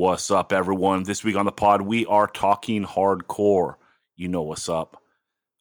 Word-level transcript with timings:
What's 0.00 0.30
up, 0.30 0.50
everyone? 0.50 1.02
This 1.02 1.22
week 1.22 1.36
on 1.36 1.44
the 1.44 1.52
pod, 1.52 1.82
we 1.82 2.06
are 2.06 2.26
talking 2.26 2.86
hardcore. 2.86 3.74
You 4.16 4.28
know 4.28 4.40
what's 4.40 4.66
up. 4.66 5.02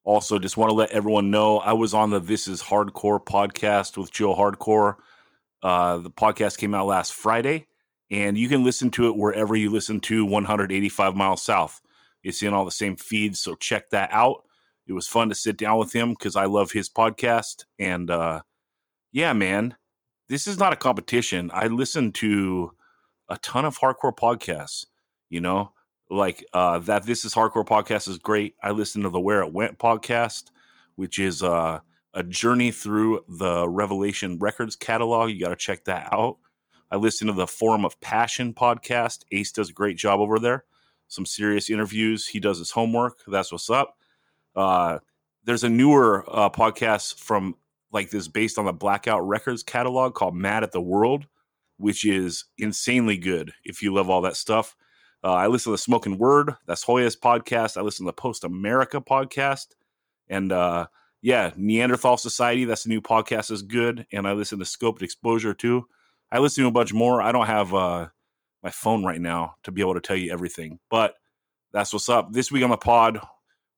Also, 0.05 0.39
just 0.39 0.55
want 0.55 0.69
to 0.69 0.75
let 0.75 0.91
everyone 0.91 1.29
know 1.29 1.57
I 1.57 1.73
was 1.73 1.93
on 1.93 2.09
the 2.09 2.21
This 2.21 2.47
Is 2.47 2.61
Hardcore 2.61 3.21
podcast 3.21 3.97
with 3.97 4.13
Joe 4.13 4.33
Hardcore. 4.33 4.95
Uh, 5.61 5.97
the 5.97 6.09
podcast 6.09 6.57
came 6.57 6.73
out 6.73 6.87
last 6.87 7.11
Friday, 7.11 7.67
and 8.09 8.37
you 8.37 8.47
can 8.47 8.63
listen 8.63 8.89
to 8.91 9.09
it 9.09 9.17
wherever 9.17 9.57
you 9.57 9.69
listen 9.69 9.99
to 9.99 10.23
185 10.23 11.17
Miles 11.17 11.41
South. 11.41 11.81
It's 12.23 12.41
in 12.41 12.53
all 12.53 12.63
the 12.63 12.71
same 12.71 12.95
feeds, 12.95 13.41
so 13.41 13.55
check 13.55 13.89
that 13.89 14.09
out. 14.13 14.45
It 14.87 14.93
was 14.93 15.05
fun 15.05 15.27
to 15.27 15.35
sit 15.35 15.57
down 15.57 15.79
with 15.79 15.91
him 15.91 16.11
because 16.11 16.37
I 16.37 16.45
love 16.45 16.71
his 16.71 16.89
podcast. 16.89 17.65
And 17.77 18.09
uh, 18.09 18.43
yeah, 19.11 19.33
man, 19.33 19.75
this 20.29 20.47
is 20.47 20.57
not 20.57 20.71
a 20.71 20.77
competition. 20.77 21.51
I 21.53 21.67
listen 21.67 22.13
to 22.13 22.71
a 23.29 23.37
ton 23.37 23.65
of 23.65 23.79
hardcore 23.79 24.15
podcasts, 24.15 24.85
you 25.29 25.39
know, 25.39 25.71
like 26.09 26.43
uh, 26.53 26.79
that. 26.79 27.03
This 27.03 27.23
is 27.23 27.33
hardcore 27.33 27.65
podcast 27.65 28.07
is 28.07 28.17
great. 28.17 28.55
I 28.61 28.71
listen 28.71 29.03
to 29.03 29.09
the 29.09 29.19
Where 29.19 29.41
It 29.41 29.53
Went 29.53 29.77
podcast, 29.77 30.45
which 30.95 31.19
is 31.19 31.43
uh, 31.43 31.79
a 32.13 32.23
journey 32.23 32.71
through 32.71 33.23
the 33.27 33.69
Revelation 33.69 34.39
Records 34.39 34.75
catalog. 34.75 35.29
You 35.29 35.39
got 35.39 35.49
to 35.49 35.55
check 35.55 35.85
that 35.85 36.09
out. 36.11 36.37
I 36.91 36.95
listen 36.95 37.27
to 37.27 37.33
the 37.33 37.47
Forum 37.47 37.85
of 37.85 37.99
Passion 38.01 38.53
podcast. 38.53 39.23
Ace 39.31 39.51
does 39.51 39.69
a 39.69 39.73
great 39.73 39.97
job 39.97 40.19
over 40.19 40.39
there. 40.39 40.65
Some 41.07 41.25
serious 41.25 41.69
interviews. 41.69 42.27
He 42.27 42.39
does 42.39 42.57
his 42.57 42.71
homework. 42.71 43.19
That's 43.27 43.51
what's 43.51 43.69
up. 43.69 43.97
Uh, 44.55 44.99
there's 45.43 45.63
a 45.63 45.69
newer 45.69 46.25
uh, 46.27 46.49
podcast 46.49 47.19
from 47.19 47.55
like 47.91 48.09
this 48.09 48.27
based 48.27 48.57
on 48.57 48.65
the 48.65 48.73
Blackout 48.73 49.27
Records 49.27 49.63
catalog 49.63 50.15
called 50.15 50.35
Mad 50.35 50.63
at 50.63 50.71
the 50.71 50.81
World 50.81 51.25
which 51.79 52.05
is 52.05 52.45
insanely 52.57 53.17
good 53.17 53.53
if 53.63 53.81
you 53.81 53.93
love 53.93 54.09
all 54.09 54.21
that 54.21 54.35
stuff. 54.35 54.75
Uh, 55.23 55.33
I 55.33 55.47
listen 55.47 55.71
to 55.71 55.73
the 55.73 55.77
Smoking 55.79 56.17
Word, 56.17 56.53
that's 56.67 56.83
Hoya's 56.83 57.15
podcast. 57.15 57.77
I 57.77 57.81
listen 57.81 58.05
to 58.05 58.09
the 58.09 58.13
Post 58.13 58.43
America 58.43 59.01
podcast, 59.01 59.67
and 60.27 60.51
uh, 60.51 60.87
yeah, 61.21 61.51
Neanderthal 61.57 62.17
Society. 62.17 62.65
That's 62.65 62.85
a 62.85 62.89
new 62.89 63.01
podcast 63.01 63.51
is 63.51 63.61
good, 63.61 64.05
and 64.11 64.27
I 64.27 64.33
listen 64.33 64.59
to 64.59 64.65
Scoped 64.65 65.01
Exposure 65.01 65.53
too. 65.53 65.87
I 66.31 66.39
listen 66.39 66.63
to 66.63 66.69
a 66.69 66.71
bunch 66.71 66.93
more. 66.93 67.21
I 67.21 67.31
don't 67.31 67.47
have 67.47 67.73
uh, 67.73 68.07
my 68.61 68.69
phone 68.69 69.03
right 69.03 69.19
now 69.19 69.55
to 69.63 69.71
be 69.71 69.81
able 69.81 69.95
to 69.95 70.01
tell 70.01 70.15
you 70.15 70.31
everything, 70.31 70.79
but 70.89 71.15
that's 71.73 71.91
what's 71.91 72.09
up. 72.09 72.31
This 72.31 72.51
week 72.51 72.63
on 72.63 72.69
the 72.69 72.77
pod, 72.77 73.19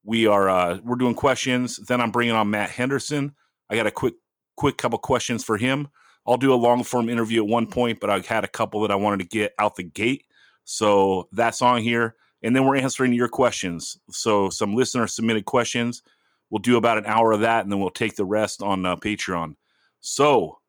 we 0.03 0.27
are 0.27 0.49
uh, 0.49 0.79
we're 0.83 0.95
doing 0.95 1.15
questions. 1.15 1.77
Then 1.77 2.01
I'm 2.01 2.11
bringing 2.11 2.35
on 2.35 2.49
Matt 2.49 2.69
Henderson. 2.69 3.35
I 3.69 3.75
got 3.75 3.87
a 3.87 3.91
quick 3.91 4.15
quick 4.55 4.77
couple 4.77 4.99
questions 4.99 5.43
for 5.43 5.57
him. 5.57 5.87
I'll 6.27 6.37
do 6.37 6.53
a 6.53 6.55
long 6.55 6.83
form 6.83 7.09
interview 7.09 7.43
at 7.43 7.49
one 7.49 7.67
point, 7.67 7.99
but 7.99 8.09
I 8.09 8.19
had 8.19 8.43
a 8.43 8.49
couple 8.49 8.81
that 8.81 8.91
I 8.91 8.95
wanted 8.95 9.19
to 9.19 9.27
get 9.27 9.53
out 9.57 9.75
the 9.75 9.83
gate. 9.83 10.25
So 10.63 11.27
that's 11.31 11.61
on 11.61 11.81
here. 11.81 12.15
And 12.43 12.55
then 12.55 12.65
we're 12.65 12.77
answering 12.77 13.13
your 13.13 13.27
questions. 13.27 13.97
So 14.11 14.49
some 14.49 14.75
listener 14.75 15.07
submitted 15.07 15.45
questions. 15.45 16.03
We'll 16.49 16.59
do 16.59 16.77
about 16.77 16.97
an 16.97 17.05
hour 17.05 17.31
of 17.31 17.41
that, 17.41 17.63
and 17.63 17.71
then 17.71 17.79
we'll 17.79 17.89
take 17.91 18.15
the 18.15 18.25
rest 18.25 18.61
on 18.61 18.85
uh, 18.85 18.95
Patreon. 18.97 19.55
So 20.01 20.59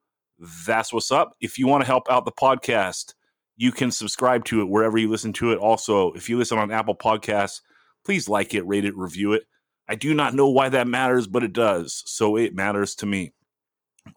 that's 0.66 0.92
what's 0.92 1.10
up. 1.10 1.36
If 1.40 1.58
you 1.58 1.66
want 1.66 1.82
to 1.82 1.86
help 1.86 2.10
out 2.10 2.24
the 2.24 2.32
podcast, 2.32 3.14
you 3.56 3.72
can 3.72 3.90
subscribe 3.90 4.44
to 4.46 4.60
it 4.60 4.68
wherever 4.68 4.98
you 4.98 5.10
listen 5.10 5.32
to 5.34 5.52
it. 5.52 5.58
Also, 5.58 6.12
if 6.12 6.28
you 6.28 6.38
listen 6.38 6.58
on 6.58 6.70
Apple 6.70 6.94
Podcasts, 6.94 7.60
please 8.04 8.28
like 8.28 8.54
it, 8.54 8.66
rate 8.66 8.84
it, 8.84 8.96
review 8.96 9.32
it. 9.32 9.44
I 9.88 9.94
do 9.94 10.14
not 10.14 10.34
know 10.34 10.48
why 10.48 10.68
that 10.68 10.86
matters, 10.86 11.26
but 11.26 11.42
it 11.42 11.52
does. 11.52 12.02
So 12.06 12.36
it 12.36 12.54
matters 12.54 12.94
to 12.96 13.06
me. 13.06 13.32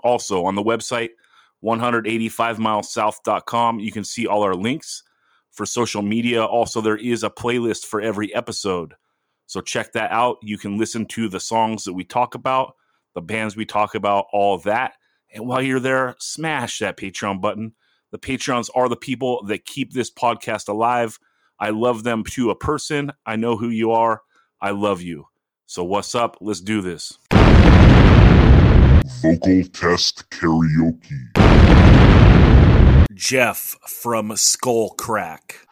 Also, 0.04 0.46
on 0.46 0.56
the 0.56 0.64
website, 0.64 1.10
185milessouth.com. 1.66 3.80
You 3.80 3.92
can 3.92 4.04
see 4.04 4.28
all 4.28 4.44
our 4.44 4.54
links 4.56 5.02
for 5.52 5.66
social 5.66 6.04
media. 6.04 6.46
Also, 6.46 6.82
there 6.82 6.98
is 6.98 7.24
a 7.24 7.30
playlist 7.30 7.86
for 7.86 8.02
every 8.02 8.36
episode. 8.36 8.96
So 9.48 9.62
check 9.62 9.94
that 9.94 10.12
out. 10.12 10.38
You 10.42 10.58
can 10.58 10.78
listen 10.78 11.06
to 11.08 11.30
the 11.30 11.40
songs 11.40 11.86
that 11.86 11.94
we 11.94 12.04
talk 12.04 12.36
about, 12.36 12.76
the 13.14 13.22
bands 13.22 13.56
we 13.56 13.66
talk 13.66 13.96
about, 13.96 14.26
all 14.32 14.58
that. 14.60 14.94
And 15.34 15.48
while 15.48 15.62
you're 15.62 15.80
there, 15.80 16.16
smash 16.20 16.80
that 16.80 16.98
Patreon 16.98 17.40
button. 17.42 17.74
The 18.12 18.20
Patreons 18.20 18.70
are 18.76 18.90
the 18.90 18.96
people 18.96 19.44
that 19.46 19.66
keep 19.66 19.94
this 19.94 20.12
podcast 20.12 20.68
alive. 20.68 21.20
I 21.60 21.72
love 21.72 22.04
them 22.04 22.24
to 22.32 22.50
a 22.50 22.56
person. 22.56 23.12
I 23.26 23.36
know 23.36 23.58
who 23.58 23.70
you 23.70 23.92
are. 23.92 24.22
I 24.62 24.72
love 24.72 25.02
you. 25.02 25.28
So, 25.66 25.84
what's 25.84 26.16
up? 26.16 26.38
Let's 26.42 26.62
do 26.62 26.82
this. 26.82 27.18
Vocal 29.22 29.64
test 29.74 30.30
karaoke. 30.30 31.45
Jeff 33.16 33.78
from 33.88 34.36
Skull 34.36 34.90
Crack. 34.92 35.65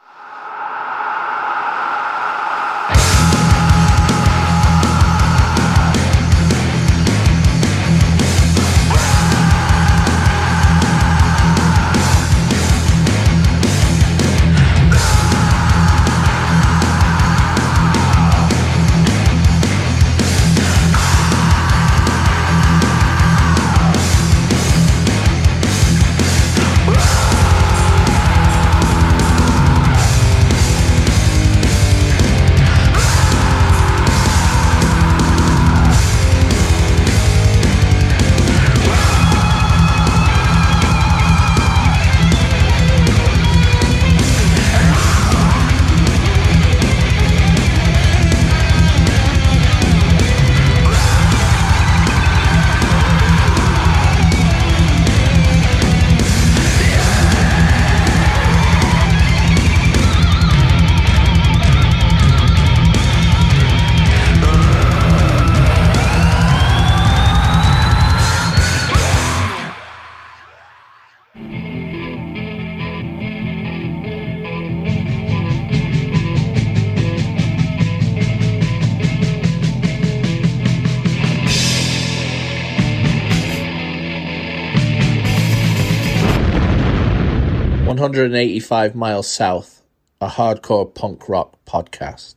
185 88.04 88.96
miles 88.96 89.30
south, 89.30 89.82
a 90.20 90.28
hardcore 90.28 90.94
punk 90.94 91.30
rock 91.30 91.58
podcast. 91.66 92.36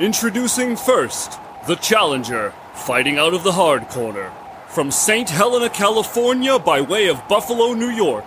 Introducing 0.00 0.74
first, 0.74 1.38
the 1.66 1.76
challenger, 1.82 2.54
fighting 2.72 3.18
out 3.18 3.34
of 3.34 3.44
the 3.44 3.52
hard 3.52 3.90
corner. 3.90 4.32
From 4.74 4.90
St. 4.90 5.30
Helena, 5.30 5.70
California, 5.70 6.58
by 6.58 6.80
way 6.80 7.06
of 7.06 7.28
Buffalo, 7.28 7.74
New 7.74 7.90
York. 7.90 8.24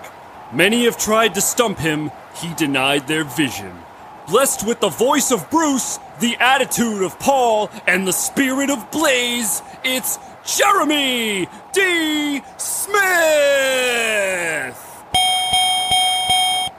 Many 0.54 0.86
have 0.86 0.98
tried 0.98 1.36
to 1.36 1.42
stump 1.42 1.78
him, 1.78 2.10
he 2.38 2.54
denied 2.54 3.06
their 3.06 3.26
vision. 3.26 3.78
Blessed 4.30 4.66
with 4.66 4.80
the 4.80 4.88
voice 4.88 5.30
of 5.32 5.50
Bruce, 5.50 6.00
the 6.22 6.38
attitude 6.40 7.04
of 7.04 7.20
Paul, 7.20 7.70
and 7.86 8.08
the 8.08 8.14
spirit 8.14 8.70
of 8.70 8.90
Blaze, 8.92 9.62
it's 9.84 10.20
Jeremy 10.46 11.50
D. 11.74 12.42
Smith! 12.56 12.96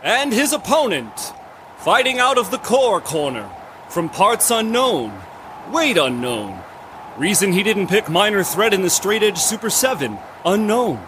And 0.02 0.32
his 0.32 0.54
opponent, 0.54 1.34
fighting 1.76 2.18
out 2.18 2.38
of 2.38 2.50
the 2.50 2.56
core 2.56 3.02
corner, 3.02 3.50
from 3.90 4.08
parts 4.08 4.50
unknown, 4.50 5.12
weight 5.70 5.98
unknown, 5.98 6.58
Reason 7.18 7.52
he 7.52 7.64
didn't 7.64 7.88
pick 7.88 8.08
Minor 8.08 8.44
Threat 8.44 8.72
in 8.72 8.82
the 8.82 8.88
Straight 8.88 9.24
Edge 9.24 9.38
Super 9.38 9.70
7, 9.70 10.16
unknown. 10.44 11.04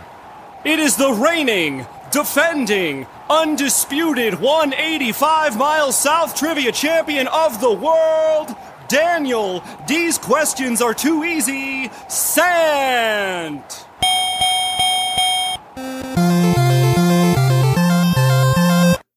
It 0.65 0.81
is 0.81 0.97
the 0.97 1.13
reigning, 1.13 1.87
defending, 2.11 3.07
undisputed 3.31 4.35
185 4.35 5.57
miles 5.57 5.97
south 5.97 6.35
trivia 6.35 6.73
champion 6.73 7.29
of 7.29 7.61
the 7.61 7.73
world, 7.73 8.57
Daniel. 8.89 9.63
These 9.87 10.19
questions 10.19 10.83
are 10.83 10.95
too 10.95 11.23
easy. 11.23 11.89
Sant. 12.09 13.87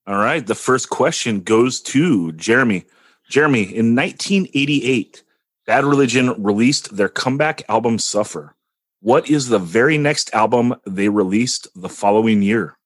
All 0.05 0.19
right. 0.19 0.45
The 0.45 0.53
first 0.53 0.91
question 0.91 1.39
goes 1.39 1.81
to 1.81 2.33
Jeremy. 2.33 2.85
Jeremy, 3.27 3.63
in 3.63 3.95
1988, 3.95 5.23
Bad 5.65 5.85
Religion 5.85 6.41
released 6.43 6.95
their 6.95 7.09
comeback 7.09 7.63
album 7.69 7.97
Suffer. 7.99 8.55
What 9.01 9.29
is 9.29 9.47
the 9.49 9.59
very 9.59 9.97
next 9.97 10.33
album 10.33 10.75
they 10.85 11.09
released 11.09 11.67
the 11.75 11.89
following 11.89 12.41
year? 12.41 12.77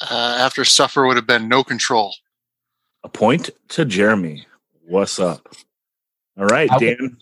Uh, 0.00 0.36
after 0.40 0.64
Suffer 0.64 1.06
would 1.06 1.16
have 1.16 1.26
been 1.26 1.48
No 1.48 1.62
Control. 1.64 2.14
A 3.02 3.08
point 3.08 3.50
to 3.68 3.84
Jeremy. 3.84 4.46
What's 4.86 5.18
up? 5.18 5.54
All 6.38 6.46
right, 6.46 6.70
I 6.70 6.74
would- 6.74 6.80
Dan. 6.98 7.16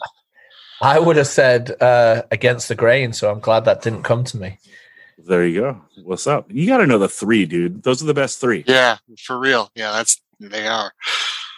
I 0.81 0.99
would 0.99 1.14
have 1.14 1.29
said 1.29 1.81
uh, 1.81 2.23
against 2.32 2.67
the 2.69 2.75
grain, 2.75 3.12
so 3.12 3.31
I'm 3.31 3.38
glad 3.38 3.64
that 3.67 3.82
didn't 3.82 4.03
come 4.03 4.25
to 4.25 4.37
me. 4.37 4.59
There 5.17 5.47
you 5.47 5.61
go. 5.61 5.81
What's 6.03 6.26
up? 6.26 6.50
You 6.50 6.67
got 6.67 6.79
to 6.79 6.88
know 6.88 6.99
the 6.99 7.09
three, 7.09 7.47
dude. 7.47 7.85
Those 7.85 8.03
are 8.03 8.06
the 8.06 8.14
best 8.14 8.41
three. 8.41 8.64
Yeah, 8.67 8.97
for 9.25 9.38
real. 9.38 9.70
Yeah, 9.76 9.93
that's 9.93 10.20
they 10.41 10.67
are. 10.67 10.93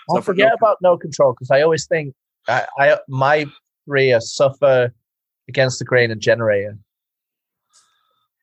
I'll 0.08 0.16
Suffer 0.16 0.32
forget 0.32 0.48
no- 0.48 0.54
about 0.54 0.78
no 0.82 0.96
control 0.96 1.32
because 1.32 1.50
I 1.50 1.62
always 1.62 1.86
think 1.86 2.14
I, 2.48 2.66
I 2.78 2.98
my 3.08 3.46
three 3.86 4.12
are 4.12 4.20
suffer 4.20 4.92
against 5.48 5.78
the 5.78 5.84
grain 5.84 6.10
and 6.10 6.20
generator. 6.20 6.78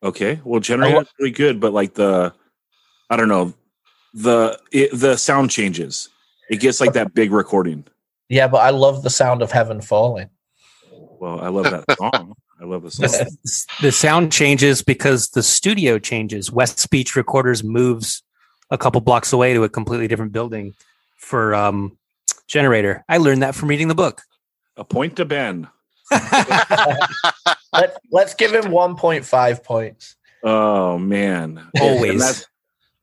Okay. 0.03 0.39
Well, 0.43 0.59
generator 0.59 1.01
is 1.01 1.07
really 1.19 1.31
good, 1.31 1.59
but 1.59 1.73
like 1.73 1.93
the, 1.93 2.33
I 3.09 3.17
don't 3.17 3.27
know, 3.27 3.53
the 4.13 4.59
it, 4.71 4.91
the 4.93 5.15
sound 5.17 5.51
changes. 5.51 6.09
It 6.49 6.59
gets 6.59 6.81
like 6.81 6.93
that 6.93 7.13
big 7.13 7.31
recording. 7.31 7.85
Yeah, 8.27 8.47
but 8.47 8.57
I 8.57 8.71
love 8.71 9.03
the 9.03 9.09
sound 9.09 9.41
of 9.41 9.51
heaven 9.51 9.81
falling. 9.81 10.29
Well, 10.91 11.39
I 11.39 11.49
love 11.49 11.65
that 11.65 11.97
song. 11.97 12.33
I 12.59 12.65
love 12.65 12.83
the 12.83 12.91
song. 12.91 13.07
the, 13.09 13.65
the 13.81 13.91
sound 13.91 14.31
changes 14.31 14.81
because 14.81 15.29
the 15.29 15.43
studio 15.43 15.99
changes. 15.99 16.51
West 16.51 16.89
Beach 16.89 17.15
Recorders 17.15 17.63
moves 17.63 18.23
a 18.69 18.77
couple 18.77 19.01
blocks 19.01 19.31
away 19.31 19.53
to 19.53 19.63
a 19.63 19.69
completely 19.69 20.07
different 20.07 20.31
building 20.31 20.73
for 21.21 21.55
um, 21.55 21.97
generator. 22.47 23.05
I 23.07 23.17
learned 23.17 23.43
that 23.43 23.55
from 23.55 23.69
reading 23.69 23.87
the 23.87 23.95
book. 23.95 24.21
A 24.75 24.83
point 24.83 25.15
to 25.17 25.25
Ben. 25.25 25.69
Let, 27.73 27.97
let's 28.11 28.33
give 28.33 28.53
him 28.53 28.65
1.5 28.65 29.63
points. 29.63 30.15
Oh 30.43 30.97
man, 30.97 31.69
Always. 31.79 32.11
And 32.11 32.19
that's 32.19 32.47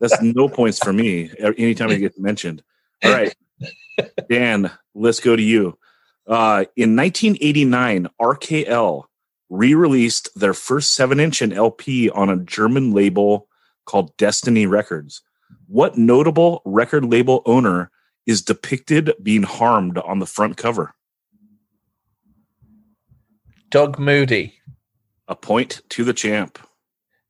that's 0.01 0.23
no 0.23 0.49
points 0.49 0.79
for 0.79 0.93
me. 0.93 1.31
Anytime 1.39 1.91
it 1.91 1.99
gets 1.99 2.19
mentioned. 2.19 2.63
All 3.05 3.13
right, 3.13 3.35
Dan, 4.31 4.71
let's 4.95 5.21
go 5.21 5.35
to 5.37 5.43
you. 5.43 5.79
Uh, 6.27 6.67
in 6.77 6.95
1989, 6.95 8.09
RKL 8.21 9.05
re-released 9.49 10.29
their 10.39 10.53
first 10.53 10.95
seven-inch 10.95 11.41
and 11.41 11.55
LP 11.55 12.11
on 12.11 12.29
a 12.29 12.37
German 12.37 12.93
label 12.93 13.49
called 13.87 14.15
Destiny 14.19 14.67
Records. 14.67 15.23
What 15.69 15.97
notable 15.97 16.61
record 16.65 17.07
label 17.07 17.43
owner 17.47 17.91
is 18.29 18.43
depicted 18.43 19.13
being 19.23 19.43
harmed 19.43 19.99
on 19.99 20.21
the 20.21 20.27
front 20.27 20.57
cover? 20.57 20.95
Doug 23.71 23.99
Moody. 23.99 24.55
A 25.27 25.35
point 25.35 25.81
to 25.89 26.05
the 26.05 26.13
champ. 26.13 26.59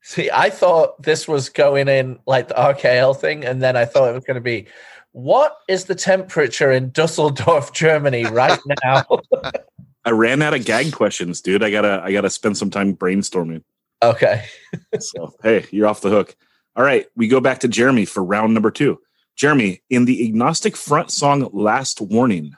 See, 0.02 0.30
I 0.32 0.50
thought 0.50 1.02
this 1.02 1.26
was 1.26 1.48
going 1.48 1.88
in 1.88 2.18
like 2.26 2.48
the 2.48 2.54
RKL 2.54 3.16
thing, 3.16 3.44
and 3.44 3.62
then 3.62 3.76
I 3.76 3.84
thought 3.84 4.08
it 4.08 4.14
was 4.14 4.24
going 4.24 4.36
to 4.36 4.40
be 4.40 4.66
what 5.12 5.56
is 5.68 5.86
the 5.86 5.94
temperature 5.94 6.70
in 6.70 6.90
Dusseldorf, 6.90 7.72
Germany 7.72 8.24
right 8.24 8.58
now? 8.84 9.04
I 10.04 10.10
ran 10.10 10.42
out 10.42 10.54
of 10.54 10.64
gag 10.64 10.92
questions, 10.92 11.40
dude. 11.40 11.62
I 11.62 11.70
gotta 11.70 12.00
I 12.04 12.12
gotta 12.12 12.30
spend 12.30 12.56
some 12.56 12.70
time 12.70 12.96
brainstorming. 12.96 13.62
okay. 14.02 14.44
So 15.00 15.34
hey, 15.42 15.66
you're 15.70 15.86
off 15.86 16.00
the 16.00 16.10
hook. 16.10 16.36
All 16.76 16.84
right, 16.84 17.06
we 17.16 17.28
go 17.28 17.40
back 17.40 17.60
to 17.60 17.68
Jeremy 17.68 18.04
for 18.04 18.22
round 18.22 18.54
number 18.54 18.70
two. 18.70 19.00
Jeremy, 19.38 19.82
in 19.88 20.04
the 20.04 20.26
agnostic 20.26 20.76
front 20.76 21.12
song 21.12 21.48
Last 21.52 22.00
Warning, 22.00 22.54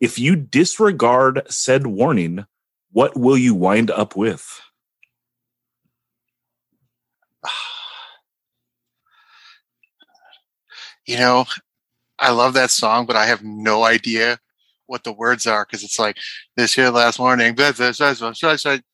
if 0.00 0.18
you 0.18 0.36
disregard 0.36 1.42
said 1.50 1.86
warning, 1.86 2.46
what 2.90 3.14
will 3.14 3.36
you 3.36 3.54
wind 3.54 3.90
up 3.90 4.16
with? 4.16 4.60
You 11.06 11.18
know, 11.18 11.44
I 12.18 12.30
love 12.30 12.54
that 12.54 12.70
song, 12.70 13.04
but 13.04 13.14
I 13.14 13.26
have 13.26 13.44
no 13.44 13.84
idea 13.84 14.38
what 14.86 15.04
the 15.04 15.12
words 15.12 15.46
are 15.46 15.66
because 15.66 15.84
it's 15.84 15.98
like 15.98 16.16
this 16.56 16.74
here 16.74 16.88
last 16.88 17.18
morning. 17.18 17.54
blah, 17.54 17.72
blah, 17.72 17.92
blah. 17.92 18.32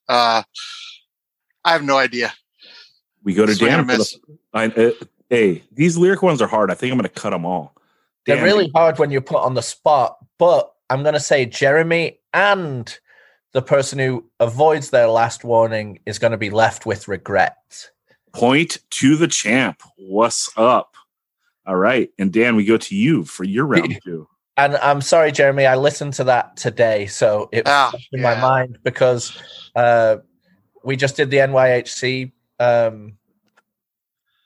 Uh, 0.09 0.43
I 1.63 1.71
have 1.71 1.83
no 1.83 1.97
idea. 1.97 2.33
We 3.23 3.33
go 3.33 3.45
to 3.45 3.55
Dan. 3.55 3.87
The, 3.87 4.19
I, 4.53 4.65
uh, 4.65 4.91
hey, 5.31 5.63
these 5.71 5.97
lyric 5.97 6.21
ones 6.21 6.41
are 6.41 6.47
hard. 6.47 6.69
I 6.69 6.75
think 6.75 6.91
I'm 6.91 6.99
going 6.99 7.09
to 7.09 7.19
cut 7.21 7.31
them 7.31 7.45
all. 7.45 7.73
They're 8.27 8.43
really 8.43 8.69
hard 8.75 8.99
when 8.99 9.09
you're 9.09 9.21
put 9.21 9.41
on 9.41 9.55
the 9.55 9.63
spot, 9.63 10.17
but 10.37 10.71
I'm 10.91 11.01
going 11.01 11.15
to 11.15 11.19
say 11.19 11.45
Jeremy 11.45 12.19
and 12.33 12.95
the 13.53 13.61
person 13.61 13.97
who 13.97 14.25
avoids 14.39 14.91
their 14.91 15.07
last 15.07 15.43
warning 15.43 15.99
is 16.05 16.19
going 16.19 16.31
to 16.31 16.37
be 16.37 16.51
left 16.51 16.85
with 16.85 17.07
regret. 17.07 17.57
point 18.33 18.77
to 18.91 19.15
the 19.15 19.27
champ. 19.27 19.81
What's 19.97 20.49
up? 20.55 20.95
All 21.65 21.75
right, 21.77 22.09
and 22.19 22.31
Dan, 22.31 22.55
we 22.55 22.65
go 22.65 22.77
to 22.77 22.95
you 22.95 23.23
for 23.23 23.43
your 23.43 23.65
round 23.73 23.99
two. 24.03 24.27
And 24.57 24.75
I'm 24.77 25.01
sorry, 25.01 25.31
Jeremy, 25.31 25.65
I 25.65 25.75
listened 25.75 26.13
to 26.13 26.25
that 26.25 26.57
today, 26.57 27.07
so 27.07 27.49
it 27.51 27.65
was 27.65 27.71
Ah, 27.73 27.89
fresh 27.91 28.09
in 28.11 28.21
my 28.21 28.39
mind 28.39 28.77
because 28.83 29.35
uh, 29.75 30.17
we 30.83 30.95
just 30.95 31.15
did 31.15 31.31
the 31.31 31.37
NYHC. 31.37 32.31
Um, 32.59 33.13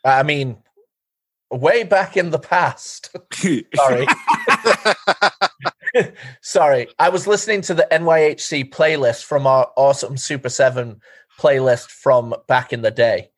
I 0.04 0.24
mean, 0.24 0.58
way 1.52 1.84
back 1.84 2.18
in 2.18 2.32
the 2.32 2.40
past. 2.40 3.16
sorry. 3.76 4.08
Sorry, 6.42 6.88
I 7.00 7.10
was 7.10 7.26
listening 7.26 7.62
to 7.62 7.74
the 7.74 7.88
NYHC 7.92 8.70
playlist 8.70 9.24
from 9.24 9.48
our 9.48 9.72
awesome 9.78 10.18
Super 10.18 10.50
7 10.50 11.00
playlist 11.40 11.90
from 11.90 12.36
back 12.48 12.74
in 12.74 12.82
the 12.82 12.92
day. 12.92 13.30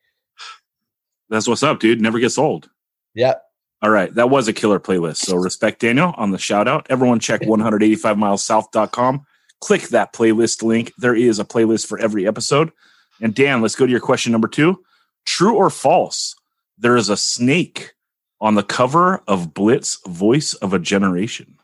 That's 1.28 1.46
what's 1.46 1.62
up, 1.62 1.78
dude. 1.78 2.00
Never 2.00 2.18
gets 2.18 2.38
old. 2.38 2.68
Yep. 3.14 3.42
All 3.82 3.90
right. 3.90 4.12
That 4.14 4.30
was 4.30 4.48
a 4.48 4.52
killer 4.52 4.80
playlist. 4.80 5.18
So 5.18 5.36
respect 5.36 5.80
Daniel 5.80 6.14
on 6.16 6.30
the 6.30 6.38
shout 6.38 6.66
out. 6.66 6.86
Everyone 6.90 7.20
check 7.20 7.42
185milessouth.com. 7.42 9.24
Click 9.60 9.82
that 9.88 10.12
playlist 10.12 10.62
link. 10.62 10.92
There 10.98 11.14
is 11.14 11.38
a 11.38 11.44
playlist 11.44 11.86
for 11.86 11.98
every 11.98 12.26
episode. 12.26 12.72
And 13.20 13.34
Dan, 13.34 13.60
let's 13.60 13.76
go 13.76 13.86
to 13.86 13.90
your 13.90 14.00
question 14.00 14.32
number 14.32 14.48
two. 14.48 14.82
True 15.26 15.54
or 15.54 15.70
false? 15.70 16.34
There 16.78 16.96
is 16.96 17.08
a 17.08 17.16
snake 17.16 17.92
on 18.40 18.54
the 18.54 18.62
cover 18.62 19.22
of 19.26 19.54
Blitz 19.54 19.98
Voice 20.06 20.54
of 20.54 20.72
a 20.72 20.78
Generation. 20.78 21.56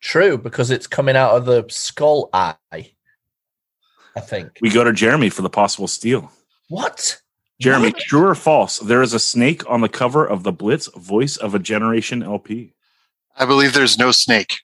True, 0.00 0.38
because 0.38 0.70
it's 0.70 0.86
coming 0.86 1.16
out 1.16 1.32
of 1.32 1.44
the 1.44 1.64
skull 1.68 2.30
eye. 2.32 2.54
I 2.72 4.20
think. 4.20 4.58
We 4.60 4.70
go 4.70 4.84
to 4.84 4.92
Jeremy 4.92 5.28
for 5.30 5.42
the 5.42 5.50
possible 5.50 5.88
steal. 5.88 6.30
What? 6.68 7.20
Jeremy, 7.60 7.88
What? 7.88 7.98
true 7.98 8.26
or 8.26 8.34
false? 8.34 8.78
There 8.78 9.02
is 9.02 9.14
a 9.14 9.18
snake 9.18 9.68
on 9.68 9.80
the 9.80 9.88
cover 9.88 10.24
of 10.24 10.44
the 10.44 10.52
Blitz 10.52 10.86
Voice 10.96 11.36
of 11.36 11.54
a 11.54 11.58
Generation 11.58 12.22
LP. 12.22 12.74
I 13.36 13.44
believe 13.44 13.72
there's 13.72 13.98
no 13.98 14.12
snake. 14.12 14.60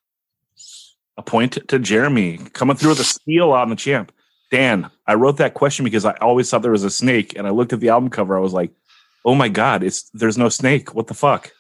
A 1.16 1.22
point 1.22 1.58
to 1.68 1.78
Jeremy 1.78 2.38
coming 2.52 2.76
through 2.76 2.90
with 2.90 3.00
a 3.00 3.04
steal 3.04 3.52
on 3.52 3.70
the 3.70 3.76
champ. 3.76 4.12
Dan, 4.50 4.90
I 5.06 5.14
wrote 5.14 5.36
that 5.38 5.54
question 5.54 5.84
because 5.84 6.04
I 6.04 6.12
always 6.20 6.48
thought 6.50 6.62
there 6.62 6.72
was 6.72 6.84
a 6.84 6.90
snake, 6.90 7.36
and 7.36 7.46
I 7.46 7.50
looked 7.50 7.72
at 7.72 7.80
the 7.80 7.88
album 7.88 8.10
cover. 8.10 8.36
I 8.36 8.40
was 8.40 8.52
like, 8.52 8.72
"Oh 9.24 9.34
my 9.34 9.48
god, 9.48 9.82
it's 9.82 10.10
there's 10.14 10.38
no 10.38 10.48
snake. 10.48 10.94
What 10.94 11.06
the 11.06 11.14
fuck?" 11.14 11.50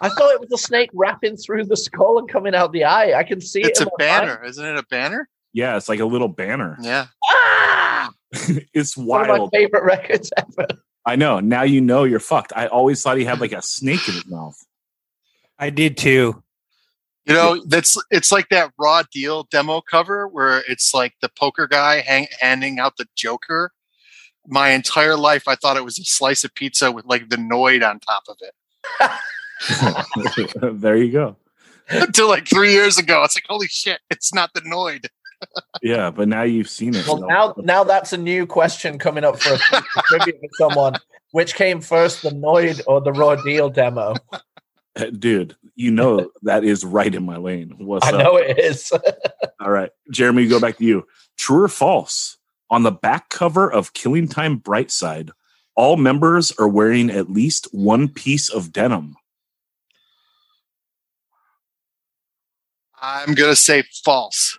I 0.00 0.08
thought 0.10 0.32
it 0.34 0.40
was 0.40 0.52
a 0.52 0.58
snake 0.58 0.90
wrapping 0.92 1.36
through 1.38 1.64
the 1.64 1.76
skull 1.76 2.18
and 2.18 2.28
coming 2.28 2.54
out 2.54 2.72
the 2.72 2.84
eye. 2.84 3.18
I 3.18 3.22
can 3.24 3.40
see 3.40 3.62
It's 3.62 3.80
it. 3.80 3.86
a 3.86 3.90
in 3.90 3.92
my 3.98 4.06
mind. 4.18 4.26
banner, 4.28 4.44
isn't 4.44 4.64
it? 4.66 4.76
A 4.78 4.82
banner? 4.90 5.28
Yeah, 5.54 5.76
it's 5.78 5.88
like 5.88 6.00
a 6.00 6.04
little 6.04 6.28
banner. 6.28 6.76
Yeah. 6.82 7.06
Ah! 7.24 8.10
it's 8.74 8.94
One 8.94 9.30
of 9.30 9.38
my 9.38 9.48
favorite 9.52 9.84
records 9.84 10.30
ever. 10.36 10.68
I 11.06 11.16
know. 11.16 11.40
Now 11.40 11.62
you 11.62 11.80
know 11.80 12.04
you're 12.04 12.20
fucked. 12.20 12.52
I 12.54 12.66
always 12.66 13.02
thought 13.02 13.16
he 13.16 13.24
had 13.24 13.40
like 13.40 13.52
a 13.52 13.62
snake 13.62 14.06
in 14.06 14.14
his 14.14 14.26
mouth. 14.26 14.56
I 15.58 15.70
did 15.70 15.96
too. 15.96 16.42
You 17.24 17.34
know, 17.34 17.64
that's 17.66 17.96
it's 18.10 18.30
like 18.30 18.50
that 18.50 18.72
raw 18.78 19.02
deal 19.10 19.44
demo 19.44 19.80
cover 19.80 20.28
where 20.28 20.62
it's 20.68 20.92
like 20.92 21.14
the 21.22 21.30
poker 21.38 21.66
guy 21.66 22.02
hang, 22.02 22.26
handing 22.38 22.78
out 22.78 22.98
the 22.98 23.08
Joker. 23.16 23.72
My 24.48 24.70
entire 24.70 25.16
life, 25.16 25.48
I 25.48 25.54
thought 25.56 25.76
it 25.76 25.84
was 25.84 25.98
a 25.98 26.04
slice 26.04 26.44
of 26.44 26.54
pizza 26.54 26.92
with 26.92 27.04
like 27.06 27.28
the 27.28 27.36
Noid 27.36 27.88
on 27.88 28.00
top 28.00 28.24
of 28.28 28.36
it. 28.40 28.52
there 30.80 30.96
you 30.96 31.10
go. 31.12 31.36
Until 31.88 32.28
like 32.28 32.48
three 32.48 32.72
years 32.72 32.98
ago, 32.98 33.22
it's 33.24 33.36
like, 33.36 33.44
holy 33.48 33.68
shit, 33.68 34.00
it's 34.10 34.34
not 34.34 34.52
the 34.54 34.60
Noid. 34.62 35.06
Yeah, 35.82 36.10
but 36.10 36.28
now 36.28 36.44
you've 36.44 36.68
seen 36.70 36.94
it. 36.94 37.06
Well, 37.06 37.18
so- 37.18 37.26
now 37.26 37.54
now 37.58 37.84
that's 37.84 38.14
a 38.14 38.16
new 38.16 38.46
question 38.46 38.98
coming 38.98 39.22
up 39.22 39.38
for 39.38 39.52
a 39.52 39.58
future 39.58 39.84
trivia 40.06 40.32
someone. 40.54 40.94
Which 41.32 41.54
came 41.54 41.82
first, 41.82 42.22
the 42.22 42.30
Noid 42.30 42.80
or 42.86 43.02
the 43.02 43.12
Raw 43.12 43.34
Deal 43.36 43.68
demo? 43.68 44.14
Uh, 44.32 45.10
dude, 45.10 45.54
you 45.74 45.90
know 45.90 46.30
that 46.44 46.64
is 46.64 46.86
right 46.86 47.14
in 47.14 47.22
my 47.22 47.36
lane. 47.36 47.74
What's 47.76 48.06
I 48.06 48.12
up? 48.12 48.18
know 48.22 48.36
it 48.36 48.58
is. 48.58 48.90
All 49.60 49.70
right, 49.70 49.90
Jeremy, 50.10 50.48
go 50.48 50.58
back 50.58 50.78
to 50.78 50.84
you. 50.84 51.06
True 51.36 51.64
or 51.64 51.68
false? 51.68 52.35
On 52.70 52.82
the 52.82 52.92
back 52.92 53.28
cover 53.28 53.70
of 53.70 53.92
Killing 53.92 54.28
Time 54.28 54.58
Brightside, 54.58 55.30
all 55.76 55.96
members 55.96 56.52
are 56.58 56.68
wearing 56.68 57.10
at 57.10 57.30
least 57.30 57.68
one 57.72 58.08
piece 58.08 58.48
of 58.48 58.72
denim. 58.72 59.16
I'm 63.00 63.34
gonna 63.34 63.56
say 63.56 63.84
false. 64.04 64.58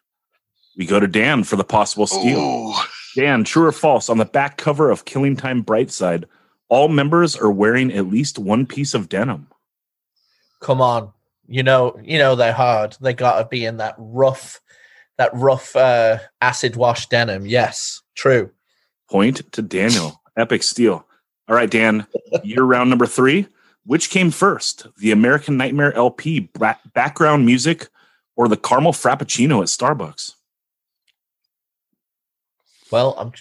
We 0.78 0.86
go 0.86 1.00
to 1.00 1.08
Dan 1.08 1.44
for 1.44 1.56
the 1.56 1.64
possible 1.64 2.08
steal. 2.08 2.40
Ooh. 2.40 2.74
Dan, 3.16 3.44
true 3.44 3.66
or 3.66 3.72
false? 3.72 4.10
On 4.10 4.20
the 4.20 4.26
back 4.26 4.58
cover 4.58 4.92
of 4.92 5.06
Killing 5.06 5.36
Time 5.36 5.64
Brightside, 5.64 6.26
all 6.70 6.88
members 6.88 7.36
are 7.36 7.50
wearing 7.50 7.92
at 7.92 8.08
least 8.08 8.38
one 8.38 8.68
piece 8.68 8.94
of 8.94 9.10
denim. 9.10 9.48
Come 10.60 10.82
on, 10.82 11.12
you 11.48 11.64
know, 11.64 12.00
you 12.04 12.20
know 12.20 12.36
they're 12.36 12.54
hard. 12.54 12.96
They 13.02 13.14
got 13.14 13.40
to 13.40 13.48
be 13.48 13.66
in 13.66 13.78
that 13.78 13.96
rough, 13.98 14.62
that 15.18 15.32
rough 15.34 15.76
uh, 15.76 16.20
acid 16.42 16.76
wash 16.76 17.08
denim. 17.08 17.46
Yes, 17.46 18.02
true. 18.16 18.52
Point 19.10 19.52
to 19.54 19.62
Daniel. 19.62 20.22
Epic 20.36 20.64
steal. 20.64 21.06
All 21.48 21.56
right, 21.56 21.70
Dan, 21.70 22.06
year 22.44 22.64
round 22.64 22.90
number 22.90 23.06
three. 23.06 23.48
Which 23.86 24.10
came 24.10 24.32
first, 24.32 24.86
the 24.98 25.12
American 25.12 25.56
Nightmare 25.56 25.94
LP 25.94 26.50
ba- 26.54 26.80
background 26.94 27.46
music 27.46 27.88
or 28.36 28.50
the 28.50 28.58
caramel 28.58 28.92
frappuccino 28.92 29.62
at 29.62 29.68
Starbucks? 29.68 30.34
Well, 32.92 33.16
I'm. 33.18 33.32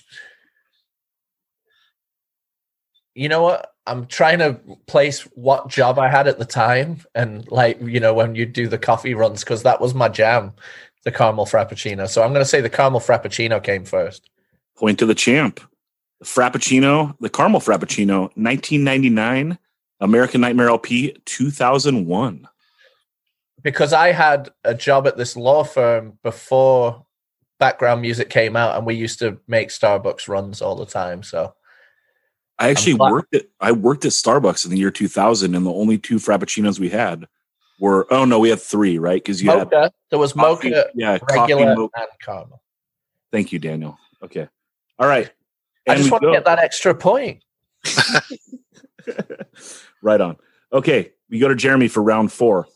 You 3.15 3.29
know 3.29 3.43
what? 3.43 3.73
I'm 3.87 4.07
trying 4.07 4.39
to 4.41 4.61
place 4.87 5.23
what 5.35 5.69
job 5.69 5.99
I 5.99 6.09
had 6.09 6.27
at 6.27 6.39
the 6.39 6.45
time, 6.45 7.01
and 7.15 7.51
like 7.51 7.81
you 7.81 8.01
know 8.01 8.15
when 8.15 8.35
you 8.35 8.47
do 8.47 8.69
the 8.69 8.79
coffee 8.79 9.15
runs, 9.15 9.43
because 9.43 9.63
that 9.63 9.81
was 9.81 9.95
my 9.95 10.09
jam, 10.09 10.53
the 11.07 11.13
caramel 11.13 11.47
frappuccino. 11.47 12.09
So 12.09 12.23
I'm 12.25 12.33
going 12.33 12.45
to 12.45 12.49
say 12.49 12.61
the 12.61 12.69
caramel 12.69 12.99
frappuccino 12.99 13.63
came 13.63 13.85
first. 13.85 14.29
Point 14.77 14.99
to 14.99 15.07
the 15.07 15.15
champ. 15.15 15.61
The 16.19 16.27
Frappuccino, 16.27 17.15
the 17.21 17.31
caramel 17.31 17.61
frappuccino, 17.61 18.23
1999, 18.35 19.57
American 20.01 20.41
Nightmare 20.41 20.69
LP 20.69 21.17
2001. 21.25 22.49
because 23.63 23.93
I 23.93 24.13
had 24.13 24.51
a 24.65 24.75
job 24.75 25.07
at 25.07 25.17
this 25.17 25.37
law 25.37 25.65
firm 25.65 26.19
before 26.23 27.05
background 27.59 28.01
music 28.01 28.29
came 28.29 28.57
out, 28.57 28.77
and 28.77 28.87
we 28.87 28.95
used 28.95 29.19
to 29.21 29.39
make 29.47 29.69
Starbucks 29.69 30.29
runs 30.29 30.61
all 30.61 30.75
the 30.75 30.87
time. 30.87 31.23
So 31.23 31.55
I 32.59 32.71
actually 32.71 32.95
worked 32.95 33.35
at 33.35 33.47
I 33.61 33.73
worked 33.73 34.05
at 34.05 34.13
Starbucks 34.13 34.65
in 34.65 34.71
the 34.71 34.79
year 34.79 34.91
2000, 34.91 35.55
and 35.55 35.67
the 35.67 35.73
only 35.73 35.99
two 35.99 36.17
frappuccinos 36.17 36.81
we 36.81 36.89
had 36.89 37.27
were 37.79 38.07
oh 38.13 38.25
no, 38.25 38.39
we 38.39 38.51
had 38.51 38.61
three, 38.61 38.99
right? 38.99 39.23
Because 39.23 39.43
you 39.43 39.51
had 39.51 39.71
mocha, 39.71 39.93
there 40.11 40.19
was 40.19 40.33
coffee- 40.33 40.71
mocha, 40.71 40.87
yeah, 40.95 41.19
coffee 41.19 41.41
regular, 41.55 41.75
mocha. 41.75 41.91
and 41.97 42.07
caramel. 42.23 42.63
Thank 43.33 43.53
you, 43.53 43.59
Daniel. 43.59 43.99
Okay, 44.23 44.49
all 44.99 45.09
right. 45.09 45.31
I 45.89 45.93
And 45.93 45.99
just 45.99 46.09
we 46.09 46.13
want 46.13 46.25
to 46.25 46.33
get 46.33 46.45
that 46.45 46.59
extra 46.59 46.95
point. 46.95 47.43
right 50.03 50.21
on. 50.21 50.37
Okay, 50.73 51.13
we 51.31 51.39
go 51.39 51.49
to 51.49 51.55
Jeremy 51.55 51.89
for 51.89 52.03
round 52.03 52.33
four. 52.33 52.67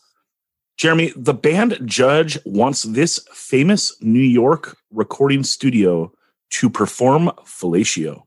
Jeremy, 0.77 1.13
the 1.15 1.33
band 1.33 1.79
Judge 1.85 2.37
wants 2.45 2.83
this 2.83 3.19
famous 3.33 3.95
New 4.01 4.19
York 4.19 4.77
recording 4.91 5.43
studio 5.43 6.11
to 6.51 6.69
perform 6.69 7.31
fellatio. 7.45 8.23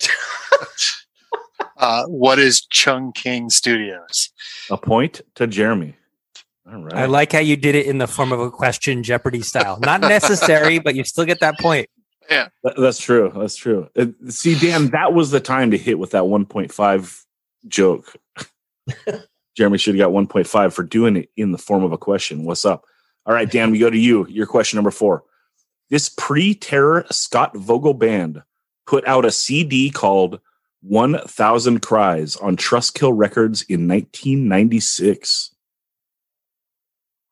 Uh, 1.80 2.02
what 2.06 2.40
is 2.40 2.66
Chung 2.66 3.12
King 3.12 3.48
Studios? 3.48 4.30
A 4.68 4.76
point 4.76 5.20
to 5.36 5.46
Jeremy. 5.46 5.94
All 6.70 6.82
right. 6.82 6.94
I 6.94 7.06
like 7.06 7.32
how 7.32 7.38
you 7.38 7.56
did 7.56 7.74
it 7.74 7.86
in 7.86 7.98
the 7.98 8.06
form 8.06 8.32
of 8.32 8.40
a 8.40 8.50
question, 8.50 9.02
Jeopardy 9.02 9.40
style. 9.40 9.78
Not 9.80 10.00
necessary, 10.02 10.78
but 10.78 10.94
you 10.94 11.04
still 11.04 11.24
get 11.24 11.40
that 11.40 11.58
point. 11.58 11.88
Yeah, 12.30 12.48
that's 12.76 12.98
true. 12.98 13.32
That's 13.34 13.56
true. 13.56 13.88
Uh, 13.96 14.06
see, 14.28 14.58
Dan, 14.58 14.88
that 14.88 15.14
was 15.14 15.30
the 15.30 15.40
time 15.40 15.70
to 15.70 15.78
hit 15.78 15.98
with 15.98 16.10
that 16.10 16.24
1.5 16.24 17.24
joke. 17.68 18.14
Jeremy 19.56 19.78
should 19.78 19.98
have 19.98 20.12
got 20.12 20.14
1.5 20.14 20.72
for 20.72 20.82
doing 20.82 21.16
it 21.16 21.30
in 21.36 21.52
the 21.52 21.58
form 21.58 21.84
of 21.84 21.92
a 21.92 21.98
question. 21.98 22.44
What's 22.44 22.66
up? 22.66 22.84
All 23.24 23.34
right, 23.34 23.50
Dan, 23.50 23.70
we 23.70 23.78
go 23.78 23.88
to 23.88 23.98
you. 23.98 24.26
Your 24.28 24.46
question 24.46 24.76
number 24.76 24.90
four. 24.90 25.24
This 25.90 26.10
pre 26.10 26.54
terror 26.54 27.06
Scott 27.10 27.56
Vogel 27.56 27.94
band 27.94 28.42
put 28.86 29.06
out 29.06 29.24
a 29.24 29.30
CD 29.30 29.90
called 29.90 30.38
1000 30.82 31.80
Cries 31.80 32.36
on 32.36 32.56
Trustkill 32.56 33.12
Records 33.16 33.62
in 33.62 33.88
1996. 33.88 35.50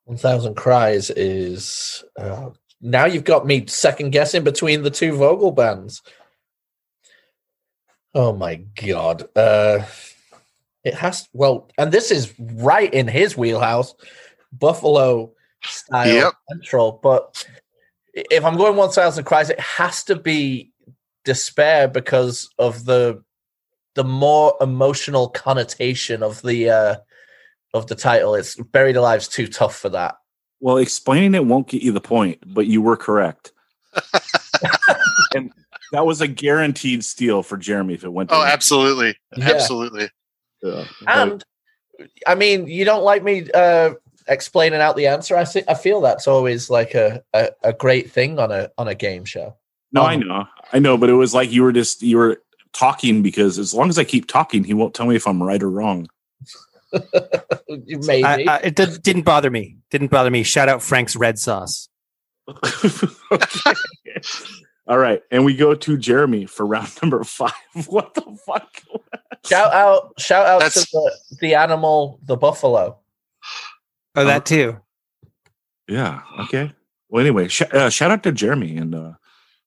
One 0.07 0.15
thousand 0.15 0.55
cries 0.55 1.09
is 1.09 2.01
uh, 2.17 2.51
now 2.79 3.03
you've 3.03 3.25
got 3.25 3.45
me 3.45 3.65
second 3.67 4.11
guessing 4.11 4.41
between 4.41 4.83
the 4.83 4.89
two 4.89 5.11
Vogel 5.11 5.51
bands. 5.51 6.01
Oh 8.15 8.31
my 8.31 8.55
god! 8.81 9.27
Uh, 9.35 9.85
it 10.85 10.93
has 10.93 11.27
well, 11.33 11.69
and 11.77 11.91
this 11.91 12.09
is 12.09 12.33
right 12.39 12.93
in 12.93 13.05
his 13.09 13.35
wheelhouse, 13.35 13.95
Buffalo 14.53 15.33
style 15.65 16.05
Yep. 16.05 16.33
central. 16.51 17.01
But 17.03 17.45
if 18.13 18.45
I'm 18.45 18.55
going 18.55 18.77
one 18.77 18.91
thousand 18.91 19.25
cries, 19.25 19.49
it 19.49 19.59
has 19.59 20.05
to 20.05 20.15
be 20.15 20.71
despair 21.25 21.89
because 21.89 22.49
of 22.57 22.85
the 22.85 23.21
the 23.95 24.05
more 24.05 24.55
emotional 24.61 25.27
connotation 25.27 26.23
of 26.23 26.41
the 26.43 26.69
uh 26.69 26.95
of 27.73 27.87
the 27.87 27.95
title. 27.95 28.35
It's 28.35 28.55
buried 28.55 28.95
alive's 28.95 29.27
too 29.27 29.47
tough 29.47 29.75
for 29.75 29.89
that. 29.89 30.15
Well, 30.59 30.77
explaining 30.77 31.35
it 31.35 31.45
won't 31.45 31.67
get 31.67 31.81
you 31.83 31.91
the 31.91 32.01
point, 32.01 32.39
but 32.45 32.65
you 32.67 32.81
were 32.81 32.97
correct. 32.97 33.51
and 35.35 35.51
that 35.91 36.05
was 36.05 36.21
a 36.21 36.27
guaranteed 36.27 37.03
steal 37.03 37.43
for 37.43 37.57
Jeremy 37.57 37.93
if 37.93 38.03
it 38.03 38.09
went. 38.13 38.31
Oh, 38.31 38.43
absolutely, 38.43 39.15
Yeah. 39.35 39.49
absolutely. 39.49 40.09
Yeah. 40.63 40.85
And 41.07 41.43
I 42.25 42.35
mean, 42.35 42.67
you 42.67 42.85
don't 42.85 43.03
like 43.03 43.23
me 43.23 43.49
uh 43.53 43.93
explaining 44.27 44.81
out 44.81 44.95
the 44.95 45.07
answer. 45.07 45.35
I 45.37 45.43
see, 45.45 45.63
I 45.67 45.73
feel 45.73 46.01
that's 46.01 46.27
always 46.27 46.69
like 46.69 46.95
a, 46.95 47.23
a 47.33 47.49
a 47.63 47.73
great 47.73 48.11
thing 48.11 48.39
on 48.39 48.51
a 48.51 48.69
on 48.77 48.87
a 48.87 48.95
game 48.95 49.25
show. 49.25 49.55
no, 49.91 50.01
I 50.01 50.15
um, 50.15 50.21
know, 50.21 50.45
I 50.73 50.79
know, 50.79 50.97
but 50.97 51.09
it 51.09 51.13
was 51.13 51.33
like 51.33 51.51
you 51.51 51.63
were 51.63 51.71
just 51.71 52.01
you 52.01 52.17
were 52.17 52.41
talking 52.73 53.21
because 53.21 53.57
as 53.57 53.73
long 53.73 53.89
as 53.89 53.97
I 53.97 54.03
keep 54.03 54.27
talking, 54.27 54.63
he 54.63 54.73
won't 54.73 54.93
tell 54.93 55.05
me 55.05 55.15
if 55.15 55.27
I'm 55.27 55.41
right 55.41 55.61
or 55.61 55.69
wrong. 55.69 56.07
Maybe. 57.67 58.23
I, 58.23 58.43
I, 58.47 58.57
it 58.59 58.75
did, 58.75 59.01
didn't 59.03 59.23
bother 59.23 59.49
me. 59.49 59.77
Didn't 59.91 60.09
bother 60.11 60.31
me. 60.31 60.43
Shout 60.43 60.69
out 60.69 60.81
Frank's 60.81 61.15
red 61.15 61.37
sauce. 61.39 61.89
All 64.87 64.97
right, 64.97 65.21
and 65.31 65.43
we 65.43 65.53
go 65.55 65.75
to 65.75 65.97
Jeremy 65.97 66.45
for 66.45 66.65
round 66.65 66.89
number 67.01 67.21
five. 67.23 67.51
What 67.87 68.13
the 68.13 68.21
fuck? 68.45 68.69
shout 69.45 69.73
out 69.73 70.13
shout 70.17 70.45
out 70.45 70.59
That's- 70.59 70.89
to 70.89 71.11
the, 71.31 71.37
the 71.41 71.55
animal, 71.55 72.19
the 72.23 72.37
buffalo. 72.37 72.99
Oh, 74.15 74.25
that 74.25 74.45
too. 74.45 74.79
Yeah. 75.87 76.21
Okay. 76.41 76.73
Well, 77.09 77.21
anyway, 77.21 77.47
sh- 77.47 77.61
uh, 77.71 77.89
shout 77.89 78.11
out 78.11 78.23
to 78.23 78.31
Jeremy 78.31 78.77
and 78.77 78.95
uh, 78.95 79.11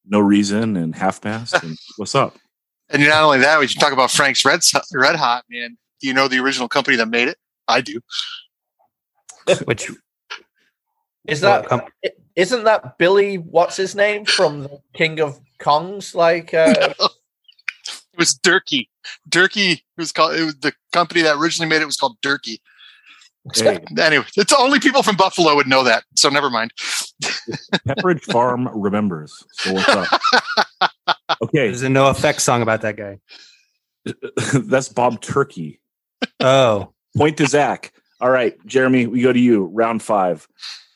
No 0.06 0.20
Reason 0.20 0.76
and 0.76 0.94
Half 0.94 1.22
Past. 1.22 1.62
And 1.62 1.76
what's 1.96 2.14
up? 2.14 2.36
And 2.90 3.02
not 3.02 3.22
only 3.22 3.38
that, 3.38 3.60
we 3.60 3.66
should 3.66 3.80
talk 3.80 3.92
about 3.92 4.10
Frank's 4.10 4.44
Red 4.44 4.60
Red 4.92 5.16
Hot 5.16 5.44
man. 5.48 5.78
Do 6.00 6.06
you 6.08 6.14
know 6.14 6.28
the 6.28 6.38
original 6.38 6.68
company 6.68 6.96
that 6.96 7.06
made 7.06 7.28
it? 7.28 7.38
I 7.68 7.80
do. 7.80 8.00
Which 9.64 9.90
Is 11.26 11.40
that 11.42 11.70
Well, 11.70 11.88
i- 12.04 12.10
isn't 12.36 12.64
that 12.64 12.98
Billy 12.98 13.36
what's 13.36 13.76
his 13.76 13.94
name 13.94 14.24
from 14.24 14.62
the 14.62 14.80
King 14.94 15.20
of 15.20 15.40
Kongs 15.60 16.14
like 16.14 16.54
uh 16.54 16.94
It 18.12 18.18
was 18.18 18.34
Durkee. 18.34 18.88
Durkee 19.28 19.72
it 19.72 19.82
was 19.96 20.12
called. 20.12 20.34
It 20.34 20.44
was 20.44 20.56
the 20.56 20.72
company 20.92 21.22
that 21.22 21.36
originally 21.36 21.68
made 21.68 21.80
it 21.82 21.86
was 21.86 21.96
called 21.96 22.16
Durkee. 22.22 22.60
Hey, 23.54 23.78
Anyway, 23.98 24.24
it's 24.36 24.52
only 24.52 24.78
people 24.80 25.02
from 25.02 25.16
Buffalo 25.16 25.54
would 25.56 25.66
know 25.66 25.82
that. 25.84 26.04
So 26.16 26.28
never 26.28 26.50
mind. 26.50 26.72
Pepperidge 27.88 28.22
Farm 28.24 28.68
remembers. 28.74 29.42
So 29.52 29.72
what's 29.74 29.88
up? 29.88 30.20
Okay, 31.42 31.68
there's 31.68 31.82
a 31.82 31.88
no 31.88 32.08
effect 32.10 32.42
song 32.42 32.60
about 32.60 32.82
that 32.82 32.96
guy. 32.96 33.18
that's 34.54 34.90
Bob 34.90 35.22
Turkey. 35.22 35.79
Oh, 36.40 36.92
Point 37.16 37.36
to 37.38 37.46
Zach. 37.46 37.92
All 38.20 38.30
right, 38.30 38.54
Jeremy, 38.66 39.06
we 39.06 39.22
go 39.22 39.32
to 39.32 39.38
you. 39.40 39.64
Round 39.66 40.02
five. 40.02 40.46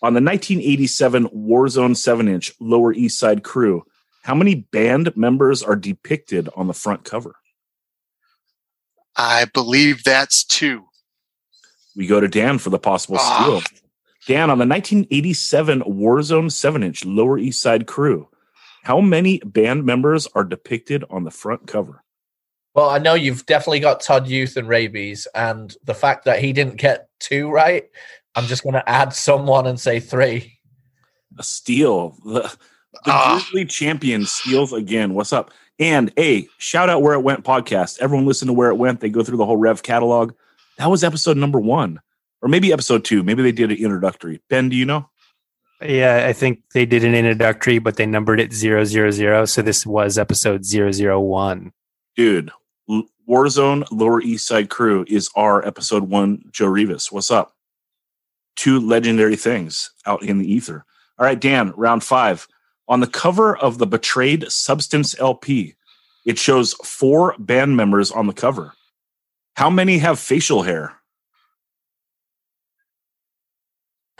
On 0.02 0.12
the 0.12 0.20
1987 0.20 1.28
Warzone 1.28 1.96
7 1.96 2.28
inch 2.28 2.52
Lower 2.60 2.92
East 2.92 3.18
Side 3.18 3.42
crew, 3.42 3.84
how 4.22 4.34
many 4.34 4.54
band 4.54 5.16
members 5.16 5.62
are 5.62 5.76
depicted 5.76 6.48
on 6.54 6.66
the 6.66 6.74
front 6.74 7.04
cover? 7.04 7.36
I 9.16 9.46
believe 9.46 10.04
that's 10.04 10.44
two. 10.44 10.84
We 11.96 12.06
go 12.06 12.20
to 12.20 12.28
Dan 12.28 12.58
for 12.58 12.70
the 12.70 12.78
possible 12.78 13.16
Ah. 13.18 13.42
steal. 13.42 13.78
Dan, 14.26 14.50
on 14.50 14.58
the 14.58 14.66
1987 14.66 15.80
Warzone 15.82 16.50
7 16.52 16.82
inch 16.82 17.04
Lower 17.04 17.38
East 17.38 17.60
Side 17.62 17.86
crew, 17.86 18.28
how 18.82 19.00
many 19.00 19.38
band 19.38 19.84
members 19.84 20.26
are 20.34 20.44
depicted 20.44 21.04
on 21.10 21.24
the 21.24 21.30
front 21.30 21.66
cover? 21.66 22.03
Well, 22.74 22.90
I 22.90 22.98
know 22.98 23.14
you've 23.14 23.46
definitely 23.46 23.80
got 23.80 24.00
Todd 24.00 24.26
Youth 24.26 24.56
and 24.56 24.66
Raybeez, 24.68 25.26
and 25.34 25.74
the 25.84 25.94
fact 25.94 26.24
that 26.24 26.40
he 26.40 26.52
didn't 26.52 26.76
get 26.76 27.08
two 27.20 27.48
right, 27.50 27.84
I'm 28.34 28.46
just 28.46 28.62
going 28.64 28.74
to 28.74 28.88
add 28.88 29.12
someone 29.12 29.66
and 29.66 29.78
say 29.78 30.00
three. 30.00 30.58
A 31.38 31.42
steal. 31.42 32.16
The, 32.24 32.40
the 33.04 33.12
Ah. 33.12 33.34
Grizzly 33.50 33.64
champion 33.64 34.24
steals 34.26 34.72
again. 34.72 35.14
What's 35.14 35.32
up? 35.32 35.50
And 35.78 36.12
a 36.18 36.48
shout 36.58 36.88
out 36.88 37.02
Where 37.02 37.14
It 37.14 37.22
Went 37.22 37.44
podcast. 37.44 37.98
Everyone 38.00 38.26
listen 38.26 38.46
to 38.46 38.52
Where 38.52 38.70
It 38.70 38.76
Went. 38.76 39.00
They 39.00 39.08
go 39.08 39.22
through 39.24 39.38
the 39.38 39.46
whole 39.46 39.56
Rev 39.56 39.82
catalog. 39.82 40.32
That 40.78 40.90
was 40.90 41.02
episode 41.04 41.36
number 41.36 41.60
one, 41.60 42.00
or 42.42 42.48
maybe 42.48 42.72
episode 42.72 43.04
two. 43.04 43.22
Maybe 43.22 43.42
they 43.42 43.52
did 43.52 43.70
an 43.72 43.78
introductory. 43.78 44.40
Ben, 44.48 44.68
do 44.68 44.76
you 44.76 44.84
know? 44.84 45.08
Yeah, 45.82 46.24
I 46.28 46.32
think 46.32 46.60
they 46.72 46.86
did 46.86 47.04
an 47.04 47.14
introductory, 47.14 47.78
but 47.78 47.96
they 47.96 48.06
numbered 48.06 48.40
it 48.40 48.52
zero 48.52 48.84
zero 48.84 49.10
zero. 49.10 49.44
So 49.44 49.62
this 49.62 49.84
was 49.86 50.16
episode 50.18 50.64
zero 50.64 50.90
zero 50.92 51.20
one. 51.20 51.72
Dude, 52.16 52.50
L- 52.50 52.54
Warzone 53.28 53.84
Lower 53.90 54.20
East 54.20 54.46
Side 54.46 54.68
Crew 54.68 55.04
is 55.08 55.30
our 55.34 55.66
episode 55.66 56.04
one 56.04 56.44
Joe 56.50 56.66
Rivas. 56.66 57.10
What's 57.10 57.30
up? 57.30 57.54
Two 58.56 58.78
legendary 58.80 59.36
things 59.36 59.90
out 60.06 60.22
in 60.22 60.38
the 60.38 60.50
ether. 60.50 60.84
All 61.18 61.24
right, 61.24 61.40
Dan, 61.40 61.72
round 61.76 62.04
five. 62.04 62.46
On 62.86 63.00
the 63.00 63.06
cover 63.06 63.56
of 63.56 63.78
the 63.78 63.86
Betrayed 63.86 64.50
Substance 64.52 65.18
LP, 65.18 65.74
it 66.26 66.38
shows 66.38 66.74
four 66.84 67.34
band 67.38 67.76
members 67.76 68.10
on 68.10 68.26
the 68.26 68.32
cover. 68.34 68.74
How 69.56 69.70
many 69.70 69.98
have 69.98 70.18
facial 70.18 70.62
hair? 70.62 70.92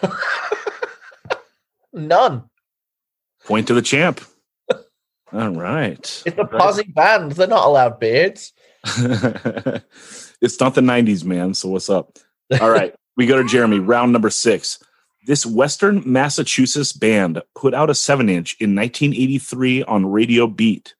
None. 1.92 2.44
Point 3.44 3.66
to 3.68 3.74
the 3.74 3.82
champ. 3.82 4.22
All 5.34 5.50
right. 5.50 6.22
It's 6.24 6.38
a 6.38 6.44
posi 6.44 6.94
band. 6.94 7.32
They're 7.32 7.48
not 7.48 7.66
allowed 7.66 7.98
beards. 7.98 8.52
it's 8.84 10.60
not 10.60 10.74
the 10.74 10.80
90s, 10.80 11.24
man. 11.24 11.54
So 11.54 11.70
what's 11.70 11.90
up? 11.90 12.18
All 12.60 12.70
right. 12.70 12.94
We 13.16 13.26
go 13.26 13.36
to 13.36 13.48
Jeremy, 13.48 13.80
round 13.80 14.12
number 14.12 14.30
six. 14.30 14.78
This 15.26 15.44
Western 15.44 16.02
Massachusetts 16.04 16.92
band 16.92 17.42
put 17.54 17.74
out 17.74 17.90
a 17.90 17.94
seven 17.94 18.28
inch 18.28 18.56
in 18.60 18.76
1983 18.76 19.82
on 19.84 20.06
Radio 20.06 20.46
Beat. 20.46 20.94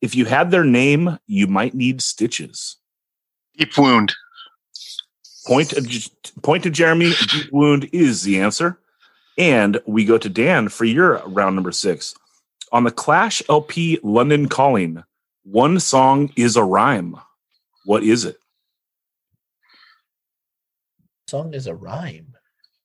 If 0.00 0.16
you 0.16 0.24
had 0.24 0.50
their 0.50 0.64
name, 0.64 1.18
you 1.26 1.46
might 1.46 1.72
need 1.72 2.02
stitches. 2.02 2.76
Deep 3.56 3.78
wound. 3.78 4.12
Point 5.46 5.72
uh, 5.76 5.80
to, 5.80 6.10
point 6.42 6.64
to 6.64 6.70
Jeremy. 6.70 7.12
Deep 7.30 7.52
wound 7.52 7.88
is 7.92 8.22
the 8.22 8.40
answer. 8.40 8.78
And 9.38 9.80
we 9.86 10.04
go 10.04 10.18
to 10.18 10.28
Dan 10.28 10.68
for 10.68 10.84
your 10.84 11.22
round 11.26 11.54
number 11.54 11.72
six. 11.72 12.14
On 12.72 12.84
the 12.84 12.90
Clash 12.90 13.42
LP 13.48 14.00
London 14.02 14.48
Calling, 14.48 15.04
one 15.44 15.78
song 15.78 16.32
is 16.36 16.56
a 16.56 16.64
rhyme. 16.64 17.16
What 17.84 18.02
is 18.02 18.24
it? 18.24 18.36
Song 21.28 21.52
is 21.52 21.66
a 21.66 21.74
rhyme. 21.74 22.34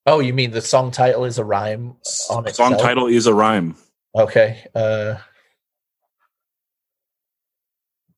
Oh, 0.06 0.20
you 0.20 0.34
mean 0.34 0.52
the 0.52 0.62
song 0.62 0.92
title 0.92 1.26
is 1.26 1.38
a 1.38 1.44
rhyme 1.44 1.96
on 2.30 2.48
Song 2.54 2.78
title 2.78 3.08
is 3.08 3.28
a 3.28 3.34
rhyme. 3.34 3.76
Okay. 4.16 4.66
Uh 4.76 5.16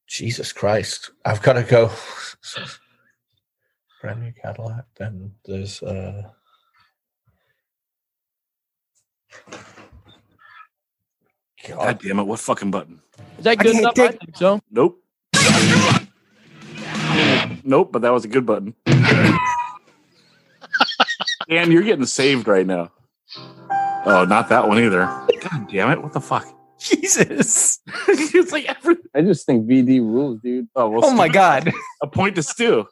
Jesus 0.07 0.51
Christ. 0.51 1.11
I've 1.23 1.41
got 1.41 1.53
to 1.53 1.63
go. 1.63 1.91
Brand 4.01 4.21
new 4.21 4.33
Cadillac. 4.41 4.85
Then 4.97 5.33
there's 5.45 5.83
uh 5.83 6.29
God 11.67 11.77
God. 11.77 12.01
damn 12.01 12.19
it! 12.19 12.23
What 12.23 12.39
fucking 12.39 12.71
button? 12.71 13.01
Is 13.37 13.43
that 13.43 13.57
good 13.57 13.75
enough? 13.75 13.97
I 13.97 14.09
think 14.09 14.35
so. 14.35 14.59
Nope. 14.71 15.01
nope. 17.63 17.91
But 17.91 18.01
that 18.01 18.11
was 18.11 18.25
a 18.25 18.27
good 18.27 18.45
button. 18.45 18.75
Dan, 21.50 21.72
you're 21.72 21.83
getting 21.83 22.05
saved 22.05 22.48
right 22.48 22.65
now. 22.65 22.91
Oh, 24.05 24.25
not 24.27 24.50
that 24.50 24.67
one 24.67 24.79
either. 24.79 25.05
God 25.05 25.69
damn 25.72 25.91
it! 25.91 26.01
What 26.01 26.13
the 26.13 26.22
fuck? 26.22 26.45
Jesus. 26.79 27.79
it's 28.07 28.51
like 28.51 28.65
every. 28.69 28.95
I 29.13 29.22
just 29.22 29.45
think 29.45 29.67
VD 29.67 30.00
rules, 30.00 30.39
dude. 30.41 30.67
Oh, 30.75 30.89
well, 30.89 31.01
Oh 31.03 31.13
my 31.13 31.27
God. 31.27 31.72
A 32.01 32.07
point 32.07 32.35
to 32.35 32.43
Stu. 32.43 32.87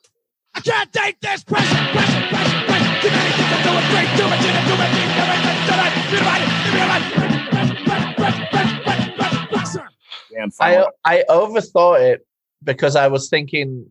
I 0.53 0.59
can't 0.59 0.91
take 0.91 1.19
this 1.21 1.43
pressure, 1.43 1.75
pressure, 1.93 2.27
pressure, 2.27 2.65
pressure. 2.65 3.01
Too 3.01 3.13
many 3.13 3.31
things 3.31 3.51
I'm 3.53 3.63
doing 3.63 3.87
great, 3.93 4.09
too 4.17 4.27
much 4.27 4.41
in 4.41 4.55
it, 4.57 4.65
too 4.65 4.75
many 4.75 4.91
things, 4.97 5.13
everything 5.21 5.57
tonight. 5.69 5.93
Feel 6.09 6.21
about 6.25 6.41
it, 6.41 6.49
feel 6.65 6.83
about 6.83 7.01
it. 7.01 7.13
Pressure, 7.13 7.13
pressure, 7.13 7.36
pressure. 10.37 10.49
Dan, 10.49 10.51
I 10.59 10.73
final. 10.73 10.91
I 11.05 11.23
overthought 11.29 12.01
it 12.01 12.25
because 12.63 12.95
I 12.95 13.07
was 13.07 13.29
thinking 13.29 13.87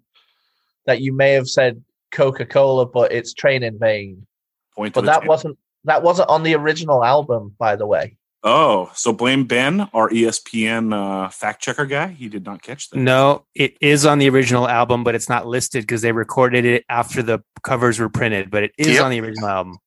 that 0.86 1.00
you 1.00 1.12
may 1.12 1.32
have 1.32 1.48
said 1.48 1.82
Coca-Cola, 2.12 2.86
but 2.86 3.12
it's 3.12 3.32
Train 3.34 3.62
in 3.62 3.78
Vain. 3.78 4.26
point 4.74 4.94
But 4.94 5.04
that 5.06 5.18
champ. 5.20 5.26
wasn't 5.28 5.58
that 5.84 6.02
wasn't 6.02 6.28
on 6.28 6.42
the 6.42 6.54
original 6.54 7.04
album, 7.04 7.54
by 7.58 7.76
the 7.76 7.86
way. 7.86 8.16
Oh, 8.42 8.90
so 8.94 9.12
blame 9.12 9.44
Ben, 9.44 9.88
our 9.92 10.08
ESPN 10.10 10.92
uh, 10.94 11.28
fact 11.30 11.62
checker 11.62 11.84
guy. 11.86 12.08
He 12.08 12.28
did 12.28 12.44
not 12.44 12.62
catch 12.62 12.90
that. 12.90 12.98
No, 12.98 13.44
it 13.54 13.76
is 13.80 14.06
on 14.06 14.18
the 14.18 14.28
original 14.28 14.68
album, 14.68 15.02
but 15.04 15.14
it's 15.16 15.28
not 15.28 15.46
listed 15.46 15.82
because 15.82 16.02
they 16.02 16.12
recorded 16.12 16.64
it 16.64 16.84
after 16.88 17.22
the 17.22 17.40
covers 17.64 17.98
were 17.98 18.08
printed. 18.08 18.50
But 18.50 18.64
it 18.64 18.72
is 18.78 18.86
Yep. 18.88 19.04
on 19.04 19.10
the 19.10 19.20
original 19.20 19.48
album. 19.48 19.78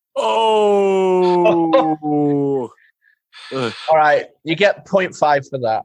Oh. 1.42 2.70
All 3.54 3.70
right, 3.96 4.26
you 4.44 4.56
get 4.56 4.86
0.5 4.86 5.50
for 5.50 5.60
that. 5.60 5.84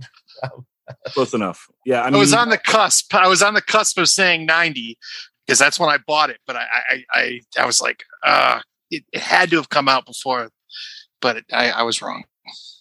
Close 1.08 1.34
enough. 1.34 1.68
Yeah. 1.84 2.02
I 2.02 2.08
I, 2.08 2.16
was 2.16 2.32
on 2.32 2.48
the 2.50 2.58
cusp. 2.58 3.12
I 3.14 3.26
was 3.28 3.42
on 3.42 3.54
the 3.54 3.62
cusp 3.62 3.98
of 3.98 4.08
saying 4.08 4.46
90 4.46 4.98
because 5.46 5.58
that's 5.58 5.78
when 5.78 5.88
I 5.88 5.98
bought 5.98 6.30
it. 6.30 6.38
But 6.46 6.56
I, 6.56 6.66
I, 6.90 7.04
I, 7.12 7.40
I 7.60 7.66
was 7.66 7.80
like, 7.80 8.04
uh, 8.22 8.60
it, 8.90 9.04
it 9.12 9.20
had 9.20 9.50
to 9.50 9.56
have 9.56 9.68
come 9.68 9.88
out 9.88 10.06
before, 10.06 10.50
but 11.20 11.36
it, 11.36 11.44
I, 11.52 11.70
I 11.70 11.82
was 11.82 12.02
wrong. 12.02 12.24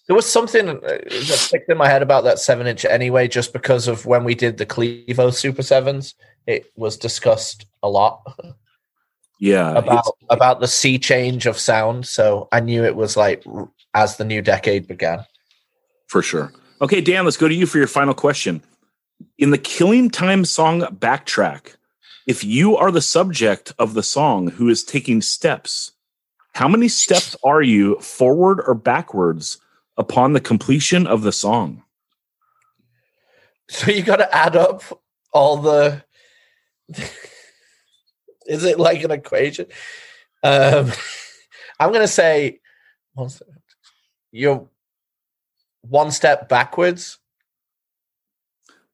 there 0.08 0.16
was 0.16 0.30
something 0.30 0.70
uh, 0.70 0.80
that 0.82 1.12
sticked 1.12 1.70
in 1.70 1.78
my 1.78 1.90
head 1.90 2.02
about 2.02 2.24
that 2.24 2.40
seven 2.40 2.68
inch 2.68 2.86
anyway, 2.86 3.28
just 3.28 3.54
because 3.54 3.88
of 3.88 4.06
when 4.06 4.24
we 4.24 4.36
did 4.36 4.58
the 4.58 4.66
Clevo 4.66 5.34
Super 5.34 5.64
Sevens. 5.64 6.16
It 6.48 6.72
was 6.76 6.96
discussed 6.96 7.66
a 7.82 7.90
lot 7.90 8.22
yeah. 9.40 9.72
about 9.72 10.06
about 10.30 10.60
the 10.60 10.68
sea 10.68 11.00
change 11.00 11.46
of 11.46 11.58
sound. 11.58 12.08
So 12.08 12.48
I 12.52 12.60
knew 12.60 12.84
it 12.84 12.96
was 12.96 13.18
like 13.18 13.44
as 13.94 14.18
the 14.18 14.26
new 14.26 14.42
decade 14.42 14.88
began. 14.88 15.26
For 16.08 16.22
sure. 16.22 16.54
Okay, 16.82 17.02
Dan, 17.02 17.26
let's 17.26 17.38
go 17.38 17.48
to 17.48 17.54
you 17.54 17.66
for 17.66 17.78
your 17.78 17.88
final 17.88 18.14
question. 18.14 18.62
In 19.38 19.50
the 19.50 19.58
Killing 19.58 20.10
Time 20.10 20.46
song 20.46 20.82
backtrack, 20.82 21.76
if 22.26 22.44
you 22.44 22.76
are 22.76 22.92
the 22.92 23.02
subject 23.02 23.74
of 23.78 23.94
the 23.94 24.04
song 24.04 24.50
who 24.50 24.68
is 24.70 24.84
taking 24.84 25.22
steps, 25.22 25.92
how 26.54 26.68
many 26.68 26.88
steps 26.88 27.36
are 27.44 27.62
you 27.62 28.00
forward 28.00 28.62
or 28.66 28.74
backwards 28.74 29.60
upon 29.98 30.34
the 30.34 30.40
completion 30.40 31.06
of 31.06 31.22
the 31.22 31.32
song? 31.32 31.84
So 33.70 33.92
you 33.92 34.04
got 34.04 34.18
to 34.18 34.36
add 34.36 34.56
up 34.56 34.84
all 35.32 35.58
the. 35.58 36.04
Is 38.48 38.64
it 38.64 38.80
like 38.80 39.04
an 39.04 39.12
equation? 39.12 39.66
Um, 40.44 40.92
I'm 41.80 41.90
going 41.90 42.02
to 42.02 42.08
say 42.08 42.60
you're 44.32 44.68
one 45.82 46.12
step 46.12 46.48
backwards. 46.48 47.18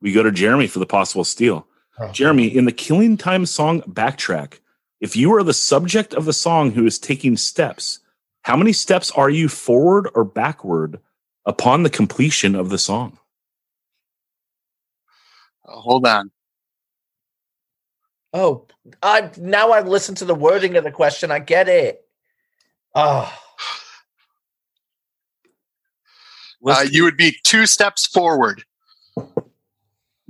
We 0.02 0.14
go 0.14 0.24
to 0.24 0.32
Jeremy 0.32 0.68
for 0.68 0.80
the 0.80 0.86
possible 0.86 1.24
steal. 1.24 1.68
Jeremy, 2.12 2.48
in 2.48 2.66
the 2.66 2.72
Killing 2.72 3.18
Time 3.18 3.46
song 3.46 3.82
Backtrack, 3.82 4.60
if 5.00 5.16
you 5.16 5.34
are 5.36 5.44
the 5.44 5.54
subject 5.54 6.14
of 6.14 6.26
the 6.26 6.34
song 6.34 6.72
who 6.72 6.86
is 6.86 7.00
taking 7.00 7.38
steps, 7.38 8.00
how 8.44 8.56
many 8.56 8.74
steps 8.74 9.12
are 9.12 9.30
you 9.30 9.48
forward 9.50 10.10
or 10.16 10.24
backward 10.24 11.00
upon 11.46 11.84
the 11.84 11.90
completion 11.90 12.56
of 12.56 12.70
the 12.70 12.78
song? 12.78 13.18
Uh, 15.66 15.74
hold 15.74 16.06
on. 16.06 16.32
Oh, 18.34 18.68
I 19.04 19.30
now 19.38 19.72
I've 19.72 19.88
listened 19.88 20.18
to 20.18 20.26
the 20.26 20.36
wording 20.36 20.78
of 20.78 20.84
the 20.84 20.92
question. 20.92 21.32
I 21.32 21.40
get 21.40 21.68
it. 21.68 22.06
Oh, 22.96 23.32
Uh, 26.66 26.86
you 26.90 27.04
would 27.04 27.18
be 27.18 27.36
two 27.44 27.66
steps 27.66 28.06
forward. 28.06 28.64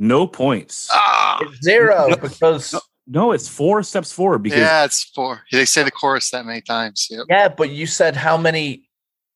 No 0.01 0.25
points. 0.25 0.89
Ah, 0.91 1.37
it's 1.41 1.61
zero 1.63 2.15
because 2.19 2.73
No, 3.07 3.31
it's 3.33 3.47
four 3.47 3.83
steps 3.83 4.11
forward 4.11 4.39
because 4.39 4.59
yeah, 4.59 4.83
it's 4.83 5.03
four. 5.03 5.43
They 5.51 5.65
say 5.65 5.83
the 5.83 5.91
chorus 5.91 6.31
that 6.31 6.43
many 6.45 6.61
times. 6.61 7.07
Yep. 7.11 7.25
yeah, 7.29 7.47
but 7.49 7.69
you 7.69 7.85
said 7.85 8.15
how 8.15 8.35
many 8.35 8.89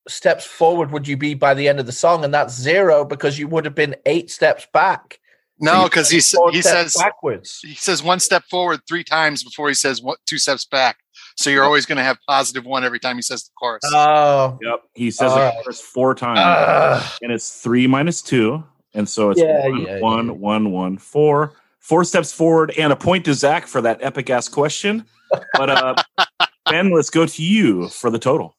steps 0.08 0.44
forward 0.46 0.92
would 0.92 1.08
you 1.08 1.18
be 1.18 1.36
by 1.36 1.54
the 1.54 1.68
end 1.68 1.80
of 1.80 1.86
the 1.86 1.92
song, 1.92 2.24
and 2.26 2.34
that's 2.34 2.54
zero 2.56 3.06
because 3.06 3.38
you 3.38 3.48
would 3.48 3.64
have 3.66 3.76
been 3.76 3.96
eight 4.08 4.32
steps 4.32 4.68
back. 4.74 5.20
No, 5.60 5.84
you 5.84 5.90
because 5.90 6.10
he 6.10 6.18
s- 6.18 6.36
he 6.52 6.62
says 6.62 6.96
backwards. 6.98 7.60
he 7.62 7.76
says 7.76 8.02
one 8.04 8.20
step 8.20 8.44
forward 8.50 8.82
three 8.90 9.04
times 9.04 9.44
before 9.44 9.68
he 9.68 9.74
says 9.76 10.02
one, 10.02 10.18
two 10.26 10.38
steps 10.40 10.66
back. 10.66 10.98
So 11.38 11.50
you're 11.50 11.64
always 11.64 11.86
going 11.86 11.98
to 11.98 12.04
have 12.04 12.18
positive 12.28 12.66
one 12.66 12.84
every 12.84 13.00
time 13.00 13.16
he 13.18 13.22
says 13.22 13.44
the 13.44 13.52
chorus. 13.60 13.84
Oh, 13.94 14.58
Yep. 14.62 14.80
He 14.96 15.12
says 15.12 15.32
All 15.32 15.38
it 15.38 15.42
right. 15.42 15.54
chorus 15.64 15.80
four 15.82 16.16
times, 16.16 16.40
Ugh. 16.40 17.04
and 17.22 17.32
it's 17.32 17.62
three 17.62 17.88
minus 17.88 18.22
two, 18.22 18.64
and 18.96 19.08
so 19.08 19.30
it's 19.30 19.40
Yeah, 19.40 19.68
one, 19.68 19.82
yeah, 19.82 20.00
one, 20.00 20.26
yeah. 20.28 20.32
one, 20.34 20.72
one, 20.72 20.98
four. 20.98 21.54
Four 21.80 22.04
steps 22.04 22.34
forward, 22.34 22.72
and 22.80 22.92
a 22.92 22.96
point 22.96 23.26
to 23.26 23.34
Zach 23.36 23.68
for 23.68 23.80
that 23.82 24.02
epic 24.02 24.30
ass 24.32 24.48
question. 24.50 25.06
But 25.54 25.70
uh, 25.70 25.96
Ben, 26.70 26.92
let's 26.92 27.12
go 27.12 27.28
to 27.28 27.44
you 27.44 27.90
for 27.90 28.10
the 28.10 28.18
total. 28.18 28.58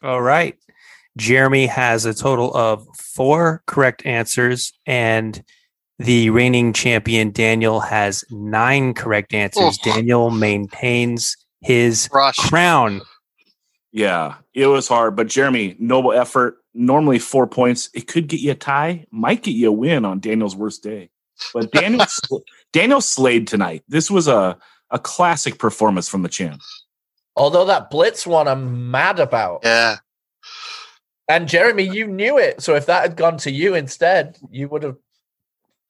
All 0.00 0.22
right. 0.22 0.56
Jeremy 1.16 1.66
has 1.66 2.04
a 2.06 2.14
total 2.14 2.54
of 2.56 2.86
four 2.96 3.62
correct 3.66 4.06
answers, 4.06 4.72
and 4.86 5.42
the 5.98 6.30
reigning 6.30 6.72
champion 6.72 7.32
Daniel 7.32 7.80
has 7.80 8.24
nine 8.30 8.94
correct 8.94 9.34
answers. 9.34 9.78
Oh. 9.84 9.92
Daniel 9.92 10.30
maintains 10.30 11.36
his 11.62 12.08
Rush. 12.12 12.36
crown. 12.36 13.02
Yeah, 13.90 14.36
it 14.54 14.68
was 14.68 14.86
hard, 14.88 15.16
but 15.16 15.26
Jeremy, 15.26 15.76
noble 15.80 16.12
effort. 16.12 16.58
Normally 16.74 17.18
four 17.18 17.46
points. 17.46 17.90
It 17.94 18.06
could 18.06 18.28
get 18.28 18.40
you 18.40 18.52
a 18.52 18.54
tie, 18.54 19.06
might 19.10 19.42
get 19.42 19.52
you 19.52 19.68
a 19.68 19.72
win 19.72 20.04
on 20.04 20.20
Daniel's 20.20 20.56
worst 20.56 20.82
day. 20.82 21.10
But 21.52 21.70
Daniel 21.72 22.06
sl- 22.08 22.38
Daniel 22.72 23.00
slayed 23.00 23.46
tonight. 23.46 23.84
This 23.88 24.10
was 24.10 24.28
a 24.28 24.58
a 24.90 24.98
classic 24.98 25.58
performance 25.58 26.08
from 26.08 26.22
the 26.22 26.28
champ. 26.28 26.60
Although 27.34 27.64
that 27.66 27.90
Blitz 27.90 28.26
one, 28.26 28.46
I'm 28.46 28.90
mad 28.90 29.18
about. 29.18 29.60
Yeah. 29.64 29.96
And 31.28 31.48
Jeremy, 31.48 31.84
you 31.84 32.06
knew 32.06 32.38
it. 32.38 32.62
So 32.62 32.74
if 32.74 32.86
that 32.86 33.02
had 33.02 33.16
gone 33.16 33.38
to 33.38 33.50
you 33.50 33.74
instead, 33.74 34.36
you 34.50 34.68
would 34.68 34.82
have 34.82 34.96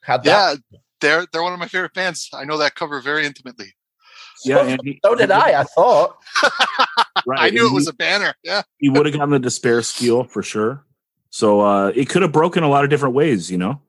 had 0.03 0.23
that. 0.25 0.59
Yeah. 0.71 0.79
They're 1.01 1.27
they're 1.33 1.43
one 1.43 1.53
of 1.53 1.59
my 1.59 1.67
favorite 1.67 1.95
bands. 1.95 2.31
I 2.33 2.45
know 2.45 2.59
that 2.59 2.77
cover 2.77 3.01
very 3.01 3.27
intimately. 3.27 3.75
Yeah, 4.45 4.65
and 4.67 4.81
he- 4.85 5.01
So 5.05 5.15
did 5.15 5.31
I. 5.31 5.61
I 5.61 5.65
thought. 5.65 6.17
Right, 7.25 7.39
I 7.41 7.51
knew 7.51 7.67
and 7.67 7.73
it 7.73 7.75
was 7.75 7.85
he- 7.85 7.91
a 7.91 7.93
banner. 7.93 8.35
Yeah. 8.43 8.63
he 8.79 8.89
would 8.89 9.07
have 9.07 9.15
gotten 9.15 9.31
the 9.31 9.39
despair 9.39 9.81
skill 9.83 10.25
for 10.25 10.43
sure. 10.43 10.85
So 11.31 11.61
uh, 11.61 11.93
it 11.95 12.09
could 12.09 12.23
have 12.23 12.33
broken 12.33 12.65
a 12.65 12.69
lot 12.69 12.83
of 12.83 12.91
different 12.91 13.15
ways, 13.15 13.49
you 13.51 13.59
know. 13.59 13.81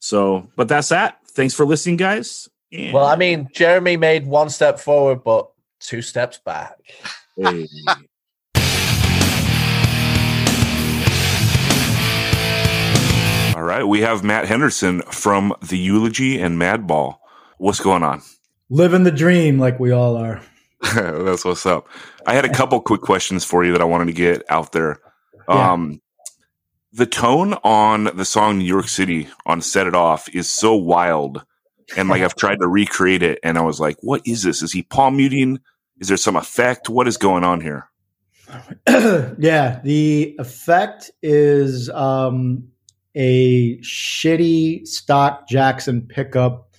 So, 0.00 0.48
but 0.56 0.66
that's 0.66 0.88
that. 0.88 1.18
Thanks 1.28 1.54
for 1.54 1.64
listening, 1.64 1.96
guys. 1.96 2.48
And- 2.72 2.92
Well, 2.92 3.04
I 3.06 3.14
mean, 3.16 3.48
Jeremy 3.52 3.96
made 3.96 4.26
one 4.26 4.50
step 4.50 4.80
forward, 4.80 5.22
but 5.22 5.50
two 5.78 6.02
steps 6.02 6.38
back. 6.44 6.74
Hey. 7.36 7.68
All 13.54 13.62
right, 13.68 13.84
we 13.84 14.00
have 14.00 14.24
Matt 14.24 14.46
Henderson 14.48 15.02
from 15.02 15.54
the 15.68 15.76
Eulogy 15.78 16.40
and 16.40 16.58
Madball. 16.60 17.18
What's 17.58 17.80
going 17.80 18.02
on? 18.02 18.22
Living 18.72 19.02
the 19.02 19.10
dream 19.10 19.58
like 19.58 19.78
we 19.78 19.90
all 19.90 20.16
are. 20.16 20.40
That's 20.94 21.44
what's 21.44 21.66
up. 21.66 21.86
I 22.24 22.32
had 22.32 22.46
a 22.46 22.54
couple 22.54 22.80
quick 22.80 23.02
questions 23.02 23.44
for 23.44 23.62
you 23.62 23.72
that 23.72 23.82
I 23.82 23.84
wanted 23.84 24.06
to 24.06 24.14
get 24.14 24.44
out 24.48 24.72
there. 24.72 24.98
Yeah. 25.46 25.72
Um, 25.72 26.00
the 26.90 27.04
tone 27.04 27.52
on 27.64 28.04
the 28.16 28.24
song 28.24 28.56
New 28.56 28.64
York 28.64 28.88
City 28.88 29.28
on 29.44 29.60
Set 29.60 29.86
It 29.86 29.94
Off 29.94 30.34
is 30.34 30.48
so 30.48 30.74
wild. 30.74 31.44
And 31.98 32.08
like 32.08 32.22
I've 32.22 32.34
tried 32.34 32.60
to 32.60 32.66
recreate 32.66 33.22
it 33.22 33.40
and 33.42 33.58
I 33.58 33.60
was 33.60 33.78
like, 33.78 33.98
what 34.00 34.22
is 34.24 34.42
this? 34.42 34.62
Is 34.62 34.72
he 34.72 34.84
palm 34.84 35.18
muting? 35.18 35.58
Is 36.00 36.08
there 36.08 36.16
some 36.16 36.36
effect? 36.36 36.88
What 36.88 37.06
is 37.06 37.18
going 37.18 37.44
on 37.44 37.60
here? 37.60 37.90
yeah, 38.88 39.80
the 39.84 40.34
effect 40.38 41.10
is 41.22 41.90
um, 41.90 42.68
a 43.14 43.76
shitty 43.80 44.86
stock 44.86 45.46
Jackson 45.46 46.06
pickup 46.06 46.71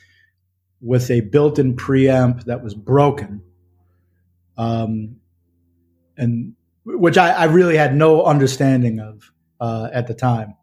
with 0.83 1.09
a 1.09 1.21
built-in 1.21 1.75
preamp 1.75 2.43
that 2.43 2.61
was 2.61 2.75
broken, 2.75 3.41
um, 4.57 5.15
and 6.17 6.53
which 6.85 7.17
I, 7.17 7.31
I 7.31 7.45
really 7.45 7.77
had 7.77 7.95
no 7.95 8.23
understanding 8.23 8.99
of 8.99 9.31
uh, 9.61 9.89
at 9.93 10.07
the 10.07 10.13
time, 10.13 10.55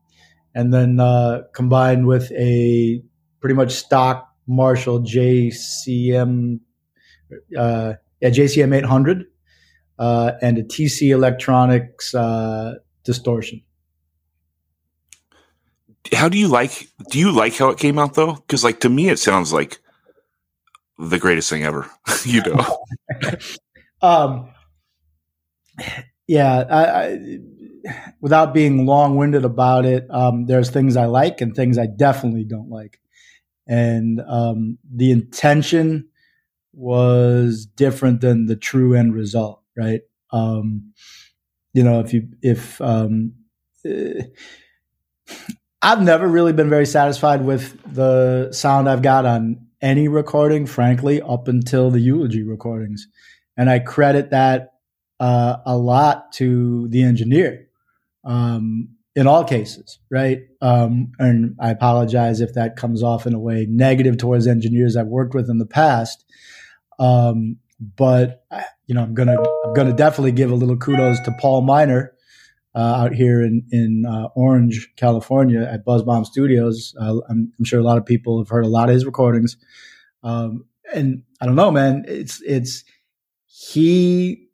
and 0.55 0.73
then 0.73 1.01
uh, 1.01 1.43
combined 1.55 2.07
with 2.07 2.31
a 2.33 3.03
pretty 3.41 3.55
much 3.55 3.73
stock 3.73 4.31
Marshall 4.47 5.01
JCM, 5.01 6.61
uh, 7.57 7.95
yeah 8.21 8.31
JCM 8.31 8.77
800 8.77 9.25
uh, 9.99 10.33
and 10.43 10.59
a 10.59 10.63
TC 10.63 11.11
Electronics 11.11 12.15
uh, 12.15 12.75
distortion. 13.05 13.63
How 16.13 16.29
do 16.29 16.39
you 16.39 16.49
like 16.49 16.89
do 17.11 17.19
you 17.19 17.31
like 17.31 17.57
how 17.57 17.69
it 17.69 17.79
came 17.79 17.99
out 17.99 18.15
though? 18.15 18.35
Because 18.35 18.65
like 18.65 18.81
to 18.81 18.89
me 18.89 19.09
it 19.09 19.19
sounds 19.19 19.53
like 19.53 19.79
the 21.01 21.19
greatest 21.19 21.51
thing 21.51 21.65
ever. 21.65 21.91
you 22.25 22.43
know. 22.43 22.85
Um, 24.03 24.49
yeah, 26.27 26.65
I, 26.71 26.85
I, 26.85 27.39
without 28.21 28.55
being 28.55 28.87
long 28.87 29.17
winded 29.17 29.45
about 29.45 29.85
it, 29.85 30.07
um, 30.11 30.47
there's 30.47 30.71
things 30.71 30.97
I 30.97 31.07
like 31.07 31.41
and 31.41 31.55
things 31.55 31.77
I 31.77 31.87
definitely 31.87 32.45
don't 32.45 32.71
like. 32.71 33.01
And 33.67 34.21
um, 34.27 34.79
the 34.91 35.11
intention 35.11 36.09
was 36.73 37.67
different 37.67 38.21
than 38.21 38.47
the 38.47 38.57
true 38.57 38.95
end 38.95 39.15
result, 39.15 39.63
right? 39.77 40.01
Um, 40.31 40.93
you 41.73 41.83
know, 41.83 42.01
if 42.01 42.15
you, 42.15 42.29
if, 42.43 42.81
um, 42.81 43.35
eh, 43.85 44.23
I've 45.83 46.03
never 46.03 46.27
really 46.27 46.53
been 46.53 46.71
very 46.71 46.87
satisfied 46.87 47.45
with 47.45 47.79
the 47.95 48.53
sound 48.53 48.89
I've 48.89 49.03
got 49.03 49.25
on 49.25 49.67
any 49.83 50.09
recording, 50.09 50.66
frankly, 50.66 51.21
up 51.23 51.49
until 51.49 51.90
the 51.90 52.01
eulogy 52.01 52.43
recordings. 52.43 53.07
And 53.57 53.71
I 53.71 53.79
credit 53.79 54.31
that 54.31 54.75
uh, 55.19 55.59
a 55.66 55.77
lot 55.77 56.33
to 56.33 56.88
the 56.88 57.03
engineer 57.03 57.69
um, 58.25 58.88
in 59.14 59.27
all 59.27 59.45
cases, 59.45 59.99
right? 60.11 60.40
Um, 60.62 61.12
and 61.19 61.57
I 61.61 61.71
apologize 61.71 62.40
if 62.40 62.55
that 62.55 62.77
comes 62.77 63.03
off 63.03 63.27
in 63.27 63.35
a 63.35 63.38
way 63.38 63.66
negative 63.69 64.16
towards 64.16 64.47
engineers 64.47 64.97
I've 64.97 65.07
worked 65.07 65.35
with 65.35 65.51
in 65.51 65.59
the 65.59 65.66
past. 65.66 66.25
Um, 66.99 67.59
but 67.97 68.45
you 68.87 68.95
know, 68.95 69.03
I'm 69.03 69.14
gonna 69.14 69.37
I'm 69.64 69.73
gonna 69.75 69.95
definitely 69.95 70.33
give 70.33 70.51
a 70.51 70.55
little 70.55 70.77
kudos 70.77 71.21
to 71.21 71.33
Paul 71.40 71.62
Miner 71.62 72.12
uh, 72.12 72.20
out 72.75 73.15
here 73.15 73.43
in 73.43 73.65
in 73.71 74.05
uh, 74.07 74.29
Orange, 74.35 74.91
California, 74.97 75.63
at 75.63 75.85
Buzz 75.85 76.03
Bomb 76.03 76.25
Studios. 76.25 76.95
Uh, 77.01 77.17
I'm, 77.29 77.53
I'm 77.59 77.65
sure 77.65 77.81
a 77.81 77.85
lot 77.85 77.99
of 77.99 78.07
people 78.07 78.39
have 78.39 78.49
heard 78.49 78.65
a 78.65 78.69
lot 78.69 78.89
of 78.89 78.95
his 78.95 79.07
recordings, 79.07 79.57
um, 80.23 80.65
and 80.95 81.23
I 81.41 81.47
don't 81.47 81.57
know, 81.57 81.71
man. 81.71 82.05
It's 82.07 82.41
it's 82.43 82.85
he 83.47 84.49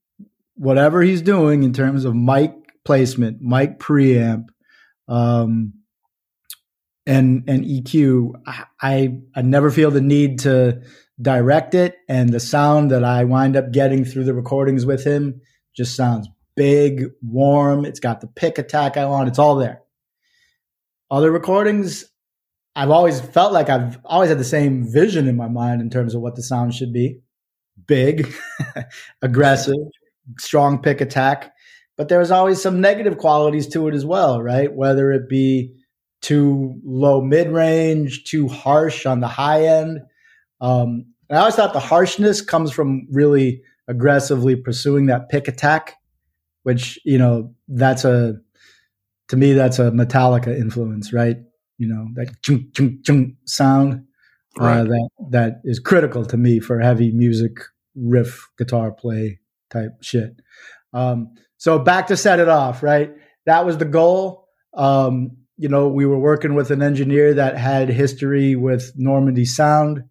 whatever 0.55 1.03
he's 1.03 1.23
doing 1.23 1.63
in 1.63 1.73
terms 1.73 2.05
of 2.05 2.15
mic 2.15 2.55
placement, 2.85 3.43
mic 3.43 3.79
preamp, 3.79 4.47
um, 5.09 5.75
and 7.07 7.45
and 7.49 7.65
EQ. 7.65 8.33
I 8.81 9.19
I 9.35 9.43
never 9.43 9.71
feel 9.71 9.91
the 9.91 10.01
need 10.01 10.41
to 10.41 10.81
direct 11.21 11.75
it, 11.75 11.97
and 12.09 12.31
the 12.31 12.41
sound 12.41 12.91
that 12.93 13.05
I 13.05 13.25
wind 13.25 13.57
up 13.57 13.73
getting 13.73 14.05
through 14.05 14.25
the 14.25 14.35
recordings 14.35 14.87
with 14.87 15.05
him 15.05 15.43
just 15.75 15.95
sounds 15.95 16.29
big, 16.57 17.07
warm. 17.23 17.85
It's 17.85 18.01
got 18.01 18.21
the 18.21 18.27
pick 18.27 18.59
attack 18.59 18.97
I 18.97 19.07
want. 19.07 19.29
It's 19.29 19.39
all 19.39 19.57
there. 19.57 19.83
Other 21.11 21.31
recordings, 21.31 22.05
I've 22.75 22.91
always 22.91 23.21
felt 23.21 23.53
like 23.53 23.69
I've 23.69 23.99
always 24.05 24.29
had 24.29 24.39
the 24.39 24.45
same 24.45 24.91
vision 24.91 25.29
in 25.29 25.37
my 25.37 25.49
mind 25.49 25.81
in 25.81 25.91
terms 25.91 26.15
of 26.15 26.21
what 26.21 26.35
the 26.35 26.43
sound 26.43 26.75
should 26.75 26.93
be 26.93 27.21
big, 27.87 28.35
aggressive, 29.23 29.77
strong 30.39 30.83
pick 30.83 31.01
attack. 31.01 31.53
But 31.97 32.09
there's 32.09 32.31
always 32.31 32.61
some 32.61 32.81
negative 32.81 33.19
qualities 33.19 33.67
to 33.69 33.89
it 33.89 33.95
as 33.95 34.05
well, 34.05 34.43
right? 34.43 34.73
Whether 34.73 35.13
it 35.13 35.29
be 35.29 35.75
too 36.21 36.81
low 36.85 37.21
mid 37.21 37.49
range, 37.49 38.25
too 38.25 38.49
harsh 38.49 39.07
on 39.07 39.21
the 39.21 39.29
high 39.29 39.65
end. 39.65 40.01
Um, 40.61 41.07
I 41.31 41.37
always 41.37 41.55
thought 41.55 41.73
the 41.73 41.81
harshness 41.81 42.41
comes 42.41 42.73
from 42.73 43.07
really 43.11 43.63
aggressively 43.89 44.57
pursuing 44.57 45.07
that 45.07 45.29
pick 45.29 45.49
attack, 45.49 45.95
which 46.67 46.99
you 47.05 47.17
know 47.17 47.55
that's 47.69 48.05
a 48.05 48.35
to 49.29 49.37
me 49.37 49.53
that's 49.53 49.79
a 49.79 49.93
Metallica 49.93 50.49
influence, 50.49 51.13
right? 51.13 51.37
You 51.79 51.87
know 51.87 52.09
that 52.15 52.43
chung, 52.43 52.67
chung, 52.75 52.99
chung 53.05 53.37
sound 53.45 54.05
uh, 54.59 54.83
that 54.83 55.09
that 55.31 55.61
is 55.63 55.79
critical 55.79 56.27
to 56.27 56.37
me 56.37 56.59
for 56.59 56.81
heavy 56.81 57.13
music 57.13 57.59
riff 57.95 58.49
guitar 58.59 58.91
play 58.91 59.39
type 59.71 59.93
shit. 60.01 60.43
Um, 60.93 61.37
so 61.57 61.79
back 61.79 62.09
to 62.09 62.17
set 62.17 62.41
it 62.41 62.49
off, 62.49 62.83
right? 62.83 63.13
That 63.45 63.65
was 63.65 63.79
the 63.79 63.85
goal. 63.85 64.49
Um, 64.75 65.37
you 65.57 65.69
know, 65.69 65.87
we 65.87 66.05
were 66.05 66.19
working 66.19 66.57
with 66.57 66.73
an 66.73 66.83
engineer 66.83 67.33
that 67.35 67.57
had 67.57 67.91
history 67.91 68.57
with 68.57 68.91
Normandy 68.97 69.45
Sound. 69.45 70.03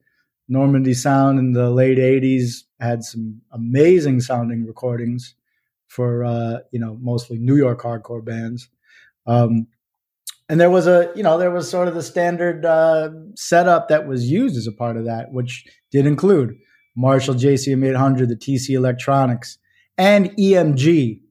Normandy 0.48 0.94
Sound 0.94 1.38
in 1.38 1.52
the 1.52 1.70
late 1.70 1.98
'80s 1.98 2.64
had 2.80 3.04
some 3.04 3.42
amazing 3.52 4.22
sounding 4.22 4.66
recordings 4.66 5.36
for 5.96 6.26
uh, 6.26 6.60
you 6.72 6.80
know 6.80 6.98
mostly 7.02 7.38
New 7.38 7.56
York 7.56 7.82
hardcore 7.82 8.24
bands. 8.24 8.70
Um, 9.26 9.68
and 10.50 10.60
there 10.60 10.70
was 10.70 10.86
a 10.88 11.12
you 11.16 11.24
know 11.24 11.38
there 11.38 11.52
was 11.52 11.70
sort 11.70 11.88
of 11.88 11.96
the 11.96 12.04
standard 12.04 12.66
uh, 12.66 13.10
setup 13.36 13.88
that 13.88 14.08
was 14.08 14.30
used 14.30 14.58
as 14.58 14.68
a 14.68 14.72
part 14.72 14.98
of 14.98 15.06
that, 15.06 15.32
which 15.32 15.66
did 15.92 16.06
include 16.06 16.56
Marshall 16.96 17.36
JCM 17.36 17.88
800, 17.88 18.30
the 18.30 18.36
TC 18.36 18.76
Electronics, 18.76 19.58
and 19.98 20.32
EMG. 20.38 21.22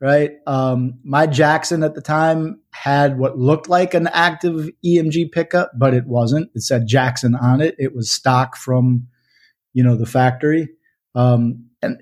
Right, 0.00 0.34
um, 0.46 1.00
my 1.02 1.26
Jackson 1.26 1.82
at 1.82 1.96
the 1.96 2.00
time 2.00 2.60
had 2.70 3.18
what 3.18 3.36
looked 3.36 3.68
like 3.68 3.94
an 3.94 4.06
active 4.06 4.70
EMG 4.86 5.32
pickup, 5.32 5.72
but 5.76 5.92
it 5.92 6.06
wasn't. 6.06 6.50
It 6.54 6.62
said 6.62 6.86
Jackson 6.86 7.34
on 7.34 7.60
it. 7.60 7.74
It 7.78 7.96
was 7.96 8.08
stock 8.08 8.56
from 8.56 9.08
you 9.72 9.82
know 9.82 9.96
the 9.96 10.06
factory. 10.06 10.68
Um, 11.16 11.64
and 11.82 12.00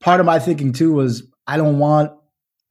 part 0.00 0.20
of 0.20 0.26
my 0.26 0.38
thinking 0.38 0.72
too 0.72 0.92
was 0.92 1.26
I 1.46 1.56
don't 1.56 1.78
want 1.78 2.12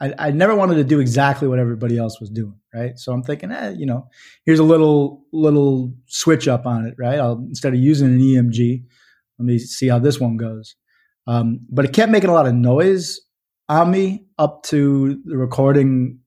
I, 0.04 0.14
I 0.20 0.32
never 0.32 0.54
wanted 0.54 0.76
to 0.76 0.84
do 0.84 1.00
exactly 1.00 1.48
what 1.48 1.60
everybody 1.60 1.98
else 1.98 2.20
was 2.20 2.30
doing, 2.30 2.60
right? 2.74 2.98
So 3.00 3.14
I'm 3.14 3.24
thinking, 3.24 3.52
eh, 3.52 3.74
you 3.78 3.86
know, 3.86 4.10
here's 4.46 4.60
a 4.60 4.64
little 4.64 5.24
little 5.32 5.94
switch 6.08 6.48
up 6.48 6.66
on 6.66 6.86
it, 6.86 6.96
right? 6.98 7.20
I'll 7.20 7.38
instead 7.48 7.74
of 7.74 7.80
using 7.80 8.08
an 8.08 8.20
EMG, 8.20 8.84
let 9.40 9.46
me 9.46 9.60
see 9.60 9.88
how 9.88 10.00
this 10.00 10.20
one 10.20 10.36
goes. 10.36 10.76
Um, 11.26 11.62
but 11.70 11.86
it 11.86 11.94
kept 11.94 12.12
making 12.12 12.30
a 12.30 12.34
lot 12.34 12.48
of 12.48 12.54
noise 12.54 13.22
on 13.70 13.92
me 13.92 14.26
up 14.38 14.64
to 14.64 15.22
the 15.24 15.38
recording 15.38 16.20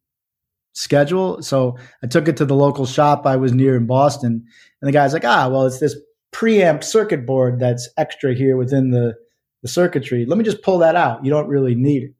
schedule. 0.72 1.42
So 1.42 1.76
I 2.02 2.06
took 2.06 2.28
it 2.28 2.36
to 2.38 2.46
the 2.46 2.54
local 2.54 2.86
shop 2.86 3.26
I 3.26 3.36
was 3.36 3.52
near 3.52 3.76
in 3.76 3.86
Boston, 3.86 4.42
and 4.80 4.88
the 4.88 4.92
guy's 4.92 5.12
like, 5.12 5.26
ah, 5.26 5.48
well, 5.50 5.66
it's 5.66 5.80
this 5.80 5.96
preamp 6.32 6.82
circuit 6.82 7.26
board 7.26 7.60
that's 7.60 7.90
extra 7.98 8.34
here 8.34 8.56
within 8.56 8.90
the 8.90 9.16
the 9.62 9.68
circuitry. 9.68 10.24
Let 10.24 10.38
me 10.38 10.44
just 10.44 10.62
pull 10.62 10.78
that 10.78 10.96
out. 10.96 11.24
You 11.24 11.30
don't 11.30 11.48
really 11.48 11.74
need 11.74 12.04
it. 12.04 12.15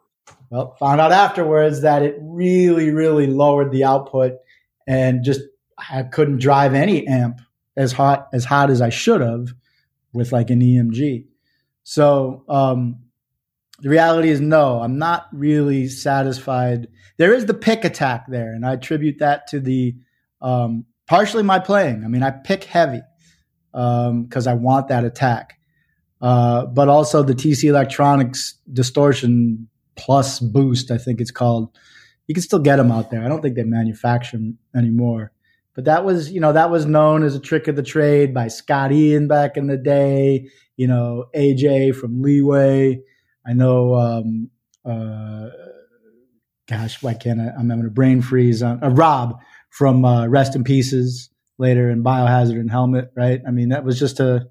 Well, 0.50 0.76
found 0.78 1.00
out 1.00 1.12
afterwards 1.12 1.82
that 1.82 2.02
it 2.02 2.16
really, 2.20 2.90
really 2.90 3.26
lowered 3.26 3.70
the 3.70 3.84
output 3.84 4.32
and 4.86 5.22
just 5.22 5.42
I 5.76 6.02
couldn't 6.02 6.38
drive 6.38 6.74
any 6.74 7.06
amp 7.06 7.40
as 7.76 7.92
hot 7.92 8.28
as 8.32 8.44
hot 8.44 8.70
as 8.70 8.80
I 8.80 8.88
should 8.88 9.20
have 9.20 9.48
with 10.12 10.32
like 10.32 10.50
an 10.50 10.60
EMG. 10.60 11.26
So 11.84 12.44
um, 12.48 13.00
the 13.80 13.90
reality 13.90 14.30
is 14.30 14.40
no, 14.40 14.80
I'm 14.80 14.98
not 14.98 15.26
really 15.32 15.86
satisfied. 15.88 16.88
There 17.18 17.34
is 17.34 17.44
the 17.44 17.54
pick 17.54 17.84
attack 17.84 18.24
there, 18.28 18.52
and 18.52 18.64
I 18.64 18.72
attribute 18.72 19.18
that 19.18 19.48
to 19.48 19.60
the 19.60 19.96
um, 20.40 20.86
partially 21.06 21.42
my 21.42 21.58
playing. 21.58 22.04
I 22.04 22.08
mean, 22.08 22.22
I 22.22 22.30
pick 22.30 22.64
heavy 22.64 23.02
because 23.72 24.46
I 24.46 24.54
want 24.54 24.88
that 24.88 25.04
attack. 25.04 25.57
Uh, 26.20 26.66
but 26.66 26.88
also 26.88 27.22
the 27.22 27.34
TC 27.34 27.64
Electronics 27.64 28.54
distortion 28.72 29.68
plus 29.96 30.40
boost, 30.40 30.90
I 30.90 30.98
think 30.98 31.20
it's 31.20 31.30
called. 31.30 31.76
You 32.26 32.34
can 32.34 32.42
still 32.42 32.58
get 32.58 32.76
them 32.76 32.90
out 32.90 33.10
there. 33.10 33.24
I 33.24 33.28
don't 33.28 33.40
think 33.40 33.56
they 33.56 33.64
manufacture 33.64 34.36
them 34.36 34.58
anymore. 34.74 35.32
But 35.74 35.84
that 35.84 36.04
was, 36.04 36.32
you 36.32 36.40
know, 36.40 36.52
that 36.52 36.70
was 36.70 36.86
known 36.86 37.22
as 37.22 37.36
a 37.36 37.40
trick 37.40 37.68
of 37.68 37.76
the 37.76 37.82
trade 37.82 38.34
by 38.34 38.48
Scott 38.48 38.90
Ian 38.90 39.28
back 39.28 39.56
in 39.56 39.68
the 39.68 39.76
day. 39.76 40.48
You 40.76 40.88
know, 40.88 41.26
AJ 41.36 41.94
from 41.94 42.20
Leeway. 42.20 43.00
I 43.46 43.52
know. 43.52 43.94
Um, 43.94 44.50
uh, 44.84 45.48
gosh, 46.68 47.00
why 47.02 47.14
can't 47.14 47.40
I? 47.40 47.50
I'm 47.56 47.70
having 47.70 47.86
a 47.86 47.90
brain 47.90 48.22
freeze 48.22 48.62
on 48.62 48.82
uh, 48.82 48.90
Rob 48.90 49.38
from 49.70 50.04
uh, 50.04 50.26
Rest 50.26 50.56
in 50.56 50.64
Pieces 50.64 51.30
later 51.58 51.90
in 51.90 52.02
Biohazard 52.02 52.58
and 52.58 52.70
Helmet. 52.70 53.12
Right? 53.16 53.40
I 53.46 53.52
mean, 53.52 53.68
that 53.68 53.84
was 53.84 53.98
just 53.98 54.18
a 54.18 54.48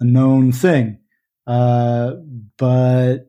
a 0.00 0.04
known 0.04 0.52
thing. 0.52 0.98
Uh, 1.46 2.12
but 2.56 3.28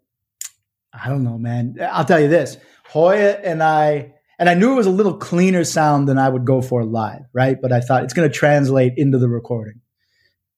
I 0.93 1.09
don't 1.09 1.23
know, 1.23 1.37
man. 1.37 1.75
I'll 1.81 2.05
tell 2.05 2.19
you 2.19 2.27
this: 2.27 2.57
Hoya 2.85 3.39
and 3.43 3.63
I, 3.63 4.13
and 4.37 4.49
I 4.49 4.53
knew 4.53 4.73
it 4.73 4.75
was 4.75 4.87
a 4.87 4.91
little 4.91 5.17
cleaner 5.17 5.63
sound 5.63 6.07
than 6.07 6.17
I 6.17 6.27
would 6.27 6.45
go 6.45 6.61
for 6.61 6.83
live, 6.83 7.21
right? 7.33 7.57
But 7.61 7.71
I 7.71 7.79
thought 7.79 8.03
it's 8.03 8.13
going 8.13 8.29
to 8.29 8.35
translate 8.35 8.93
into 8.97 9.17
the 9.17 9.29
recording, 9.29 9.81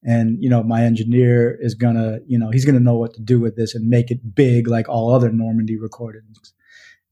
and 0.04 0.42
you 0.42 0.50
know, 0.50 0.64
my 0.64 0.84
engineer 0.84 1.58
is 1.62 1.76
gonna, 1.76 2.20
you 2.26 2.40
know, 2.40 2.50
he's 2.50 2.66
gonna 2.66 2.80
know 2.80 2.98
what 2.98 3.14
to 3.16 3.22
do 3.22 3.40
with 3.40 3.56
this 3.56 3.76
and 3.76 3.88
make 3.88 4.10
it 4.10 4.36
big 4.36 4.68
like 4.68 4.90
all 4.90 5.14
other 5.14 5.32
Normandy 5.32 5.78
recordings. 5.78 6.54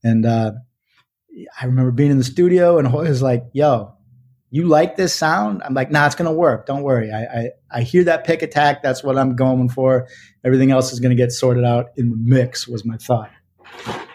And 0.02 0.26
uh, 0.26 0.52
I 1.60 1.66
remember 1.66 1.92
being 1.92 2.10
in 2.10 2.18
the 2.18 2.24
studio, 2.24 2.78
and 2.78 2.88
Hoya's 2.88 3.22
like, 3.22 3.44
"Yo." 3.52 3.94
You 4.50 4.66
like 4.66 4.96
this 4.96 5.14
sound? 5.14 5.62
I'm 5.64 5.74
like, 5.74 5.90
nah, 5.90 6.06
it's 6.06 6.14
gonna 6.14 6.32
work. 6.32 6.66
Don't 6.66 6.82
worry. 6.82 7.12
I, 7.12 7.22
I 7.22 7.50
I 7.70 7.82
hear 7.82 8.04
that 8.04 8.24
pick 8.24 8.42
attack. 8.42 8.82
That's 8.82 9.04
what 9.04 9.16
I'm 9.16 9.36
going 9.36 9.68
for. 9.68 10.08
Everything 10.44 10.72
else 10.72 10.92
is 10.92 11.00
gonna 11.00 11.14
get 11.14 11.30
sorted 11.30 11.64
out 11.64 11.90
in 11.96 12.10
the 12.10 12.16
mix. 12.16 12.66
Was 12.66 12.84
my 12.84 12.96
thought. 12.96 13.30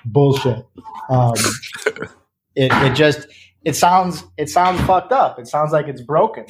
Bullshit. 0.03 0.65
Um, 1.09 1.33
it 2.55 2.71
it 2.71 2.95
just 2.95 3.27
it 3.63 3.75
sounds 3.75 4.23
it 4.37 4.49
sounds 4.49 4.81
fucked 4.81 5.11
up. 5.11 5.39
It 5.39 5.47
sounds 5.47 5.71
like 5.71 5.87
it's 5.87 6.01
broken. 6.01 6.45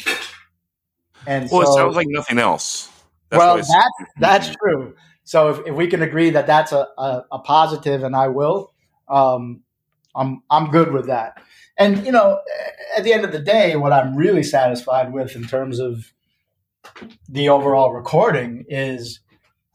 And 1.27 1.49
Well, 1.51 1.65
so, 1.65 1.71
it 1.71 1.75
sounds 1.75 1.95
like 1.95 2.07
nothing 2.09 2.39
else. 2.39 2.91
That's 3.29 3.39
well, 3.39 3.55
that's 3.57 4.11
that's 4.19 4.55
true. 4.55 4.95
So 5.23 5.49
if, 5.49 5.67
if 5.67 5.75
we 5.75 5.87
can 5.87 6.03
agree 6.03 6.29
that 6.31 6.45
that's 6.45 6.71
a, 6.71 6.87
a, 6.97 7.25
a 7.31 7.39
positive, 7.39 8.03
and 8.03 8.15
I 8.15 8.27
will, 8.27 8.73
um, 9.07 9.61
I'm 10.15 10.43
I'm 10.49 10.69
good 10.69 10.91
with 10.91 11.07
that. 11.07 11.41
And 11.77 12.05
you 12.05 12.11
know, 12.11 12.39
at 12.97 13.03
the 13.03 13.13
end 13.13 13.25
of 13.25 13.31
the 13.31 13.39
day, 13.39 13.75
what 13.75 13.93
I'm 13.93 14.15
really 14.15 14.43
satisfied 14.43 15.11
with 15.11 15.35
in 15.35 15.45
terms 15.45 15.79
of 15.79 16.11
the 17.27 17.49
overall 17.49 17.93
recording 17.93 18.65
is 18.69 19.19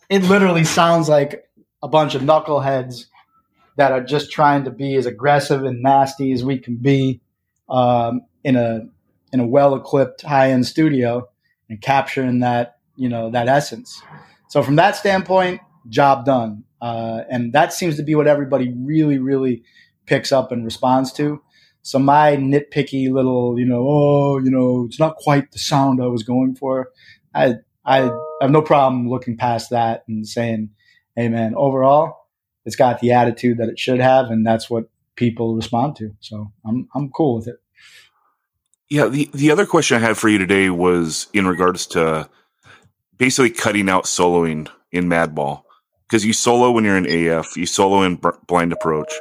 it 0.09 0.23
literally 0.25 0.65
sounds 0.65 1.09
like 1.09 1.45
a 1.83 1.89
bunch 1.89 2.15
of 2.15 2.23
knuckleheads 2.23 3.07
that 3.77 3.93
are 3.93 4.03
just 4.03 4.31
trying 4.31 4.65
to 4.65 4.71
be 4.71 4.95
as 4.97 5.07
aggressive 5.07 5.65
and 5.65 5.83
nasty 5.83 6.33
as 6.33 6.45
we 6.45 6.59
can 6.59 6.77
be 6.77 7.21
um, 7.69 8.23
in 8.45 8.57
a 8.57 8.81
in 9.33 9.41
a 9.41 9.47
well 9.47 9.75
equipped 9.75 10.23
high 10.23 10.51
end 10.51 10.67
studio 10.67 11.29
and 11.69 11.81
capturing 11.81 12.41
that 12.41 12.79
you 12.97 13.09
know 13.09 13.31
that 13.31 13.49
essence. 13.49 14.03
So 14.49 14.63
from 14.63 14.77
that 14.77 14.97
standpoint, 14.97 15.61
job 15.89 16.25
done, 16.25 16.65
uh, 16.83 17.23
and 17.31 17.53
that 17.53 17.73
seems 17.73 17.97
to 17.97 18.03
be 18.03 18.15
what 18.15 18.27
everybody 18.27 18.75
really 18.77 19.19
really 19.19 19.63
picks 20.07 20.33
up 20.33 20.51
and 20.53 20.65
responds 20.65 21.13
to. 21.13 21.41
So 21.83 21.99
my 21.99 22.37
nitpicky 22.37 23.11
little, 23.11 23.59
you 23.59 23.65
know, 23.65 23.87
oh, 23.89 24.39
you 24.39 24.51
know, 24.51 24.85
it's 24.87 24.99
not 24.99 25.17
quite 25.17 25.53
the 25.53 25.59
sound 25.59 26.03
I 26.03 26.07
was 26.07 26.23
going 26.23 26.55
for. 26.55 26.91
I 27.35 27.57
I 27.85 28.11
have 28.41 28.51
no 28.51 28.63
problem 28.63 29.09
looking 29.09 29.37
past 29.37 29.71
that 29.71 30.05
and 30.07 30.27
saying, 30.27 30.71
hey 31.17 31.29
man, 31.29 31.55
overall, 31.57 32.29
it's 32.65 32.77
got 32.77 33.01
the 33.01 33.13
attitude 33.13 33.59
that 33.59 33.69
it 33.69 33.79
should 33.79 34.01
have, 34.01 34.31
and 34.31 34.47
that's 34.47 34.69
what 34.69 34.91
people 35.17 35.55
respond 35.55 35.97
to. 35.97 36.15
So 36.21 36.53
I'm 36.67 36.89
I'm 36.95 37.11
cool 37.11 37.37
with 37.37 37.49
it. 37.49 37.57
Yeah, 38.91 39.07
the, 39.07 39.31
the 39.33 39.53
other 39.53 39.67
question 39.67 39.97
I 39.97 40.01
had 40.01 40.17
for 40.19 40.29
you 40.29 40.39
today 40.39 40.69
was 40.69 41.29
in 41.33 41.47
regards 41.47 41.87
to 41.89 42.29
basically 43.17 43.51
cutting 43.51 43.89
out 43.89 44.05
soloing 44.05 44.69
in 44.91 45.05
Madball. 45.05 45.63
Because 46.09 46.25
you 46.25 46.33
solo 46.33 46.73
when 46.73 46.83
you're 46.83 46.97
in 46.97 47.29
AF, 47.29 47.57
you 47.57 47.67
solo 47.67 48.03
in 48.03 48.21
Blind 48.49 48.73
Approach. 48.73 49.13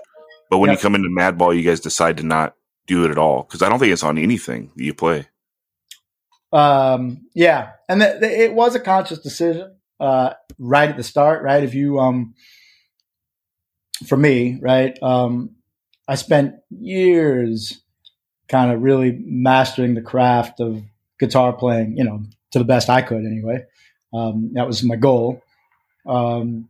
But 0.50 0.60
when 0.60 0.70
Yep. 0.72 0.78
you 0.78 0.82
come 0.82 0.96
into 0.96 1.10
Madball, 1.10 1.56
you 1.56 1.64
guys 1.64 1.80
decide 1.80 2.18
to 2.18 2.24
not 2.24 2.56
do 2.88 3.06
it 3.06 3.12
at 3.12 3.18
all. 3.18 3.44
Because 3.44 3.62
I 3.62 3.70
don't 3.70 3.80
think 3.80 3.94
it's 3.94 4.04
on 4.04 4.18
anything 4.18 4.72
that 4.76 4.84
you 4.84 4.94
play. 4.94 5.28
Um, 6.52 7.28
yeah, 7.36 7.74
and 7.88 8.02
th- 8.02 8.20
th- 8.20 8.40
it 8.40 8.54
was 8.54 8.74
a 8.74 8.80
conscious 8.80 9.20
decision 9.20 9.76
uh, 10.00 10.34
right 10.58 10.90
at 10.90 10.98
the 10.98 11.04
start. 11.04 11.44
Right, 11.44 11.64
if 11.64 11.76
you 11.76 12.00
um, 12.00 12.34
for 14.08 14.18
me, 14.18 14.58
right, 14.62 14.98
um, 15.04 15.52
I 16.08 16.16
spent 16.16 16.56
years 16.72 17.82
kind 18.48 18.72
of 18.72 18.82
really 18.82 19.12
mastering 19.24 19.94
the 19.94 20.02
craft 20.02 20.60
of 20.60 20.82
guitar 21.20 21.54
playing. 21.54 21.98
You 21.98 22.06
know, 22.06 22.24
to 22.52 22.60
the 22.60 22.66
best 22.66 22.90
I 22.90 23.04
could, 23.04 23.26
anyway. 23.26 23.66
Um, 24.12 24.52
that 24.54 24.66
was 24.66 24.84
my 24.84 24.96
goal. 24.96 25.44
Um, 26.08 26.68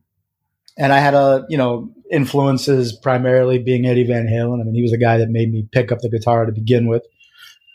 and 0.77 0.91
I 0.91 0.99
had 0.99 1.13
a, 1.13 1.45
you 1.47 1.57
know, 1.57 1.93
influences 2.11 2.93
primarily 2.93 3.59
being 3.59 3.85
Eddie 3.85 4.03
Van 4.03 4.27
Halen. 4.27 4.61
I 4.61 4.63
mean, 4.63 4.75
he 4.75 4.81
was 4.81 4.91
the 4.91 4.97
guy 4.97 5.17
that 5.17 5.29
made 5.29 5.51
me 5.51 5.67
pick 5.71 5.91
up 5.91 5.99
the 5.99 6.09
guitar 6.09 6.45
to 6.45 6.51
begin 6.51 6.87
with. 6.87 7.03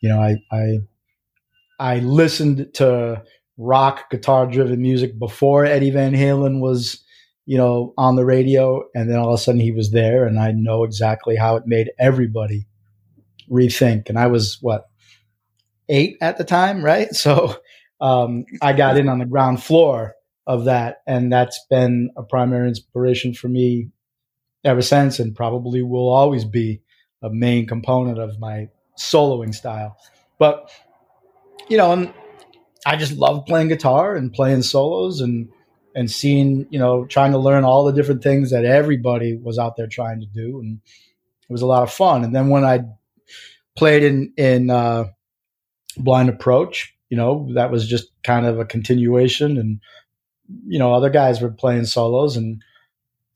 You 0.03 0.11
know, 0.11 0.21
I, 0.21 0.37
I 0.51 0.79
I 1.79 1.99
listened 1.99 2.73
to 2.75 3.23
rock 3.57 4.11
guitar 4.11 4.47
driven 4.47 4.81
music 4.83 5.19
before 5.19 5.65
Eddie 5.65 5.91
Van 5.91 6.13
Halen 6.13 6.61
was, 6.61 7.03
you 7.47 7.57
know, 7.57 7.95
on 7.97 8.17
the 8.17 8.25
radio. 8.25 8.85
And 8.95 9.11
then 9.11 9.19
all 9.19 9.33
of 9.33 9.39
a 9.39 9.43
sudden 9.43 9.61
he 9.61 9.73
was 9.73 9.91
there 9.91 10.27
and 10.27 10.39
I 10.39 10.53
know 10.53 10.85
exactly 10.85 11.37
how 11.37 11.57
it 11.57 11.67
made 11.67 11.91
everybody 11.99 12.67
rethink. 13.51 14.09
And 14.09 14.19
I 14.19 14.27
was 14.27 14.59
what, 14.61 14.89
eight 15.89 16.17
at 16.21 16.39
the 16.39 16.45
time, 16.45 16.85
right? 16.85 17.09
So 17.15 17.57
um, 18.01 18.45
I 18.61 18.73
got 18.73 18.97
in 18.99 19.09
on 19.09 19.19
the 19.19 19.25
ground 19.25 19.63
floor 19.63 20.15
of 20.47 20.65
that. 20.65 20.99
And 21.07 21.33
that's 21.33 21.65
been 21.71 22.11
a 22.17 22.23
primary 22.23 22.69
inspiration 22.69 23.35
for 23.35 23.49
me 23.49 23.91
ever 24.65 24.83
since 24.83 25.19
and 25.19 25.37
probably 25.37 25.83
will 25.83 26.09
always 26.09 26.45
be 26.45 26.81
a 27.23 27.31
main 27.31 27.67
component 27.67 28.19
of 28.19 28.39
my 28.39 28.69
soloing 28.99 29.55
style. 29.55 29.97
But, 30.39 30.71
you 31.69 31.77
know, 31.77 31.93
and 31.93 32.13
I 32.87 32.97
just 32.97 33.13
love 33.13 33.47
playing 33.47 33.69
guitar 33.69 34.15
and 34.15 34.33
playing 34.33 34.63
solos 34.63 35.21
and 35.21 35.49
and 35.97 36.11
seeing, 36.11 36.67
you 36.71 36.79
know, 36.79 37.05
trying 37.05 37.31
to 37.33 37.39
learn 37.39 37.65
all 37.65 37.85
the 37.85 37.93
different 37.93 38.23
things 38.23 38.51
that 38.51 38.65
everybody 38.65 39.37
was 39.37 39.59
out 39.61 39.77
there 39.77 39.87
trying 39.87 40.21
to 40.21 40.27
do. 40.27 40.59
And 40.59 40.81
it 41.49 41.53
was 41.53 41.63
a 41.63 41.67
lot 41.67 41.85
of 41.85 41.93
fun. 41.93 42.25
And 42.25 42.35
then 42.35 42.49
when 42.49 42.65
I 42.65 42.81
played 43.77 44.03
in 44.03 44.33
in 44.37 44.71
uh, 44.71 45.07
Blind 45.97 46.29
Approach, 46.29 46.95
you 47.11 47.17
know, 47.17 47.49
that 47.55 47.71
was 47.71 47.89
just 47.89 48.09
kind 48.25 48.45
of 48.45 48.59
a 48.59 48.65
continuation. 48.65 49.57
And 49.57 49.81
you 50.67 50.79
know, 50.79 50.93
other 50.93 51.11
guys 51.11 51.41
were 51.41 51.51
playing 51.51 51.87
solos, 51.87 52.37
and 52.37 52.63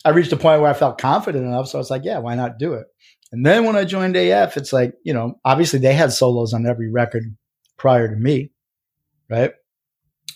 I 0.04 0.10
reached 0.10 0.32
a 0.32 0.36
point 0.36 0.60
where 0.60 0.70
I 0.70 0.74
felt 0.74 1.00
confident 1.00 1.44
enough. 1.44 1.68
So 1.68 1.78
I 1.78 1.80
was 1.80 1.90
like, 1.90 2.04
yeah, 2.04 2.18
why 2.18 2.34
not 2.34 2.58
do 2.58 2.74
it? 2.74 2.86
And 3.32 3.44
then 3.44 3.64
when 3.64 3.76
I 3.76 3.84
joined 3.84 4.16
AF, 4.16 4.56
it's 4.56 4.72
like, 4.72 4.94
you 5.04 5.12
know, 5.12 5.38
obviously 5.44 5.78
they 5.78 5.92
had 5.92 6.12
solos 6.12 6.54
on 6.54 6.66
every 6.66 6.90
record 6.90 7.36
prior 7.76 8.08
to 8.08 8.16
me, 8.16 8.50
right? 9.28 9.52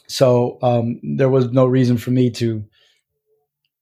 So 0.08 0.58
um, 0.62 1.00
there 1.16 1.30
was 1.30 1.50
no 1.50 1.64
reason 1.64 1.96
for 1.96 2.10
me 2.10 2.30
to 2.32 2.64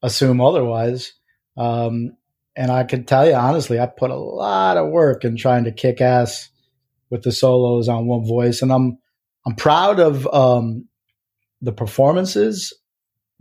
assume 0.02 0.40
otherwise. 0.40 1.12
Um, 1.56 2.16
and 2.56 2.70
I 2.70 2.84
can 2.84 3.04
tell 3.04 3.26
you 3.26 3.34
honestly, 3.34 3.80
I 3.80 3.86
put 3.86 4.10
a 4.10 4.16
lot 4.16 4.76
of 4.76 4.90
work 4.90 5.24
in 5.24 5.36
trying 5.36 5.64
to 5.64 5.72
kick 5.72 6.00
ass 6.00 6.48
with 7.10 7.22
the 7.22 7.32
solos 7.32 7.88
on 7.88 8.06
one 8.06 8.24
voice, 8.26 8.62
and 8.62 8.72
I'm 8.72 8.98
I'm 9.46 9.56
proud 9.56 9.98
of 10.00 10.26
um, 10.32 10.88
the 11.60 11.72
performances 11.72 12.72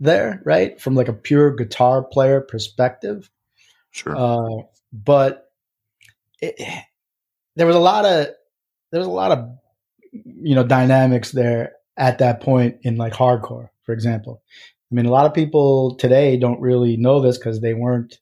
there, 0.00 0.42
right? 0.44 0.80
From 0.80 0.94
like 0.94 1.08
a 1.08 1.12
pure 1.12 1.54
guitar 1.54 2.02
player 2.02 2.40
perspective. 2.40 3.30
Sure. 3.90 4.16
Uh, 4.16 4.62
but 4.92 5.50
it, 6.40 6.60
there 7.56 7.66
was 7.66 7.76
a 7.76 7.80
lot 7.80 8.04
of 8.04 8.28
there 8.90 9.00
was 9.00 9.06
a 9.06 9.10
lot 9.10 9.32
of 9.32 9.50
you 10.12 10.54
know 10.54 10.64
dynamics 10.64 11.30
there 11.30 11.72
at 11.96 12.18
that 12.18 12.40
point 12.40 12.78
in 12.82 12.96
like 12.96 13.12
hardcore, 13.12 13.68
for 13.82 13.92
example. 13.92 14.42
I 14.90 14.94
mean, 14.94 15.06
a 15.06 15.10
lot 15.10 15.26
of 15.26 15.34
people 15.34 15.94
today 15.96 16.36
don't 16.36 16.60
really 16.60 16.96
know 16.96 17.20
this 17.20 17.38
because 17.38 17.60
they 17.60 17.74
weren't. 17.74 18.18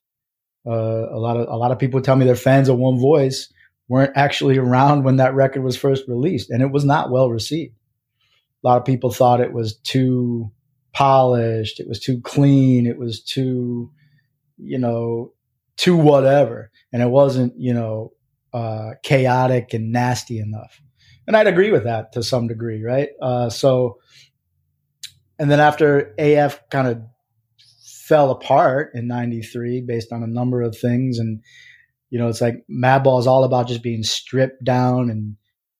Uh, 0.67 1.07
a 1.09 1.17
lot 1.17 1.37
of 1.37 1.47
a 1.47 1.55
lot 1.55 1.71
of 1.71 1.79
people 1.79 2.01
tell 2.01 2.15
me 2.15 2.25
they're 2.25 2.35
fans 2.35 2.69
of 2.69 2.77
One 2.77 2.99
Voice 2.99 3.51
weren't 3.87 4.11
actually 4.15 4.57
around 4.57 5.03
when 5.03 5.15
that 5.15 5.33
record 5.33 5.63
was 5.63 5.77
first 5.77 6.07
released, 6.07 6.49
and 6.49 6.61
it 6.61 6.71
was 6.71 6.83
not 6.83 7.09
well 7.09 7.29
received. 7.29 7.73
A 8.63 8.67
lot 8.67 8.77
of 8.77 8.85
people 8.85 9.09
thought 9.09 9.39
it 9.39 9.53
was 9.53 9.77
too 9.77 10.51
polished, 10.93 11.79
it 11.79 11.87
was 11.87 11.99
too 11.99 12.21
clean, 12.21 12.85
it 12.85 12.97
was 12.97 13.23
too, 13.23 13.91
you 14.57 14.77
know, 14.77 15.33
too 15.77 15.95
whatever, 15.95 16.71
and 16.91 17.01
it 17.01 17.09
wasn't, 17.09 17.53
you 17.57 17.73
know, 17.73 18.11
uh, 18.53 18.91
chaotic 19.03 19.73
and 19.73 19.91
nasty 19.91 20.39
enough. 20.39 20.81
And 21.27 21.37
I'd 21.37 21.47
agree 21.47 21.71
with 21.71 21.83
that 21.83 22.11
to 22.13 22.23
some 22.23 22.47
degree, 22.47 22.83
right? 22.83 23.09
Uh, 23.21 23.49
so, 23.49 23.99
and 25.37 25.49
then 25.49 25.59
after 25.59 26.13
AF 26.17 26.59
kind 26.69 26.87
of 26.87 27.01
fell 28.09 28.31
apart 28.31 28.89
in 28.95 29.07
93 29.07 29.81
based 29.81 30.11
on 30.11 30.23
a 30.23 30.27
number 30.27 30.63
of 30.63 30.75
things 30.75 31.19
and 31.19 31.43
you 32.09 32.17
know 32.17 32.27
it's 32.27 32.41
like 32.41 32.55
madball 32.67 33.19
is 33.19 33.27
all 33.27 33.43
about 33.43 33.67
just 33.67 33.83
being 33.83 34.01
stripped 34.01 34.63
down 34.63 35.11
and 35.11 35.35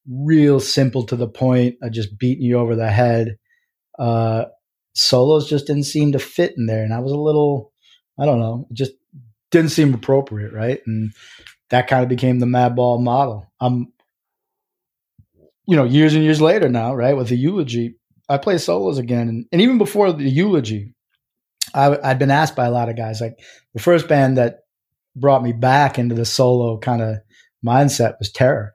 real 0.07 0.59
simple 0.59 1.03
to 1.03 1.15
the 1.15 1.27
point 1.27 1.75
of 1.81 1.91
just 1.91 2.19
beating 2.19 2.43
you 2.43 2.59
over 2.59 2.75
the 2.75 2.91
head 2.91 3.35
uh 3.97 4.45
solos 4.99 5.49
just 5.49 5.65
didn't 5.67 5.83
seem 5.83 6.11
to 6.11 6.19
fit 6.19 6.53
in 6.57 6.65
there 6.65 6.83
and 6.83 6.93
i 6.93 6.99
was 6.99 7.11
a 7.11 7.17
little 7.17 7.71
i 8.19 8.25
don't 8.25 8.39
know 8.39 8.67
it 8.69 8.73
just 8.73 8.91
didn't 9.51 9.71
seem 9.71 9.93
appropriate 9.93 10.53
right? 10.53 10.79
And 10.85 11.13
that 11.69 11.87
kind 11.87 12.03
of 12.03 12.09
became 12.09 12.39
the 12.39 12.45
madball 12.45 13.01
model. 13.01 13.51
I'm 13.59 13.91
you 15.67 15.75
know 15.75 15.83
years 15.83 16.15
and 16.15 16.23
years 16.23 16.41
later 16.41 16.67
now 16.67 16.95
right 16.95 17.15
with 17.15 17.29
the 17.29 17.35
eulogy 17.35 17.95
i 18.27 18.39
play 18.39 18.57
solos 18.57 18.97
again 18.97 19.29
and, 19.29 19.45
and 19.51 19.61
even 19.61 19.77
before 19.77 20.11
the 20.11 20.27
eulogy 20.27 20.95
I, 21.75 21.95
i'd 22.05 22.17
been 22.17 22.31
asked 22.31 22.55
by 22.55 22.65
a 22.65 22.71
lot 22.71 22.89
of 22.89 22.97
guys 22.97 23.21
like 23.21 23.37
the 23.75 23.79
first 23.79 24.07
band 24.07 24.37
that 24.37 24.61
brought 25.15 25.43
me 25.43 25.53
back 25.53 25.99
into 25.99 26.15
the 26.15 26.25
solo 26.25 26.79
kind 26.79 27.03
of 27.03 27.17
mindset 27.63 28.17
was 28.17 28.31
terror 28.31 28.73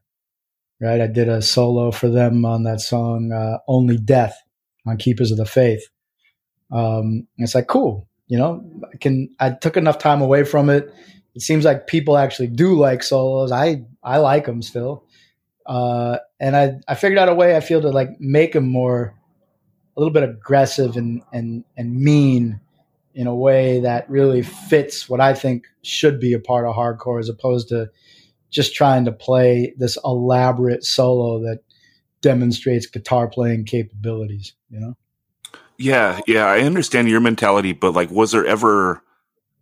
right? 0.80 1.00
I 1.00 1.08
did 1.08 1.28
a 1.28 1.42
solo 1.42 1.90
for 1.90 2.08
them 2.08 2.44
on 2.44 2.62
that 2.62 2.80
song 2.80 3.32
uh, 3.32 3.58
only 3.66 3.96
death 3.96 4.40
on 4.86 4.96
keepers 4.96 5.32
of 5.32 5.38
the 5.38 5.46
faith 5.46 5.88
um, 6.74 7.26
it's 7.38 7.54
like 7.54 7.68
cool 7.68 8.06
you 8.26 8.38
know 8.38 8.64
i 8.92 8.96
can 8.98 9.28
i 9.40 9.50
took 9.50 9.76
enough 9.76 9.98
time 9.98 10.20
away 10.20 10.44
from 10.44 10.68
it. 10.70 10.92
It 11.34 11.42
seems 11.42 11.64
like 11.64 11.88
people 11.88 12.16
actually 12.16 12.46
do 12.48 12.78
like 12.78 13.02
solos. 13.02 13.50
I 13.50 13.84
i 14.02 14.18
like 14.18 14.46
them 14.46 14.62
still. 14.62 15.04
Uh, 15.66 16.18
and 16.40 16.56
i 16.56 16.74
i 16.88 16.94
figured 16.94 17.18
out 17.18 17.30
a 17.30 17.34
way 17.34 17.56
i 17.56 17.60
feel 17.60 17.80
to 17.80 17.88
like 17.90 18.10
make 18.20 18.52
them 18.52 18.68
more 18.68 19.14
a 19.96 20.00
little 20.00 20.12
bit 20.12 20.22
aggressive 20.22 20.96
and 20.96 21.22
and 21.32 21.64
and 21.76 21.96
mean 21.96 22.60
in 23.14 23.26
a 23.26 23.34
way 23.34 23.80
that 23.80 24.10
really 24.10 24.42
fits 24.42 25.08
what 25.08 25.20
I 25.20 25.34
think 25.34 25.66
should 25.82 26.18
be 26.18 26.32
a 26.32 26.40
part 26.40 26.66
of 26.66 26.74
hardcore 26.74 27.20
as 27.20 27.28
opposed 27.28 27.68
to 27.68 27.88
just 28.50 28.74
trying 28.74 29.04
to 29.04 29.12
play 29.12 29.72
this 29.78 29.96
elaborate 30.04 30.84
solo 30.84 31.40
that 31.40 31.60
demonstrates 32.22 32.86
guitar 32.86 33.28
playing 33.28 33.64
capabilities, 33.64 34.54
you 34.68 34.80
know? 34.80 34.96
Yeah, 35.78 36.20
yeah, 36.26 36.46
I 36.46 36.60
understand 36.60 37.08
your 37.08 37.20
mentality, 37.20 37.72
but 37.72 37.94
like 37.94 38.10
was 38.10 38.32
there 38.32 38.46
ever 38.46 39.02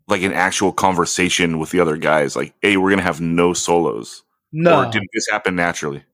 like 0.09 0.23
an 0.23 0.33
actual 0.33 0.73
conversation 0.73 1.59
with 1.59 1.71
the 1.71 1.81
other 1.81 1.97
guys 1.97 2.37
like, 2.37 2.55
"Hey, 2.61 2.77
we're 2.77 2.91
going 2.91 2.99
to 2.99 3.05
have 3.05 3.21
no 3.21 3.53
solos?" 3.55 4.23
No. 4.53 4.83
Or 4.83 4.91
did 4.91 5.03
this 5.15 5.27
happen 5.31 5.57
naturally? 5.57 6.05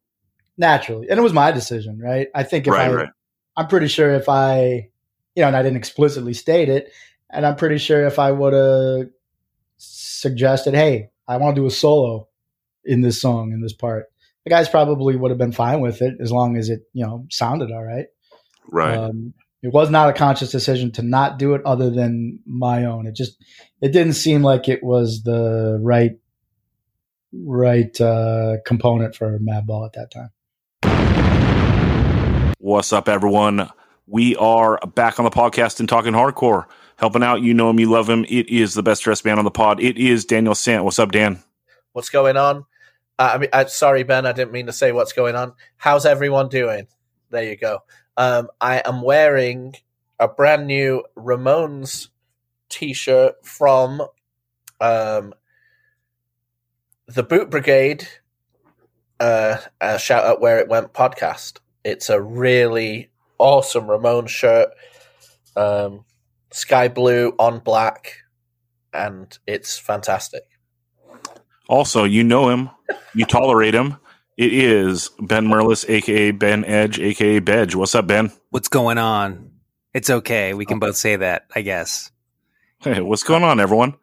Naturally. 0.56 1.08
And 1.08 1.18
it 1.18 1.22
was 1.22 1.32
my 1.32 1.50
decision, 1.50 1.98
right? 1.98 2.28
I 2.34 2.42
think 2.44 2.66
if 2.66 2.72
Right, 2.72 2.90
I 2.90 2.94
right. 2.94 3.08
I'm 3.56 3.66
pretty 3.66 3.88
sure 3.88 4.10
if 4.14 4.28
I 4.28 4.90
you 5.34 5.42
know, 5.42 5.48
and 5.48 5.56
I 5.56 5.62
didn't 5.62 5.76
explicitly 5.78 6.34
state 6.34 6.68
it, 6.68 6.92
and 7.30 7.46
I'm 7.46 7.56
pretty 7.56 7.78
sure 7.78 8.06
if 8.06 8.18
I 8.18 8.30
would 8.32 8.52
have 8.52 9.10
suggested, 9.78 10.74
"Hey, 10.74 11.10
I 11.26 11.36
want 11.36 11.56
to 11.56 11.62
do 11.62 11.66
a 11.66 11.70
solo 11.70 12.28
in 12.84 13.00
this 13.02 13.20
song 13.20 13.52
in 13.52 13.60
this 13.60 13.72
part," 13.72 14.06
the 14.44 14.50
guys 14.50 14.68
probably 14.68 15.16
would 15.16 15.30
have 15.30 15.38
been 15.38 15.52
fine 15.52 15.80
with 15.80 16.02
it 16.02 16.14
as 16.20 16.32
long 16.32 16.56
as 16.56 16.70
it, 16.70 16.82
you 16.92 17.04
know, 17.04 17.26
sounded 17.30 17.70
all 17.70 17.84
right. 17.84 18.06
Right. 18.70 18.96
Um, 18.96 19.34
it 19.62 19.72
was 19.72 19.90
not 19.90 20.08
a 20.08 20.12
conscious 20.12 20.52
decision 20.52 20.92
to 20.92 21.02
not 21.02 21.38
do 21.38 21.54
it, 21.54 21.62
other 21.64 21.90
than 21.90 22.38
my 22.46 22.84
own. 22.84 23.06
It 23.06 23.16
just 23.16 23.42
it 23.80 23.92
didn't 23.92 24.12
seem 24.14 24.42
like 24.42 24.68
it 24.68 24.82
was 24.84 25.22
the 25.24 25.78
right 25.82 26.12
right 27.32 28.00
uh, 28.00 28.58
component 28.64 29.16
for 29.16 29.38
Madball 29.38 29.86
at 29.86 29.94
that 29.94 30.10
time. 30.12 30.30
What's 32.58 32.92
up, 32.92 33.08
everyone? 33.08 33.68
We 34.06 34.36
are 34.36 34.78
back 34.94 35.18
on 35.18 35.24
the 35.24 35.30
podcast 35.30 35.80
and 35.80 35.88
talking 35.88 36.12
hardcore, 36.12 36.66
helping 36.96 37.22
out. 37.22 37.42
You 37.42 37.52
know 37.52 37.68
him, 37.70 37.80
you 37.80 37.90
love 37.90 38.08
him. 38.08 38.24
It 38.28 38.48
is 38.48 38.74
the 38.74 38.82
best 38.82 39.02
dressed 39.02 39.24
man 39.24 39.38
on 39.38 39.44
the 39.44 39.50
pod. 39.50 39.80
It 39.80 39.98
is 39.98 40.24
Daniel 40.24 40.54
Sant. 40.54 40.84
What's 40.84 40.98
up, 40.98 41.10
Dan? 41.12 41.42
What's 41.92 42.10
going 42.10 42.36
on? 42.36 42.64
Uh, 43.18 43.30
I 43.34 43.38
mean, 43.38 43.50
uh, 43.52 43.64
sorry, 43.66 44.04
Ben, 44.04 44.24
I 44.24 44.32
didn't 44.32 44.52
mean 44.52 44.66
to 44.66 44.72
say 44.72 44.92
what's 44.92 45.12
going 45.12 45.34
on. 45.34 45.54
How's 45.76 46.06
everyone 46.06 46.48
doing? 46.48 46.86
There 47.30 47.42
you 47.42 47.56
go. 47.56 47.80
Um, 48.18 48.48
I 48.60 48.82
am 48.84 49.02
wearing 49.02 49.76
a 50.18 50.26
brand 50.26 50.66
new 50.66 51.04
Ramones 51.16 52.08
t-shirt 52.68 53.46
from 53.46 54.02
um, 54.80 55.32
the 57.06 57.22
Boot 57.22 57.48
Brigade. 57.48 58.08
Uh, 59.20 59.58
uh, 59.80 59.98
shout 59.98 60.24
out 60.24 60.40
where 60.40 60.58
it 60.58 60.68
went 60.68 60.92
podcast. 60.92 61.60
It's 61.84 62.10
a 62.10 62.20
really 62.20 63.08
awesome 63.38 63.84
Ramones 63.84 64.30
shirt, 64.30 64.70
um, 65.54 66.04
sky 66.50 66.88
blue 66.88 67.36
on 67.38 67.60
black, 67.60 68.16
and 68.92 69.38
it's 69.46 69.78
fantastic. 69.78 70.42
Also, 71.68 72.02
you 72.02 72.24
know 72.24 72.48
him, 72.48 72.68
you 73.14 73.24
tolerate 73.24 73.74
him. 73.74 73.96
It 74.38 74.54
is 74.54 75.10
Ben 75.18 75.48
Merlis, 75.48 75.84
aka 75.90 76.30
Ben 76.30 76.64
Edge, 76.64 77.00
aka 77.00 77.40
Bedge. 77.40 77.74
What's 77.74 77.96
up, 77.96 78.06
Ben? 78.06 78.30
What's 78.50 78.68
going 78.68 78.96
on? 78.96 79.50
It's 79.92 80.08
okay. 80.08 80.54
We 80.54 80.64
can 80.64 80.78
both 80.78 80.94
say 80.94 81.16
that, 81.16 81.46
I 81.56 81.62
guess. 81.62 82.12
Hey, 82.78 83.00
what's 83.00 83.24
going 83.24 83.42
on, 83.42 83.58
everyone? 83.58 83.96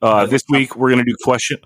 Uh, 0.00 0.24
this 0.24 0.44
week 0.48 0.76
we're 0.76 0.88
gonna 0.88 1.04
do 1.04 1.14
question. 1.22 1.58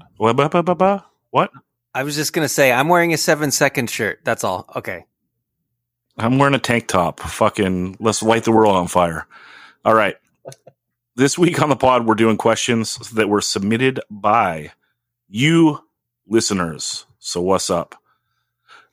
What? 1.31 1.53
I 1.95 2.03
was 2.03 2.17
just 2.17 2.33
gonna 2.33 2.49
say 2.49 2.73
I'm 2.73 2.89
wearing 2.89 3.15
a 3.15 3.17
seven 3.17 3.53
second 3.53 3.91
shirt. 3.91 4.19
That's 4.25 4.43
all. 4.43 4.69
Okay. 4.75 5.05
I'm 6.19 6.37
wearing 6.37 6.57
a 6.57 6.59
tank 6.59 6.89
top. 6.89 7.21
Fucking, 7.21 7.97
let's 8.01 8.25
light 8.25 8.43
the 8.43 8.51
world 8.51 8.75
on 8.75 8.89
fire. 8.89 9.29
All 9.85 9.95
right. 9.95 10.17
This 11.15 11.39
week 11.39 11.63
on 11.63 11.69
the 11.69 11.77
pod, 11.77 12.09
we're 12.09 12.17
doing 12.17 12.39
questions 12.39 12.97
that 13.11 13.29
were 13.29 13.41
submitted 13.41 14.01
by 14.11 14.73
you 15.29 15.85
listeners. 16.27 17.07
So, 17.21 17.41
what's 17.41 17.71
up? 17.71 17.95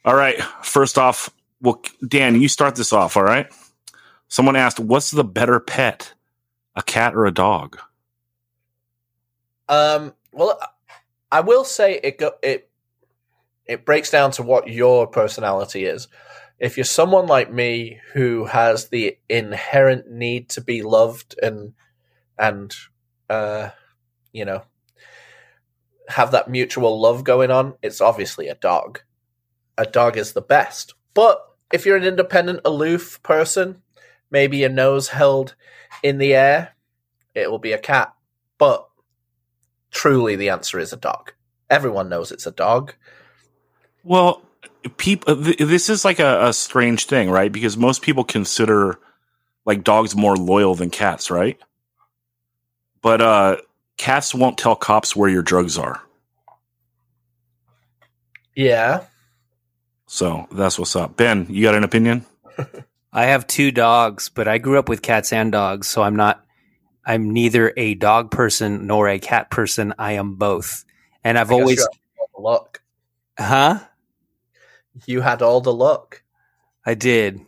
All 0.06 0.16
right. 0.16 0.42
First 0.64 0.98
off, 0.98 1.30
well, 1.62 1.82
Dan, 2.06 2.40
you 2.42 2.48
start 2.48 2.76
this 2.76 2.92
off. 2.92 3.16
All 3.16 3.24
right. 3.24 3.48
Someone 4.28 4.56
asked, 4.56 4.80
"What's 4.80 5.12
the 5.12 5.24
better 5.24 5.60
pet, 5.60 6.14
a 6.76 6.82
cat 6.82 7.16
or 7.16 7.26
a 7.26 7.32
dog?" 7.32 7.80
Um, 9.70 10.14
well, 10.32 10.60
I 11.32 11.40
will 11.42 11.64
say 11.64 12.00
it 12.04 12.18
go, 12.18 12.34
it 12.42 12.70
it 13.66 13.86
breaks 13.86 14.12
down 14.12 14.32
to 14.32 14.44
what 14.44 14.68
your 14.68 15.08
personality 15.08 15.86
is. 15.86 16.08
If 16.60 16.78
you're 16.78 16.84
someone 16.84 17.28
like 17.28 17.52
me 17.52 18.00
who 18.14 18.46
has 18.46 18.90
the 18.90 19.18
inherent 19.30 20.10
need 20.12 20.50
to 20.50 20.62
be 20.62 20.82
loved 20.82 21.36
and 21.42 21.74
and 22.38 22.76
uh, 23.30 23.70
you 24.32 24.46
know 24.46 24.64
have 26.10 26.32
that 26.32 26.50
mutual 26.50 27.00
love 27.00 27.24
going 27.24 27.52
on, 27.52 27.76
it's 27.82 28.02
obviously 28.02 28.50
a 28.50 28.56
dog. 28.56 29.00
A 29.78 29.86
dog 29.86 30.18
is 30.18 30.34
the 30.34 30.42
best. 30.42 30.94
But 31.14 31.44
if 31.72 31.86
you're 31.86 31.98
an 31.98 32.04
independent, 32.04 32.62
aloof 32.66 33.22
person, 33.24 33.82
maybe 34.30 34.58
your 34.58 34.70
nose 34.70 35.10
held 35.10 35.56
in 36.04 36.18
the 36.18 36.34
air, 36.34 36.76
it 37.34 37.50
will 37.50 37.60
be 37.60 37.72
a 37.72 37.78
cat. 37.78 38.14
But 38.58 38.88
truly, 39.92 40.36
the 40.36 40.50
answer 40.50 40.80
is 40.80 40.94
a 40.94 40.98
dog. 40.98 41.34
Everyone 41.70 42.10
knows 42.10 42.32
it's 42.32 42.46
a 42.46 42.52
dog. 42.52 42.94
Well, 44.04 44.42
people, 44.98 45.44
th- 45.44 45.58
this 45.58 45.90
is 45.90 46.06
like 46.06 46.20
a, 46.20 46.48
a 46.48 46.54
strange 46.54 47.06
thing, 47.06 47.30
right? 47.30 47.52
Because 47.52 47.78
most 47.78 48.02
people 48.02 48.24
consider 48.24 49.00
like 49.66 49.84
dogs 49.84 50.16
more 50.16 50.36
loyal 50.36 50.76
than 50.76 50.90
cats, 50.90 51.32
right? 51.32 51.58
But 53.02 53.22
uh, 53.22 53.58
cats 53.98 54.36
won't 54.36 54.58
tell 54.58 54.76
cops 54.76 55.16
where 55.16 55.30
your 55.30 55.42
drugs 55.42 55.78
are. 55.78 56.02
Yeah. 58.56 59.06
So 60.14 60.46
that's 60.52 60.78
what's 60.78 60.96
up. 60.96 61.18
Ben, 61.18 61.48
you 61.50 61.64
got 61.64 61.74
an 61.74 61.84
opinion? 61.84 62.24
I 63.14 63.26
have 63.26 63.48
two 63.48 63.72
dogs, 63.72 64.30
but 64.30 64.48
I 64.48 64.60
grew 64.60 64.78
up 64.78 64.88
with 64.88 65.02
cats 65.02 65.34
and 65.34 65.52
dogs, 65.52 65.88
so 65.88 66.04
I'm 66.04 66.16
not. 66.16 66.46
I'm 67.04 67.34
neither 67.34 67.74
a 67.76 67.96
dog 67.96 68.30
person 68.30 68.86
nor 68.86 69.10
a 69.10 69.18
cat 69.18 69.50
person. 69.50 69.96
I 69.98 70.12
am 70.12 70.36
both, 70.36 70.86
and 71.24 71.36
I've 71.36 71.50
I 71.50 71.56
always, 71.56 71.80
you 71.80 71.88
had 71.90 72.20
all 72.20 72.30
the 72.36 72.42
luck. 72.44 72.82
huh? 73.40 73.80
You 75.08 75.22
had 75.22 75.42
all 75.42 75.62
the 75.62 75.74
luck. 75.74 76.22
I 76.86 76.94
did, 76.94 77.42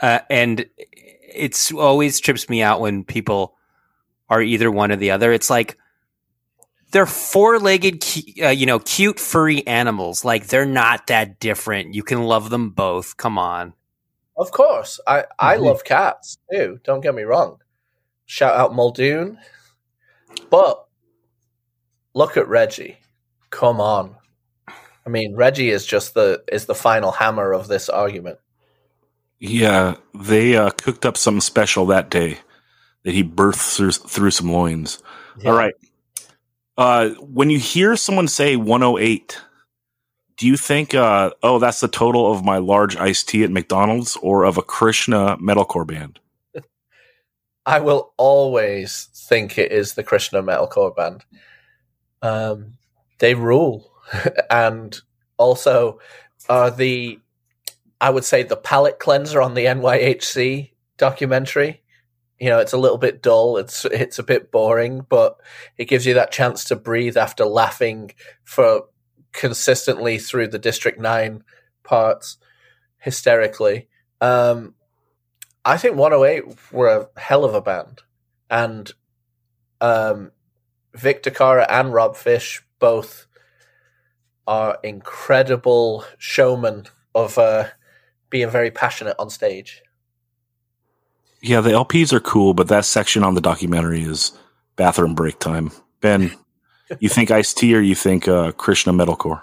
uh, 0.00 0.18
and 0.28 0.66
it's 0.78 1.70
always 1.72 2.18
trips 2.18 2.48
me 2.48 2.60
out 2.60 2.80
when 2.80 3.04
people 3.04 3.54
are 4.28 4.42
either 4.42 4.68
one 4.68 4.90
or 4.90 4.96
the 4.96 5.12
other. 5.12 5.32
It's 5.32 5.48
like 5.48 5.78
they're 6.90 7.06
four-legged, 7.06 8.04
uh, 8.42 8.48
you 8.48 8.66
know, 8.66 8.78
cute 8.80 9.18
furry 9.20 9.66
animals. 9.66 10.24
Like 10.24 10.48
they're 10.48 10.66
not 10.66 11.06
that 11.08 11.38
different. 11.40 11.94
You 11.94 12.02
can 12.02 12.22
love 12.24 12.50
them 12.50 12.70
both. 12.70 13.16
Come 13.16 13.38
on. 13.38 13.74
Of 14.36 14.50
course. 14.52 15.00
I, 15.06 15.24
I 15.38 15.56
Mhm. 15.56 15.62
love 15.64 15.84
cats 15.84 16.38
too. 16.52 16.80
Don't 16.84 17.00
get 17.00 17.14
me 17.14 17.22
wrong. 17.22 17.58
Shout 18.26 18.54
out 18.54 18.74
Muldoon. 18.74 19.38
But 20.50 20.86
look 22.14 22.36
at 22.36 22.48
Reggie. 22.48 22.98
Come 23.50 23.80
on. 23.80 24.16
I 24.68 25.08
mean, 25.08 25.34
Reggie 25.34 25.70
is 25.70 25.84
just 25.84 26.14
the 26.14 26.42
is 26.52 26.66
the 26.66 26.74
final 26.74 27.10
hammer 27.10 27.52
of 27.52 27.68
this 27.68 27.88
argument. 27.88 28.38
Yeah, 29.38 29.96
they 30.14 30.56
uh, 30.56 30.70
cooked 30.70 31.06
up 31.06 31.16
something 31.16 31.40
special 31.40 31.86
that 31.86 32.10
day 32.10 32.38
that 33.04 33.14
he 33.14 33.24
birthed 33.24 33.74
through, 33.76 33.92
through 33.92 34.30
some 34.30 34.52
loins. 34.52 35.02
All 35.44 35.52
right. 35.54 35.74
Uh, 36.76 37.10
when 37.20 37.50
you 37.50 37.58
hear 37.58 37.96
someone 37.96 38.28
say 38.28 38.56
108, 38.56 39.38
do 40.36 40.46
you 40.46 40.56
think, 40.56 40.94
uh, 40.94 41.30
oh, 41.42 41.58
that's 41.58 41.80
the 41.80 41.88
total 41.88 42.32
of 42.32 42.44
my 42.44 42.58
large 42.58 42.96
iced 42.96 43.28
tea 43.28 43.44
at 43.44 43.50
McDonald's 43.50 44.16
or 44.22 44.44
of 44.44 44.56
a 44.56 44.62
Krishna 44.62 45.36
metalcore 45.36 45.86
band? 45.86 46.18
I 47.66 47.80
will 47.80 48.14
always 48.16 49.08
think 49.14 49.58
it 49.58 49.70
is 49.70 49.94
the 49.94 50.02
Krishna 50.02 50.42
metalcore 50.42 50.96
band. 50.96 51.24
Um, 52.22 52.78
they 53.18 53.34
rule, 53.34 53.92
and 54.50 54.98
also 55.36 56.00
uh, 56.48 56.70
the 56.70 57.20
I 58.00 58.10
would 58.10 58.24
say 58.24 58.42
the 58.42 58.56
palate 58.56 58.98
cleanser 58.98 59.42
on 59.42 59.54
the 59.54 59.66
NYHC 59.66 60.70
documentary. 60.96 61.82
You 62.40 62.48
know, 62.48 62.58
it's 62.58 62.72
a 62.72 62.78
little 62.78 62.98
bit 62.98 63.22
dull. 63.22 63.58
It's 63.58 63.84
it's 63.84 64.18
a 64.18 64.24
bit 64.24 64.50
boring, 64.50 65.06
but 65.08 65.36
it 65.76 65.84
gives 65.86 66.06
you 66.06 66.14
that 66.14 66.32
chance 66.32 66.64
to 66.64 66.76
breathe 66.76 67.16
after 67.16 67.44
laughing 67.44 68.12
for 68.44 68.84
consistently 69.32 70.18
through 70.18 70.48
the 70.48 70.58
District 70.58 70.98
Nine 70.98 71.44
parts 71.84 72.38
hysterically. 72.98 73.88
Um, 74.20 74.74
I 75.64 75.76
think 75.76 75.96
108 75.96 76.72
were 76.72 76.88
a 76.88 77.20
hell 77.20 77.44
of 77.44 77.54
a 77.54 77.60
band, 77.60 78.00
and 78.48 78.90
um, 79.80 80.32
Vic 80.94 81.22
DiCara 81.22 81.66
and 81.68 81.92
Rob 81.92 82.16
Fish 82.16 82.62
both 82.78 83.26
are 84.46 84.78
incredible 84.82 86.04
showmen 86.18 86.86
of 87.14 87.38
uh, 87.38 87.68
being 88.30 88.50
very 88.50 88.70
passionate 88.70 89.16
on 89.18 89.30
stage. 89.30 89.82
Yeah, 91.42 91.60
the 91.60 91.70
LPs 91.70 92.12
are 92.12 92.20
cool, 92.20 92.54
but 92.54 92.68
that 92.68 92.84
section 92.84 93.22
on 93.24 93.34
the 93.34 93.40
documentary 93.40 94.02
is 94.02 94.32
bathroom 94.76 95.14
break 95.14 95.38
time. 95.38 95.70
Ben, 96.00 96.32
you 96.98 97.08
think 97.08 97.30
Ice 97.30 97.54
T 97.54 97.74
or 97.74 97.80
you 97.80 97.94
think 97.94 98.28
uh, 98.28 98.52
Krishna 98.52 98.92
metalcore? 98.92 99.42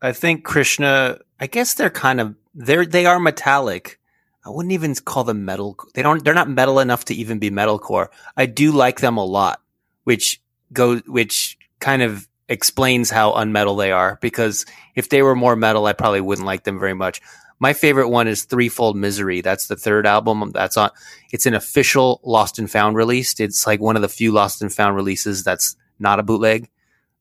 I 0.00 0.12
think 0.12 0.44
Krishna. 0.44 1.18
I 1.40 1.46
guess 1.46 1.74
they're 1.74 1.90
kind 1.90 2.20
of 2.20 2.34
they're 2.54 2.86
they 2.86 3.06
are 3.06 3.18
metallic. 3.18 3.98
I 4.44 4.50
wouldn't 4.50 4.72
even 4.72 4.94
call 4.94 5.24
them 5.24 5.44
metal. 5.44 5.76
They 5.94 6.02
don't. 6.02 6.24
They're 6.24 6.34
not 6.34 6.48
metal 6.48 6.80
enough 6.80 7.04
to 7.06 7.14
even 7.14 7.38
be 7.38 7.50
metalcore. 7.50 8.08
I 8.36 8.46
do 8.46 8.72
like 8.72 9.00
them 9.00 9.16
a 9.16 9.24
lot, 9.24 9.60
which 10.04 10.40
go 10.72 10.98
which 10.98 11.58
kind 11.80 12.02
of 12.02 12.28
explains 12.48 13.10
how 13.10 13.32
unmetal 13.32 13.78
they 13.78 13.92
are. 13.92 14.18
Because 14.20 14.66
if 14.94 15.08
they 15.08 15.22
were 15.22 15.36
more 15.36 15.56
metal, 15.56 15.86
I 15.86 15.92
probably 15.92 16.20
wouldn't 16.20 16.46
like 16.46 16.64
them 16.64 16.78
very 16.78 16.94
much. 16.94 17.20
My 17.62 17.74
favorite 17.74 18.08
one 18.08 18.26
is 18.26 18.42
Threefold 18.42 18.96
Misery. 18.96 19.40
That's 19.40 19.68
the 19.68 19.76
third 19.76 20.04
album. 20.04 20.50
That's 20.52 20.76
on. 20.76 20.90
It's 21.30 21.46
an 21.46 21.54
official 21.54 22.20
Lost 22.24 22.58
and 22.58 22.68
Found 22.68 22.96
release. 22.96 23.38
It's 23.38 23.68
like 23.68 23.80
one 23.80 23.94
of 23.94 24.02
the 24.02 24.08
few 24.08 24.32
Lost 24.32 24.62
and 24.62 24.74
Found 24.74 24.96
releases 24.96 25.44
that's 25.44 25.76
not 26.00 26.18
a 26.18 26.24
bootleg. 26.24 26.68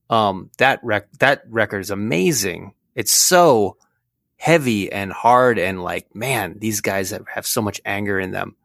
Um, 0.09 0.49
that 0.57 0.79
rec- 0.81 1.11
that 1.19 1.43
record 1.47 1.81
is 1.81 1.91
amazing. 1.91 2.73
It's 2.95 3.11
so 3.11 3.77
heavy 4.35 4.91
and 4.91 5.13
hard 5.13 5.59
and 5.59 5.83
like, 5.83 6.15
man, 6.15 6.55
these 6.57 6.81
guys 6.81 7.11
have, 7.11 7.27
have 7.27 7.45
so 7.45 7.61
much 7.61 7.79
anger 7.85 8.19
in 8.19 8.31
them. 8.31 8.55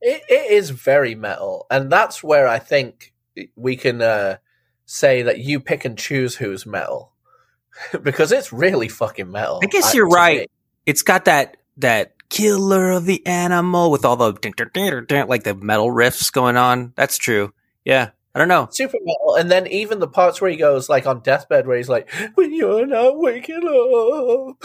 It, 0.00 0.22
it 0.30 0.52
is 0.52 0.70
very 0.70 1.14
metal, 1.14 1.66
and 1.70 1.92
that's 1.92 2.24
where 2.24 2.48
I 2.48 2.60
think 2.60 3.12
we 3.56 3.76
can 3.76 4.00
uh, 4.00 4.38
say 4.86 5.20
that 5.20 5.40
you 5.40 5.60
pick 5.60 5.84
and 5.84 5.98
choose 5.98 6.34
who's 6.34 6.64
metal 6.64 7.12
because 8.02 8.32
it's 8.32 8.54
really 8.54 8.88
fucking 8.88 9.30
metal. 9.30 9.60
I 9.62 9.66
guess 9.66 9.92
you're 9.92 10.08
right. 10.08 10.38
me. 10.38 10.46
It's 10.88 11.02
got 11.02 11.26
that 11.26 11.58
that 11.76 12.14
killer 12.30 12.92
of 12.92 13.04
the 13.04 13.24
animal 13.26 13.90
with 13.90 14.06
all 14.06 14.16
the 14.16 14.32
ding, 14.32 14.54
ding, 14.56 14.70
ding, 14.72 14.90
ding, 14.90 15.04
ding, 15.04 15.28
like 15.28 15.44
the 15.44 15.54
metal 15.54 15.88
riffs 15.88 16.32
going 16.32 16.56
on. 16.56 16.94
That's 16.96 17.18
true. 17.18 17.52
Yeah, 17.84 18.12
I 18.34 18.38
don't 18.38 18.48
know. 18.48 18.68
super 18.72 18.96
metal, 19.02 19.34
and 19.34 19.50
then 19.50 19.66
even 19.66 19.98
the 19.98 20.08
parts 20.08 20.40
where 20.40 20.50
he 20.50 20.56
goes 20.56 20.88
like 20.88 21.06
on 21.06 21.20
deathbed, 21.20 21.66
where 21.66 21.76
he's 21.76 21.90
like, 21.90 22.10
"When 22.36 22.54
you're 22.54 22.86
not 22.86 23.18
waking 23.18 24.56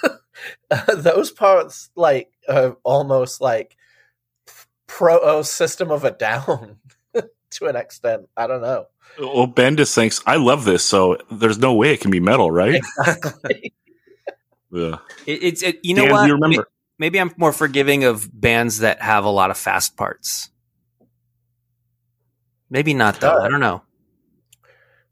up," 0.00 0.18
those 0.96 1.30
parts 1.30 1.90
like 1.94 2.32
are 2.48 2.78
almost 2.82 3.42
like 3.42 3.76
proto 4.86 5.44
System 5.44 5.90
of 5.90 6.04
a 6.04 6.10
Down 6.10 6.78
to 7.50 7.66
an 7.66 7.76
extent. 7.76 8.30
I 8.34 8.46
don't 8.46 8.62
know. 8.62 8.86
Well, 9.18 9.46
Ben 9.46 9.76
just 9.76 9.94
thinks, 9.94 10.22
I 10.26 10.36
love 10.36 10.64
this, 10.64 10.82
so 10.82 11.18
there's 11.30 11.58
no 11.58 11.74
way 11.74 11.92
it 11.92 12.00
can 12.00 12.10
be 12.10 12.20
metal, 12.20 12.50
right? 12.50 12.80
Exactly. 12.98 13.74
Yeah. 14.76 14.98
It, 15.26 15.42
it's 15.42 15.62
it, 15.62 15.80
you 15.82 15.94
know 15.94 16.02
Dan, 16.02 16.10
do 16.10 16.14
what? 16.14 16.26
you 16.26 16.32
remember? 16.34 16.56
May- 16.58 16.64
Maybe 16.98 17.20
I'm 17.20 17.32
more 17.36 17.52
forgiving 17.52 18.04
of 18.04 18.28
bands 18.32 18.78
that 18.78 19.02
have 19.02 19.24
a 19.24 19.30
lot 19.30 19.50
of 19.50 19.58
fast 19.58 19.96
parts. 19.96 20.50
Maybe 22.70 22.94
not 22.94 23.20
though. 23.20 23.36
I 23.36 23.48
don't 23.48 23.60
know. 23.60 23.82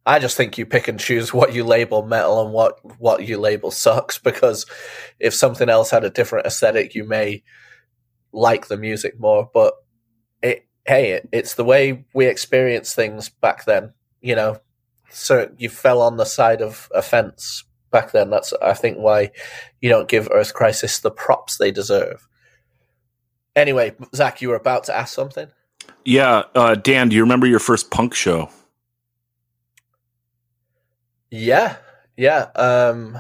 I 0.07 0.19
just 0.19 0.37
think 0.37 0.59
you 0.59 0.67
pick 0.67 0.89
and 0.89 1.01
choose 1.01 1.33
what 1.33 1.55
you 1.55 1.65
label 1.65 2.05
metal 2.05 2.43
and 2.43 2.53
what 2.53 2.79
what 3.01 3.27
you 3.27 3.39
label 3.39 3.71
sucks 3.71 4.19
because 4.19 4.67
if 5.19 5.35
something 5.35 5.69
else 5.69 5.91
had 5.91 6.05
a 6.05 6.11
different 6.11 6.47
aesthetic, 6.47 6.95
you 6.95 7.05
may 7.05 7.43
like 8.33 8.69
the 8.69 8.77
music 8.77 9.19
more. 9.21 9.49
But 9.53 9.75
it, 10.43 10.67
hey, 10.87 11.13
it, 11.13 11.29
it's 11.33 11.55
the 11.55 11.65
way 11.65 12.07
we 12.15 12.27
experience 12.27 12.95
things 12.95 13.29
back 13.29 13.65
then. 13.67 13.93
You 14.21 14.37
know, 14.37 14.59
so 15.11 15.51
you 15.59 15.69
fell 15.69 16.01
on 16.01 16.17
the 16.17 16.25
side 16.25 16.63
of 16.63 16.89
a 16.95 17.03
fence 17.03 17.65
back 17.95 18.11
then. 18.11 18.29
That's 18.29 18.53
I 18.61 18.75
think 18.75 18.99
why 18.99 19.31
you 19.81 19.89
don't 19.89 20.09
give 20.09 20.29
Earth 20.33 20.53
Crisis 20.53 20.99
the 20.99 21.13
props 21.13 21.57
they 21.57 21.71
deserve. 21.71 22.27
Anyway, 23.55 23.95
Zach, 24.15 24.43
you 24.43 24.49
were 24.49 24.57
about 24.57 24.85
to 24.85 24.97
ask 24.97 25.15
something. 25.15 25.49
Yeah, 26.05 26.43
uh, 26.57 26.75
Dan, 26.75 27.09
do 27.09 27.17
you 27.17 27.23
remember 27.23 27.47
your 27.47 27.61
first 27.61 27.93
punk 27.93 28.15
show? 28.15 28.51
Yeah, 31.31 31.77
yeah. 32.17 32.49
Um, 32.57 33.19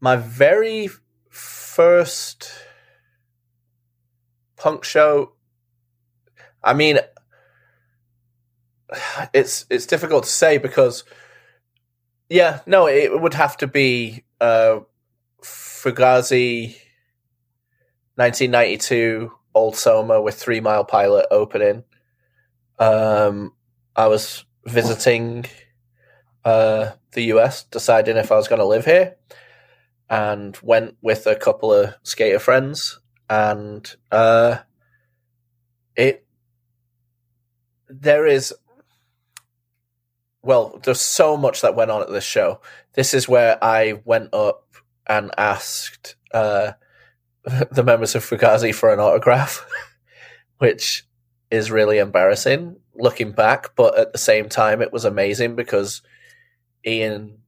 my 0.00 0.16
very 0.16 0.88
first 1.28 2.50
punk 4.56 4.84
show. 4.84 5.34
I 6.62 6.72
mean, 6.72 6.98
it's 9.34 9.66
it's 9.68 9.84
difficult 9.84 10.24
to 10.24 10.30
say 10.30 10.56
because, 10.56 11.04
yeah, 12.28 12.60
no, 12.66 12.86
it 12.88 13.20
would 13.20 13.34
have 13.34 13.56
to 13.58 13.66
be 13.66 14.24
uh, 14.40 14.80
Fugazi, 15.42 16.76
nineteen 18.16 18.50
ninety 18.50 18.78
two, 18.78 19.32
Old 19.54 19.76
Soma 19.76 20.20
with 20.20 20.34
Three 20.34 20.60
Mile 20.60 20.84
Pilot 20.84 21.26
opening. 21.30 21.84
Um, 22.78 23.52
I 23.94 24.08
was 24.08 24.44
visiting 24.64 25.44
uh, 26.44 26.90
the 27.12 27.24
US, 27.34 27.64
deciding 27.64 28.16
if 28.16 28.32
I 28.32 28.36
was 28.36 28.48
going 28.48 28.58
to 28.60 28.66
live 28.66 28.84
here, 28.84 29.16
and 30.08 30.58
went 30.62 30.96
with 31.02 31.26
a 31.26 31.36
couple 31.36 31.72
of 31.72 31.94
skater 32.02 32.38
friends, 32.38 33.00
and 33.28 33.94
uh, 34.10 34.58
it 35.96 36.26
there 37.88 38.26
is 38.26 38.52
well, 40.44 40.80
there's 40.82 41.00
so 41.00 41.36
much 41.36 41.62
that 41.62 41.74
went 41.74 41.90
on 41.90 42.02
at 42.02 42.10
this 42.10 42.24
show. 42.24 42.60
This 42.94 43.14
is 43.14 43.28
where 43.28 43.62
I 43.62 44.00
went 44.04 44.32
up 44.32 44.66
and 45.06 45.30
asked 45.36 46.16
uh, 46.32 46.72
the 47.44 47.82
members 47.82 48.14
of 48.14 48.24
Fugazi 48.24 48.74
for 48.74 48.92
an 48.92 49.00
autograph, 49.00 49.66
which 50.58 51.04
is 51.50 51.70
really 51.70 51.98
embarrassing 51.98 52.76
looking 52.96 53.32
back, 53.32 53.74
but 53.76 53.98
at 53.98 54.12
the 54.12 54.18
same 54.18 54.48
time, 54.48 54.80
it 54.80 54.92
was 54.92 55.04
amazing 55.04 55.56
because 55.56 56.02
Ian, 56.86 57.38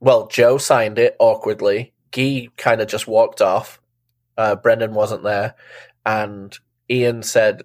well, 0.00 0.26
Joe 0.28 0.58
signed 0.58 0.98
it 0.98 1.16
awkwardly. 1.18 1.92
Guy 2.10 2.48
kind 2.56 2.80
of 2.80 2.88
just 2.88 3.06
walked 3.06 3.40
off. 3.40 3.80
Uh, 4.36 4.56
Brendan 4.56 4.94
wasn't 4.94 5.24
there. 5.24 5.54
And 6.04 6.56
Ian 6.90 7.22
said, 7.22 7.62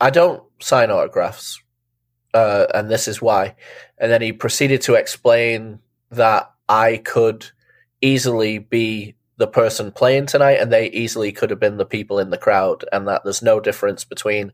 I 0.00 0.10
don't 0.10 0.42
sign 0.60 0.90
autographs. 0.90 1.62
Uh, 2.34 2.66
and 2.74 2.90
this 2.90 3.06
is 3.08 3.22
why. 3.22 3.54
And 3.96 4.10
then 4.10 4.20
he 4.20 4.32
proceeded 4.32 4.82
to 4.82 4.94
explain 4.94 5.78
that 6.10 6.50
I 6.68 6.98
could 6.98 7.46
easily 8.00 8.58
be 8.58 9.14
the 9.36 9.46
person 9.46 9.92
playing 9.92 10.26
tonight, 10.26 10.58
and 10.60 10.72
they 10.72 10.90
easily 10.90 11.32
could 11.32 11.50
have 11.50 11.60
been 11.60 11.76
the 11.76 11.86
people 11.86 12.18
in 12.18 12.30
the 12.30 12.38
crowd, 12.38 12.84
and 12.92 13.08
that 13.08 13.22
there's 13.24 13.42
no 13.42 13.60
difference 13.60 14.04
between 14.04 14.52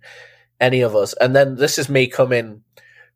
any 0.60 0.82
of 0.82 0.94
us. 0.94 1.14
And 1.14 1.34
then 1.34 1.56
this 1.56 1.78
is 1.78 1.88
me 1.88 2.06
coming 2.06 2.62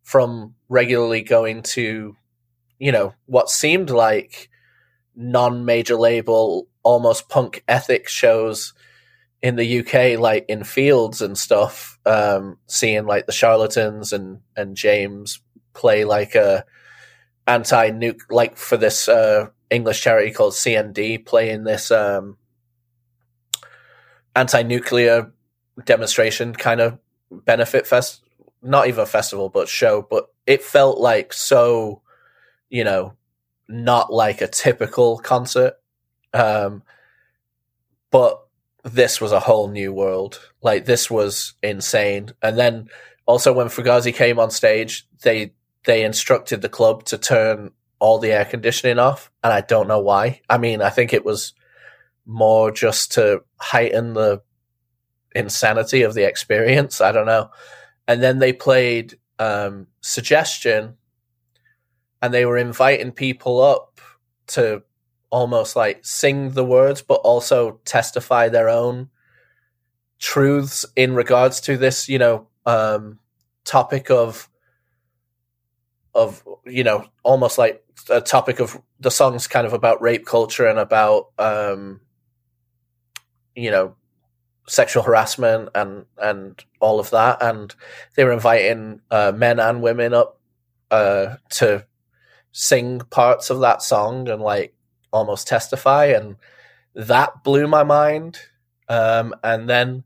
from 0.02 0.54
regularly 0.68 1.22
going 1.22 1.62
to, 1.62 2.16
you 2.78 2.92
know, 2.92 3.14
what 3.26 3.48
seemed 3.50 3.90
like 3.90 4.50
non 5.14 5.64
major 5.64 5.96
label, 5.96 6.68
almost 6.82 7.28
punk 7.28 7.62
ethic 7.68 8.08
shows 8.08 8.74
in 9.45 9.57
the 9.57 9.80
UK, 9.80 10.18
like 10.18 10.47
in 10.49 10.64
fields 10.64 11.20
and 11.20 11.36
stuff, 11.36 11.99
um, 12.07 12.57
seeing 12.66 13.05
like 13.05 13.26
the 13.26 13.32
charlatans 13.32 14.11
and, 14.14 14.40
and 14.57 14.74
James 14.74 15.38
play 15.74 16.05
like 16.05 16.34
a 16.34 16.64
anti 17.47 17.90
nuke, 17.90 18.20
like 18.30 18.57
for 18.57 18.78
this 18.78 19.07
uh, 19.07 19.49
English 19.68 20.01
charity 20.01 20.30
called 20.30 20.55
CND, 20.55 21.26
playing 21.26 21.64
this 21.64 21.90
um, 21.90 22.38
anti 24.34 24.62
nuclear 24.62 25.30
demonstration 25.84 26.55
kind 26.55 26.80
of 26.80 26.99
benefit 27.30 27.86
fest, 27.86 28.22
not 28.62 28.88
even 28.88 29.03
a 29.03 29.07
festival, 29.07 29.51
but 29.51 29.68
show. 29.68 30.07
But 30.09 30.24
it 30.47 30.62
felt 30.62 30.99
like 30.99 31.34
so, 31.34 32.01
you 32.70 32.82
know, 32.82 33.12
not 33.68 34.11
like 34.11 34.40
a 34.40 34.49
typical 34.49 35.18
concert. 35.18 35.74
Um, 36.32 36.82
but 38.11 38.43
this 38.85 39.20
was 39.20 39.32
a 39.32 39.41
whole 39.41 39.68
new 39.68 39.93
world. 39.93 40.41
Like 40.62 40.85
this 40.85 41.11
was 41.11 41.55
insane. 41.62 42.30
And 42.43 42.59
then 42.59 42.89
also 43.26 43.53
when 43.53 43.68
Fugazi 43.68 44.14
came 44.14 44.39
on 44.39 44.51
stage, 44.51 45.07
they 45.22 45.53
they 45.85 46.05
instructed 46.05 46.62
the 46.62 46.68
club 46.68 47.05
to 47.05 47.18
turn 47.18 47.70
all 47.99 48.18
the 48.18 48.32
air 48.32 48.45
conditioning 48.45 48.99
off, 48.99 49.30
and 49.43 49.53
I 49.53 49.61
don't 49.61 49.89
know 49.89 50.01
why. 50.01 50.41
I 50.49 50.59
mean, 50.59 50.82
I 50.82 50.91
think 50.91 51.12
it 51.12 51.24
was 51.24 51.55
more 52.26 52.70
just 52.70 53.12
to 53.12 53.43
heighten 53.59 54.14
the 54.14 54.43
insanity 55.35 56.03
of 56.03 56.14
the 56.14 56.26
experience. 56.26 57.01
I 57.01 57.12
don't 57.12 57.26
know. 57.26 57.51
And 58.07 58.22
then 58.22 58.39
they 58.39 58.53
played 58.53 59.18
um, 59.39 59.87
Suggestion, 60.01 60.97
and 62.20 62.32
they 62.32 62.45
were 62.45 62.59
inviting 62.59 63.12
people 63.12 63.62
up 63.62 64.01
to 64.49 64.82
almost 65.35 65.74
like 65.74 65.99
sing 66.05 66.53
the 66.53 66.64
words, 66.64 67.03
but 67.03 67.14
also 67.14 67.80
testify 67.85 68.49
their 68.49 68.68
own 68.68 69.11
truths 70.20 70.87
in 70.95 71.16
regards 71.16 71.61
to 71.62 71.76
this, 71.76 72.09
you 72.09 72.20
know, 72.20 72.47
um, 72.66 73.18
topic 73.64 74.11
of 74.11 74.49
of 76.14 76.45
you 76.64 76.85
know 76.85 77.05
almost 77.24 77.59
like 77.59 77.82
a 78.09 78.20
topic 78.20 78.61
of 78.61 78.80
the 79.01 79.11
songs 79.11 79.49
kind 79.49 79.66
of 79.66 79.72
about 79.72 80.01
rape 80.01 80.24
culture 80.24 80.68
and 80.68 80.78
about 80.78 81.30
um 81.39 82.01
you 83.57 83.72
know 83.72 83.97
sexual 84.68 85.03
harassment 85.03 85.68
and 85.74 86.05
and 86.16 86.64
all 86.78 87.01
of 87.01 87.11
that. 87.11 87.43
And 87.43 87.74
they 88.14 88.22
were 88.22 88.32
inviting 88.32 89.01
uh, 89.11 89.32
men 89.35 89.59
and 89.59 89.82
women 89.82 90.14
up 90.14 90.39
uh 90.93 91.37
to 91.51 91.85
sing 92.53 93.01
parts 93.11 93.51
of 93.51 93.59
that 93.61 93.82
song 93.82 94.28
and 94.28 94.41
like 94.41 94.72
almost 95.14 95.48
testify 95.48 96.06
and 96.06 96.36
that 96.94 97.42
blew 97.42 97.66
my 97.66 97.82
mind 97.82 98.38
um 98.88 99.34
and 99.42 99.68
then 99.68 100.04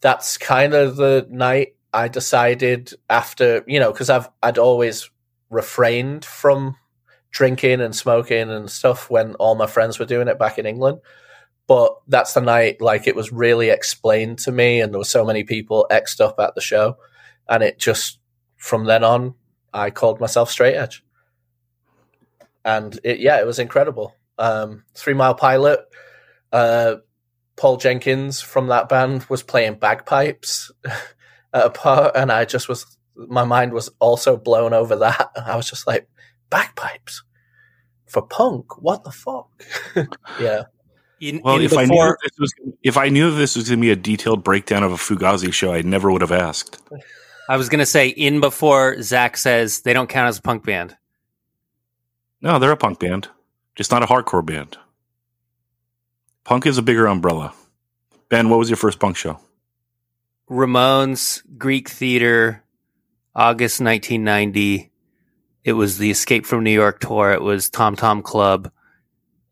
that's 0.00 0.36
kind 0.36 0.74
of 0.74 0.96
the 0.96 1.26
night 1.30 1.74
I 1.92 2.08
decided 2.08 2.92
after 3.08 3.64
you 3.66 3.80
know 3.80 3.92
because 3.92 4.10
I've 4.10 4.28
I'd 4.42 4.58
always 4.58 5.10
refrained 5.50 6.24
from 6.24 6.76
drinking 7.30 7.80
and 7.80 7.94
smoking 7.94 8.50
and 8.50 8.70
stuff 8.70 9.10
when 9.10 9.34
all 9.34 9.54
my 9.54 9.66
friends 9.66 9.98
were 9.98 10.04
doing 10.06 10.28
it 10.28 10.38
back 10.38 10.58
in 10.58 10.66
England. 10.66 11.00
But 11.66 11.96
that's 12.08 12.32
the 12.32 12.40
night 12.40 12.80
like 12.80 13.06
it 13.06 13.16
was 13.16 13.32
really 13.32 13.68
explained 13.70 14.38
to 14.40 14.52
me, 14.52 14.80
and 14.80 14.92
there 14.92 14.98
were 14.98 15.04
so 15.04 15.24
many 15.24 15.44
people 15.44 15.86
exed 15.90 16.20
up 16.20 16.40
at 16.40 16.54
the 16.54 16.60
show, 16.62 16.96
and 17.48 17.62
it 17.62 17.78
just 17.78 18.18
from 18.56 18.84
then 18.84 19.04
on 19.04 19.34
I 19.72 19.90
called 19.90 20.20
myself 20.20 20.50
straight 20.50 20.76
edge, 20.76 21.04
and 22.64 22.98
it 23.04 23.18
yeah 23.20 23.38
it 23.40 23.46
was 23.46 23.58
incredible. 23.58 24.14
Um, 24.38 24.84
Three 24.94 25.14
Mile 25.14 25.34
Pilot, 25.34 25.80
uh, 26.52 26.96
Pall 27.56 27.76
Jenkins 27.76 28.40
from 28.40 28.68
that 28.68 28.88
band 28.88 29.24
was 29.28 29.42
playing 29.42 29.74
bagpipes 29.74 30.70
at 30.84 31.66
a 31.66 31.70
part, 31.70 32.16
and 32.16 32.30
I 32.30 32.44
just 32.44 32.68
was 32.68 32.98
my 33.16 33.44
mind 33.44 33.72
was 33.72 33.90
also 33.98 34.36
blown 34.36 34.72
over 34.72 34.96
that. 34.96 35.30
I 35.46 35.56
was 35.56 35.68
just 35.68 35.86
like, 35.86 36.08
bagpipes 36.50 37.22
for 38.08 38.22
punk? 38.22 38.80
What 38.82 39.04
the 39.04 39.10
fuck? 39.10 39.48
yeah. 40.40 40.64
In, 41.20 41.40
Well, 41.42 41.56
in 41.56 41.62
if 41.62 41.76
I 41.76 41.84
knew 41.84 42.16
this 42.22 42.38
was 42.38 42.54
if 42.82 42.96
I 42.96 43.08
knew 43.08 43.34
this 43.34 43.56
was 43.56 43.68
going 43.68 43.80
to 43.80 43.82
be 43.82 43.90
a 43.90 43.96
detailed 43.96 44.44
breakdown 44.44 44.82
of 44.82 44.92
a 44.92 44.96
Fugazi 44.96 45.52
show, 45.52 45.72
I 45.72 45.82
never 45.82 46.10
would 46.10 46.20
have 46.20 46.32
asked. 46.32 46.80
I 47.48 47.56
was 47.56 47.68
going 47.68 47.80
to 47.80 47.86
say 47.86 48.08
in 48.08 48.40
before 48.40 49.02
Zach 49.02 49.36
says 49.36 49.80
they 49.80 49.92
don't 49.92 50.08
count 50.08 50.28
as 50.28 50.38
a 50.38 50.42
punk 50.42 50.64
band. 50.64 50.96
No, 52.40 52.58
they're 52.58 52.70
a 52.70 52.76
punk 52.76 53.00
band, 53.00 53.28
just 53.78 53.92
not 53.92 54.02
a 54.02 54.06
hardcore 54.06 54.44
band. 54.44 54.76
Punk 56.42 56.66
is 56.66 56.78
a 56.78 56.82
bigger 56.82 57.06
umbrella. 57.06 57.54
Ben, 58.28 58.48
what 58.50 58.58
was 58.58 58.68
your 58.68 58.76
first 58.76 58.98
punk 58.98 59.16
show? 59.16 59.38
Ramones, 60.50 61.42
Greek 61.56 61.88
Theater, 61.88 62.64
August 63.36 63.80
1990. 63.80 64.90
It 65.62 65.72
was 65.74 65.98
the 65.98 66.10
Escape 66.10 66.44
from 66.44 66.64
New 66.64 66.72
York 66.72 66.98
tour. 66.98 67.30
It 67.32 67.42
was 67.42 67.70
Tom 67.70 67.94
Tom 67.94 68.22
Club, 68.22 68.72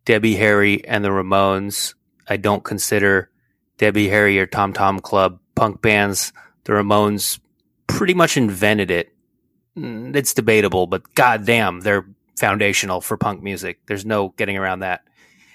Debbie 0.05 0.35
Harry, 0.35 0.85
and 0.85 1.05
the 1.05 1.11
Ramones. 1.11 1.95
I 2.29 2.37
don't 2.37 2.65
consider 2.65 3.31
Debbie 3.79 4.09
Harry 4.09 4.41
or 4.41 4.47
Tom 4.47 4.73
Tom 4.73 4.99
Club 4.99 5.39
punk 5.55 5.81
bands. 5.81 6.33
The 6.65 6.73
Ramones 6.73 7.39
pretty 7.87 8.15
much 8.15 8.37
invented 8.37 8.91
it. 8.91 9.13
Mm, 9.79 10.17
It's 10.17 10.35
debatable, 10.35 10.89
but 10.89 11.15
goddamn, 11.15 11.81
they're 11.81 12.07
foundational 12.37 13.01
for 13.01 13.17
punk 13.17 13.43
music. 13.43 13.81
There's 13.87 14.05
no 14.05 14.31
getting 14.37 14.57
around 14.57 14.81
that. 14.81 15.03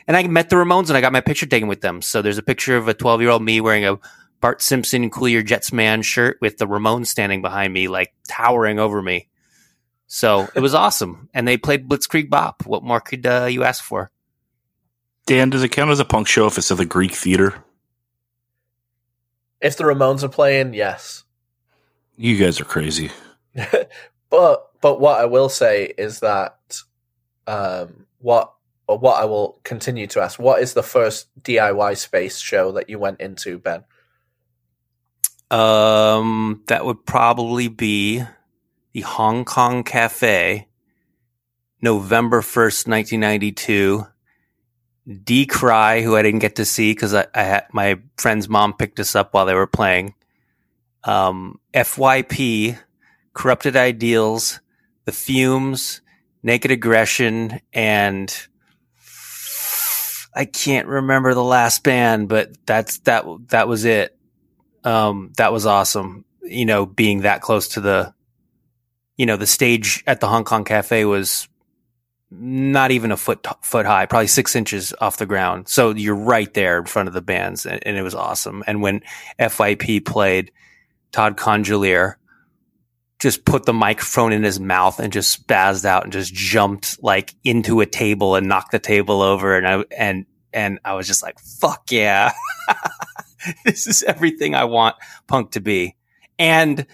And 0.07 0.17
I 0.17 0.27
met 0.27 0.49
the 0.49 0.55
Ramones 0.55 0.89
and 0.89 0.97
I 0.97 1.01
got 1.01 1.13
my 1.13 1.21
picture 1.21 1.45
taken 1.45 1.67
with 1.67 1.81
them. 1.81 2.01
So 2.01 2.21
there's 2.21 2.37
a 2.37 2.43
picture 2.43 2.75
of 2.75 2.87
a 2.87 2.93
12 2.93 3.21
year 3.21 3.29
old 3.29 3.43
me 3.43 3.61
wearing 3.61 3.85
a 3.85 3.99
Bart 4.41 4.61
Simpson 4.61 5.09
Cool 5.09 5.29
Your 5.29 5.43
Jets 5.43 5.71
Man 5.71 6.01
shirt 6.01 6.37
with 6.41 6.57
the 6.57 6.67
Ramones 6.67 7.07
standing 7.07 7.41
behind 7.41 7.73
me, 7.73 7.87
like 7.87 8.13
towering 8.27 8.79
over 8.79 9.01
me. 9.01 9.29
So 10.07 10.49
it 10.55 10.59
was 10.59 10.73
awesome, 10.73 11.29
and 11.33 11.47
they 11.47 11.57
played 11.57 11.87
Blitzkrieg 11.87 12.29
Bop. 12.29 12.65
What 12.65 12.83
more 12.83 12.99
could 12.99 13.25
uh, 13.25 13.45
you 13.45 13.63
ask 13.63 13.83
for? 13.83 14.11
Dan, 15.27 15.51
does 15.51 15.63
it 15.63 15.69
count 15.69 15.91
as 15.91 15.99
a 15.99 16.05
punk 16.05 16.27
show 16.27 16.47
if 16.47 16.57
it's 16.57 16.71
at 16.71 16.77
the 16.77 16.85
Greek 16.85 17.13
Theater? 17.13 17.63
If 19.61 19.77
the 19.77 19.83
Ramones 19.83 20.23
are 20.23 20.29
playing, 20.29 20.73
yes. 20.73 21.23
You 22.17 22.37
guys 22.37 22.59
are 22.59 22.65
crazy. 22.65 23.11
but 24.29 24.70
but 24.81 24.99
what 24.99 25.19
I 25.19 25.25
will 25.25 25.49
say 25.49 25.93
is 25.97 26.19
that 26.19 26.81
um, 27.47 28.05
what 28.19 28.53
or 28.87 28.97
what 28.97 29.21
I 29.21 29.25
will 29.25 29.59
continue 29.63 30.07
to 30.07 30.21
ask: 30.21 30.39
What 30.39 30.61
is 30.61 30.73
the 30.73 30.83
first 30.83 31.27
DIY 31.41 31.97
space 31.97 32.39
show 32.39 32.71
that 32.73 32.89
you 32.89 32.99
went 32.99 33.21
into, 33.21 33.59
Ben? 33.59 33.83
Um, 35.49 36.63
that 36.67 36.85
would 36.85 37.05
probably 37.05 37.67
be 37.67 38.23
the 38.93 39.01
Hong 39.01 39.45
Kong 39.45 39.83
Cafe, 39.83 40.67
November 41.81 42.41
first, 42.41 42.87
nineteen 42.87 43.19
ninety 43.21 43.51
two. 43.51 44.07
Decry, 45.23 46.03
who 46.03 46.15
I 46.15 46.21
didn't 46.21 46.39
get 46.39 46.55
to 46.57 46.65
see 46.65 46.91
because 46.93 47.13
I, 47.13 47.25
I 47.33 47.43
had 47.43 47.65
my 47.73 47.99
friend's 48.17 48.47
mom 48.47 48.73
picked 48.73 48.99
us 48.99 49.15
up 49.15 49.33
while 49.33 49.45
they 49.45 49.55
were 49.55 49.67
playing. 49.67 50.13
Um, 51.03 51.59
FYP, 51.73 52.77
Corrupted 53.33 53.75
Ideals, 53.75 54.59
The 55.05 55.11
Fumes, 55.11 56.01
Naked 56.43 56.71
Aggression, 56.71 57.59
and 57.73 58.47
I 60.33 60.45
can't 60.45 60.87
remember 60.87 61.33
the 61.33 61.43
last 61.43 61.83
band, 61.83 62.29
but 62.29 62.51
that's 62.65 62.99
that 62.99 63.25
that 63.49 63.67
was 63.67 63.85
it. 63.85 64.17
Um, 64.83 65.33
that 65.37 65.51
was 65.51 65.65
awesome. 65.65 66.25
You 66.43 66.65
know, 66.65 66.85
being 66.85 67.21
that 67.21 67.41
close 67.41 67.69
to 67.69 67.81
the, 67.81 68.13
you 69.17 69.25
know, 69.25 69.37
the 69.37 69.47
stage 69.47 70.03
at 70.07 70.19
the 70.19 70.27
Hong 70.27 70.43
Kong 70.43 70.63
Cafe 70.63 71.05
was 71.05 71.47
not 72.31 72.91
even 72.91 73.11
a 73.11 73.17
foot 73.17 73.45
foot 73.61 73.85
high, 73.85 74.05
probably 74.05 74.27
six 74.27 74.55
inches 74.55 74.93
off 75.01 75.17
the 75.17 75.25
ground. 75.25 75.67
So 75.67 75.91
you're 75.91 76.15
right 76.15 76.51
there 76.53 76.79
in 76.79 76.85
front 76.85 77.09
of 77.09 77.13
the 77.13 77.21
bands, 77.21 77.65
and, 77.65 77.85
and 77.85 77.97
it 77.97 78.01
was 78.01 78.15
awesome. 78.15 78.63
And 78.67 78.81
when 78.81 79.01
FYP 79.37 80.05
played, 80.05 80.51
Todd 81.11 81.35
Congelliere 81.35 82.15
just 83.21 83.45
put 83.45 83.65
the 83.65 83.73
microphone 83.73 84.33
in 84.33 84.41
his 84.41 84.59
mouth 84.59 84.99
and 84.99 85.13
just 85.13 85.47
spazzed 85.47 85.85
out 85.85 86.03
and 86.03 86.11
just 86.11 86.33
jumped 86.33 87.01
like 87.03 87.35
into 87.43 87.79
a 87.79 87.85
table 87.85 88.35
and 88.35 88.47
knocked 88.47 88.71
the 88.71 88.79
table 88.79 89.21
over. 89.21 89.55
And 89.55 89.67
I 89.67 89.85
and 89.95 90.25
and 90.51 90.79
I 90.83 90.95
was 90.95 91.05
just 91.05 91.21
like, 91.21 91.39
"Fuck 91.39 91.91
yeah, 91.91 92.33
this 93.65 93.85
is 93.85 94.01
everything 94.03 94.55
I 94.55 94.63
want 94.63 94.95
punk 95.27 95.51
to 95.51 95.61
be." 95.61 95.95
And 96.39 96.87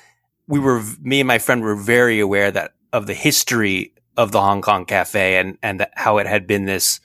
we 0.47 0.59
were, 0.59 0.83
me 1.01 1.21
and 1.21 1.27
my 1.27 1.39
friend 1.39 1.61
were 1.61 1.75
very 1.75 2.19
aware 2.19 2.51
that 2.51 2.73
of 2.91 3.07
the 3.07 3.13
history 3.13 3.93
of 4.17 4.33
the 4.33 4.41
Hong 4.41 4.61
Kong 4.61 4.85
Cafe 4.85 5.37
and 5.37 5.57
and 5.63 5.87
how 5.95 6.17
it 6.17 6.27
had 6.27 6.45
been 6.45 6.65
this 6.65 6.99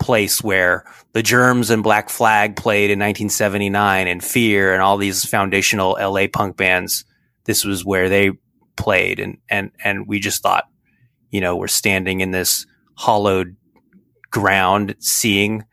place 0.00 0.42
where 0.42 0.84
the 1.12 1.22
Germs 1.22 1.70
and 1.70 1.84
Black 1.84 2.08
Flag 2.10 2.56
played 2.56 2.90
in 2.90 2.98
1979 2.98 4.08
and 4.08 4.24
Fear 4.24 4.72
and 4.72 4.82
all 4.82 4.96
these 4.96 5.24
foundational 5.24 5.96
LA 6.00 6.26
punk 6.32 6.56
bands. 6.56 7.04
This 7.48 7.64
was 7.64 7.84
where 7.84 8.08
they 8.08 8.32
played 8.76 9.18
and 9.18 9.38
and 9.48 9.72
and 9.82 10.06
we 10.06 10.20
just 10.20 10.42
thought, 10.42 10.68
you 11.30 11.40
know, 11.40 11.56
we're 11.56 11.66
standing 11.66 12.20
in 12.20 12.30
this 12.30 12.66
hollowed 12.94 13.56
ground 14.30 14.94
seeing 14.98 15.64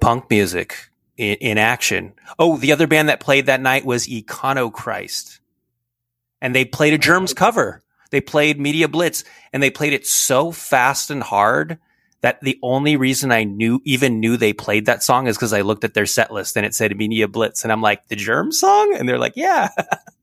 punk 0.00 0.30
music 0.30 0.90
in, 1.16 1.34
in 1.40 1.58
action. 1.58 2.12
Oh, 2.38 2.56
the 2.56 2.72
other 2.72 2.86
band 2.86 3.08
that 3.08 3.20
played 3.20 3.46
that 3.46 3.60
night 3.60 3.84
was 3.84 4.06
Econochrist. 4.06 5.40
And 6.40 6.54
they 6.54 6.64
played 6.64 6.94
a 6.94 6.98
Germs 6.98 7.34
cover. 7.34 7.82
They 8.10 8.20
played 8.20 8.60
Media 8.60 8.86
Blitz 8.86 9.24
and 9.52 9.60
they 9.60 9.70
played 9.70 9.92
it 9.92 10.06
so 10.06 10.52
fast 10.52 11.10
and 11.10 11.22
hard 11.22 11.78
that 12.20 12.40
the 12.40 12.60
only 12.62 12.96
reason 12.96 13.32
I 13.32 13.42
knew, 13.42 13.80
even 13.84 14.20
knew 14.20 14.36
they 14.36 14.52
played 14.52 14.86
that 14.86 15.02
song 15.02 15.26
is 15.26 15.36
because 15.36 15.52
I 15.52 15.62
looked 15.62 15.82
at 15.82 15.94
their 15.94 16.06
set 16.06 16.32
list 16.32 16.56
and 16.56 16.64
it 16.64 16.74
said 16.74 16.96
Media 16.96 17.26
Blitz. 17.26 17.64
And 17.64 17.72
I'm 17.72 17.82
like, 17.82 18.06
the 18.06 18.14
Germ 18.14 18.52
song? 18.52 18.94
And 18.96 19.08
they're 19.08 19.18
like, 19.18 19.34
yeah. 19.34 19.70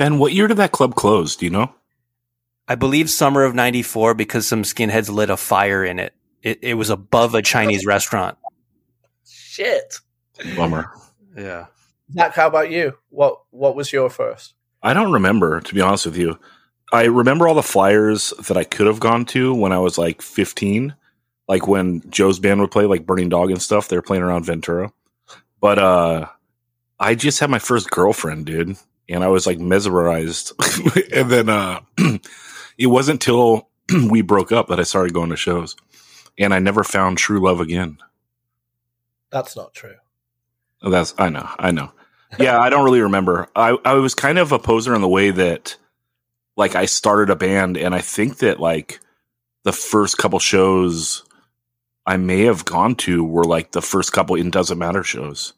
Ben, 0.00 0.18
what 0.18 0.32
year 0.32 0.46
did 0.46 0.56
that 0.56 0.72
club 0.72 0.94
close? 0.94 1.36
Do 1.36 1.44
you 1.44 1.50
know? 1.50 1.74
I 2.66 2.74
believe 2.74 3.10
summer 3.10 3.44
of 3.44 3.54
94 3.54 4.14
because 4.14 4.48
some 4.48 4.62
skinheads 4.62 5.10
lit 5.10 5.28
a 5.28 5.36
fire 5.36 5.84
in 5.84 5.98
it. 5.98 6.14
It, 6.42 6.60
it 6.62 6.74
was 6.74 6.88
above 6.88 7.34
a 7.34 7.42
Chinese 7.42 7.84
restaurant. 7.84 8.38
Shit. 9.28 10.00
Bummer. 10.56 10.90
Yeah. 11.36 11.66
Zach, 12.14 12.34
how 12.34 12.46
about 12.46 12.70
you? 12.70 12.96
What 13.10 13.42
what 13.50 13.76
was 13.76 13.92
your 13.92 14.08
first? 14.08 14.54
I 14.82 14.94
don't 14.94 15.12
remember, 15.12 15.60
to 15.60 15.74
be 15.74 15.82
honest 15.82 16.06
with 16.06 16.16
you. 16.16 16.38
I 16.94 17.04
remember 17.04 17.46
all 17.46 17.54
the 17.54 17.62
flyers 17.62 18.32
that 18.48 18.56
I 18.56 18.64
could 18.64 18.86
have 18.86 19.00
gone 19.00 19.26
to 19.26 19.52
when 19.52 19.72
I 19.72 19.78
was 19.80 19.98
like 19.98 20.22
15, 20.22 20.94
like 21.46 21.68
when 21.68 22.08
Joe's 22.08 22.38
band 22.38 22.62
would 22.62 22.70
play, 22.70 22.86
like 22.86 23.04
Burning 23.04 23.28
Dog 23.28 23.50
and 23.50 23.60
stuff. 23.60 23.88
They 23.88 23.96
were 23.96 24.02
playing 24.02 24.22
around 24.22 24.46
Ventura. 24.46 24.94
But 25.60 25.78
uh, 25.78 26.26
I 26.98 27.14
just 27.14 27.38
had 27.40 27.50
my 27.50 27.58
first 27.58 27.90
girlfriend, 27.90 28.46
dude, 28.46 28.78
and 29.10 29.24
I 29.24 29.28
was 29.28 29.46
like 29.46 29.58
mesmerized. 29.58 30.52
and 31.12 31.30
then 31.30 31.48
uh, 31.48 31.80
it 32.78 32.86
wasn't 32.86 33.20
till 33.20 33.68
we 34.08 34.22
broke 34.22 34.52
up 34.52 34.68
that 34.68 34.80
I 34.80 34.84
started 34.84 35.12
going 35.12 35.30
to 35.30 35.36
shows, 35.36 35.76
and 36.38 36.54
I 36.54 36.58
never 36.58 36.84
found 36.84 37.18
true 37.18 37.44
love 37.44 37.60
again. 37.60 37.98
That's 39.30 39.56
not 39.56 39.74
true. 39.74 39.96
That's 40.82 41.14
I 41.18 41.28
know, 41.28 41.48
I 41.58 41.70
know. 41.70 41.92
Yeah, 42.38 42.58
I 42.58 42.70
don't 42.70 42.84
really 42.84 43.00
remember. 43.00 43.48
I 43.54 43.76
I 43.84 43.94
was 43.94 44.14
kind 44.14 44.38
of 44.38 44.52
a 44.52 44.58
poser 44.58 44.94
in 44.94 45.02
the 45.02 45.08
way 45.08 45.30
that 45.30 45.76
like 46.56 46.74
I 46.74 46.86
started 46.86 47.30
a 47.30 47.36
band 47.36 47.76
and 47.76 47.94
I 47.94 48.00
think 48.00 48.38
that 48.38 48.60
like 48.60 49.00
the 49.64 49.72
first 49.72 50.18
couple 50.18 50.38
shows 50.38 51.24
I 52.06 52.16
may 52.16 52.42
have 52.42 52.64
gone 52.64 52.94
to 52.96 53.24
were 53.24 53.44
like 53.44 53.72
the 53.72 53.82
first 53.82 54.12
couple 54.12 54.36
in 54.36 54.50
doesn't 54.50 54.78
matter 54.78 55.02
shows 55.02 55.52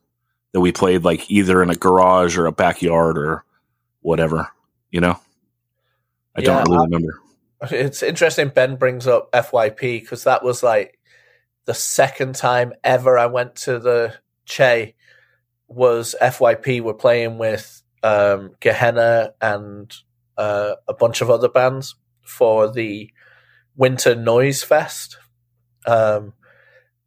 that 0.53 0.61
we 0.61 0.73
played 0.73 1.05
like 1.05 1.31
either 1.31 1.63
in 1.63 1.71
a 1.71 1.75
garage 1.75 2.37
or 2.37 2.47
a 2.47 2.53
backyard 2.53 3.19
or 3.19 3.45
whatever, 4.01 4.49
you 4.91 5.01
know? 5.01 5.19
I 6.37 6.41
Yeah, 6.41 6.47
don't 6.47 6.65
really 6.69 6.79
I- 6.79 6.85
remember. 6.85 7.19
It's 7.71 8.03
interesting 8.03 8.49
Ben 8.49 8.75
brings 8.77 9.07
up 9.07 9.31
FYP 9.33 10.01
because 10.01 10.25
that 10.25 10.43
was 10.43 10.63
like 10.65 10.99
the 11.65 11.75
second 11.75 12.35
time 12.35 12.73
ever 12.83 13.17
I 13.17 13.27
went 13.27 13.55
to 13.57 13.79
the 13.79 14.15
Che 14.47 14.97
was 15.69 16.17
FYP 16.21 16.81
were 16.81 16.93
playing 16.95 17.39
with 17.39 17.83
um, 18.03 18.57
Gehenna 18.59 19.35
and 19.41 19.95
uh, 20.37 20.75
a 20.89 20.93
bunch 20.95 21.21
of 21.21 21.31
other 21.31 21.49
bands 21.49 21.95
for 22.23 22.69
the 22.71 23.11
Winter 23.77 24.17
Noise 24.17 24.65
Fest. 24.65 25.19
Um, 25.87 26.33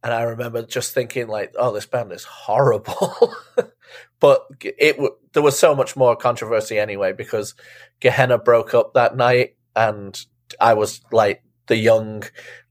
and 0.06 0.14
I 0.14 0.22
remember 0.22 0.62
just 0.62 0.94
thinking 0.94 1.26
like, 1.26 1.52
oh, 1.58 1.72
this 1.72 1.86
band 1.86 2.12
is 2.12 2.22
horrible. 2.22 3.34
but 4.20 4.46
it 4.60 4.92
w- 4.92 5.16
there 5.32 5.42
was 5.42 5.58
so 5.58 5.74
much 5.74 5.96
more 5.96 6.14
controversy 6.14 6.78
anyway 6.78 7.12
because 7.12 7.56
Gehenna 7.98 8.38
broke 8.38 8.72
up 8.72 8.94
that 8.94 9.16
night 9.16 9.56
and 9.74 10.16
I 10.60 10.74
was 10.74 11.00
like 11.10 11.42
the 11.66 11.76
young 11.76 12.22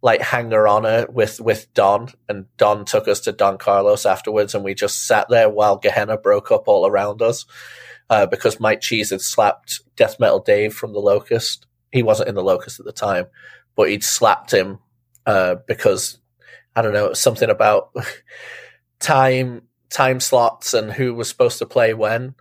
like 0.01 0.21
hanger 0.21 0.65
on 0.65 1.07
with 1.13 1.41
with 1.41 1.73
Don 1.73 2.07
and 2.29 2.45
Don 2.55 2.86
took 2.86 3.09
us 3.09 3.19
to 3.21 3.33
Don 3.33 3.57
Carlos 3.57 4.05
afterwards 4.05 4.55
and 4.55 4.63
we 4.63 4.73
just 4.73 5.05
sat 5.05 5.27
there 5.27 5.49
while 5.49 5.75
Gehenna 5.75 6.17
broke 6.17 6.51
up 6.51 6.69
all 6.69 6.88
around 6.88 7.21
us 7.21 7.45
uh, 8.09 8.27
because 8.27 8.61
Mike 8.61 8.79
Cheese 8.79 9.09
had 9.09 9.19
slapped 9.19 9.81
Death 9.97 10.21
Metal 10.21 10.39
Dave 10.39 10.73
from 10.73 10.93
the 10.93 10.99
Locust. 10.99 11.67
He 11.91 12.01
wasn't 12.01 12.29
in 12.29 12.36
the 12.36 12.41
Locust 12.41 12.79
at 12.79 12.86
the 12.86 12.93
time, 12.93 13.25
but 13.75 13.89
he'd 13.89 14.05
slapped 14.05 14.53
him 14.53 14.79
uh, 15.25 15.55
because 15.67 16.19
I 16.76 16.82
don't 16.82 16.93
know 16.93 17.13
something 17.13 17.49
about 17.49 17.95
time 18.99 19.63
time 19.89 20.19
slots 20.19 20.73
and 20.73 20.91
who 20.91 21.13
was 21.13 21.30
supposed 21.30 21.59
to 21.59 21.65
play 21.65 21.93
when. 21.93 22.36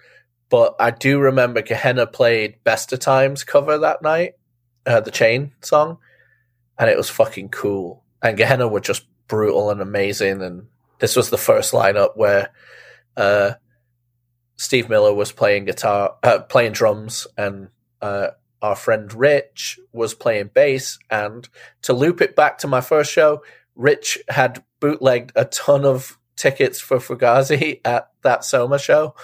But 0.51 0.75
I 0.79 0.91
do 0.91 1.19
remember 1.19 1.63
Gehenna 1.63 2.07
played 2.07 2.63
Best 2.65 2.93
of 2.93 3.01
Times 3.01 3.45
cover 3.45 3.79
that 3.79 4.03
night, 4.03 4.35
uh, 4.87 5.01
the 5.01 5.11
Chain 5.11 5.53
song, 5.63 5.99
and 6.79 6.91
it 6.91 6.97
was 6.97 7.11
fucking 7.11 7.49
cool. 7.49 8.05
And 8.23 8.37
Gehenna 8.37 8.69
were 8.69 8.81
just 8.81 9.07
brutal 9.27 9.71
and 9.71 9.81
amazing. 9.81 10.43
And 10.43 10.67
this 10.99 11.17
was 11.17 11.31
the 11.31 11.39
first 11.39 11.73
lineup 11.73 12.17
where 12.17 12.51
uh, 13.17 13.53
Steve 14.57 14.89
Miller 14.89 15.15
was 15.15 15.33
playing 15.33 15.65
guitar, 15.65 16.17
uh, 16.23 16.41
playing 16.41 16.73
drums, 16.73 17.27
and 17.37 17.69
uh, 18.01 18.29
our 18.63 18.77
friend 18.77 19.13
Rich 19.13 19.79
was 19.93 20.15
playing 20.15 20.51
bass. 20.55 20.99
And 21.11 21.49
to 21.83 21.93
loop 21.93 22.21
it 22.21 22.37
back 22.37 22.59
to 22.59 22.67
my 22.67 22.81
first 22.81 23.11
show, 23.13 23.43
Rich 23.77 24.19
had 24.29 24.63
bootlegged 24.81 25.33
a 25.35 25.45
ton 25.47 25.85
of 25.85 26.19
tickets 26.37 26.81
for 26.81 26.99
Fugazi 26.99 27.81
at 27.85 28.11
that 28.23 28.45
Soma 28.45 28.79
show. 28.79 29.15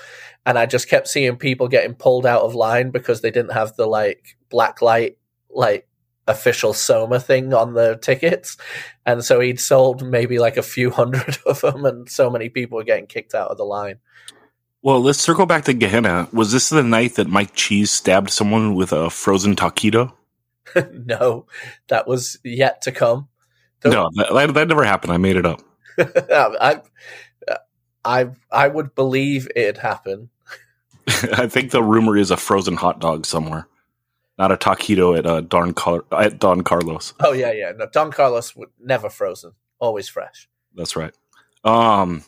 And 0.47 0.59
I 0.59 0.67
just 0.67 0.89
kept 0.89 1.09
seeing 1.09 1.37
people 1.37 1.69
getting 1.69 1.95
pulled 1.95 2.27
out 2.27 2.43
of 2.43 2.55
line 2.55 2.91
because 2.91 3.21
they 3.21 3.31
didn't 3.31 3.53
have 3.53 3.77
the 3.77 3.87
like 3.87 4.37
black 4.49 4.81
light, 4.81 5.19
like 5.51 5.87
official 6.27 6.73
Soma 6.73 7.21
thing 7.21 7.53
on 7.53 7.75
the 7.75 7.99
tickets. 8.01 8.57
And 9.05 9.25
so 9.25 9.41
he'd 9.41 9.61
sold 9.61 10.07
maybe 10.07 10.39
like 10.39 10.57
a 10.57 10.63
few 10.63 10.91
hundred 11.01 11.39
of 11.47 11.61
them, 11.61 11.85
and 11.85 12.09
so 12.09 12.31
many 12.31 12.49
people 12.49 12.77
were 12.77 12.85
getting 12.85 13.07
kicked 13.07 13.35
out 13.35 13.51
of 13.51 13.59
the 13.59 13.65
line. 13.65 13.99
Well, 14.83 15.01
let's 15.01 15.21
circle 15.21 15.45
back 15.45 15.65
to 15.65 15.75
Gehenna. 15.75 16.29
Was 16.33 16.53
this 16.53 16.71
the 16.71 16.83
night 16.83 17.17
that 17.17 17.29
Mike 17.29 17.55
Cheese 17.55 17.91
stabbed 17.91 18.31
someone 18.31 18.75
with 18.75 18.93
a 18.93 19.11
frozen 19.11 19.55
taquito? 19.55 20.15
no, 20.93 21.47
that 21.89 22.07
was 22.07 22.39
yet 22.45 22.81
to 22.83 22.93
come. 22.93 23.29
No, 23.85 24.11
that, 24.15 24.33
that, 24.33 24.55
that 24.55 24.69
never 24.69 24.85
happened. 24.85 25.13
I 25.13 25.17
made 25.17 25.37
it 25.37 25.47
up. 25.47 25.63
I, 25.99 26.81
I, 28.05 28.31
I 28.51 28.69
would 28.69 28.95
believe 28.95 29.49
it 29.57 29.79
happened. 29.79 30.29
I 31.07 31.47
think 31.47 31.71
the 31.71 31.83
rumor 31.83 32.17
is 32.17 32.31
a 32.31 32.37
frozen 32.37 32.77
hot 32.77 33.01
dog 33.01 33.27
somewhere, 33.27 33.67
not 34.39 34.53
a 34.53 34.57
taquito 34.57 35.19
at 35.19 35.27
uh, 35.27 35.41
Don 35.41 35.73
Car- 35.73 36.05
at 36.13 36.39
Don 36.39 36.63
Carlos. 36.63 37.15
Oh 37.21 37.33
yeah, 37.33 37.53
yeah. 37.53 37.73
No, 37.77 37.87
Don 37.91 38.11
Carlos 38.11 38.55
would 38.55 38.69
never 38.79 39.11
frozen, 39.11 39.53
always 39.79 40.09
fresh. 40.09 40.49
That's 40.75 40.97
right. 40.97 41.13
Um, 41.65 42.23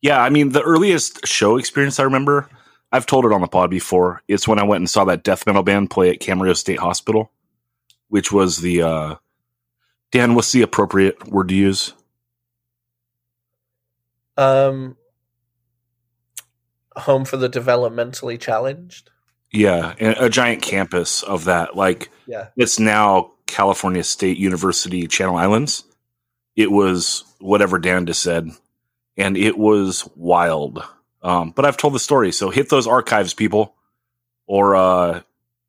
yeah, 0.00 0.20
I 0.20 0.30
mean 0.30 0.50
the 0.50 0.62
earliest 0.62 1.26
show 1.26 1.56
experience 1.56 2.00
I 2.00 2.04
remember, 2.04 2.48
I've 2.90 3.06
told 3.06 3.24
it 3.24 3.32
on 3.32 3.40
the 3.40 3.48
pod 3.48 3.70
before. 3.70 4.22
It's 4.28 4.46
when 4.46 4.58
I 4.58 4.64
went 4.64 4.80
and 4.80 4.90
saw 4.90 5.04
that 5.06 5.24
death 5.24 5.46
metal 5.46 5.62
band 5.62 5.90
play 5.90 6.10
at 6.10 6.20
Camarillo 6.20 6.56
State 6.56 6.78
Hospital, 6.78 7.30
which 8.08 8.30
was 8.30 8.58
the 8.58 8.82
uh, 8.82 9.14
Dan. 10.12 10.34
What's 10.34 10.52
the 10.52 10.62
appropriate 10.62 11.28
word 11.28 11.48
to 11.48 11.54
use? 11.54 11.92
Um, 14.36 14.96
home 16.96 17.24
for 17.24 17.36
the 17.36 17.48
developmentally 17.48 18.38
challenged. 18.38 19.10
Yeah, 19.52 19.94
and 19.98 20.16
a 20.18 20.30
giant 20.30 20.62
campus 20.62 21.22
of 21.22 21.44
that. 21.44 21.76
Like 21.76 22.10
Yeah, 22.26 22.48
it's 22.56 22.78
now 22.78 23.32
California 23.46 24.04
State 24.04 24.38
University 24.38 25.06
Channel 25.06 25.36
Islands. 25.36 25.84
It 26.56 26.70
was 26.70 27.24
whatever 27.38 27.78
Dan 27.78 28.06
just 28.06 28.22
said, 28.22 28.48
and 29.16 29.36
it 29.36 29.58
was 29.58 30.08
wild. 30.16 30.82
Um, 31.22 31.50
but 31.50 31.64
I've 31.64 31.76
told 31.76 31.94
the 31.94 31.98
story, 31.98 32.32
so 32.32 32.50
hit 32.50 32.68
those 32.68 32.86
archives, 32.86 33.34
people. 33.34 33.74
Or 34.46 34.74
uh, 34.74 35.20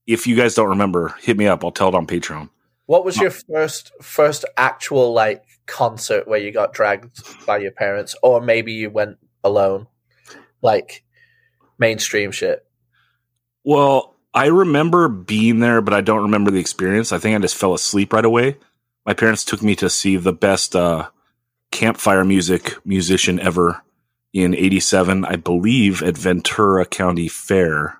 if 0.07 0.27
you 0.27 0.35
guys 0.35 0.55
don't 0.55 0.69
remember, 0.69 1.15
hit 1.21 1.37
me 1.37 1.47
up. 1.47 1.63
I'll 1.63 1.71
tell 1.71 1.89
it 1.89 1.95
on 1.95 2.07
Patreon. 2.07 2.49
What 2.85 3.05
was 3.05 3.17
your 3.17 3.31
first 3.31 3.91
first 4.01 4.45
actual 4.57 5.13
like 5.13 5.43
concert 5.65 6.27
where 6.27 6.39
you 6.39 6.51
got 6.51 6.73
dragged 6.73 7.45
by 7.45 7.59
your 7.59 7.71
parents, 7.71 8.15
or 8.21 8.41
maybe 8.41 8.73
you 8.73 8.89
went 8.89 9.17
alone, 9.43 9.87
like 10.61 11.03
mainstream 11.77 12.31
shit? 12.31 12.65
Well, 13.63 14.15
I 14.33 14.47
remember 14.47 15.07
being 15.07 15.59
there, 15.59 15.81
but 15.81 15.93
I 15.93 16.01
don't 16.01 16.23
remember 16.23 16.51
the 16.51 16.59
experience. 16.59 17.11
I 17.11 17.19
think 17.19 17.35
I 17.35 17.39
just 17.39 17.55
fell 17.55 17.73
asleep 17.73 18.11
right 18.11 18.25
away. 18.25 18.57
My 19.05 19.13
parents 19.13 19.45
took 19.45 19.61
me 19.61 19.75
to 19.77 19.89
see 19.89 20.17
the 20.17 20.33
best 20.33 20.75
uh, 20.75 21.09
campfire 21.71 22.25
music 22.25 22.75
musician 22.85 23.39
ever 23.39 23.81
in 24.33 24.55
87, 24.55 25.25
I 25.25 25.35
believe, 25.35 26.01
at 26.01 26.17
Ventura 26.17 26.85
County 26.85 27.27
Fair, 27.27 27.99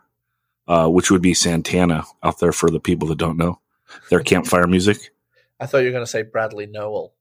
uh, 0.68 0.88
which 0.88 1.12
would 1.12 1.22
be 1.22 1.34
Santana 1.34 2.06
out 2.24 2.40
there 2.40 2.52
for 2.52 2.70
the 2.70 2.80
people 2.80 3.08
that 3.10 3.18
don't 3.18 3.38
know. 3.38 3.60
Their 4.10 4.22
campfire 4.22 4.68
music. 4.68 4.98
I 5.60 5.66
thought 5.66 5.80
you 5.80 5.86
were 5.86 5.92
going 5.92 6.06
to 6.06 6.10
say 6.12 6.24
Bradley 6.24 6.66
Nowell. 6.66 7.14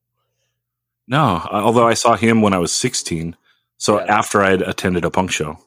No, 1.09 1.47
although 1.51 1.87
I 1.87 1.95
saw 1.95 2.17
him 2.17 2.43
when 2.43 2.55
I 2.55 2.59
was 2.59 2.73
16. 2.73 3.37
So 3.77 3.99
Yeah. 3.99 4.07
after 4.19 4.43
I'd 4.43 4.63
attended 4.63 5.05
a 5.05 5.11
punk 5.11 5.31
show. 5.33 5.59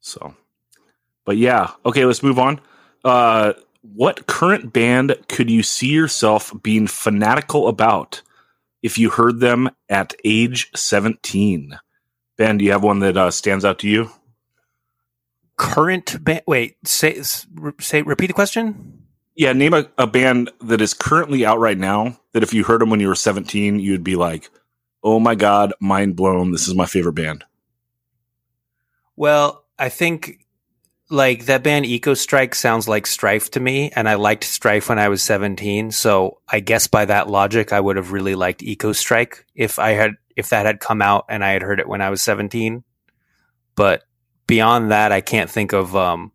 So, 0.00 0.34
but 1.24 1.36
yeah. 1.36 1.70
Okay, 1.84 2.04
let's 2.04 2.22
move 2.22 2.38
on. 2.38 2.60
Uh, 3.04 3.54
what 3.82 4.26
current 4.26 4.72
band 4.72 5.16
could 5.28 5.50
you 5.50 5.62
see 5.62 5.88
yourself 5.88 6.52
being 6.62 6.86
fanatical 6.86 7.68
about 7.68 8.22
if 8.82 8.98
you 8.98 9.10
heard 9.10 9.40
them 9.40 9.70
at 9.88 10.14
age 10.24 10.70
17? 10.76 11.78
Ben, 12.36 12.58
do 12.58 12.64
you 12.64 12.72
have 12.72 12.84
one 12.84 13.00
that 13.00 13.16
uh, 13.16 13.30
stands 13.30 13.64
out 13.64 13.78
to 13.80 13.88
you? 13.88 14.10
Current 15.56 16.22
band. 16.22 16.42
Wait, 16.46 16.76
say 16.84 17.20
say 17.80 18.02
repeat 18.02 18.28
the 18.28 18.32
question. 18.32 19.02
Yeah, 19.38 19.52
name 19.52 19.72
a, 19.72 19.86
a 19.96 20.08
band 20.08 20.50
that 20.62 20.80
is 20.80 20.94
currently 20.94 21.46
out 21.46 21.60
right 21.60 21.78
now 21.78 22.18
that 22.32 22.42
if 22.42 22.52
you 22.52 22.64
heard 22.64 22.80
them 22.80 22.90
when 22.90 22.98
you 22.98 23.06
were 23.06 23.14
17, 23.14 23.78
you'd 23.78 24.02
be 24.02 24.16
like, 24.16 24.50
oh 25.04 25.20
my 25.20 25.36
God, 25.36 25.72
mind 25.80 26.16
blown. 26.16 26.50
This 26.50 26.66
is 26.66 26.74
my 26.74 26.86
favorite 26.86 27.12
band. 27.12 27.44
Well, 29.14 29.64
I 29.78 29.90
think 29.90 30.44
like 31.08 31.44
that 31.44 31.62
band 31.62 31.86
Eco 31.86 32.14
Strike 32.14 32.56
sounds 32.56 32.88
like 32.88 33.06
Strife 33.06 33.48
to 33.52 33.60
me, 33.60 33.92
and 33.94 34.08
I 34.08 34.14
liked 34.14 34.42
Strife 34.42 34.88
when 34.88 34.98
I 34.98 35.08
was 35.08 35.22
17. 35.22 35.92
So 35.92 36.40
I 36.48 36.58
guess 36.58 36.88
by 36.88 37.04
that 37.04 37.28
logic, 37.30 37.72
I 37.72 37.78
would 37.78 37.94
have 37.96 38.10
really 38.10 38.34
liked 38.34 38.64
Eco 38.64 38.90
Strike 38.90 39.46
if 39.54 39.78
I 39.78 39.90
had 39.90 40.14
if 40.34 40.48
that 40.48 40.66
had 40.66 40.80
come 40.80 41.00
out 41.00 41.26
and 41.28 41.44
I 41.44 41.52
had 41.52 41.62
heard 41.62 41.78
it 41.78 41.88
when 41.88 42.00
I 42.00 42.10
was 42.10 42.22
17. 42.22 42.82
But 43.76 44.02
beyond 44.48 44.90
that, 44.90 45.12
I 45.12 45.20
can't 45.20 45.48
think 45.48 45.72
of 45.72 45.94
um 45.94 46.32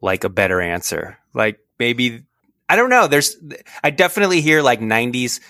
like 0.00 0.24
a 0.24 0.30
better 0.30 0.62
answer. 0.62 1.18
Like 1.34 1.60
maybe 1.78 2.24
I 2.68 2.76
don't 2.76 2.90
know. 2.90 3.06
There's 3.06 3.36
I 3.82 3.90
definitely 3.90 4.40
hear 4.40 4.62
like 4.62 4.80
90s 4.80 5.40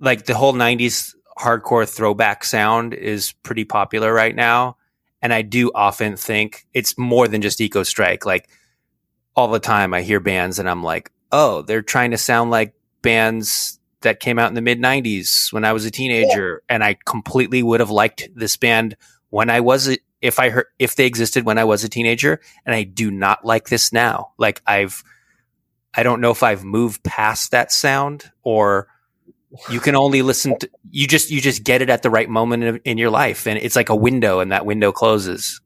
like 0.00 0.26
the 0.26 0.34
whole 0.34 0.52
90s 0.52 1.14
hardcore 1.38 1.88
throwback 1.88 2.44
sound 2.44 2.92
is 2.92 3.32
pretty 3.42 3.64
popular 3.64 4.12
right 4.12 4.34
now. 4.34 4.76
And 5.22 5.32
I 5.32 5.42
do 5.42 5.70
often 5.74 6.16
think 6.16 6.66
it's 6.74 6.98
more 6.98 7.28
than 7.28 7.42
just 7.42 7.60
Eco 7.60 7.84
Strike. 7.84 8.26
Like 8.26 8.48
all 9.36 9.48
the 9.48 9.60
time 9.60 9.94
I 9.94 10.02
hear 10.02 10.20
bands 10.20 10.58
and 10.58 10.68
I'm 10.68 10.82
like, 10.82 11.12
oh, 11.30 11.62
they're 11.62 11.82
trying 11.82 12.10
to 12.10 12.18
sound 12.18 12.50
like 12.50 12.74
bands 13.00 13.78
that 14.00 14.20
came 14.20 14.38
out 14.38 14.48
in 14.48 14.54
the 14.54 14.60
mid 14.60 14.80
90s 14.80 15.52
when 15.52 15.64
I 15.64 15.72
was 15.72 15.84
a 15.84 15.90
teenager. 15.90 16.62
And 16.68 16.82
I 16.82 16.96
completely 17.04 17.62
would 17.62 17.80
have 17.80 17.90
liked 17.90 18.28
this 18.34 18.56
band 18.56 18.96
when 19.30 19.48
I 19.48 19.60
was, 19.60 19.88
a, 19.88 19.98
if 20.20 20.40
I 20.40 20.50
heard, 20.50 20.66
if 20.78 20.96
they 20.96 21.06
existed 21.06 21.46
when 21.46 21.58
I 21.58 21.64
was 21.64 21.84
a 21.84 21.88
teenager. 21.88 22.40
And 22.66 22.74
I 22.74 22.82
do 22.82 23.10
not 23.10 23.44
like 23.44 23.68
this 23.68 23.92
now. 23.92 24.32
Like 24.38 24.60
I've, 24.66 25.04
I 25.94 26.02
don't 26.02 26.20
know 26.20 26.30
if 26.30 26.42
I've 26.42 26.64
moved 26.64 27.02
past 27.04 27.50
that 27.50 27.70
sound 27.72 28.30
or 28.42 28.88
you 29.68 29.80
can 29.80 29.94
only 29.94 30.22
listen 30.22 30.58
to 30.58 30.70
you 30.90 31.06
just 31.06 31.30
you 31.30 31.40
just 31.40 31.62
get 31.62 31.82
it 31.82 31.90
at 31.90 32.02
the 32.02 32.08
right 32.08 32.28
moment 32.28 32.64
in, 32.64 32.76
in 32.84 32.98
your 32.98 33.10
life 33.10 33.46
and 33.46 33.58
it's 33.58 33.76
like 33.76 33.90
a 33.90 33.96
window 33.96 34.40
and 34.40 34.50
that 34.50 34.64
window 34.64 34.92
closes 34.92 35.60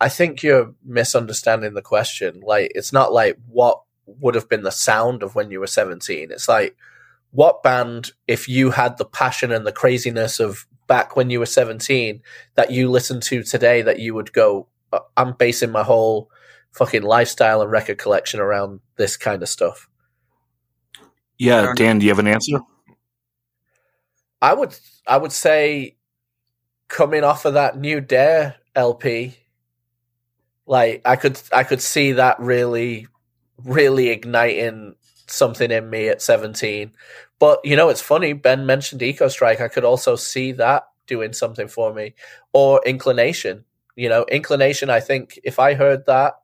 I 0.00 0.08
think 0.08 0.42
you're 0.42 0.74
misunderstanding 0.84 1.74
the 1.74 1.82
question. 1.82 2.40
Like, 2.44 2.72
it's 2.74 2.92
not 2.92 3.12
like 3.12 3.36
what 3.48 3.82
would 4.06 4.34
have 4.34 4.48
been 4.48 4.62
the 4.62 4.70
sound 4.70 5.22
of 5.22 5.34
when 5.34 5.50
you 5.50 5.60
were 5.60 5.66
17. 5.66 6.30
It's 6.30 6.48
like, 6.48 6.76
what 7.30 7.62
band, 7.62 8.12
if 8.26 8.48
you 8.48 8.70
had 8.70 8.96
the 8.96 9.04
passion 9.04 9.52
and 9.52 9.66
the 9.66 9.72
craziness 9.72 10.40
of 10.40 10.66
back 10.86 11.16
when 11.16 11.30
you 11.30 11.40
were 11.40 11.46
17, 11.46 12.22
that 12.54 12.70
you 12.70 12.90
listen 12.90 13.20
to 13.22 13.42
today, 13.42 13.82
that 13.82 13.98
you 13.98 14.14
would 14.14 14.32
go, 14.32 14.68
"Uh, 14.92 15.00
I'm 15.16 15.34
basing 15.34 15.70
my 15.70 15.82
whole 15.82 16.30
fucking 16.78 17.02
lifestyle 17.02 17.60
and 17.60 17.70
record 17.70 17.98
collection 17.98 18.40
around 18.40 18.80
this 18.96 19.16
kind 19.16 19.42
of 19.42 19.48
stuff. 19.48 19.88
Yeah, 21.36 21.72
Dan, 21.76 21.98
do 21.98 22.06
you 22.06 22.10
have 22.10 22.18
an 22.18 22.26
answer? 22.26 22.60
I 24.40 24.54
would 24.54 24.76
I 25.06 25.16
would 25.16 25.32
say 25.32 25.96
coming 26.88 27.24
off 27.24 27.44
of 27.44 27.54
that 27.54 27.78
new 27.78 28.00
Dare 28.00 28.56
LP, 28.74 29.36
like 30.66 31.02
I 31.04 31.16
could 31.16 31.40
I 31.52 31.64
could 31.64 31.82
see 31.82 32.12
that 32.12 32.38
really 32.38 33.06
really 33.64 34.08
igniting 34.08 34.94
something 35.26 35.70
in 35.70 35.90
me 35.90 36.08
at 36.08 36.22
17. 36.22 36.92
But 37.38 37.60
you 37.64 37.76
know, 37.76 37.88
it's 37.88 38.02
funny, 38.02 38.32
Ben 38.32 38.66
mentioned 38.66 39.02
Eco 39.02 39.28
Strike. 39.28 39.60
I 39.60 39.68
could 39.68 39.84
also 39.84 40.16
see 40.16 40.52
that 40.52 40.84
doing 41.06 41.32
something 41.32 41.68
for 41.68 41.92
me. 41.92 42.14
Or 42.52 42.80
Inclination. 42.86 43.64
You 43.96 44.08
know, 44.08 44.24
Inclination, 44.30 44.90
I 44.90 45.00
think 45.00 45.40
if 45.42 45.58
I 45.58 45.74
heard 45.74 46.06
that, 46.06 46.34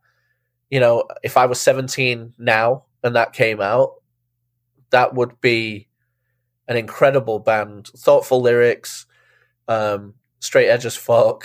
you 0.74 0.80
know, 0.80 1.04
if 1.22 1.36
I 1.36 1.46
was 1.46 1.60
17 1.60 2.34
now 2.36 2.82
and 3.04 3.14
that 3.14 3.32
came 3.32 3.60
out, 3.60 3.92
that 4.90 5.14
would 5.14 5.40
be 5.40 5.86
an 6.66 6.76
incredible 6.76 7.38
band, 7.38 7.86
thoughtful 7.96 8.40
lyrics, 8.40 9.06
um, 9.68 10.14
straight 10.40 10.68
edge 10.68 10.84
as 10.84 10.96
fuck, 10.96 11.44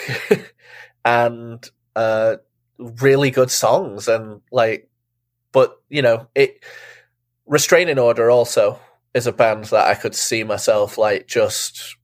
and 1.05 1.63
uh, 1.95 2.37
really 2.79 3.29
good 3.29 3.51
songs. 3.51 4.07
And 4.07 4.41
like, 4.51 4.89
but 5.51 5.79
you 5.89 6.01
know, 6.01 6.27
it 6.33 6.63
restraining 7.45 7.99
order 7.99 8.31
also 8.31 8.79
is 9.13 9.27
a 9.27 9.31
band 9.31 9.65
that 9.65 9.85
I 9.85 9.93
could 9.93 10.15
see 10.15 10.43
myself 10.43 10.97
like 10.97 11.27
just, 11.27 11.97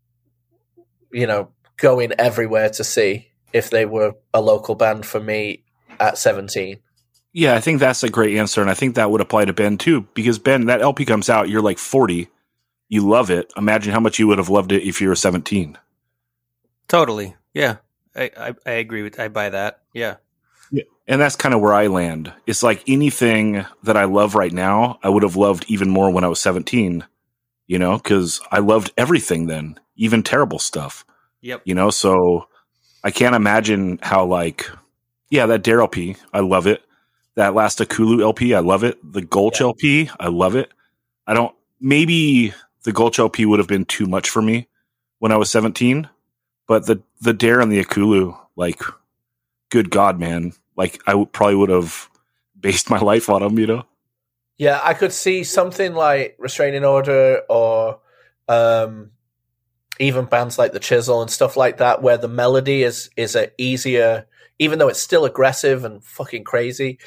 you 1.11 1.25
know, 1.25 1.49
going 1.77 2.11
everywhere 2.19 2.69
to 2.69 2.83
see 2.83 3.29
if 3.51 3.71
they 3.71 3.87
were 3.87 4.13
a 4.31 4.41
local 4.41 4.75
band 4.75 5.07
for 5.07 5.19
me 5.19 5.63
at 5.99 6.19
seventeen. 6.19 6.81
Yeah, 7.35 7.53
I 7.53 7.59
think 7.59 7.81
that's 7.81 8.01
a 8.01 8.09
great 8.09 8.37
answer, 8.37 8.61
and 8.61 8.69
I 8.69 8.75
think 8.75 8.95
that 8.95 9.11
would 9.11 9.19
apply 9.19 9.43
to 9.45 9.53
Ben 9.53 9.77
too. 9.77 10.07
Because 10.13 10.39
Ben, 10.39 10.67
that 10.67 10.81
LP 10.81 11.03
comes 11.03 11.29
out, 11.29 11.49
you're 11.49 11.61
like 11.61 11.77
40, 11.77 12.29
you 12.87 13.05
love 13.05 13.29
it. 13.29 13.51
Imagine 13.57 13.91
how 13.91 13.99
much 13.99 14.19
you 14.19 14.27
would 14.27 14.37
have 14.37 14.49
loved 14.49 14.71
it 14.71 14.83
if 14.87 15.01
you 15.01 15.09
were 15.09 15.15
17. 15.15 15.77
totally 16.87 17.35
yeah 17.53 17.77
I, 18.15 18.31
I 18.37 18.55
i 18.65 18.71
agree 18.71 19.01
with 19.03 19.19
i 19.19 19.27
buy 19.27 19.49
that 19.49 19.81
yeah 19.93 20.15
yeah. 20.71 20.83
And 21.07 21.21
that's 21.21 21.35
kind 21.35 21.53
of 21.53 21.61
where 21.61 21.73
I 21.73 21.87
land. 21.87 22.33
It's 22.47 22.63
like 22.63 22.83
anything 22.87 23.65
that 23.83 23.95
I 23.95 24.05
love 24.05 24.33
right 24.35 24.51
now, 24.51 24.99
I 25.03 25.09
would 25.09 25.23
have 25.23 25.35
loved 25.35 25.65
even 25.67 25.89
more 25.89 26.09
when 26.11 26.23
I 26.23 26.27
was 26.27 26.39
17, 26.39 27.05
you 27.67 27.79
know, 27.79 27.97
because 27.97 28.41
I 28.51 28.59
loved 28.59 28.91
everything 28.97 29.45
then, 29.45 29.79
even 29.95 30.23
terrible 30.23 30.59
stuff, 30.59 31.05
yep 31.41 31.61
you 31.65 31.75
know. 31.75 31.91
So 31.91 32.47
I 33.03 33.11
can't 33.11 33.35
imagine 33.35 33.99
how 34.01 34.25
like 34.25 34.69
yeah, 35.29 35.45
that 35.47 35.63
Dare 35.63 35.81
LP, 35.81 36.15
I 36.33 36.39
love 36.39 36.67
it. 36.67 36.81
That 37.35 37.53
last 37.53 37.79
Ekulu 37.79 38.21
LP, 38.21 38.53
I 38.53 38.59
love 38.59 38.83
it. 38.83 38.97
The 39.03 39.21
Gulch 39.21 39.59
Yeah. 39.59 39.67
LP, 39.67 40.09
I 40.19 40.27
love 40.27 40.55
it. 40.55 40.71
I 41.27 41.33
don't 41.33 41.55
maybe 41.79 42.53
the 42.83 42.91
Gulch 42.93 43.19
LP 43.19 43.45
would 43.45 43.59
have 43.59 43.67
been 43.67 43.85
too 43.85 44.05
much 44.07 44.29
for 44.29 44.41
me 44.41 44.67
when 45.19 45.31
I 45.31 45.37
was 45.37 45.49
17, 45.49 46.09
but 46.67 46.85
the 46.85 47.01
the 47.21 47.33
Dare 47.33 47.59
and 47.59 47.71
the 47.71 47.83
Ekulu, 47.83 48.37
like 48.55 48.81
good 49.69 49.89
god, 49.89 50.19
man. 50.19 50.53
Like 50.77 51.01
I 51.07 51.25
probably 51.31 51.55
would 51.55 51.69
have 51.69 52.09
based 52.59 52.89
my 52.89 52.99
life 53.11 53.29
on 53.29 53.41
them, 53.41 53.59
you 53.59 53.67
know. 53.67 53.83
Yeah, 54.57 54.79
I 54.81 54.93
could 54.93 55.11
see 55.11 55.43
something 55.43 55.93
like 55.93 56.35
Restraining 56.39 56.85
Order 56.85 57.41
or 57.49 57.99
um, 58.47 59.11
even 59.99 60.25
bands 60.25 60.57
like 60.57 60.71
the 60.71 60.79
Chisel 60.79 61.21
and 61.21 61.29
stuff 61.29 61.57
like 61.57 61.77
that, 61.77 62.01
where 62.01 62.17
the 62.17 62.29
melody 62.29 62.83
is 62.83 63.09
is 63.17 63.35
a 63.35 63.49
easier, 63.57 64.25
even 64.59 64.79
though 64.79 64.87
it's 64.87 65.01
still 65.01 65.25
aggressive 65.25 65.83
and 65.83 66.03
fucking 66.03 66.43
crazy. 66.43 66.99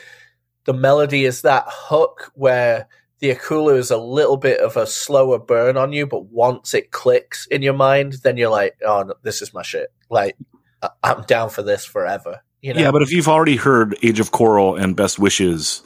The 0.64 0.74
melody 0.74 1.24
is 1.24 1.42
that 1.42 1.64
hook 1.68 2.30
where 2.34 2.88
the 3.20 3.34
Ekulu 3.34 3.76
is 3.76 3.90
a 3.90 3.96
little 3.96 4.36
bit 4.36 4.60
of 4.60 4.76
a 4.76 4.86
slower 4.86 5.38
burn 5.38 5.76
on 5.76 5.92
you, 5.92 6.06
but 6.06 6.26
once 6.26 6.74
it 6.74 6.90
clicks 6.92 7.46
in 7.46 7.62
your 7.62 7.74
mind, 7.74 8.16
then 8.22 8.36
you're 8.36 8.50
like, 8.50 8.76
"Oh, 8.84 9.02
no, 9.02 9.14
this 9.22 9.42
is 9.42 9.52
my 9.54 9.62
shit." 9.62 9.88
Like, 10.10 10.36
I- 10.82 10.90
I'm 11.02 11.22
down 11.22 11.50
for 11.50 11.62
this 11.62 11.84
forever. 11.84 12.42
You 12.60 12.74
know? 12.74 12.80
Yeah, 12.80 12.90
but 12.90 13.02
if 13.02 13.10
you've 13.10 13.28
already 13.28 13.56
heard 13.56 13.96
Age 14.02 14.20
of 14.20 14.30
Quarrel 14.30 14.76
and 14.76 14.94
Best 14.94 15.18
Wishes, 15.18 15.82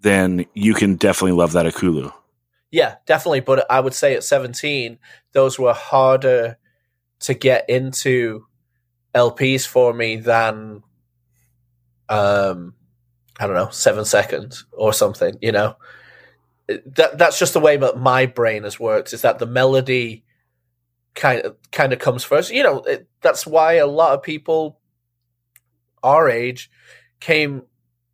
then 0.00 0.44
you 0.54 0.74
can 0.74 0.96
definitely 0.96 1.36
love 1.36 1.52
that 1.52 1.66
Ekulu. 1.66 2.12
Yeah, 2.70 2.96
definitely. 3.06 3.40
But 3.40 3.70
I 3.70 3.80
would 3.80 3.94
say 3.94 4.14
at 4.14 4.24
17, 4.24 4.98
those 5.32 5.58
were 5.58 5.72
harder 5.72 6.58
to 7.20 7.34
get 7.34 7.68
into 7.70 8.46
LPs 9.14 9.66
for 9.66 9.94
me 9.94 10.16
than, 10.16 10.82
um, 12.08 12.74
I 13.38 13.46
don't 13.46 13.56
know, 13.56 13.70
seven 13.70 14.04
seconds 14.04 14.64
or 14.72 14.92
something, 14.92 15.36
you 15.40 15.52
know? 15.52 15.76
That, 16.66 17.18
that's 17.18 17.38
just 17.38 17.52
the 17.52 17.60
way 17.60 17.76
that 17.76 17.98
my 17.98 18.26
brain 18.26 18.62
has 18.64 18.80
worked 18.80 19.12
is 19.12 19.22
that 19.22 19.38
the 19.38 19.46
melody 19.46 20.24
kind 21.14 21.42
of, 21.42 21.56
kind 21.72 21.92
of 21.92 21.98
comes 21.98 22.24
first. 22.24 22.50
You 22.50 22.62
know, 22.62 22.78
it, 22.80 23.06
that's 23.20 23.46
why 23.46 23.74
a 23.74 23.86
lot 23.86 24.14
of 24.14 24.22
people 24.22 24.78
our 26.02 26.28
age 26.28 26.70
came, 27.20 27.62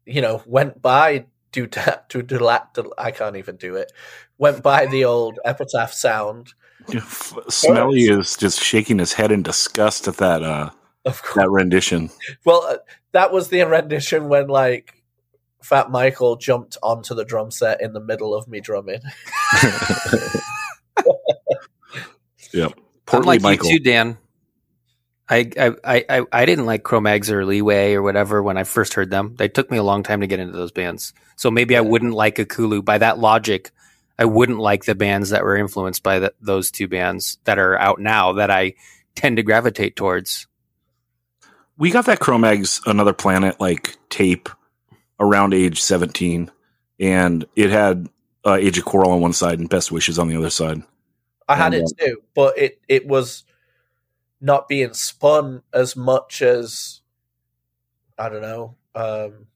you 0.07 0.21
know, 0.21 0.43
went 0.47 0.81
by 0.81 1.27
do 1.53 1.67
that 1.69 2.09
to 2.11 2.23
do 2.23 2.39
that. 2.39 2.79
I 2.97 3.11
can't 3.11 3.37
even 3.37 3.57
do 3.57 3.77
it. 3.77 3.93
Went 4.39 4.63
by 4.63 4.87
the 4.87 5.05
old 5.05 5.39
epitaph 5.45 5.93
sound. 5.93 6.55
Smelly 7.49 8.05
is 8.05 8.37
just 8.37 8.63
shaking 8.63 8.99
his 8.99 9.13
head 9.13 9.31
in 9.31 9.43
disgust 9.43 10.09
at 10.09 10.17
that 10.17 10.43
uh 10.43 10.71
Of 11.05 11.23
course. 11.23 11.35
that 11.45 11.51
rendition. 11.51 12.11
Well, 12.45 12.63
uh, 12.65 12.77
that 13.13 13.33
was 13.33 13.49
the 13.49 13.63
rendition 13.65 14.29
when 14.29 14.49
like 14.49 15.03
Fat 15.63 15.91
Michael 15.91 16.37
jumped 16.37 16.77
onto 16.83 17.15
the 17.15 17.25
drum 17.25 17.51
set 17.51 17.81
in 17.81 17.93
the 17.93 18.01
middle 18.01 18.35
of 18.35 18.49
me 18.49 18.61
drumming. 18.61 19.01
Yep. 22.53 22.73
I'm 22.77 22.85
Portly 23.07 23.27
like 23.27 23.43
Michael. 23.43 23.71
you 23.71 23.79
too, 23.79 23.85
Dan. 23.85 24.19
I, 25.29 25.51
I, 25.59 25.73
I, 25.85 26.05
I- 26.11 26.27
I 26.33 26.47
didn't 26.47 26.67
like 26.67 26.83
Cro-Mags 26.83 27.31
or 27.31 27.45
Leeway 27.45 27.95
or 27.95 28.03
whatever 28.03 28.43
when 28.43 28.57
I 28.57 28.65
first 28.65 28.95
heard 28.95 29.11
them. 29.11 29.37
They 29.37 29.49
took 29.49 29.71
me 29.71 29.79
a 29.79 29.83
long 29.83 30.03
time 30.03 30.21
to 30.21 30.27
get 30.27 30.41
into 30.41 30.57
those 30.57 30.73
bands. 30.73 31.13
So 31.37 31.51
maybe 31.51 31.77
I 31.77 31.81
wouldn't 31.81 32.15
like 32.15 32.37
Ekulu. 32.37 32.85
By 32.85 32.99
that 32.99 33.19
logic, 33.19 33.71
I 34.19 34.25
wouldn't 34.25 34.59
like 34.59 34.85
the 34.85 34.95
bands 34.97 35.31
that 35.31 35.45
were 35.45 35.57
influenced 35.57 36.03
by 36.03 36.19
the, 36.19 36.35
those 36.41 36.71
two 36.71 36.89
bands 36.89 37.39
that 37.45 37.59
are 37.59 37.79
out 37.79 38.01
now 38.01 38.33
that 38.35 38.51
I 38.51 38.75
tend 39.15 39.37
to 39.37 39.43
gravitate 39.45 39.97
towards. 39.97 40.49
We 41.81 41.91
got 41.91 42.05
that 42.07 42.21
Cro-Mags 42.21 42.83
Another 42.85 43.15
Planet 43.15 43.59
like 43.59 43.97
tape 44.11 44.51
around 45.19 45.55
age 45.55 45.81
17 45.81 46.51
and 47.01 47.45
it 47.57 47.71
had 47.71 48.07
uh, 48.45 48.55
Age 48.55 48.77
of 48.77 48.85
Quarrel 48.85 49.13
on 49.13 49.21
one 49.23 49.33
side 49.33 49.59
and 49.59 49.69
Best 49.69 49.91
Wishes 49.91 50.19
on 50.19 50.29
the 50.29 50.37
other 50.37 50.51
side. 50.51 50.83
I 51.49 51.57
had 51.57 51.73
And, 51.73 51.89
it 51.89 51.93
too, 51.99 52.23
but 52.35 52.57
it 52.59 52.81
it 52.87 53.07
was 53.07 53.45
not 54.43 54.69
being 54.69 54.93
spun 54.93 55.63
as 55.73 55.97
much 55.97 56.43
as 56.43 57.01
I 58.19 58.29
don't 58.29 58.43
know. 58.43 58.77
Um, 58.95 59.47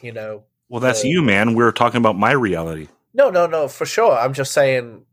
you 0.00 0.12
know, 0.12 0.44
Well, 0.68 0.80
that's 0.80 1.04
Uh, 1.04 1.08
you, 1.08 1.22
man. 1.22 1.54
We 1.54 1.64
are 1.64 1.72
talking 1.72 1.98
about 1.98 2.16
my 2.16 2.30
reality. 2.30 2.88
No, 3.12 3.28
no, 3.30 3.46
no, 3.46 3.66
for 3.66 3.86
sure. 3.86 4.16
I'm 4.16 4.32
just 4.34 4.52
saying. 4.52 5.04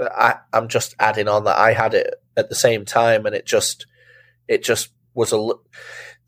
I, 0.00 0.36
I'm 0.52 0.68
just 0.68 0.94
adding 0.98 1.28
on 1.28 1.44
that 1.44 1.58
I 1.58 1.72
had 1.72 1.94
it 1.94 2.14
at 2.36 2.48
the 2.48 2.54
same 2.54 2.84
time, 2.84 3.26
and 3.26 3.34
it 3.34 3.44
just, 3.44 3.86
it 4.48 4.64
just 4.64 4.90
was 5.14 5.32
a. 5.32 5.52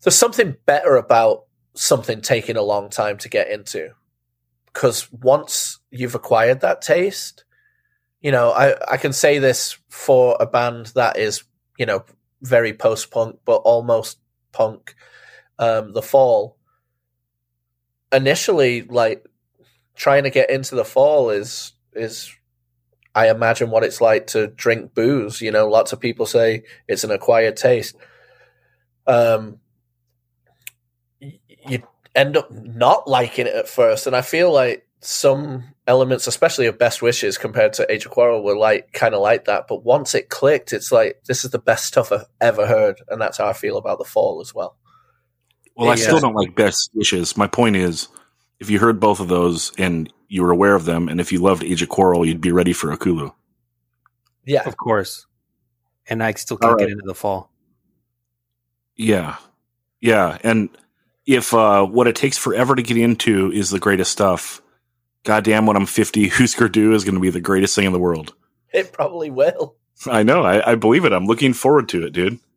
There's 0.01 0.15
something 0.15 0.55
better 0.65 0.95
about 0.95 1.45
something 1.73 2.21
taking 2.21 2.57
a 2.57 2.61
long 2.61 2.89
time 2.89 3.17
to 3.19 3.29
get 3.29 3.49
into, 3.49 3.89
because 4.67 5.11
once 5.11 5.79
you've 5.91 6.15
acquired 6.15 6.61
that 6.61 6.81
taste, 6.81 7.45
you 8.21 8.31
know, 8.31 8.51
I 8.51 8.75
I 8.93 8.97
can 8.97 9.13
say 9.13 9.39
this 9.39 9.77
for 9.89 10.37
a 10.39 10.45
band 10.45 10.87
that 10.95 11.17
is, 11.17 11.43
you 11.77 11.85
know, 11.85 12.05
very 12.41 12.73
post 12.73 13.11
punk 13.11 13.39
but 13.45 13.57
almost 13.57 14.19
punk. 14.51 14.95
Um, 15.57 15.93
the 15.93 16.01
fall. 16.01 16.57
Initially, 18.11 18.81
like 18.81 19.25
trying 19.95 20.23
to 20.23 20.29
get 20.29 20.49
into 20.49 20.75
the 20.75 20.83
fall 20.83 21.29
is 21.29 21.71
is 21.93 22.29
I 23.15 23.29
imagine 23.29 23.69
what 23.69 23.85
it's 23.85 24.01
like 24.01 24.27
to 24.27 24.47
drink 24.47 24.93
booze. 24.93 25.41
You 25.41 25.51
know, 25.51 25.69
lots 25.69 25.93
of 25.93 26.01
people 26.01 26.25
say 26.25 26.63
it's 26.89 27.05
an 27.05 27.11
acquired 27.11 27.55
taste. 27.55 27.95
Um, 29.07 29.59
you 31.19 31.83
end 32.15 32.37
up 32.37 32.51
not 32.51 33.07
liking 33.07 33.47
it 33.47 33.55
at 33.55 33.67
first, 33.67 34.07
and 34.07 34.15
I 34.15 34.21
feel 34.21 34.51
like 34.51 34.87
some 35.01 35.63
elements, 35.87 36.27
especially 36.27 36.65
of 36.65 36.79
Best 36.79 37.01
Wishes 37.01 37.37
compared 37.37 37.73
to 37.73 37.91
Age 37.91 38.05
of 38.05 38.11
Quarrel, 38.11 38.43
were 38.43 38.57
like 38.57 38.91
kind 38.93 39.13
of 39.13 39.21
like 39.21 39.45
that. 39.45 39.67
But 39.67 39.83
once 39.83 40.15
it 40.15 40.29
clicked, 40.29 40.73
it's 40.73 40.91
like 40.91 41.21
this 41.25 41.45
is 41.45 41.51
the 41.51 41.59
best 41.59 41.85
stuff 41.85 42.11
I've 42.11 42.25
ever 42.41 42.65
heard, 42.65 43.01
and 43.09 43.21
that's 43.21 43.37
how 43.37 43.47
I 43.47 43.53
feel 43.53 43.77
about 43.77 43.99
the 43.99 44.05
fall 44.05 44.41
as 44.41 44.53
well. 44.53 44.77
Well, 45.75 45.89
I 45.89 45.95
still 45.95 46.19
don't 46.19 46.35
like 46.35 46.55
Best 46.55 46.89
Wishes. 46.93 47.35
My 47.35 47.47
point 47.47 47.75
is, 47.75 48.07
if 48.59 48.69
you 48.69 48.79
heard 48.79 48.99
both 48.99 49.19
of 49.19 49.27
those 49.27 49.73
and 49.77 50.11
you 50.29 50.41
were 50.41 50.51
aware 50.51 50.75
of 50.75 50.85
them, 50.85 51.09
and 51.09 51.19
if 51.19 51.31
you 51.31 51.39
loved 51.39 51.63
Age 51.63 51.81
of 51.81 51.89
Quarrel, 51.89 52.25
you'd 52.25 52.41
be 52.41 52.51
ready 52.51 52.73
for 52.73 52.95
Ekulu. 52.95 53.33
Yeah, 54.45 54.63
Of 54.65 54.77
course. 54.77 55.25
And 56.07 56.23
I 56.23 56.33
still 56.33 56.57
can't 56.57 56.73
All 56.73 56.77
get 56.77 56.89
into 56.89 57.03
the 57.03 57.15
fall. 57.15 57.51
Yeah. 58.95 59.37
Yeah. 60.01 60.37
And 60.43 60.69
if 61.25 61.53
uh, 61.53 61.85
what 61.85 62.07
it 62.07 62.15
takes 62.15 62.37
forever 62.37 62.75
to 62.75 62.83
get 62.83 62.97
into 62.97 63.51
is 63.51 63.69
the 63.69 63.79
greatest 63.79 64.11
stuff, 64.11 64.61
goddamn, 65.23 65.65
when 65.65 65.75
I'm 65.75 65.85
50, 65.85 66.27
Husker 66.29 66.69
Du 66.69 66.93
is 66.93 67.03
going 67.03 67.15
to 67.15 67.21
be 67.21 67.29
the 67.29 67.41
greatest 67.41 67.75
thing 67.75 67.85
in 67.85 67.93
the 67.93 67.99
world. 67.99 68.33
it 68.73 68.93
probably 68.93 69.29
will. 69.29 69.75
I 70.07 70.23
know. 70.23 70.43
I, 70.43 70.71
I 70.71 70.75
believe 70.75 71.05
it. 71.05 71.13
I'm 71.13 71.25
looking 71.25 71.53
forward 71.53 71.89
to 71.89 72.05
it, 72.05 72.13
dude. 72.13 72.39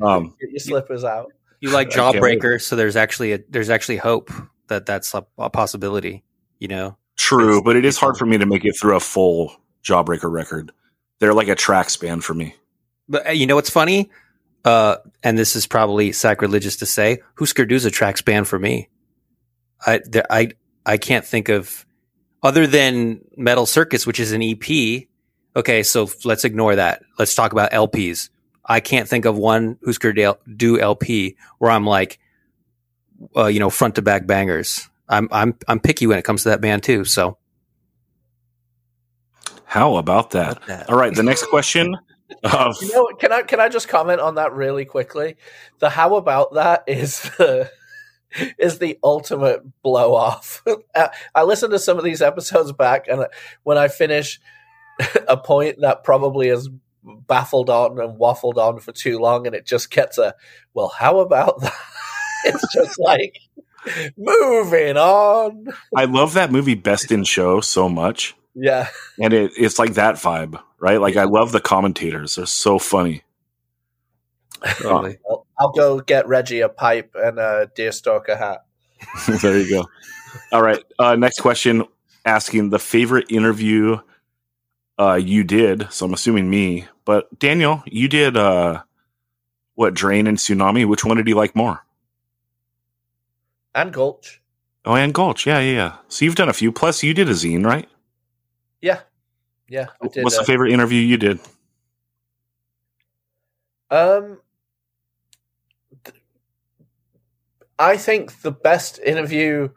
Um, 0.00 0.36
Get 0.40 0.50
your 0.50 0.60
slippers 0.60 1.02
out. 1.02 1.32
You 1.58 1.70
like 1.70 1.88
I 1.98 2.12
can't 2.12 2.22
wait. 2.22 2.38
Jawbreaker, 2.40 2.62
so 2.62 2.76
there's 2.76 2.94
actually 2.94 3.32
a, 3.32 3.40
there's 3.48 3.70
actually 3.70 3.96
hope 3.96 4.30
that 4.68 4.86
that's 4.86 5.12
a, 5.14 5.26
a 5.36 5.50
possibility. 5.50 6.22
You 6.60 6.68
know, 6.68 6.96
true, 7.16 7.60
but 7.60 7.74
it 7.74 7.84
is 7.84 7.98
hard 7.98 8.16
for 8.16 8.24
me 8.24 8.38
to 8.38 8.46
make 8.46 8.64
it 8.64 8.76
through 8.80 8.94
a 8.94 9.00
full 9.00 9.52
Jawbreaker 9.82 10.30
record. 10.30 10.70
They're 11.18 11.34
like 11.34 11.48
a 11.48 11.56
track 11.56 11.90
span 11.90 12.20
for 12.20 12.34
me. 12.34 12.54
but 13.08 13.26
uh, 13.26 13.30
you 13.32 13.48
know 13.48 13.56
what's 13.56 13.68
funny? 13.70 14.10
Uh, 14.64 14.96
and 15.22 15.38
this 15.38 15.56
is 15.56 15.66
probably 15.66 16.12
sacrilegious 16.12 16.76
to 16.76 16.86
say. 16.86 17.22
Husker 17.38 17.66
Du's 17.66 17.84
a 17.84 17.90
track 17.90 18.16
span 18.16 18.44
for 18.44 18.58
me. 18.58 18.88
I 19.86 20.00
there, 20.04 20.26
I 20.30 20.52
I 20.86 20.96
can't 20.96 21.24
think 21.24 21.48
of 21.48 21.84
other 22.42 22.66
than 22.66 23.20
Metal 23.36 23.66
Circus, 23.66 24.06
which 24.06 24.20
is 24.20 24.32
an 24.32 24.42
EP. 24.42 25.06
Okay, 25.56 25.82
so 25.82 26.08
let's 26.24 26.44
ignore 26.44 26.76
that. 26.76 27.02
Let's 27.18 27.34
talk 27.34 27.52
about 27.52 27.72
LPs. 27.72 28.30
I 28.64 28.80
can't 28.80 29.08
think 29.08 29.26
of 29.26 29.36
one 29.36 29.78
Husker 29.84 30.12
Du 30.12 30.80
LP 30.80 31.36
where 31.58 31.70
I'm 31.70 31.86
like, 31.86 32.18
uh, 33.36 33.46
you 33.46 33.60
know, 33.60 33.70
front 33.70 33.96
to 33.96 34.02
back 34.02 34.26
bangers. 34.26 34.88
I'm 35.08 35.28
I'm 35.30 35.54
I'm 35.68 35.80
picky 35.80 36.06
when 36.06 36.18
it 36.18 36.24
comes 36.24 36.44
to 36.44 36.48
that 36.50 36.62
band 36.62 36.82
too. 36.82 37.04
So 37.04 37.36
How 39.64 39.96
about 39.96 40.30
that? 40.30 40.52
About 40.52 40.66
that. 40.68 40.90
All 40.90 40.96
right. 40.96 41.14
The 41.14 41.22
next 41.22 41.46
question. 41.48 41.96
Uh, 42.42 42.72
You 42.80 42.92
know, 42.92 43.06
can 43.18 43.32
I 43.32 43.42
can 43.42 43.60
I 43.60 43.68
just 43.68 43.88
comment 43.88 44.20
on 44.20 44.36
that 44.36 44.52
really 44.52 44.84
quickly? 44.84 45.36
The 45.78 45.90
how 45.90 46.16
about 46.16 46.54
that 46.54 46.84
is 46.86 47.20
the 47.38 47.70
is 48.58 48.78
the 48.78 48.98
ultimate 49.02 49.62
blow 49.82 50.14
off. 50.14 50.62
I 51.34 51.42
listen 51.42 51.70
to 51.70 51.78
some 51.78 51.98
of 51.98 52.04
these 52.04 52.22
episodes 52.22 52.72
back, 52.72 53.06
and 53.08 53.26
when 53.62 53.78
I 53.78 53.88
finish 53.88 54.40
a 55.28 55.36
point 55.36 55.80
that 55.80 56.04
probably 56.04 56.48
has 56.48 56.68
baffled 57.04 57.68
on 57.68 58.00
and 58.00 58.18
waffled 58.18 58.56
on 58.56 58.80
for 58.80 58.92
too 58.92 59.18
long, 59.18 59.46
and 59.46 59.54
it 59.54 59.66
just 59.66 59.90
gets 59.90 60.18
a 60.18 60.34
well, 60.72 60.88
how 60.88 61.20
about 61.20 61.60
that? 61.60 61.72
It's 62.46 62.74
just 62.74 62.98
like 63.00 63.38
moving 64.18 64.98
on. 64.98 65.68
I 65.96 66.04
love 66.04 66.34
that 66.34 66.52
movie 66.52 66.74
Best 66.74 67.10
in 67.10 67.24
Show 67.24 67.60
so 67.62 67.88
much. 67.88 68.34
Yeah, 68.54 68.88
And 69.18 69.32
it, 69.32 69.52
it's 69.56 69.78
like 69.78 69.94
that 69.94 70.16
vibe, 70.16 70.60
right? 70.84 71.00
Like 71.00 71.16
I 71.16 71.24
love 71.24 71.50
the 71.52 71.62
commentators. 71.62 72.34
They're 72.34 72.44
so 72.44 72.78
funny. 72.78 73.22
totally. 74.62 75.16
Well, 75.26 75.46
I'll 75.58 75.72
go 75.72 75.98
get 76.00 76.28
Reggie 76.28 76.60
a 76.60 76.68
pipe 76.68 77.14
and 77.14 77.38
a 77.38 77.70
deerstalker 77.74 78.36
hat. 78.36 78.66
there 79.40 79.58
you 79.58 79.70
go. 79.70 79.86
All 80.52 80.62
right. 80.62 80.84
Uh, 80.98 81.16
next 81.16 81.40
question 81.40 81.84
asking 82.26 82.68
the 82.68 82.78
favorite 82.78 83.32
interview 83.32 83.96
uh, 84.98 85.14
you 85.14 85.42
did. 85.42 85.90
So 85.90 86.04
I'm 86.04 86.12
assuming 86.12 86.50
me, 86.50 86.86
but 87.06 87.38
Daniel, 87.38 87.82
you 87.86 88.06
did 88.06 88.36
uh, 88.36 88.82
what 89.76 89.94
Drain 89.94 90.26
and 90.26 90.36
Tsunami. 90.36 90.86
Which 90.86 91.02
one 91.02 91.16
did 91.16 91.28
you 91.28 91.34
like 91.34 91.56
more? 91.56 91.82
And 93.74 93.90
Gulch. 93.90 94.42
Oh, 94.84 94.94
and 94.94 95.14
Gulch. 95.14 95.46
Yeah, 95.46 95.60
yeah, 95.60 95.72
yeah. 95.72 95.96
So 96.08 96.26
you've 96.26 96.34
done 96.34 96.50
a 96.50 96.52
few. 96.52 96.70
Plus, 96.72 97.02
you 97.02 97.14
did 97.14 97.30
a 97.30 97.32
zine, 97.32 97.64
right? 97.64 97.88
Yeah. 98.82 99.00
Yeah. 99.68 99.86
I 100.02 100.08
did, 100.08 100.24
What's 100.24 100.36
uh, 100.36 100.40
the 100.42 100.46
favorite 100.46 100.72
interview 100.72 101.00
you 101.00 101.16
did? 101.16 101.40
Um, 103.90 104.40
th- 106.04 106.16
I 107.78 107.96
think 107.96 108.42
the 108.42 108.52
best 108.52 108.98
interview 108.98 109.70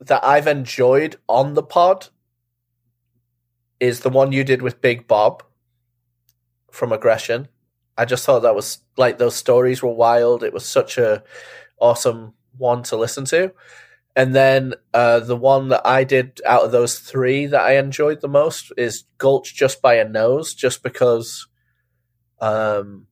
that 0.00 0.24
I've 0.24 0.46
enjoyed 0.46 1.16
on 1.28 1.54
the 1.54 1.62
pod 1.62 2.08
is 3.80 4.00
the 4.00 4.10
one 4.10 4.32
you 4.32 4.44
did 4.44 4.62
with 4.62 4.80
Big 4.80 5.06
Bob 5.06 5.42
from 6.70 6.92
Aggression. 6.92 7.48
I 7.96 8.04
just 8.04 8.24
thought 8.24 8.40
that 8.40 8.54
was 8.54 8.78
like 8.96 9.18
those 9.18 9.36
stories 9.36 9.82
were 9.82 9.92
wild. 9.92 10.42
It 10.42 10.52
was 10.52 10.66
such 10.66 10.98
a 10.98 11.22
awesome 11.78 12.34
one 12.58 12.82
to 12.84 12.96
listen 12.96 13.24
to. 13.26 13.52
And 14.16 14.34
then 14.34 14.74
uh, 14.92 15.20
the 15.20 15.36
one 15.36 15.68
that 15.68 15.84
I 15.84 16.04
did 16.04 16.40
out 16.46 16.64
of 16.64 16.72
those 16.72 16.98
three 16.98 17.46
that 17.46 17.60
I 17.60 17.78
enjoyed 17.78 18.20
the 18.20 18.28
most 18.28 18.72
is 18.76 19.04
Gulch 19.18 19.54
just 19.54 19.82
by 19.82 19.94
a 19.94 20.08
nose, 20.08 20.54
just 20.54 20.84
because 20.84 21.48
um, 22.40 23.06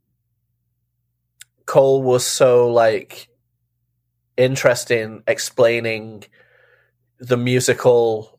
Cole 1.67 2.03
was 2.03 2.25
so 2.25 2.71
like 2.71 3.29
interesting 4.37 5.23
explaining 5.27 6.25
the 7.19 7.37
musical 7.37 8.39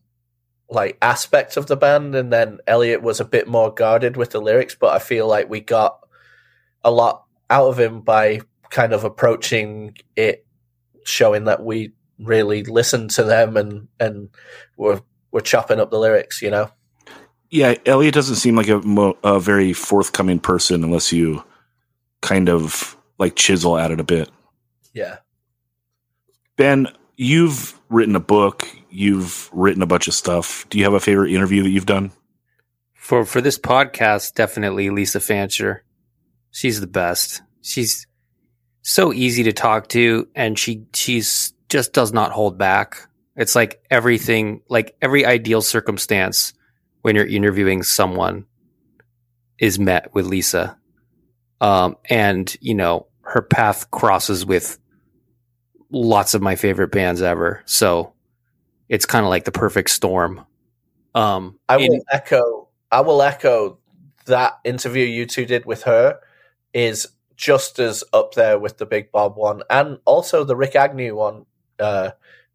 like 0.68 0.98
aspect 1.00 1.56
of 1.56 1.66
the 1.66 1.76
band 1.76 2.14
and 2.14 2.32
then 2.32 2.58
Elliot 2.66 3.02
was 3.02 3.20
a 3.20 3.24
bit 3.24 3.46
more 3.46 3.72
guarded 3.72 4.16
with 4.16 4.30
the 4.30 4.40
lyrics 4.40 4.74
but 4.74 4.92
I 4.92 4.98
feel 4.98 5.28
like 5.28 5.48
we 5.48 5.60
got 5.60 5.98
a 6.82 6.90
lot 6.90 7.24
out 7.48 7.68
of 7.68 7.78
him 7.78 8.00
by 8.00 8.40
kind 8.70 8.92
of 8.92 9.04
approaching 9.04 9.96
it 10.16 10.46
showing 11.04 11.44
that 11.44 11.62
we 11.62 11.92
really 12.18 12.62
listened 12.62 13.10
to 13.10 13.22
them 13.24 13.56
and 13.56 13.88
and 13.98 14.28
were 14.76 15.00
were 15.32 15.40
chopping 15.40 15.80
up 15.80 15.90
the 15.90 15.98
lyrics 15.98 16.40
you 16.42 16.50
know 16.50 16.70
Yeah, 17.50 17.74
Elliot 17.86 18.14
doesn't 18.14 18.36
seem 18.36 18.56
like 18.56 18.68
a, 18.68 18.78
mo- 18.80 19.18
a 19.22 19.38
very 19.40 19.72
forthcoming 19.72 20.38
person 20.40 20.82
unless 20.84 21.12
you 21.12 21.42
kind 22.20 22.48
of 22.48 22.96
like 23.18 23.36
chisel 23.36 23.76
at 23.78 23.90
it 23.90 24.00
a 24.00 24.04
bit. 24.04 24.28
yeah 24.92 25.18
Ben, 26.56 26.86
you've 27.16 27.78
written 27.88 28.14
a 28.16 28.20
book. 28.20 28.68
You've 28.90 29.50
written 29.52 29.82
a 29.82 29.86
bunch 29.86 30.06
of 30.06 30.14
stuff. 30.14 30.66
Do 30.70 30.78
you 30.78 30.84
have 30.84 30.94
a 30.94 31.00
favorite 31.00 31.32
interview 31.32 31.64
that 31.64 31.70
you've 31.70 31.84
done? 31.86 32.12
For 32.94 33.24
for 33.24 33.40
this 33.40 33.58
podcast, 33.58 34.34
definitely 34.34 34.90
Lisa 34.90 35.18
Fancher. 35.20 35.82
She's 36.52 36.80
the 36.80 36.86
best. 36.86 37.42
She's 37.60 38.06
so 38.82 39.12
easy 39.12 39.42
to 39.42 39.52
talk 39.52 39.88
to, 39.88 40.28
and 40.34 40.56
she 40.58 40.84
she's 40.94 41.52
just 41.74 41.92
does 41.92 42.12
not 42.12 42.30
hold 42.30 42.56
back. 42.56 43.08
It's 43.34 43.56
like 43.56 43.82
everything, 43.90 44.60
like 44.68 44.96
every 45.02 45.26
ideal 45.26 45.60
circumstance 45.60 46.54
when 47.02 47.16
you're 47.16 47.26
interviewing 47.26 47.82
someone 47.82 48.46
is 49.58 49.76
met 49.76 50.14
with 50.14 50.24
Lisa. 50.24 50.78
Um, 51.60 51.96
and 52.08 52.56
you 52.60 52.76
know 52.76 53.08
her 53.22 53.42
path 53.42 53.90
crosses 53.90 54.46
with 54.46 54.78
lots 55.90 56.34
of 56.34 56.42
my 56.42 56.54
favorite 56.54 56.92
bands 56.92 57.22
ever. 57.22 57.60
So 57.64 58.12
it's 58.88 59.04
kind 59.04 59.24
of 59.24 59.30
like 59.30 59.44
the 59.44 59.50
perfect 59.50 59.90
storm. 59.90 60.46
Um, 61.12 61.58
I 61.68 61.78
in- 61.78 61.90
will 61.90 62.04
echo. 62.12 62.68
I 62.92 63.00
will 63.00 63.20
echo 63.20 63.80
that 64.26 64.60
interview 64.62 65.06
you 65.06 65.26
two 65.26 65.44
did 65.44 65.66
with 65.66 65.82
her 65.82 66.20
is 66.72 67.08
just 67.34 67.80
as 67.80 68.04
up 68.12 68.34
there 68.34 68.60
with 68.60 68.78
the 68.78 68.86
Big 68.86 69.10
Bob 69.10 69.36
one, 69.36 69.64
and 69.68 69.98
also 70.04 70.44
the 70.44 70.54
Rick 70.54 70.76
Agnew 70.76 71.16
one 71.16 71.46
uh, 71.78 72.10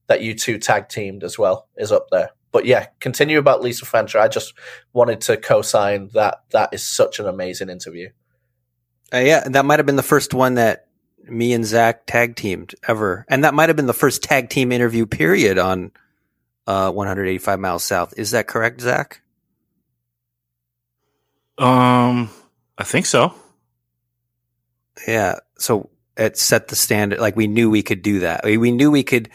that 0.07 0.21
you 0.21 0.33
two 0.33 0.57
tag 0.57 0.89
teamed 0.89 1.23
as 1.23 1.37
well 1.37 1.67
is 1.77 1.91
up 1.91 2.07
there. 2.11 2.31
But 2.51 2.65
yeah, 2.65 2.87
continue 2.99 3.37
about 3.37 3.61
Lisa 3.61 3.85
Fancher. 3.85 4.19
I 4.19 4.27
just 4.27 4.53
wanted 4.91 5.21
to 5.21 5.37
co-sign 5.37 6.09
that. 6.13 6.43
That 6.51 6.73
is 6.73 6.85
such 6.85 7.19
an 7.19 7.27
amazing 7.27 7.69
interview. 7.69 8.09
Uh, 9.13 9.19
yeah, 9.19 9.47
that 9.47 9.65
might 9.65 9.79
have 9.79 9.85
been 9.85 9.95
the 9.95 10.03
first 10.03 10.33
one 10.33 10.55
that 10.55 10.87
me 11.23 11.53
and 11.53 11.65
Zach 11.65 12.05
tag 12.05 12.35
teamed 12.35 12.73
ever, 12.87 13.25
and 13.29 13.43
that 13.43 13.53
might 13.53 13.69
have 13.69 13.75
been 13.75 13.87
the 13.87 13.93
first 13.93 14.23
tag 14.23 14.49
team 14.49 14.71
interview 14.71 15.05
period 15.05 15.57
on 15.57 15.91
uh, 16.65 16.91
185 16.91 17.59
miles 17.59 17.83
south. 17.83 18.13
Is 18.17 18.31
that 18.31 18.47
correct, 18.47 18.81
Zach? 18.81 19.21
Um, 21.57 22.29
I 22.77 22.83
think 22.83 23.05
so. 23.05 23.33
Yeah. 25.07 25.35
So 25.57 25.89
it 26.19 26.37
set 26.37 26.67
the 26.67 26.75
standard. 26.75 27.19
Like 27.19 27.35
we 27.35 27.47
knew 27.47 27.69
we 27.69 27.83
could 27.83 28.01
do 28.01 28.19
that. 28.19 28.43
We, 28.43 28.57
we 28.57 28.71
knew 28.71 28.91
we 28.91 29.03
could 29.03 29.29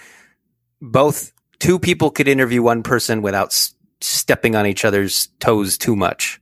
both 0.80 1.32
two 1.58 1.78
people 1.78 2.10
could 2.10 2.28
interview 2.28 2.62
one 2.62 2.82
person 2.82 3.22
without 3.22 3.48
s- 3.48 3.74
stepping 4.00 4.54
on 4.54 4.66
each 4.66 4.84
other's 4.84 5.28
toes 5.40 5.78
too 5.78 5.96
much, 5.96 6.40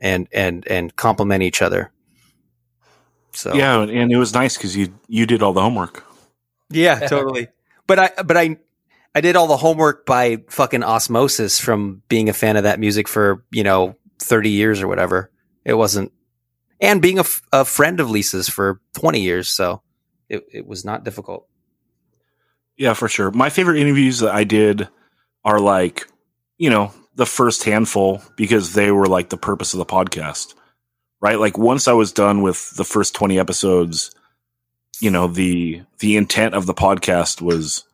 and 0.00 0.28
and 0.32 0.66
and 0.66 0.94
compliment 0.96 1.42
each 1.42 1.62
other. 1.62 1.92
So 3.32 3.54
Yeah, 3.54 3.82
and 3.82 4.12
it 4.12 4.16
was 4.16 4.34
nice 4.34 4.56
because 4.56 4.76
you 4.76 4.92
you 5.08 5.26
did 5.26 5.42
all 5.42 5.52
the 5.52 5.62
homework. 5.62 6.04
Yeah, 6.70 6.98
totally. 7.06 7.48
But 7.86 7.98
I, 7.98 8.22
but 8.22 8.36
I, 8.36 8.56
I 9.14 9.20
did 9.20 9.36
all 9.36 9.46
the 9.46 9.56
homework 9.56 10.06
by 10.06 10.44
fucking 10.48 10.82
osmosis 10.82 11.58
from 11.58 12.02
being 12.08 12.28
a 12.28 12.32
fan 12.32 12.56
of 12.56 12.64
that 12.64 12.80
music 12.80 13.08
for 13.08 13.44
you 13.50 13.64
know 13.64 13.96
thirty 14.18 14.50
years 14.50 14.82
or 14.82 14.88
whatever. 14.88 15.30
It 15.64 15.74
wasn't, 15.74 16.12
and 16.82 17.00
being 17.00 17.16
a, 17.18 17.22
f- 17.22 17.40
a 17.52 17.64
friend 17.64 18.00
of 18.00 18.10
Lisa's 18.10 18.50
for 18.50 18.80
twenty 18.92 19.22
years, 19.22 19.48
so 19.48 19.80
it 20.28 20.44
it 20.52 20.66
was 20.66 20.84
not 20.84 21.04
difficult. 21.04 21.46
Yeah, 22.76 22.94
for 22.94 23.08
sure. 23.08 23.30
My 23.30 23.48
favorite 23.48 23.78
interviews 23.78 24.18
that 24.18 24.34
I 24.34 24.44
did 24.44 24.88
are 25.44 25.60
like, 25.60 26.06
you 26.58 26.68
know, 26.68 26.92
the 27.14 27.26
first 27.26 27.64
handful 27.64 28.22
because 28.36 28.72
they 28.72 28.90
were 28.90 29.06
like 29.06 29.28
the 29.28 29.36
purpose 29.36 29.72
of 29.72 29.78
the 29.78 29.86
podcast. 29.86 30.54
Right? 31.20 31.38
Like 31.38 31.56
once 31.56 31.86
I 31.86 31.92
was 31.92 32.10
done 32.10 32.42
with 32.42 32.70
the 32.70 32.84
first 32.84 33.14
20 33.14 33.38
episodes, 33.38 34.10
you 35.00 35.10
know, 35.10 35.28
the 35.28 35.82
the 36.00 36.16
intent 36.16 36.54
of 36.54 36.66
the 36.66 36.74
podcast 36.74 37.40
was 37.40 37.84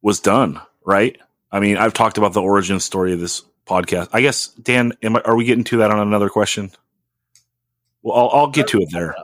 was 0.00 0.20
done, 0.20 0.60
right? 0.84 1.18
I 1.50 1.60
mean, 1.60 1.76
I've 1.76 1.94
talked 1.94 2.18
about 2.18 2.32
the 2.32 2.42
origin 2.42 2.78
story 2.78 3.12
of 3.12 3.20
this 3.20 3.42
podcast. 3.66 4.08
I 4.12 4.20
guess 4.20 4.48
Dan, 4.48 4.92
I, 5.02 5.08
are 5.24 5.36
we 5.36 5.44
getting 5.44 5.64
to 5.64 5.78
that 5.78 5.90
on 5.90 5.98
another 5.98 6.28
question? 6.28 6.70
Well, 8.02 8.16
I'll, 8.16 8.40
I'll 8.40 8.50
get 8.50 8.68
to 8.68 8.80
it 8.80 8.88
there. 8.92 9.14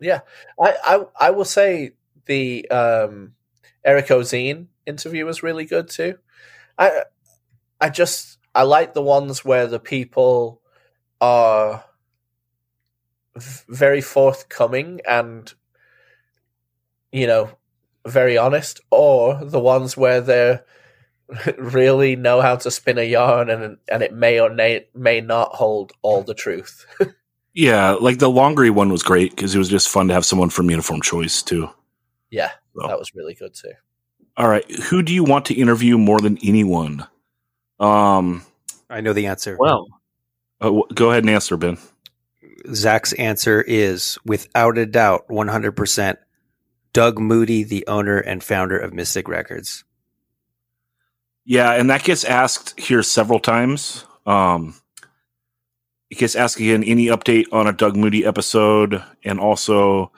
Yeah, 0.00 0.20
I, 0.60 0.74
I 0.84 1.04
I 1.28 1.30
will 1.30 1.44
say 1.44 1.92
the 2.26 2.68
um, 2.70 3.34
Eric 3.84 4.10
Ozenne 4.10 4.68
interview 4.86 5.24
was 5.24 5.42
really 5.42 5.64
good 5.64 5.88
too. 5.88 6.18
I 6.78 7.04
I 7.80 7.90
just 7.90 8.38
I 8.54 8.62
like 8.62 8.94
the 8.94 9.02
ones 9.02 9.44
where 9.44 9.66
the 9.66 9.80
people 9.80 10.60
are 11.20 11.84
very 13.68 14.00
forthcoming 14.00 15.00
and 15.08 15.52
you 17.12 17.26
know 17.26 17.50
very 18.06 18.36
honest, 18.36 18.80
or 18.90 19.42
the 19.42 19.60
ones 19.60 19.96
where 19.96 20.20
they 20.20 20.58
really 21.58 22.16
know 22.16 22.40
how 22.40 22.56
to 22.56 22.70
spin 22.70 22.98
a 22.98 23.02
yarn 23.02 23.48
and 23.50 23.78
and 23.90 24.02
it 24.02 24.12
may 24.12 24.40
or 24.40 24.50
may 24.50 24.86
may 24.94 25.20
not 25.20 25.54
hold 25.54 25.92
all 26.02 26.22
the 26.22 26.34
truth. 26.34 26.86
Yeah, 27.54 27.92
like 27.92 28.18
the 28.18 28.28
Longrie 28.30 28.70
one 28.70 28.90
was 28.90 29.02
great 29.02 29.30
because 29.30 29.54
it 29.54 29.58
was 29.58 29.68
just 29.68 29.88
fun 29.88 30.08
to 30.08 30.14
have 30.14 30.24
someone 30.24 30.50
from 30.50 30.68
Uniform 30.70 31.00
Choice 31.00 31.42
too. 31.42 31.68
yeah, 32.30 32.50
So- 32.78 32.88
that 32.88 32.98
was 32.98 33.14
really 33.14 33.34
good 33.34 33.54
too. 33.54 33.72
All 34.36 34.48
right, 34.48 34.68
who 34.68 35.02
do 35.02 35.14
you 35.14 35.22
want 35.22 35.44
to 35.46 35.54
interview 35.54 35.96
more 35.96 36.18
than 36.18 36.36
anyone? 36.42 37.06
Um, 37.78 38.42
I 38.90 39.00
know 39.00 39.12
the 39.12 39.26
answer. 39.26 39.56
well, 39.58 39.86
uh, 40.60 40.64
w- 40.66 40.84
go 40.92 41.10
ahead 41.10 41.22
and 41.22 41.30
answer, 41.30 41.56
Ben. 41.56 41.78
Zach's 42.72 43.12
answer 43.12 43.62
is 43.62 44.18
without 44.24 44.76
a 44.78 44.86
doubt, 44.86 45.30
one 45.30 45.46
hundred 45.48 45.72
percent. 45.76 46.18
Doug 46.92 47.18
Moody, 47.20 47.62
the 47.62 47.84
owner 47.86 48.18
and 48.18 48.42
founder 48.42 48.76
of 48.78 48.92
Mystic 48.92 49.28
Records. 49.28 49.84
Yeah, 51.44 51.72
and 51.72 51.90
that 51.90 52.02
gets 52.04 52.24
asked 52.24 52.78
here 52.80 53.02
several 53.02 53.38
times. 53.38 54.04
Um, 54.26 54.74
it 56.14 56.18
gets 56.18 56.36
asked 56.36 56.60
again 56.60 56.84
any 56.84 57.06
update 57.06 57.46
on 57.50 57.66
a 57.66 57.72
Doug 57.72 57.96
Moody 57.96 58.24
episode, 58.24 59.02
and 59.24 59.40
also 59.40 60.12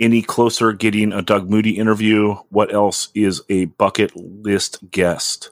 any 0.00 0.22
closer 0.22 0.72
getting 0.72 1.12
a 1.12 1.20
Doug 1.20 1.50
Moody 1.50 1.76
interview. 1.76 2.36
What 2.48 2.72
else 2.72 3.10
is 3.14 3.42
a 3.50 3.66
bucket 3.66 4.16
list 4.16 4.90
guest? 4.90 5.50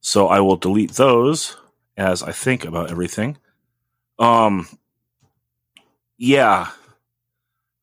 So 0.00 0.28
I 0.28 0.40
will 0.40 0.56
delete 0.56 0.92
those 0.92 1.58
as 1.94 2.22
I 2.22 2.32
think 2.32 2.64
about 2.64 2.90
everything. 2.90 3.36
Um, 4.18 4.66
yeah, 6.16 6.70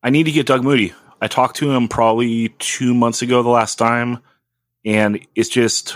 I 0.02 0.10
need 0.10 0.24
to 0.24 0.32
get 0.32 0.48
Doug 0.48 0.64
Moody. 0.64 0.93
I 1.22 1.28
talked 1.28 1.58
to 1.58 1.72
him 1.72 1.88
probably 1.88 2.56
two 2.58 2.96
months 2.96 3.22
ago 3.22 3.43
the 3.43 3.50
last 3.50 3.76
time, 3.76 4.18
and 4.84 5.24
it's 5.36 5.50
just 5.50 5.96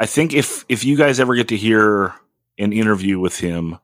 I 0.00 0.06
think 0.06 0.34
if 0.34 0.64
if 0.68 0.82
you 0.82 0.96
guys 0.96 1.20
ever 1.20 1.36
get 1.36 1.46
to 1.48 1.56
hear 1.56 2.14
an 2.58 2.72
interview 2.72 3.20
with 3.20 3.38
him, 3.38 3.78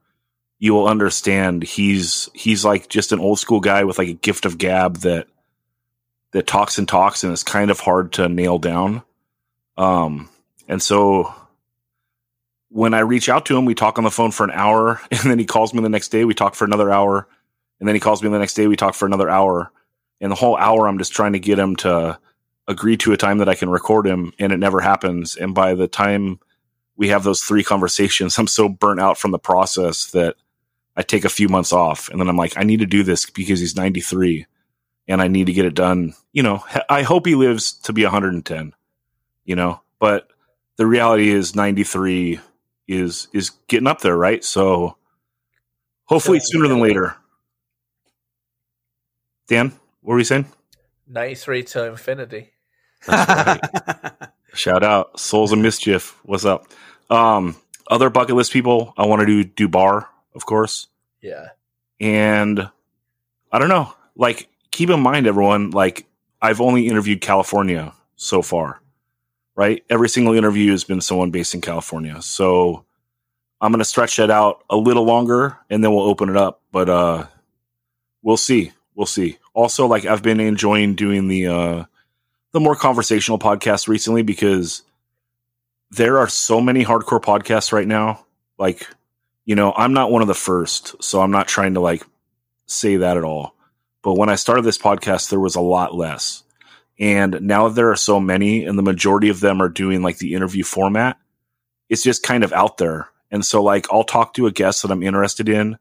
you 0.58 0.72
will 0.72 0.88
understand 0.88 1.62
he's 1.62 2.28
he's 2.34 2.64
like 2.64 2.88
just 2.88 3.12
an 3.12 3.20
old 3.20 3.38
school 3.38 3.60
guy 3.60 3.84
with 3.84 3.98
like 3.98 4.08
a 4.08 4.14
gift 4.14 4.46
of 4.46 4.58
gab 4.58 4.98
that 4.98 5.26
that 6.32 6.46
talks 6.46 6.78
and 6.78 6.88
talks 6.88 7.24
and 7.24 7.32
it's 7.32 7.42
kind 7.42 7.70
of 7.70 7.80
hard 7.80 8.12
to 8.12 8.28
nail 8.28 8.58
down. 8.58 9.02
Um, 9.76 10.28
and 10.68 10.82
so 10.82 11.34
when 12.68 12.94
I 12.94 13.00
reach 13.00 13.28
out 13.28 13.46
to 13.46 13.56
him, 13.56 13.64
we 13.64 13.74
talk 13.74 13.98
on 13.98 14.04
the 14.04 14.10
phone 14.10 14.32
for 14.32 14.44
an 14.44 14.50
hour, 14.50 15.00
and 15.10 15.20
then 15.20 15.38
he 15.38 15.44
calls 15.44 15.72
me 15.72 15.80
the 15.80 15.88
next 15.88 16.08
day. 16.08 16.24
We 16.24 16.34
talk 16.34 16.54
for 16.54 16.64
another 16.64 16.90
hour, 16.90 17.28
and 17.80 17.88
then 17.88 17.94
he 17.94 18.00
calls 18.00 18.22
me 18.22 18.28
the 18.28 18.38
next 18.38 18.54
day. 18.54 18.66
We 18.66 18.76
talk 18.76 18.94
for 18.94 19.06
another 19.06 19.30
hour, 19.30 19.72
and 20.20 20.30
the 20.30 20.36
whole 20.36 20.56
hour 20.56 20.88
I'm 20.88 20.98
just 20.98 21.12
trying 21.12 21.32
to 21.34 21.38
get 21.38 21.58
him 21.58 21.76
to 21.76 22.18
agree 22.68 22.96
to 22.98 23.12
a 23.12 23.16
time 23.16 23.38
that 23.38 23.48
I 23.48 23.54
can 23.54 23.70
record 23.70 24.06
him, 24.06 24.32
and 24.38 24.52
it 24.52 24.58
never 24.58 24.80
happens. 24.80 25.36
And 25.36 25.54
by 25.54 25.74
the 25.74 25.88
time 25.88 26.40
we 26.96 27.08
have 27.08 27.24
those 27.24 27.42
three 27.42 27.62
conversations, 27.62 28.38
I'm 28.38 28.46
so 28.46 28.68
burnt 28.68 29.00
out 29.00 29.18
from 29.18 29.30
the 29.30 29.38
process 29.38 30.10
that 30.10 30.36
I 30.96 31.02
take 31.02 31.24
a 31.24 31.30
few 31.30 31.48
months 31.48 31.72
off, 31.72 32.08
and 32.08 32.20
then 32.20 32.28
I'm 32.28 32.36
like, 32.36 32.56
I 32.56 32.62
need 32.62 32.80
to 32.80 32.86
do 32.86 33.02
this 33.02 33.28
because 33.28 33.60
he's 33.60 33.76
93, 33.76 34.46
and 35.08 35.20
I 35.20 35.28
need 35.28 35.46
to 35.46 35.52
get 35.52 35.66
it 35.66 35.74
done. 35.74 36.14
You 36.32 36.42
know, 36.42 36.64
I 36.88 37.02
hope 37.02 37.26
he 37.26 37.34
lives 37.34 37.74
to 37.80 37.92
be 37.92 38.02
110. 38.02 38.72
You 39.44 39.56
know, 39.56 39.80
but 39.98 40.28
the 40.76 40.86
reality 40.86 41.30
is 41.30 41.54
93 41.54 42.40
is 42.88 43.28
is 43.32 43.50
getting 43.68 43.86
up 43.86 44.00
there, 44.00 44.16
right? 44.16 44.44
So 44.44 44.96
hopefully 46.04 46.40
sooner 46.40 46.68
than 46.68 46.80
later. 46.80 47.16
Dan, 49.48 49.72
what 50.00 50.14
were 50.14 50.18
you 50.18 50.24
saying? 50.24 50.46
93 51.06 51.62
to 51.62 51.84
infinity. 51.86 52.50
Shout 54.54 54.82
out 54.82 55.20
Souls 55.20 55.52
of 55.52 55.58
Mischief. 55.58 56.18
What's 56.24 56.44
up? 56.44 56.66
Um, 57.10 57.56
other 57.88 58.10
bucket 58.10 58.34
list 58.34 58.52
people, 58.52 58.92
I 58.96 59.06
want 59.06 59.20
to 59.20 59.44
do 59.44 59.44
Dubar, 59.44 60.06
of 60.36 60.46
course. 60.46 60.86
Yeah. 61.20 61.48
And 61.98 62.70
I 63.50 63.58
don't 63.58 63.68
know. 63.68 63.92
Like, 64.14 64.48
keep 64.70 64.90
in 64.90 65.00
mind, 65.00 65.26
everyone, 65.26 65.70
like, 65.70 66.06
I've 66.40 66.60
only 66.60 66.86
interviewed 66.86 67.20
California 67.20 67.92
so 68.16 68.42
far, 68.42 68.80
right? 69.56 69.82
Every 69.90 70.08
single 70.08 70.34
interview 70.34 70.70
has 70.70 70.84
been 70.84 71.00
someone 71.00 71.30
based 71.30 71.54
in 71.54 71.60
California. 71.62 72.20
So 72.22 72.84
I'm 73.60 73.72
going 73.72 73.80
to 73.80 73.84
stretch 73.84 74.16
that 74.16 74.30
out 74.30 74.62
a 74.68 74.76
little 74.76 75.04
longer 75.04 75.58
and 75.70 75.82
then 75.82 75.92
we'll 75.92 76.04
open 76.04 76.28
it 76.28 76.36
up. 76.36 76.60
But 76.70 76.88
uh, 76.88 77.26
we'll 78.22 78.36
see. 78.36 78.72
We'll 78.94 79.06
see. 79.06 79.38
Also, 79.54 79.86
like, 79.86 80.04
I've 80.04 80.22
been 80.22 80.40
enjoying 80.40 80.94
doing 80.94 81.28
the, 81.28 81.46
uh, 81.46 81.84
the 82.52 82.60
more 82.60 82.76
conversational 82.76 83.38
podcasts 83.38 83.88
recently 83.88 84.22
because 84.22 84.82
there 85.90 86.18
are 86.18 86.28
so 86.28 86.60
many 86.60 86.84
hardcore 86.84 87.22
podcasts 87.22 87.72
right 87.72 87.88
now. 87.88 88.24
Like, 88.58 88.86
you 89.46 89.54
know, 89.54 89.72
I'm 89.74 89.94
not 89.94 90.10
one 90.10 90.22
of 90.22 90.28
the 90.28 90.34
first, 90.34 91.02
so 91.02 91.22
I'm 91.22 91.30
not 91.30 91.48
trying 91.48 91.74
to 91.74 91.80
like 91.80 92.04
say 92.66 92.96
that 92.96 93.16
at 93.16 93.24
all. 93.24 93.54
But 94.02 94.14
when 94.14 94.28
I 94.28 94.34
started 94.34 94.64
this 94.64 94.76
podcast, 94.76 95.30
there 95.30 95.40
was 95.40 95.54
a 95.54 95.60
lot 95.60 95.94
less. 95.94 96.42
And 96.98 97.40
now 97.42 97.68
there 97.68 97.90
are 97.90 97.96
so 97.96 98.20
many, 98.20 98.64
and 98.64 98.76
the 98.78 98.82
majority 98.82 99.28
of 99.28 99.40
them 99.40 99.62
are 99.62 99.68
doing 99.68 100.02
like 100.02 100.18
the 100.18 100.34
interview 100.34 100.64
format. 100.64 101.18
It's 101.88 102.02
just 102.02 102.22
kind 102.22 102.42
of 102.42 102.52
out 102.52 102.78
there. 102.78 103.08
And 103.30 103.44
so, 103.44 103.62
like, 103.62 103.86
I'll 103.92 104.04
talk 104.04 104.34
to 104.34 104.46
a 104.46 104.52
guest 104.52 104.82
that 104.82 104.90
I'm 104.90 105.02
interested 105.02 105.48
in 105.48 105.78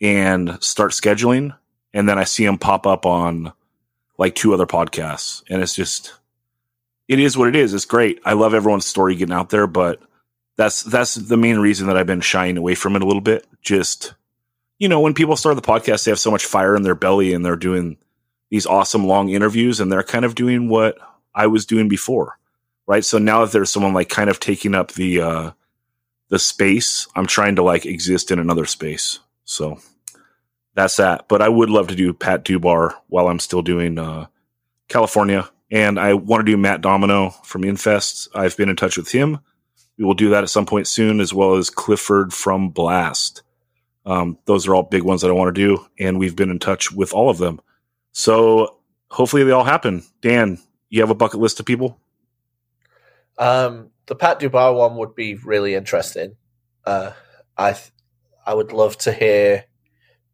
and 0.00 0.62
start 0.62 0.92
scheduling. 0.92 1.56
And 1.92 2.08
then 2.08 2.18
I 2.18 2.24
see 2.24 2.46
them 2.46 2.58
pop 2.58 2.86
up 2.86 3.06
on 3.06 3.52
like 4.16 4.34
two 4.34 4.54
other 4.54 4.66
podcasts. 4.66 5.42
And 5.48 5.62
it's 5.62 5.74
just, 5.74 6.14
it 7.06 7.18
is 7.20 7.36
what 7.36 7.48
it 7.48 7.56
is. 7.56 7.74
It's 7.74 7.84
great. 7.84 8.20
I 8.24 8.32
love 8.32 8.54
everyone's 8.54 8.86
story 8.86 9.16
getting 9.16 9.34
out 9.34 9.50
there, 9.50 9.66
but 9.66 10.00
that's 10.58 10.82
that's 10.82 11.14
the 11.14 11.36
main 11.36 11.58
reason 11.60 11.86
that 11.86 11.96
I've 11.96 12.06
been 12.06 12.20
shying 12.20 12.58
away 12.58 12.74
from 12.74 12.96
it 12.96 13.02
a 13.02 13.06
little 13.06 13.22
bit. 13.22 13.46
Just 13.62 14.14
you 14.78 14.88
know, 14.88 15.00
when 15.00 15.14
people 15.14 15.36
start 15.36 15.56
the 15.56 15.62
podcast, 15.62 16.04
they 16.04 16.10
have 16.10 16.18
so 16.18 16.32
much 16.32 16.44
fire 16.44 16.76
in 16.76 16.82
their 16.82 16.96
belly 16.96 17.32
and 17.32 17.44
they're 17.44 17.56
doing 17.56 17.96
these 18.50 18.66
awesome 18.66 19.06
long 19.06 19.28
interviews 19.30 19.80
and 19.80 19.90
they're 19.90 20.02
kind 20.02 20.24
of 20.24 20.34
doing 20.34 20.68
what 20.68 20.98
I 21.34 21.46
was 21.46 21.64
doing 21.64 21.88
before. 21.88 22.38
Right. 22.86 23.04
So 23.04 23.18
now 23.18 23.44
that 23.44 23.52
there's 23.52 23.70
someone 23.70 23.94
like 23.94 24.08
kind 24.08 24.28
of 24.28 24.40
taking 24.40 24.74
up 24.74 24.92
the 24.92 25.20
uh 25.20 25.50
the 26.28 26.40
space, 26.40 27.06
I'm 27.14 27.26
trying 27.26 27.56
to 27.56 27.62
like 27.62 27.86
exist 27.86 28.32
in 28.32 28.40
another 28.40 28.66
space. 28.66 29.20
So 29.44 29.78
that's 30.74 30.96
that. 30.96 31.28
But 31.28 31.40
I 31.40 31.48
would 31.48 31.70
love 31.70 31.86
to 31.88 31.94
do 31.94 32.12
Pat 32.12 32.44
Dubar 32.44 32.94
while 33.06 33.28
I'm 33.28 33.38
still 33.38 33.62
doing 33.62 33.96
uh 33.96 34.26
California. 34.88 35.48
And 35.70 36.00
I 36.00 36.14
want 36.14 36.44
to 36.44 36.50
do 36.50 36.56
Matt 36.56 36.80
Domino 36.80 37.30
from 37.44 37.62
Infest. 37.62 38.28
I've 38.34 38.56
been 38.56 38.70
in 38.70 38.76
touch 38.76 38.96
with 38.96 39.12
him 39.12 39.38
we 39.98 40.04
will 40.04 40.14
do 40.14 40.30
that 40.30 40.44
at 40.44 40.50
some 40.50 40.64
point 40.64 40.86
soon, 40.86 41.20
as 41.20 41.34
well 41.34 41.56
as 41.56 41.70
Clifford 41.70 42.32
from 42.32 42.70
Blast. 42.70 43.42
Um, 44.06 44.38
those 44.46 44.66
are 44.66 44.74
all 44.74 44.84
big 44.84 45.02
ones 45.02 45.22
that 45.22 45.28
I 45.28 45.34
want 45.34 45.54
to 45.54 45.60
do, 45.60 45.84
and 45.98 46.18
we've 46.18 46.36
been 46.36 46.50
in 46.50 46.60
touch 46.60 46.92
with 46.92 47.12
all 47.12 47.28
of 47.28 47.38
them. 47.38 47.60
So 48.12 48.78
hopefully 49.10 49.44
they 49.44 49.50
all 49.50 49.64
happen. 49.64 50.04
Dan, 50.22 50.58
you 50.88 51.00
have 51.00 51.10
a 51.10 51.14
bucket 51.14 51.40
list 51.40 51.60
of 51.60 51.66
people? 51.66 52.00
Um, 53.36 53.90
the 54.06 54.14
Pat 54.14 54.40
Dubar 54.40 54.74
one 54.74 54.96
would 54.96 55.14
be 55.14 55.34
really 55.34 55.74
interesting. 55.74 56.36
Uh, 56.84 57.12
I 57.56 57.72
th- 57.72 57.90
I 58.46 58.54
would 58.54 58.72
love 58.72 58.96
to 58.98 59.12
hear. 59.12 59.64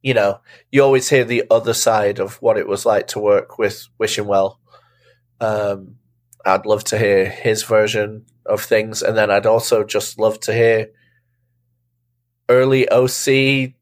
You 0.03 0.13
know, 0.13 0.41
you 0.71 0.83
always 0.83 1.09
hear 1.09 1.25
the 1.25 1.45
other 1.51 1.73
side 1.73 2.21
of 2.21 2.35
what 2.43 2.59
it 2.59 2.69
was 2.69 2.85
like 2.85 3.09
to 3.09 3.19
work 3.19 3.59
with 3.59 3.89
Wishing 3.99 4.27
Well. 4.27 4.61
Um, 5.41 5.97
I'd 6.45 6.67
love 6.67 6.85
to 6.85 6.99
hear 6.99 7.29
his 7.29 7.63
version 7.63 8.27
of 8.47 8.63
things, 8.63 9.03
and 9.03 9.17
then 9.17 9.31
I'd 9.31 9.47
also 9.47 9.85
just 9.85 10.19
love 10.19 10.39
to 10.41 10.53
hear 10.53 10.89
early 12.49 12.89
OC 12.91 13.73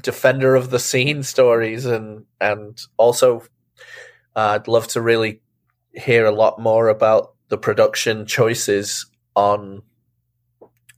defender 0.00 0.54
of 0.54 0.70
the 0.70 0.78
scene 0.78 1.22
stories, 1.22 1.86
and 1.86 2.26
and 2.40 2.80
also 2.96 3.40
uh, 4.36 4.58
I'd 4.58 4.68
love 4.68 4.88
to 4.88 5.00
really 5.00 5.40
hear 5.92 6.26
a 6.26 6.32
lot 6.32 6.60
more 6.60 6.88
about 6.88 7.34
the 7.48 7.58
production 7.58 8.26
choices 8.26 9.06
on 9.34 9.82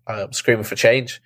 um, 0.06 0.32
Screaming 0.32 0.64
for 0.64 0.76
Change. 0.76 1.22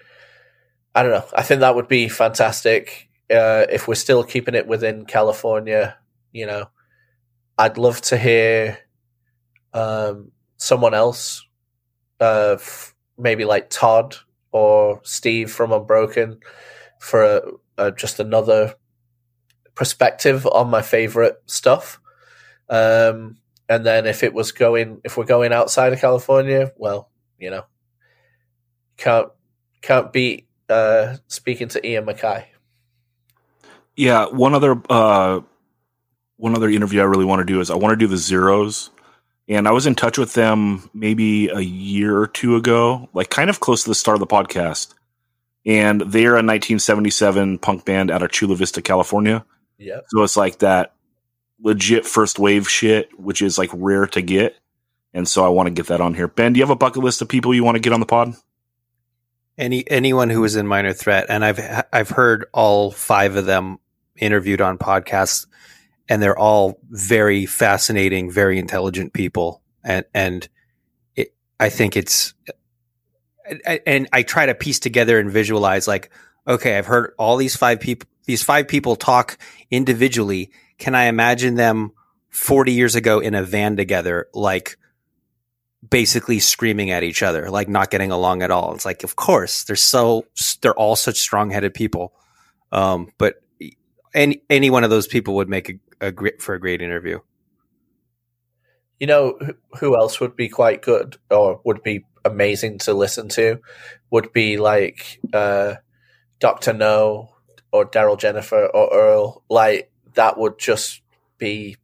I 0.95 1.03
don't 1.03 1.13
know. 1.13 1.27
I 1.35 1.43
think 1.43 1.61
that 1.61 1.75
would 1.75 1.89
be 1.89 2.09
fantastic 2.09 3.09
uh, 3.31 3.67
if 3.71 3.89
we're 3.89 3.95
still 3.97 4.23
keeping 4.25 4.55
it 4.55 4.67
within 4.67 5.05
California. 5.05 5.97
You 6.33 6.47
know, 6.47 6.71
I'd 7.59 7.79
love 7.79 8.01
to 8.03 8.17
hear 8.17 8.79
um, 9.77 10.33
someone 10.57 10.95
else, 10.95 11.47
uh, 12.21 12.57
f- 12.59 12.95
maybe 13.19 13.45
like 13.45 13.69
Todd 13.71 14.17
or 14.53 15.01
Steve 15.05 15.51
from 15.51 15.73
Unbroken, 15.73 16.41
for 16.99 17.23
a, 17.25 17.43
a, 17.77 17.93
just 17.93 18.19
another 18.19 18.75
perspective 19.75 20.47
on 20.47 20.71
my 20.71 20.81
favorite 20.81 21.37
stuff. 21.45 22.01
Um, 22.71 23.37
and 23.69 23.85
then 23.85 24.07
if 24.07 24.23
it 24.23 24.33
was 24.33 24.53
going, 24.53 25.01
if 25.05 25.17
we're 25.17 25.25
going 25.25 25.53
outside 25.53 25.93
of 25.93 26.01
California, 26.01 26.73
well, 26.77 27.11
you 27.39 27.51
know, 27.51 27.65
can't 28.97 29.29
can't 29.83 30.13
beat 30.13 30.49
uh, 30.71 31.17
speaking 31.27 31.69
to 31.69 31.87
Ian 31.87 32.07
MacKaye. 32.07 32.47
Yeah, 33.95 34.27
one 34.27 34.55
other 34.55 34.81
uh, 34.89 35.41
one 36.39 36.57
other 36.57 36.71
interview 36.71 37.01
I 37.01 37.05
really 37.05 37.25
want 37.25 37.41
to 37.41 37.45
do 37.45 37.61
is 37.61 37.71
I 37.71 37.77
want 37.77 37.93
to 37.93 37.97
do 37.97 38.07
the 38.07 38.17
zeros 38.17 38.91
and 39.49 39.69
I 39.69 39.71
was 39.71 39.87
in 39.87 39.95
touch 39.95 40.19
with 40.19 40.35
them 40.35 40.91
maybe 40.93 41.49
a 41.49 41.61
year 41.61 42.19
or 42.19 42.27
two 42.27 42.57
ago, 42.57 43.09
like 43.15 43.31
kind 43.31 43.49
of 43.49 43.61
close 43.61 43.85
to 43.85 43.91
the 43.91 43.95
start 43.95 44.17
of 44.17 44.21
the 44.21 44.27
podcast. 44.27 44.95
And 45.65 46.01
they're 46.01 46.33
a 46.33 46.43
1977 46.43 47.59
punk 47.59 47.85
band 47.85 48.11
out 48.11 48.23
of 48.23 48.31
Chula 48.31 48.57
Vista, 48.57 48.83
California. 48.83 49.45
Yeah. 49.79 50.01
So 50.09 50.23
it's 50.23 50.37
like 50.37 50.59
that 50.59 50.95
legit 51.61 52.07
first 52.07 52.39
wave 52.39 52.69
shit, 52.69 53.19
which 53.19 53.43
is 53.43 53.59
like 53.59 53.71
rare 53.73 54.07
to 54.09 54.23
get. 54.23 54.57
And 55.13 55.27
so 55.27 55.45
I 55.45 55.49
want 55.49 55.69
to 55.69 55.73
get 55.73 55.87
that 55.87 56.01
on 56.01 56.15
here. 56.15 56.29
Ben, 56.29 56.53
do 56.53 56.59
you 56.59 56.65
have 56.65 56.71
a 56.71 56.77
bucket 56.77 57.03
list 57.03 57.23
of 57.23 57.29
people 57.29 57.55
you 57.55 57.65
want 57.65 57.77
to 57.77 57.81
get 57.81 57.93
on 57.93 58.01
the 58.01 58.07
pod? 58.07 58.35
Any 59.59 59.91
anyone 59.91 60.29
who 60.29 60.43
was 60.43 60.55
in 60.55 60.67
Minor 60.67 60.93
Threat, 60.93 61.27
and 61.31 61.43
I've 61.43 61.85
I've 61.91 62.11
heard 62.11 62.45
all 62.53 62.91
five 62.91 63.37
of 63.37 63.47
them 63.47 63.79
interviewed 64.19 64.61
on 64.61 64.77
podcasts 64.77 65.47
and 66.09 66.23
they're 66.23 66.39
all 66.39 66.79
very 66.89 67.47
fascinating, 67.47 68.31
very 68.31 68.59
intelligent 68.59 69.13
people. 69.13 69.63
And, 69.83 70.05
and 70.15 70.49
it, 71.15 71.35
I 71.59 71.69
think 71.69 71.97
it's, 71.97 72.35
and 73.87 74.09
I 74.13 74.23
try 74.23 74.47
to 74.47 74.55
piece 74.55 74.81
together 74.81 75.19
and 75.19 75.31
visualize 75.31 75.87
like, 75.87 76.11
okay, 76.47 76.79
I've 76.79 76.87
heard 76.87 77.15
all 77.19 77.37
these 77.37 77.57
five 77.57 77.81
people, 77.81 78.09
these 78.25 78.43
five 78.43 78.69
people 78.69 78.97
talk 78.97 79.39
individually. 79.71 80.51
Can 80.79 80.95
I 80.95 81.05
imagine 81.05 81.55
them 81.55 81.93
40 82.31 82.73
years 82.73 82.95
ago 82.95 83.21
in 83.21 83.35
a 83.35 83.43
van 83.43 83.77
together, 83.77 84.29
like 84.35 84.77
basically 85.89 86.41
screaming 86.41 86.91
at 86.91 87.05
each 87.05 87.23
other, 87.23 87.51
like 87.51 87.69
not 87.69 87.91
getting 87.91 88.11
along 88.11 88.43
at 88.43 88.51
all? 88.51 88.75
It's 88.75 88.85
like, 88.85 89.05
of 89.05 89.17
course, 89.17 89.65
they're 89.65 89.77
so, 89.77 90.27
they're 90.61 90.75
all 90.75 90.97
such 90.97 91.21
strong 91.21 91.51
headed 91.51 91.75
people. 91.75 92.13
Um, 92.73 93.13
but 93.17 93.37
any 94.17 94.43
any 94.51 94.71
one 94.71 94.83
of 94.83 94.91
those 94.91 95.07
people 95.07 95.37
would 95.37 95.49
make 95.49 95.69
a, 95.69 95.75
a 96.01 96.13
great 96.13 96.43
for 96.43 96.55
a 96.55 96.61
great 96.61 96.83
interview. 96.83 97.21
You 99.01 99.07
know 99.07 99.39
who- 99.81 99.97
else 99.97 100.21
would 100.21 100.37
be 100.37 100.49
quite 100.49 100.83
good 100.83 101.17
or 101.31 101.61
would 101.65 101.83
be 101.83 102.05
amazing 102.25 102.79
to 102.81 102.95
listen 102.95 103.29
to? 103.31 103.61
Would 104.11 104.33
be 104.33 104.57
like 104.57 105.21
uh, 105.33 105.77
Doctor 106.39 106.73
Know 106.73 107.35
or 107.73 107.85
Darryl 107.85 108.19
Jenifer 108.19 108.69
or 108.73 108.93
Earl. 108.93 109.45
Like 109.51 109.91
that 110.15 110.39
would 110.39 110.59
just 110.59 111.03
be 111.39 111.77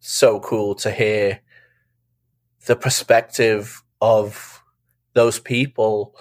so 0.00 0.40
cool 0.40 0.74
to 0.76 0.90
hear 0.90 1.40
the 2.66 2.76
perspective 2.76 3.82
of 4.00 4.62
those 5.14 5.40
people 5.40 6.14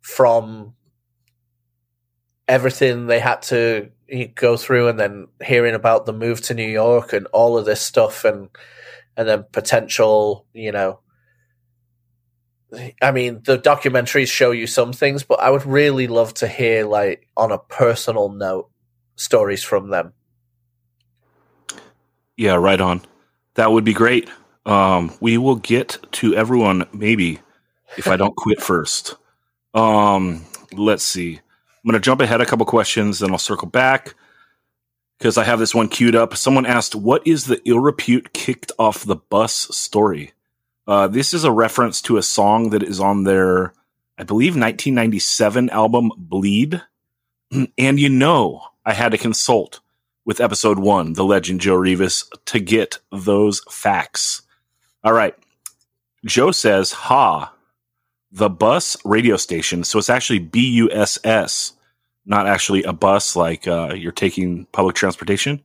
from 0.00 0.74
everything 2.48 3.06
they 3.06 3.20
had 3.20 3.40
to 3.42 3.90
go 4.34 4.56
through 4.56 4.88
and 4.88 5.00
then 5.00 5.28
hearing 5.44 5.74
about 5.74 6.06
the 6.06 6.12
move 6.12 6.40
to 6.42 6.54
New 6.54 6.68
York 6.68 7.12
and 7.12 7.26
all 7.28 7.56
of 7.58 7.64
this 7.64 7.80
stuff 7.80 8.24
and 8.24 8.48
and 9.16 9.28
then 9.28 9.44
potential, 9.52 10.46
you 10.52 10.72
know 10.72 11.00
I 13.00 13.12
mean, 13.12 13.42
the 13.44 13.58
documentaries 13.58 14.30
show 14.30 14.50
you 14.50 14.66
some 14.66 14.92
things, 14.92 15.22
but 15.22 15.40
I 15.40 15.50
would 15.50 15.66
really 15.66 16.06
love 16.06 16.32
to 16.34 16.48
hear 16.48 16.86
like 16.86 17.28
on 17.36 17.52
a 17.52 17.58
personal 17.58 18.30
note 18.30 18.70
stories 19.16 19.62
from 19.62 19.90
them. 19.90 20.12
Yeah, 22.36 22.54
right 22.54 22.80
on. 22.80 23.02
That 23.54 23.72
would 23.72 23.84
be 23.84 23.92
great. 23.92 24.30
Um, 24.64 25.12
we 25.20 25.36
will 25.36 25.56
get 25.56 25.98
to 26.12 26.34
everyone 26.34 26.86
maybe 26.92 27.40
if 27.98 28.08
I 28.08 28.16
don't 28.16 28.36
quit 28.36 28.62
first. 28.62 29.16
Um, 29.74 30.46
let's 30.72 31.04
see. 31.04 31.40
I'm 31.84 31.90
going 31.90 32.00
to 32.00 32.04
jump 32.04 32.20
ahead 32.20 32.40
a 32.40 32.46
couple 32.46 32.64
questions, 32.66 33.18
then 33.18 33.32
I'll 33.32 33.38
circle 33.38 33.68
back 33.68 34.14
because 35.18 35.36
I 35.36 35.44
have 35.44 35.58
this 35.58 35.74
one 35.74 35.88
queued 35.88 36.14
up. 36.14 36.36
Someone 36.36 36.66
asked, 36.66 36.94
"What 36.94 37.26
is 37.26 37.46
the 37.46 37.60
ill 37.64 37.80
repute 37.80 38.32
kicked 38.32 38.72
off 38.78 39.04
the 39.04 39.16
bus 39.16 39.52
story?" 39.52 40.32
Uh, 40.86 41.08
this 41.08 41.32
is 41.32 41.44
a 41.44 41.52
reference 41.52 42.02
to 42.02 42.16
a 42.16 42.22
song 42.22 42.70
that 42.70 42.82
is 42.82 43.00
on 43.00 43.24
their, 43.24 43.72
I 44.18 44.24
believe, 44.24 44.52
1997 44.52 45.70
album 45.70 46.10
"Bleed." 46.16 46.82
And 47.78 48.00
you 48.00 48.08
know, 48.08 48.62
I 48.84 48.94
had 48.94 49.12
to 49.12 49.18
consult 49.18 49.80
with 50.24 50.40
episode 50.40 50.78
one, 50.78 51.12
the 51.14 51.24
legend 51.24 51.60
Joe 51.60 51.74
Rivas, 51.74 52.28
to 52.46 52.60
get 52.60 52.98
those 53.10 53.60
facts. 53.70 54.42
All 55.04 55.12
right. 55.12 55.34
Joe 56.24 56.52
says, 56.52 56.92
Ha, 56.92 57.52
the 58.32 58.48
bus 58.48 58.96
radio 59.04 59.36
station. 59.36 59.84
So 59.84 59.98
it's 59.98 60.10
actually 60.10 60.38
B 60.38 60.70
U 60.70 60.90
S 60.90 61.18
S, 61.22 61.74
not 62.24 62.46
actually 62.46 62.82
a 62.82 62.92
bus 62.92 63.36
like 63.36 63.68
uh, 63.68 63.92
you're 63.94 64.10
taking 64.10 64.64
public 64.72 64.96
transportation. 64.96 65.62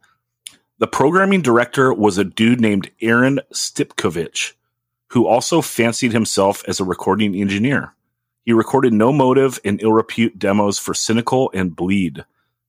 The 0.80 0.88
programming 0.88 1.42
director 1.42 1.94
was 1.94 2.18
a 2.18 2.24
dude 2.24 2.62
named 2.62 2.92
Aaron 3.02 3.40
Stipkovich, 3.54 4.54
who 5.08 5.26
also 5.26 5.62
fancied 5.62 6.12
himself 6.12 6.64
as 6.68 6.80
a 6.80 6.84
recording 6.84 7.34
engineer. 7.36 7.94
He 8.44 8.54
recorded 8.54 8.94
No 8.94 9.12
Motive 9.12 9.60
and 9.66 9.82
Ill 9.82 9.94
Repute 9.94 10.38
demos 10.38 10.78
for 10.78 10.94
Cynical 10.94 11.50
and 11.54 11.76
Bleed. 11.76 12.26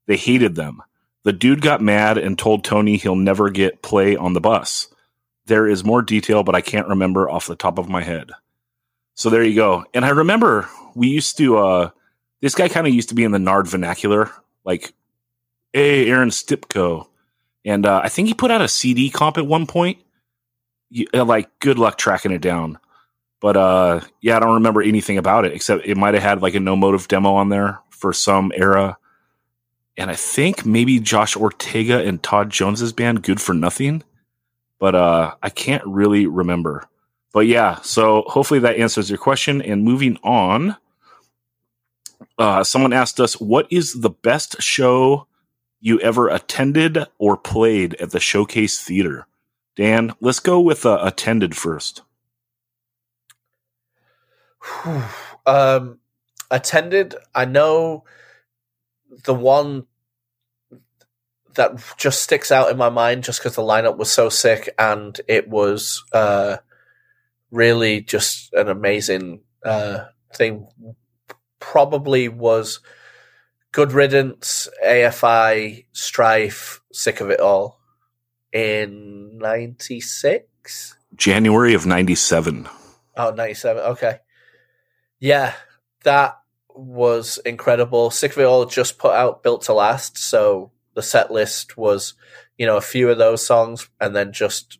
They 0.06 0.16
hated 0.16 0.54
them. 0.54 0.82
The 1.24 1.32
dude 1.32 1.60
got 1.60 1.82
mad 1.82 2.16
and 2.16 2.38
told 2.38 2.64
Tony 2.64 2.96
he'll 2.96 3.16
never 3.16 3.50
get 3.50 3.82
play 3.82 4.16
on 4.16 4.32
the 4.32 4.40
bus. 4.40 4.88
There 5.46 5.66
is 5.66 5.84
more 5.84 6.02
detail, 6.02 6.42
but 6.42 6.54
I 6.54 6.60
can't 6.60 6.88
remember 6.88 7.28
off 7.28 7.46
the 7.46 7.56
top 7.56 7.78
of 7.78 7.88
my 7.88 8.02
head. 8.02 8.30
So 9.18 9.30
there 9.30 9.42
you 9.42 9.56
go. 9.56 9.84
And 9.94 10.04
I 10.04 10.10
remember 10.10 10.68
we 10.94 11.08
used 11.08 11.38
to, 11.38 11.58
uh, 11.58 11.90
this 12.40 12.54
guy 12.54 12.68
kind 12.68 12.86
of 12.86 12.94
used 12.94 13.08
to 13.08 13.16
be 13.16 13.24
in 13.24 13.32
the 13.32 13.40
Nard 13.40 13.66
vernacular, 13.66 14.30
like, 14.64 14.94
hey, 15.72 16.08
Aaron 16.08 16.28
Stipko. 16.28 17.08
And 17.64 17.84
uh, 17.84 18.00
I 18.04 18.10
think 18.10 18.28
he 18.28 18.34
put 18.34 18.52
out 18.52 18.62
a 18.62 18.68
CD 18.68 19.10
comp 19.10 19.36
at 19.36 19.44
one 19.44 19.66
point. 19.66 19.98
You, 20.90 21.08
uh, 21.12 21.24
like, 21.24 21.50
good 21.58 21.80
luck 21.80 21.98
tracking 21.98 22.30
it 22.30 22.40
down. 22.40 22.78
But 23.40 23.56
uh, 23.56 24.02
yeah, 24.20 24.36
I 24.36 24.40
don't 24.40 24.54
remember 24.54 24.82
anything 24.82 25.18
about 25.18 25.44
it 25.44 25.52
except 25.52 25.84
it 25.84 25.96
might 25.96 26.14
have 26.14 26.22
had 26.22 26.40
like 26.40 26.54
a 26.54 26.60
no 26.60 26.76
motive 26.76 27.08
demo 27.08 27.34
on 27.34 27.48
there 27.48 27.80
for 27.90 28.12
some 28.12 28.52
era. 28.54 28.98
And 29.96 30.12
I 30.12 30.14
think 30.14 30.64
maybe 30.64 31.00
Josh 31.00 31.36
Ortega 31.36 32.06
and 32.06 32.22
Todd 32.22 32.50
Jones's 32.50 32.92
band, 32.92 33.24
Good 33.24 33.40
for 33.40 33.52
Nothing. 33.52 34.04
But 34.78 34.94
uh, 34.94 35.34
I 35.42 35.50
can't 35.50 35.84
really 35.84 36.28
remember. 36.28 36.88
But 37.38 37.46
yeah, 37.46 37.80
so 37.82 38.24
hopefully 38.26 38.58
that 38.58 38.78
answers 38.78 39.10
your 39.10 39.18
question. 39.20 39.62
And 39.62 39.84
moving 39.84 40.18
on, 40.24 40.76
uh, 42.36 42.64
someone 42.64 42.92
asked 42.92 43.20
us, 43.20 43.34
"What 43.34 43.68
is 43.70 44.00
the 44.00 44.10
best 44.10 44.60
show 44.60 45.28
you 45.78 46.00
ever 46.00 46.26
attended 46.26 47.06
or 47.16 47.36
played 47.36 47.94
at 48.00 48.10
the 48.10 48.18
Showcase 48.18 48.82
Theater?" 48.82 49.28
Dan, 49.76 50.14
let's 50.20 50.40
go 50.40 50.58
with 50.58 50.84
uh, 50.84 50.98
attended 51.00 51.56
first. 51.56 52.02
um, 55.46 56.00
attended. 56.50 57.14
I 57.36 57.44
know 57.44 58.02
the 59.26 59.34
one 59.34 59.86
that 61.54 61.80
just 61.98 62.20
sticks 62.20 62.50
out 62.50 62.68
in 62.68 62.76
my 62.76 62.88
mind 62.88 63.22
just 63.22 63.38
because 63.38 63.54
the 63.54 63.62
lineup 63.62 63.96
was 63.96 64.10
so 64.10 64.28
sick 64.28 64.74
and 64.76 65.20
it 65.28 65.48
was 65.48 66.02
uh, 66.12 66.56
really 67.50 68.00
just 68.00 68.52
an 68.52 68.68
amazing 68.68 69.40
uh, 69.64 70.04
thing. 70.34 70.68
Probably 71.60 72.28
was 72.28 72.80
Good 73.72 73.92
Riddance, 73.92 74.68
AFI, 74.84 75.84
Strife, 75.92 76.80
Sick 76.92 77.20
of 77.20 77.30
It 77.30 77.40
All 77.40 77.78
in 78.52 79.38
96. 79.38 80.94
January 81.14 81.74
of 81.74 81.86
97. 81.86 82.68
Oh, 83.16 83.30
97. 83.30 83.82
Okay. 83.82 84.18
Yeah, 85.20 85.54
that 86.04 86.38
was 86.74 87.38
incredible. 87.44 88.10
Sick 88.10 88.32
of 88.32 88.38
It 88.38 88.44
All 88.44 88.64
just 88.64 88.98
put 88.98 89.12
out 89.12 89.42
Built 89.42 89.62
to 89.62 89.72
Last, 89.74 90.16
so 90.16 90.70
the 90.94 91.02
set 91.02 91.30
list 91.30 91.76
was, 91.76 92.14
you 92.56 92.66
know, 92.66 92.76
a 92.76 92.82
few 92.82 93.10
of 93.10 93.18
those 93.18 93.44
songs 93.44 93.88
and 94.00 94.16
then 94.16 94.32
just 94.32 94.78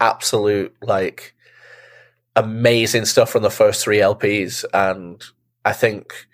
absolute, 0.00 0.74
like, 0.82 1.31
amazing 2.36 3.04
stuff 3.04 3.30
from 3.30 3.42
the 3.42 3.50
first 3.50 3.82
three 3.82 3.98
LPs. 3.98 4.64
And 4.72 5.22
I 5.64 5.72
think 5.72 6.26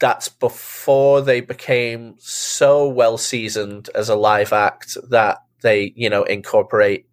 that's 0.00 0.28
before 0.28 1.22
they 1.22 1.40
became 1.40 2.14
so 2.18 2.88
well 2.88 3.18
seasoned 3.18 3.90
as 3.94 4.08
a 4.08 4.16
live 4.16 4.52
act 4.52 4.96
that 5.10 5.38
they, 5.62 5.92
you 5.96 6.08
know, 6.08 6.22
incorporate 6.22 7.08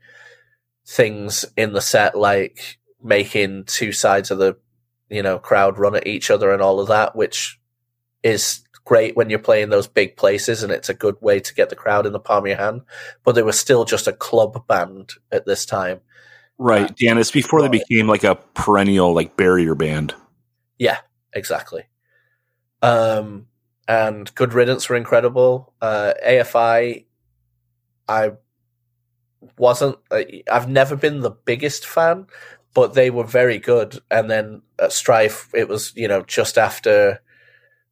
things 0.85 1.45
in 1.57 1.73
the 1.73 1.81
set 1.81 2.15
like 2.15 2.77
making 3.03 3.63
two 3.65 3.91
sides 3.91 4.29
of 4.29 4.37
the 4.37 4.55
you 5.09 5.21
know 5.21 5.39
crowd 5.39 5.79
run 5.79 5.95
at 5.95 6.07
each 6.07 6.29
other 6.29 6.51
and 6.51 6.61
all 6.61 6.79
of 6.79 6.87
that 6.87 7.15
which 7.15 7.59
is 8.23 8.61
great 8.83 9.15
when 9.15 9.29
you're 9.29 9.39
playing 9.39 9.69
those 9.69 9.87
big 9.87 10.15
places 10.15 10.61
and 10.61 10.71
it's 10.71 10.89
a 10.89 10.93
good 10.93 11.15
way 11.21 11.39
to 11.39 11.55
get 11.55 11.69
the 11.69 11.75
crowd 11.75 12.05
in 12.05 12.13
the 12.13 12.19
palm 12.19 12.43
of 12.43 12.47
your 12.47 12.57
hand 12.57 12.81
but 13.23 13.33
they 13.33 13.41
were 13.41 13.51
still 13.51 13.83
just 13.83 14.07
a 14.07 14.13
club 14.13 14.65
band 14.67 15.13
at 15.31 15.45
this 15.47 15.65
time 15.65 15.99
Right, 16.57 16.95
Dan. 16.95 17.17
It's 17.17 17.31
before 17.31 17.61
they 17.61 17.67
became 17.67 18.07
like 18.07 18.23
a 18.23 18.35
perennial 18.53 19.13
like 19.13 19.35
barrier 19.37 19.75
band. 19.75 20.13
yeah 20.77 20.99
exactly 21.33 21.83
um 22.81 23.47
and 23.87 24.33
good 24.35 24.53
riddance 24.53 24.87
were 24.87 24.95
incredible 24.95 25.73
uh 25.81 26.13
afi 26.25 27.05
i 28.07 28.31
wasn't 29.57 29.97
i've 30.51 30.69
never 30.69 30.95
been 30.95 31.19
the 31.19 31.31
biggest 31.31 31.85
fan 31.85 32.25
but 32.73 32.93
they 32.93 33.09
were 33.09 33.23
very 33.25 33.57
good 33.59 33.99
and 34.09 34.29
then 34.29 34.61
at 34.79 34.91
strife 34.93 35.49
it 35.53 35.67
was 35.67 35.91
you 35.95 36.07
know 36.07 36.21
just 36.23 36.57
after 36.57 37.19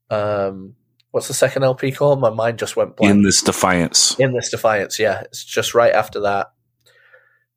um 0.09 0.73
what's 1.11 1.27
the 1.27 1.33
second 1.33 1.63
lp 1.63 1.91
called 1.91 2.19
my 2.21 2.29
mind 2.29 2.57
just 2.59 2.75
went 2.77 2.95
blank 2.95 3.11
In 3.13 3.23
this 3.23 3.41
defiance. 3.41 4.17
in 4.19 4.33
this 4.33 4.49
defiance 4.49 4.99
yeah 4.99 5.21
it's 5.21 5.43
just 5.43 5.73
right 5.73 5.93
after 5.93 6.21
that 6.21 6.51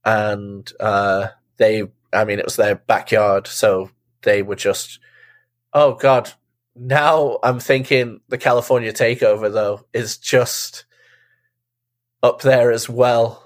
and 0.06 0.72
uh 0.80 1.28
they 1.58 1.82
i 2.14 2.24
mean 2.24 2.38
it 2.38 2.46
was 2.46 2.56
their 2.56 2.76
backyard 2.76 3.46
so 3.46 3.90
they 4.22 4.42
were 4.42 4.56
just 4.56 5.00
oh 5.74 5.94
god 5.94 6.32
now 6.74 7.38
i'm 7.42 7.60
thinking 7.60 8.20
the 8.28 8.38
california 8.38 8.92
takeover 8.92 9.52
though 9.52 9.84
is 9.92 10.16
just 10.16 10.86
up 12.22 12.42
there 12.42 12.72
as 12.72 12.88
well. 12.88 13.42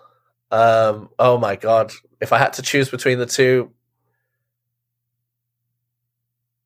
Um 0.50 1.10
oh 1.18 1.38
my 1.38 1.56
god 1.56 1.92
if 2.20 2.32
i 2.32 2.38
had 2.38 2.54
to 2.54 2.62
choose 2.62 2.88
between 2.90 3.18
the 3.18 3.26
two 3.26 3.70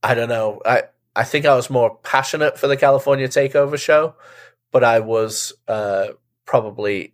i 0.02 0.14
don't 0.14 0.28
know. 0.30 0.60
I 0.64 0.84
i 1.14 1.24
think 1.24 1.44
i 1.44 1.54
was 1.54 1.68
more 1.68 1.96
passionate 2.02 2.58
for 2.58 2.66
the 2.66 2.76
california 2.78 3.28
takeover 3.28 3.78
show 3.78 4.14
but 4.72 4.82
i 4.82 5.00
was 5.00 5.52
uh 5.68 6.08
probably 6.46 7.13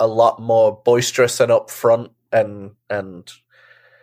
a 0.00 0.06
lot 0.06 0.40
more 0.40 0.80
boisterous 0.84 1.40
and 1.40 1.52
upfront 1.52 2.10
and 2.32 2.72
and 2.90 3.30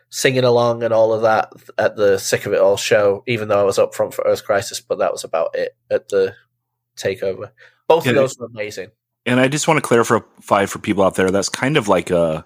singing 0.09 0.43
along 0.43 0.84
and 0.84 0.93
all 0.93 1.13
of 1.13 1.22
that 1.22 1.51
at 1.77 1.95
the 1.95 2.18
sick 2.18 2.45
of 2.45 2.53
it 2.53 2.59
all 2.59 2.77
show 2.77 3.23
even 3.27 3.47
though 3.47 3.59
i 3.59 3.63
was 3.63 3.80
up 3.80 3.93
front 3.95 4.13
for 4.13 4.23
earth 4.26 4.43
crisis 4.45 4.81
but 4.81 4.99
that 4.99 5.11
was 5.11 5.23
about 5.23 5.55
it 5.55 5.76
at 5.89 6.09
the 6.09 6.34
takeover 6.97 7.51
Both 7.88 8.05
Yeah, 8.05 8.11
of 8.11 8.15
those 8.15 8.38
were 8.38 8.47
amazing. 8.47 8.91
And 9.26 9.39
I 9.39 9.47
just 9.47 9.68
want 9.68 9.77
to 9.77 9.81
clarify 9.81 10.65
for 10.65 10.80
people 10.80 11.03
out 11.03 11.15
there 11.15 11.31
that's 11.31 11.49
kind 11.49 11.77
of 11.77 11.88
like 11.88 12.09
a 12.09 12.45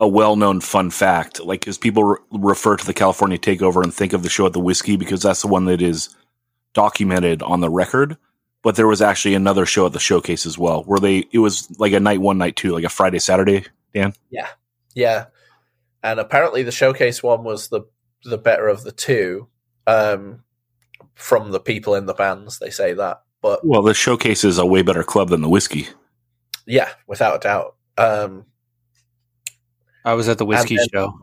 a 0.00 0.06
well-known 0.08 0.60
fun 0.60 0.90
fact. 0.90 1.40
Like, 1.40 1.66
as 1.66 1.76
people 1.76 2.04
re- 2.04 2.18
refer 2.30 2.76
to 2.76 2.86
the 2.86 2.94
California 2.94 3.36
Takeover 3.38 3.82
and 3.82 3.92
think 3.92 4.12
of 4.12 4.22
the 4.22 4.28
show 4.28 4.46
at 4.46 4.52
the 4.52 4.60
Whiskey 4.60 4.96
because 4.96 5.22
that's 5.22 5.42
the 5.42 5.48
one 5.48 5.64
that 5.64 5.82
is 5.82 6.14
documented 6.72 7.42
on 7.42 7.60
the 7.60 7.68
record. 7.68 8.16
But 8.62 8.74
there 8.76 8.86
was 8.88 9.00
actually 9.00 9.34
another 9.34 9.64
show 9.66 9.86
at 9.86 9.92
the 9.92 10.00
Showcase 10.00 10.44
as 10.44 10.58
well, 10.58 10.82
where 10.84 10.98
they 10.98 11.24
it 11.32 11.38
was 11.38 11.68
like 11.78 11.92
a 11.92 12.00
night 12.00 12.20
one, 12.20 12.38
night 12.38 12.56
two, 12.56 12.72
like 12.72 12.84
a 12.84 12.88
Friday, 12.88 13.18
Saturday. 13.20 13.64
Dan, 13.94 14.12
Yeah, 14.30 14.48
Yeah. 14.94 15.26
and 16.02 16.20
apparently 16.20 16.62
the 16.62 16.72
showcase 16.72 17.22
one 17.22 17.44
was 17.44 17.68
the 17.68 17.82
the 18.24 18.36
better 18.38 18.68
of 18.68 18.82
the 18.84 18.92
two. 18.92 19.48
Um, 19.86 20.42
from 21.14 21.52
the 21.52 21.60
people 21.60 21.94
in 21.94 22.06
the 22.06 22.14
bands, 22.14 22.58
they 22.58 22.70
say 22.70 22.92
that, 22.94 23.22
but 23.40 23.64
well, 23.64 23.82
the 23.82 23.94
Showcase 23.94 24.44
is 24.44 24.58
a 24.58 24.66
way 24.66 24.82
better 24.82 25.02
club 25.04 25.28
than 25.30 25.40
the 25.40 25.48
Whiskey. 25.48 25.86
yeah, 26.66 26.90
without 27.06 27.36
a 27.36 27.38
doubt. 27.38 27.76
Um, 27.96 28.44
I 30.04 30.14
was 30.14 30.28
at 30.28 30.38
the 30.38 30.44
whiskey 30.44 30.76
then- 30.76 30.88
show. 30.92 31.20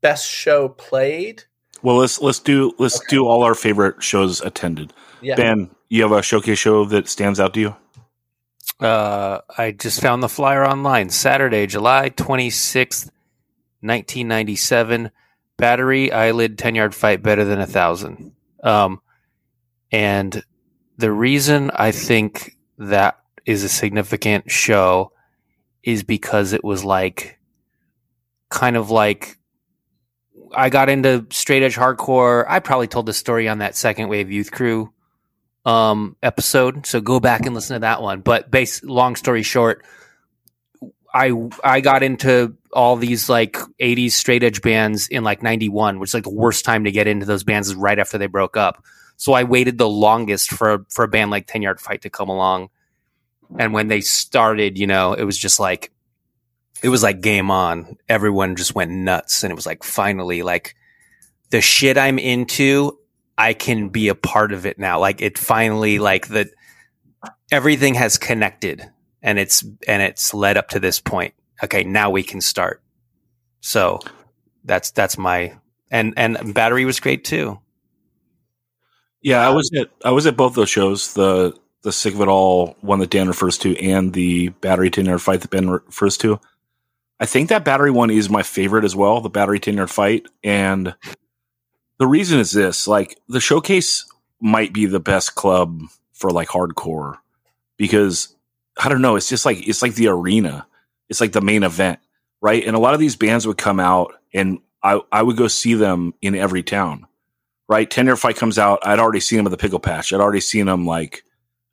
best 0.00 0.28
show 0.30 0.68
played. 0.68 1.44
Well, 1.82 1.96
let's 1.96 2.20
let's 2.20 2.38
do 2.38 2.72
let's 2.78 2.96
Okay. 2.98 3.06
do 3.10 3.26
all 3.26 3.42
our 3.42 3.54
favorite 3.54 4.02
shows 4.02 4.40
attended. 4.40 4.92
Yeah, 5.20 5.36
Ben, 5.36 5.70
you 5.88 6.02
have 6.02 6.12
a 6.12 6.22
Showcase 6.22 6.58
show 6.58 6.84
that 6.86 7.08
stands 7.08 7.40
out 7.40 7.54
to 7.54 7.60
you? 7.60 7.76
Uh, 8.80 9.40
I 9.56 9.72
just 9.72 10.00
found 10.00 10.22
the 10.22 10.28
flyer 10.28 10.66
online. 10.66 11.10
Saturday, 11.10 11.66
July 11.66 12.10
26th, 12.10 13.10
1997. 13.80 15.10
Battery 15.56 16.12
eyelid 16.12 16.58
10 16.58 16.74
yard 16.74 16.94
fight 16.94 17.22
better 17.22 17.44
than 17.44 17.60
a 17.60 17.66
thousand. 17.66 18.32
Um, 18.62 19.00
and 19.90 20.42
the 20.98 21.10
reason 21.10 21.70
I 21.70 21.92
think 21.92 22.56
that 22.78 23.18
is 23.46 23.64
a 23.64 23.68
significant 23.68 24.50
show 24.50 25.12
is 25.82 26.02
because 26.02 26.52
it 26.52 26.64
was 26.64 26.84
like 26.84 27.38
kind 28.50 28.76
of 28.76 28.90
like 28.90 29.38
I 30.54 30.68
got 30.68 30.88
into 30.88 31.26
straight 31.30 31.62
edge 31.62 31.76
hardcore. 31.76 32.44
I 32.48 32.58
probably 32.58 32.88
told 32.88 33.06
the 33.06 33.12
story 33.14 33.48
on 33.48 33.58
that 33.58 33.76
second 33.76 34.08
wave 34.08 34.30
youth 34.30 34.50
crew 34.50 34.92
um 35.66 36.16
episode. 36.22 36.86
So 36.86 37.00
go 37.02 37.20
back 37.20 37.44
and 37.44 37.54
listen 37.54 37.74
to 37.74 37.80
that 37.80 38.00
one. 38.00 38.20
But 38.20 38.50
base 38.50 38.82
long 38.82 39.16
story 39.16 39.42
short 39.42 39.84
i 41.16 41.32
i 41.64 41.80
got 41.80 42.02
into 42.02 42.54
all 42.72 42.96
these 42.96 43.28
like 43.30 43.56
80s 43.80 44.12
straight 44.12 44.42
edge 44.42 44.60
bands 44.60 45.08
in 45.08 45.24
like 45.24 45.42
91 45.42 45.98
which 45.98 46.10
is 46.10 46.14
like 46.14 46.24
the 46.24 46.30
worst 46.30 46.64
time 46.66 46.84
to 46.84 46.90
get 46.90 47.06
into 47.06 47.24
those 47.24 47.42
bands 47.42 47.68
is 47.68 47.74
right 47.74 47.98
after 47.98 48.18
they 48.18 48.26
broke 48.26 48.56
up. 48.56 48.84
So 49.16 49.32
i 49.32 49.44
waited 49.44 49.78
the 49.78 49.88
longest 49.88 50.50
for 50.50 50.84
for 50.88 51.04
a 51.04 51.08
band 51.08 51.30
like 51.30 51.46
10 51.46 51.62
yard 51.62 51.80
fight 51.80 52.02
to 52.02 52.10
come 52.10 52.28
along. 52.28 52.68
And 53.58 53.72
when 53.72 53.88
they 53.88 54.00
started 54.00 54.78
you 54.78 54.86
know 54.86 55.14
it 55.14 55.24
was 55.24 55.38
just 55.38 55.58
like 55.58 55.90
it 56.82 56.90
was 56.90 57.02
like 57.02 57.22
game 57.22 57.50
on. 57.50 57.96
Everyone 58.06 58.54
just 58.54 58.74
went 58.74 58.90
nuts. 58.90 59.42
And 59.42 59.50
it 59.50 59.54
was 59.54 59.64
like 59.66 59.82
finally 59.82 60.42
like 60.42 60.76
the 61.50 61.62
shit 61.62 61.96
i'm 61.96 62.18
into 62.18 62.98
I 63.38 63.52
can 63.54 63.88
be 63.88 64.08
a 64.08 64.14
part 64.14 64.52
of 64.52 64.66
it 64.66 64.78
now. 64.78 64.98
Like 64.98 65.20
it 65.20 65.38
finally 65.38 65.98
like 65.98 66.28
that 66.28 66.48
everything 67.52 67.94
has 67.94 68.18
connected 68.18 68.90
and 69.22 69.38
it's 69.38 69.64
and 69.86 70.02
it's 70.02 70.32
led 70.32 70.56
up 70.56 70.68
to 70.70 70.80
this 70.80 71.00
point. 71.00 71.34
Okay, 71.62 71.84
now 71.84 72.10
we 72.10 72.22
can 72.22 72.40
start. 72.40 72.82
So 73.60 74.00
that's 74.64 74.90
that's 74.90 75.18
my 75.18 75.54
and 75.90 76.14
and 76.16 76.54
battery 76.54 76.84
was 76.84 77.00
great 77.00 77.24
too. 77.24 77.60
Yeah, 79.22 79.46
I 79.46 79.50
was 79.50 79.70
at 79.78 79.88
I 80.04 80.12
was 80.12 80.26
at 80.26 80.36
both 80.36 80.54
those 80.54 80.70
shows. 80.70 81.14
The 81.14 81.58
the 81.82 81.92
sick 81.92 82.14
of 82.14 82.20
it 82.20 82.28
all 82.28 82.76
one 82.80 82.98
that 83.00 83.10
Dan 83.10 83.28
refers 83.28 83.58
to, 83.58 83.76
and 83.78 84.12
the 84.12 84.48
battery 84.48 84.90
ten 84.90 85.06
yard 85.06 85.22
fight 85.22 85.40
that 85.40 85.50
Ben 85.50 85.68
refers 85.68 86.16
to. 86.18 86.40
I 87.18 87.26
think 87.26 87.48
that 87.48 87.64
battery 87.64 87.90
one 87.90 88.10
is 88.10 88.28
my 88.28 88.42
favorite 88.42 88.84
as 88.84 88.94
well. 88.94 89.20
The 89.20 89.30
battery 89.30 89.58
ten 89.58 89.76
yard 89.76 89.90
fight, 89.90 90.26
and 90.44 90.94
the 91.98 92.06
reason 92.06 92.38
is 92.38 92.52
this: 92.52 92.88
like 92.88 93.18
the 93.28 93.40
showcase 93.40 94.04
might 94.40 94.72
be 94.72 94.86
the 94.86 95.00
best 95.00 95.34
club 95.34 95.80
for 96.12 96.30
like 96.30 96.48
hardcore 96.48 97.18
because 97.76 98.34
I 98.76 98.88
don't 98.88 99.02
know. 99.02 99.16
It's 99.16 99.28
just 99.28 99.46
like 99.46 99.66
it's 99.66 99.82
like 99.82 99.94
the 99.94 100.08
arena. 100.08 100.66
It's 101.08 101.20
like 101.20 101.32
the 101.32 101.40
main 101.40 101.62
event, 101.62 102.00
right? 102.40 102.64
And 102.64 102.76
a 102.76 102.80
lot 102.80 102.94
of 102.94 103.00
these 103.00 103.16
bands 103.16 103.46
would 103.46 103.58
come 103.58 103.80
out, 103.80 104.14
and 104.34 104.60
I 104.82 105.00
I 105.12 105.22
would 105.22 105.36
go 105.36 105.48
see 105.48 105.74
them 105.74 106.14
in 106.22 106.34
every 106.34 106.62
town 106.62 107.06
right? 107.68 107.90
Ten 107.90 108.06
Yard 108.06 108.18
Fight 108.18 108.36
comes 108.36 108.58
out. 108.58 108.80
I'd 108.86 108.98
already 108.98 109.20
seen 109.20 109.38
them 109.38 109.46
at 109.46 109.50
the 109.50 109.56
Pickle 109.56 109.80
Patch. 109.80 110.12
I'd 110.12 110.20
already 110.20 110.40
seen 110.40 110.66
them 110.66 110.86
like 110.86 111.24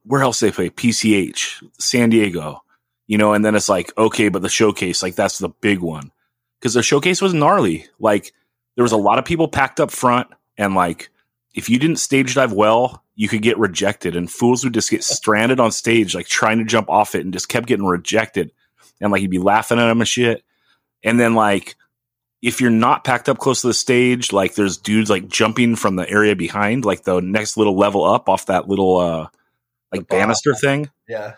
where 0.06 0.22
else 0.22 0.40
they 0.40 0.52
play? 0.52 0.70
PCH, 0.70 1.64
San 1.80 2.10
Diego, 2.10 2.62
you 3.08 3.18
know. 3.18 3.34
And 3.34 3.44
then 3.44 3.56
it's 3.56 3.70
like 3.70 3.96
okay, 3.98 4.30
but 4.30 4.42
the 4.42 4.50
showcase, 4.50 5.04
like 5.04 5.16
that's 5.16 5.40
the 5.40 5.50
big 5.50 5.80
one 5.80 6.12
because 6.60 6.74
the 6.74 6.84
showcase 6.84 7.22
was 7.22 7.34
gnarly. 7.34 7.88
Like 8.00 8.34
there 8.76 8.84
was 8.84 8.92
a 8.92 8.98
lot 8.98 9.20
of 9.20 9.26
people 9.26 9.48
packed 9.48 9.80
up 9.80 9.92
front, 9.92 10.28
and 10.58 10.76
like 10.76 11.10
if 11.54 11.70
you 11.70 11.78
didn't 11.80 11.98
stage 11.98 12.36
dive 12.36 12.54
well, 12.54 13.04
you 13.16 13.28
could 13.28 13.42
get 13.42 13.58
rejected, 13.58 14.16
and 14.16 14.32
fools 14.32 14.64
would 14.64 14.74
just 14.74 14.90
get 14.90 15.04
stranded 15.04 15.60
on 15.60 15.72
stage, 15.72 16.16
like 16.16 16.28
trying 16.28 16.60
to 16.60 16.66
jump 16.66 16.90
off 16.90 17.16
it, 17.16 17.22
and 17.22 17.34
just 17.34 17.50
kept 17.50 17.68
getting 17.68 17.86
rejected, 17.86 18.52
and 19.02 19.12
like 19.12 19.22
you'd 19.22 19.32
be 19.32 19.40
laughing 19.40 19.80
at 19.80 19.88
them 19.88 20.02
and 20.02 20.08
shit. 20.08 20.44
And 21.04 21.20
then 21.20 21.36
like 21.36 21.76
if 22.42 22.60
you're 22.60 22.70
not 22.72 23.04
packed 23.06 23.30
up 23.30 23.38
close 23.38 23.62
to 23.62 23.68
the 23.68 23.74
stage, 23.74 24.34
like 24.34 24.56
there's 24.56 24.78
dudes 24.78 25.10
like 25.10 25.28
jumping 25.30 25.76
from 25.78 25.96
the 25.96 26.10
area 26.10 26.36
behind, 26.36 26.84
like 26.84 27.04
the 27.04 27.22
next 27.22 27.56
little 27.58 27.78
level 27.78 28.04
up 28.04 28.28
off 28.28 28.48
that 28.48 28.68
little 28.68 28.98
uh 28.98 29.28
like 29.94 30.08
banister 30.08 30.54
thing, 30.54 30.90
Yeah. 31.08 31.36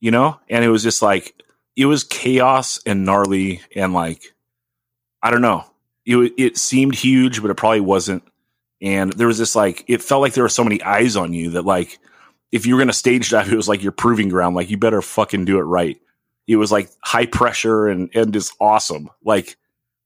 you 0.00 0.10
know? 0.10 0.38
And 0.48 0.64
it 0.64 0.68
was 0.68 0.82
just 0.84 1.02
like 1.02 1.42
it 1.76 1.86
was 1.86 2.04
chaos 2.04 2.78
and 2.86 3.04
gnarly 3.04 3.60
and 3.74 3.92
like 3.92 4.34
I 5.22 5.30
don't 5.32 5.42
know. 5.42 5.64
It 6.06 6.32
it 6.38 6.56
seemed 6.56 6.94
huge, 6.94 7.42
but 7.42 7.50
it 7.50 7.56
probably 7.56 7.80
wasn't. 7.80 8.22
And 8.80 9.12
there 9.12 9.26
was 9.26 9.38
this 9.38 9.56
like 9.56 9.84
it 9.88 10.02
felt 10.02 10.22
like 10.22 10.34
there 10.34 10.44
were 10.44 10.48
so 10.48 10.64
many 10.64 10.82
eyes 10.82 11.16
on 11.16 11.32
you 11.32 11.50
that 11.50 11.64
like 11.64 11.98
if 12.52 12.64
you 12.64 12.74
were 12.74 12.80
gonna 12.80 12.92
stage 12.92 13.30
dive, 13.30 13.52
it 13.52 13.56
was 13.56 13.68
like 13.68 13.82
your 13.82 13.92
proving 13.92 14.28
ground. 14.28 14.56
Like 14.56 14.70
you 14.70 14.78
better 14.78 15.02
fucking 15.02 15.44
do 15.44 15.58
it 15.58 15.62
right. 15.62 16.00
It 16.46 16.56
was 16.56 16.70
like 16.70 16.88
high 17.02 17.26
pressure 17.26 17.88
and 17.88 18.08
and 18.14 18.32
just 18.32 18.54
awesome. 18.60 19.10
Like 19.24 19.56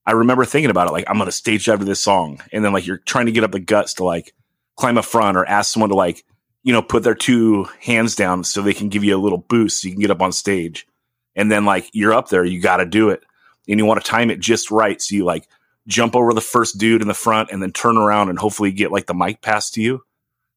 I 0.05 0.13
remember 0.13 0.45
thinking 0.45 0.71
about 0.71 0.87
it, 0.87 0.91
like 0.91 1.05
I'm 1.07 1.17
gonna 1.17 1.31
stage 1.31 1.65
dive 1.65 1.79
to 1.79 1.85
this 1.85 2.01
song, 2.01 2.41
and 2.51 2.65
then 2.65 2.73
like 2.73 2.87
you're 2.87 2.97
trying 2.97 3.27
to 3.27 3.31
get 3.31 3.43
up 3.43 3.51
the 3.51 3.59
guts 3.59 3.95
to 3.95 4.03
like 4.03 4.33
climb 4.75 4.97
up 4.97 5.05
front 5.05 5.37
or 5.37 5.45
ask 5.45 5.71
someone 5.71 5.89
to 5.89 5.95
like 5.95 6.25
you 6.63 6.73
know 6.73 6.81
put 6.81 7.03
their 7.03 7.15
two 7.15 7.67
hands 7.79 8.15
down 8.15 8.43
so 8.43 8.61
they 8.61 8.73
can 8.73 8.89
give 8.89 9.03
you 9.03 9.15
a 9.15 9.19
little 9.21 9.37
boost 9.37 9.81
so 9.81 9.87
you 9.87 9.93
can 9.93 10.01
get 10.01 10.11
up 10.11 10.21
on 10.21 10.31
stage, 10.31 10.87
and 11.35 11.51
then 11.51 11.65
like 11.65 11.89
you're 11.93 12.13
up 12.13 12.29
there, 12.29 12.43
you 12.43 12.59
got 12.59 12.77
to 12.77 12.85
do 12.85 13.09
it, 13.09 13.21
and 13.67 13.79
you 13.79 13.85
want 13.85 14.03
to 14.03 14.09
time 14.09 14.31
it 14.31 14.39
just 14.39 14.71
right 14.71 14.99
so 14.99 15.15
you 15.15 15.23
like 15.23 15.47
jump 15.91 16.15
over 16.15 16.33
the 16.33 16.41
first 16.41 16.77
dude 16.77 17.01
in 17.01 17.07
the 17.07 17.13
front 17.13 17.51
and 17.51 17.61
then 17.61 17.71
turn 17.71 17.97
around 17.97 18.29
and 18.29 18.39
hopefully 18.39 18.71
get 18.71 18.91
like 18.91 19.05
the 19.05 19.13
mic 19.13 19.41
passed 19.41 19.73
to 19.75 19.81
you. 19.81 20.03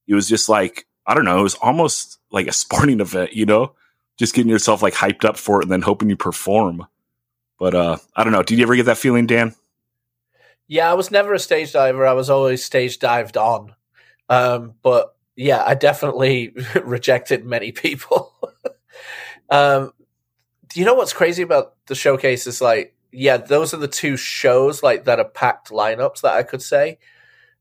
It 0.06 0.14
was 0.14 0.28
just 0.28 0.48
like 0.48 0.86
I 1.06 1.14
don't 1.14 1.24
know, 1.24 1.38
it 1.38 1.42
was 1.42 1.56
almost 1.56 2.18
like 2.30 2.46
a 2.46 2.52
sporting 2.52 3.00
event, 3.00 3.34
you 3.34 3.46
know, 3.46 3.74
just 4.16 4.34
getting 4.34 4.50
yourself 4.50 4.82
like 4.82 4.94
hyped 4.94 5.24
up 5.24 5.36
for 5.36 5.60
it 5.60 5.64
and 5.64 5.72
then 5.72 5.82
hoping 5.82 6.08
you 6.08 6.16
perform. 6.16 6.86
But 7.58 7.74
uh 7.74 7.98
I 8.16 8.24
don't 8.24 8.32
know. 8.32 8.42
Did 8.42 8.58
you 8.58 8.64
ever 8.64 8.76
get 8.76 8.86
that 8.86 8.98
feeling, 8.98 9.26
Dan? 9.26 9.54
Yeah, 10.66 10.90
I 10.90 10.94
was 10.94 11.10
never 11.10 11.34
a 11.34 11.38
stage 11.38 11.72
diver. 11.72 12.06
I 12.06 12.14
was 12.14 12.30
always 12.30 12.64
stage 12.64 12.98
dived 12.98 13.36
on. 13.36 13.74
Um, 14.28 14.74
but 14.82 15.14
yeah, 15.36 15.62
I 15.64 15.74
definitely 15.74 16.54
rejected 16.82 17.44
many 17.44 17.72
people. 17.72 18.32
um, 19.50 19.92
do 20.68 20.80
you 20.80 20.86
know 20.86 20.94
what's 20.94 21.12
crazy 21.12 21.42
about 21.42 21.74
the 21.86 21.94
showcase 21.94 22.46
is 22.46 22.60
like, 22.60 22.93
yeah, 23.14 23.36
those 23.36 23.72
are 23.72 23.78
the 23.78 23.88
two 23.88 24.16
shows 24.16 24.82
like 24.82 25.04
that 25.04 25.20
are 25.20 25.28
packed 25.28 25.70
lineups 25.70 26.22
that 26.22 26.34
I 26.34 26.42
could 26.42 26.62
say. 26.62 26.98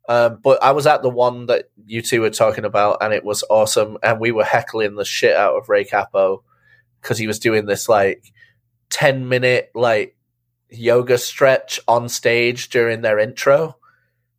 Um, 0.09 0.39
but 0.43 0.61
I 0.61 0.71
was 0.71 0.85
at 0.85 1.01
the 1.01 1.09
one 1.09 1.45
that 1.45 1.69
you 1.85 2.01
two 2.01 2.21
were 2.21 2.29
talking 2.29 2.65
about, 2.65 2.97
and 3.01 3.13
it 3.13 3.23
was 3.23 3.43
awesome. 3.49 3.97
And 4.03 4.19
we 4.19 4.31
were 4.31 4.43
heckling 4.43 4.95
the 4.95 5.05
shit 5.05 5.35
out 5.35 5.55
of 5.55 5.69
Ray 5.69 5.85
Cappo 5.85 6.43
because 7.01 7.17
he 7.17 7.27
was 7.27 7.39
doing 7.39 7.65
this 7.65 7.87
like 7.87 8.33
ten 8.89 9.29
minute 9.29 9.71
like 9.75 10.15
yoga 10.69 11.17
stretch 11.17 11.79
on 11.87 12.09
stage 12.09 12.69
during 12.69 13.01
their 13.01 13.19
intro, 13.19 13.77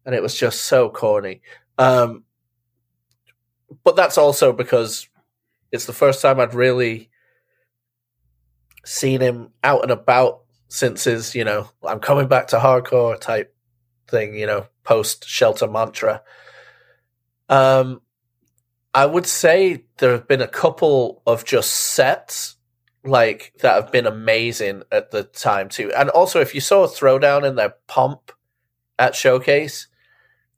and 0.05 0.15
it 0.15 0.23
was 0.23 0.37
just 0.37 0.63
so 0.63 0.91
corny. 0.91 1.41
Um, 1.79 2.25
but 3.85 3.97
that's 3.97 4.19
also 4.19 4.53
because 4.53 5.09
it's 5.73 5.87
the 5.87 5.93
first 5.93 6.21
time 6.21 6.41
I'd 6.41 6.55
really 6.55 7.11
seen 8.85 9.21
him 9.21 9.51
out 9.63 9.83
and 9.83 9.91
about 9.91 10.44
since 10.75 11.05
his, 11.05 11.37
you 11.37 11.45
know, 11.45 11.71
I'm 11.85 12.01
coming 12.01 12.27
back 12.27 12.49
to 12.49 12.59
hardcore 12.59 13.19
type 13.21 13.55
thing, 14.09 14.35
you 14.35 14.45
know, 14.45 14.67
post 14.83 15.25
shelter 15.25 15.69
mantra. 15.69 16.21
Um, 17.49 18.01
I 18.93 19.07
would 19.07 19.25
say 19.25 19.85
there 19.99 20.11
have 20.11 20.27
been 20.27 20.41
a 20.41 20.49
couple 20.49 21.23
of 21.29 21.45
just 21.45 21.71
sets 21.71 22.57
like 23.05 23.53
that 23.61 23.77
have 23.77 23.93
been 23.93 24.09
amazing 24.09 24.83
at 24.91 25.13
the 25.13 25.23
time 25.23 25.69
too. 25.69 25.93
And 25.93 26.11
also, 26.11 26.41
if 26.41 26.57
you 26.57 26.61
saw 26.61 26.83
a 26.83 26.89
Throwdown 26.89 27.47
in 27.47 27.55
their 27.55 27.75
pomp 27.87 28.33
at 28.99 29.15
Showcase, 29.15 29.87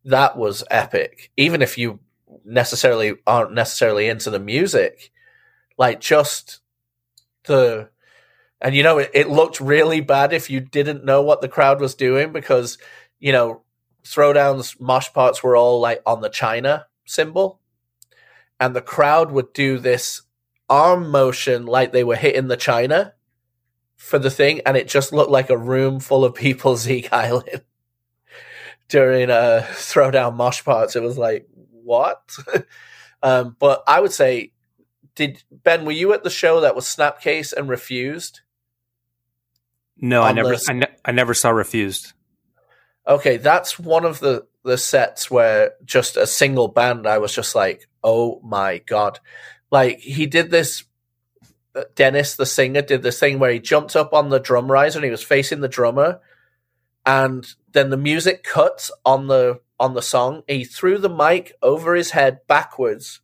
that 0.06 0.38
was 0.38 0.64
epic. 0.70 1.30
Even 1.36 1.60
if 1.60 1.76
you 1.76 2.00
necessarily 2.42 3.16
aren't 3.26 3.52
necessarily 3.52 4.08
into 4.08 4.30
the 4.30 4.40
music, 4.40 5.12
like 5.76 6.00
just 6.00 6.60
the 7.44 7.90
and 8.60 8.74
you 8.74 8.82
know 8.82 8.98
it, 8.98 9.10
it 9.14 9.28
looked 9.28 9.60
really 9.60 10.00
bad 10.00 10.32
if 10.32 10.50
you 10.50 10.60
didn't 10.60 11.04
know 11.04 11.22
what 11.22 11.40
the 11.40 11.48
crowd 11.48 11.80
was 11.80 11.94
doing 11.94 12.32
because 12.32 12.78
you 13.20 13.32
know 13.32 13.62
throwdowns 14.04 14.80
mosh 14.80 15.12
parts 15.12 15.42
were 15.42 15.56
all 15.56 15.80
like 15.80 16.00
on 16.06 16.20
the 16.20 16.28
china 16.28 16.86
cymbal. 17.06 17.60
And 18.58 18.74
the 18.74 18.82
crowd 18.82 19.32
would 19.32 19.52
do 19.52 19.78
this 19.78 20.22
arm 20.68 21.10
motion 21.10 21.66
like 21.66 21.92
they 21.92 22.04
were 22.04 22.16
hitting 22.16 22.48
the 22.48 22.56
china 22.56 23.14
for 23.96 24.18
the 24.18 24.30
thing 24.30 24.60
and 24.66 24.76
it 24.76 24.88
just 24.88 25.12
looked 25.12 25.30
like 25.30 25.48
a 25.48 25.56
room 25.56 26.00
full 26.00 26.24
of 26.24 26.34
people 26.34 26.76
zeke 26.76 27.12
island 27.12 27.62
during 28.88 29.30
a 29.30 29.64
throwdown 29.70 30.34
mosh 30.34 30.64
parts 30.64 30.96
it 30.96 31.02
was 31.02 31.18
like 31.18 31.46
what? 31.70 32.34
Um 33.22 33.56
but 33.58 33.82
i 33.86 33.98
would 33.98 34.12
say 34.12 34.52
did 35.14 35.42
ben 35.50 35.86
were 35.86 35.92
you 35.92 36.12
at 36.12 36.22
the 36.22 36.30
show 36.30 36.60
that 36.60 36.74
was 36.74 36.84
snapcase 36.84 37.52
and 37.52 37.66
refused 37.68 38.42
No, 39.98 40.22
I 40.22 40.32
never, 40.32 40.56
I, 40.68 40.72
ne- 40.72 40.96
I 41.04 41.12
never 41.12 41.34
saw 41.34 41.50
refused. 41.50 42.12
Okay, 43.06 43.36
that's 43.36 43.78
one 43.78 44.04
of 44.04 44.20
the 44.20 44.46
the 44.64 44.76
sets 44.76 45.30
where 45.30 45.74
just 45.84 46.16
a 46.16 46.26
single 46.26 46.68
band 46.68 47.06
I 47.06 47.18
was 47.18 47.32
just 47.34 47.54
like, 47.54 47.88
"Oh 48.02 48.40
my 48.42 48.78
god." 48.78 49.20
Like 49.70 49.98
he 49.98 50.26
did 50.26 50.50
this 50.50 50.84
uh, 51.74 51.84
Dennis 51.94 52.36
the 52.36 52.46
singer 52.46 52.82
did 52.82 53.02
this 53.02 53.20
thing 53.20 53.38
where 53.38 53.52
he 53.52 53.60
jumped 53.60 53.96
up 53.96 54.12
on 54.12 54.28
the 54.28 54.40
drum 54.40 54.70
riser 54.70 54.98
and 54.98 55.04
he 55.04 55.10
was 55.10 55.22
facing 55.22 55.60
the 55.60 55.68
drummer 55.68 56.20
and 57.06 57.46
then 57.72 57.90
the 57.90 57.96
music 57.96 58.42
cuts 58.42 58.90
on 59.04 59.28
the 59.28 59.60
on 59.78 59.94
the 59.94 60.02
song. 60.02 60.42
He 60.48 60.64
threw 60.64 60.98
the 60.98 61.08
mic 61.08 61.52
over 61.62 61.94
his 61.94 62.10
head 62.10 62.40
backwards, 62.48 63.20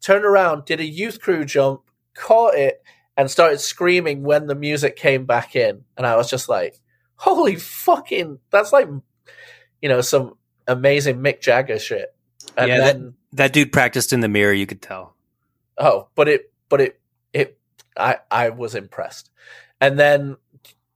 turned 0.00 0.24
around, 0.24 0.66
did 0.66 0.80
a 0.80 0.84
youth 0.84 1.20
crew 1.20 1.44
jump, 1.44 1.82
caught 2.14 2.54
it 2.54 2.82
and 3.16 3.30
started 3.30 3.58
screaming 3.60 4.22
when 4.22 4.46
the 4.46 4.54
music 4.54 4.96
came 4.96 5.24
back 5.26 5.54
in. 5.56 5.84
And 5.96 6.06
I 6.06 6.16
was 6.16 6.30
just 6.30 6.48
like, 6.48 6.80
"Holy 7.16 7.56
fucking 7.56 8.38
that's 8.50 8.72
like 8.72 8.88
you 9.80 9.88
know, 9.88 10.00
some 10.00 10.36
amazing 10.68 11.16
Mick 11.18 11.40
Jagger 11.40 11.78
shit. 11.78 12.14
And 12.56 12.68
Yeah, 12.68 12.78
that- 12.92 13.12
That 13.32 13.52
dude 13.52 13.72
practiced 13.72 14.12
in 14.12 14.20
the 14.20 14.28
mirror. 14.28 14.52
You 14.52 14.66
could 14.66 14.82
tell. 14.82 15.16
oh, 15.78 16.08
but 16.14 16.28
it 16.28 16.52
but 16.68 16.80
it 16.80 17.00
it 17.32 17.58
I 17.96 18.18
I 18.30 18.50
was 18.50 18.74
impressed. 18.74 19.30
And 19.80 19.98
then 19.98 20.36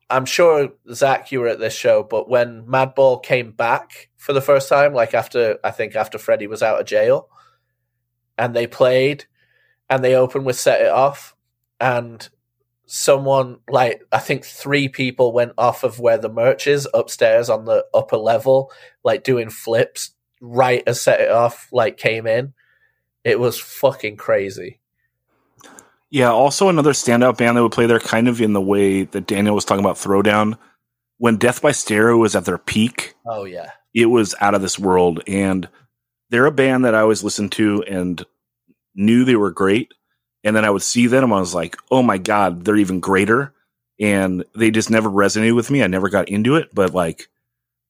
I'm 0.09 0.25
sure 0.27 0.71
Zach 0.93 1.33
you 1.33 1.41
were 1.41 1.49
at 1.49 1.59
this 1.59 1.75
show, 1.75 2.03
but 2.05 2.29
when 2.29 2.65
Madball 2.67 3.23
came 3.23 3.51
back 3.51 4.09
for 4.17 4.33
the 4.33 4.41
first 4.41 4.69
time, 4.69 4.95
like 4.95 5.15
after 5.15 5.59
I 5.65 5.71
think 5.73 5.97
after 5.97 6.19
Freddie 6.19 6.47
was 6.47 6.63
out 6.63 6.81
of 6.81 6.87
jail, 6.87 7.29
and 8.39 8.55
they 8.55 8.67
played 8.67 9.25
and 9.91 10.03
they 10.05 10.15
opened 10.15 10.47
with 10.47 10.57
Set 10.59 10.81
It 10.81 10.89
Off 10.91 11.35
and 11.81 12.29
someone 12.87 13.59
like 13.69 14.03
I 14.13 14.19
think 14.19 14.45
three 14.45 14.89
people 14.89 15.33
went 15.33 15.53
off 15.59 15.83
of 15.85 15.99
where 15.99 16.19
the 16.19 16.29
merch 16.29 16.67
is 16.67 16.89
upstairs 16.95 17.51
on 17.51 17.65
the 17.65 17.85
upper 17.93 18.17
level, 18.17 18.71
like 19.05 19.25
doing 19.25 19.51
flips 19.51 20.13
right 20.41 20.83
as 20.87 21.01
Set 21.01 21.21
It 21.21 21.31
Off 21.31 21.69
like 21.73 21.97
came 21.97 22.27
in. 22.27 22.55
It 23.25 23.41
was 23.41 23.59
fucking 23.59 24.17
crazy. 24.17 24.79
Yeah, 26.11 26.31
also 26.31 26.69
another 26.69 26.93
standout 26.93 27.37
band 27.37 27.57
that 27.57 27.63
would 27.63 27.73
play 27.73 27.87
there 27.87 27.99
kind 27.99 28.29
of 28.29 28.41
in 28.41 28.53
the 28.53 28.61
way 28.61 29.03
that 29.05 29.27
Daniel 29.27 29.55
was 29.55 29.65
talking 29.65 29.85
about 29.85 29.97
Throwdown. 29.97 30.57
When 31.19 31.37
Death 31.37 31.61
by 31.63 31.73
Stereo 31.73 32.17
was 32.19 32.37
at 32.37 32.45
their 32.45 32.59
peak, 32.59 33.15
Oh 33.27 33.45
yeah. 33.45 33.71
it 33.95 34.07
was 34.07 34.35
out 34.41 34.55
of 34.55 34.63
this 34.63 34.79
world. 34.79 35.23
And 35.27 35.69
they're 36.31 36.47
a 36.47 36.53
band 36.53 36.85
that 36.85 36.95
I 36.95 37.01
always 37.01 37.25
listened 37.25 37.53
to 37.53 37.83
and 37.85 38.25
knew 38.95 39.25
they 39.25 39.35
were 39.37 39.51
great. 39.51 39.93
And 40.47 40.55
then 40.55 40.65
I 40.65 40.71
would 40.71 40.83
see 40.83 41.09
them 41.09 41.25
and 41.25 41.35
I 41.35 41.41
was 41.41 41.57
like, 41.57 41.77
oh 41.91 42.05
my 42.05 42.19
God, 42.19 42.65
they're 42.65 42.77
even 42.77 43.01
greater. 43.01 43.53
And 43.99 44.45
they 44.55 44.71
just 44.71 44.91
never 44.91 45.11
resonated 45.11 45.57
with 45.57 45.73
me. 45.73 45.83
I 45.83 45.89
never 45.89 46.09
got 46.09 46.29
into 46.29 46.55
it. 46.55 46.73
But 46.73 46.95
like, 46.95 47.27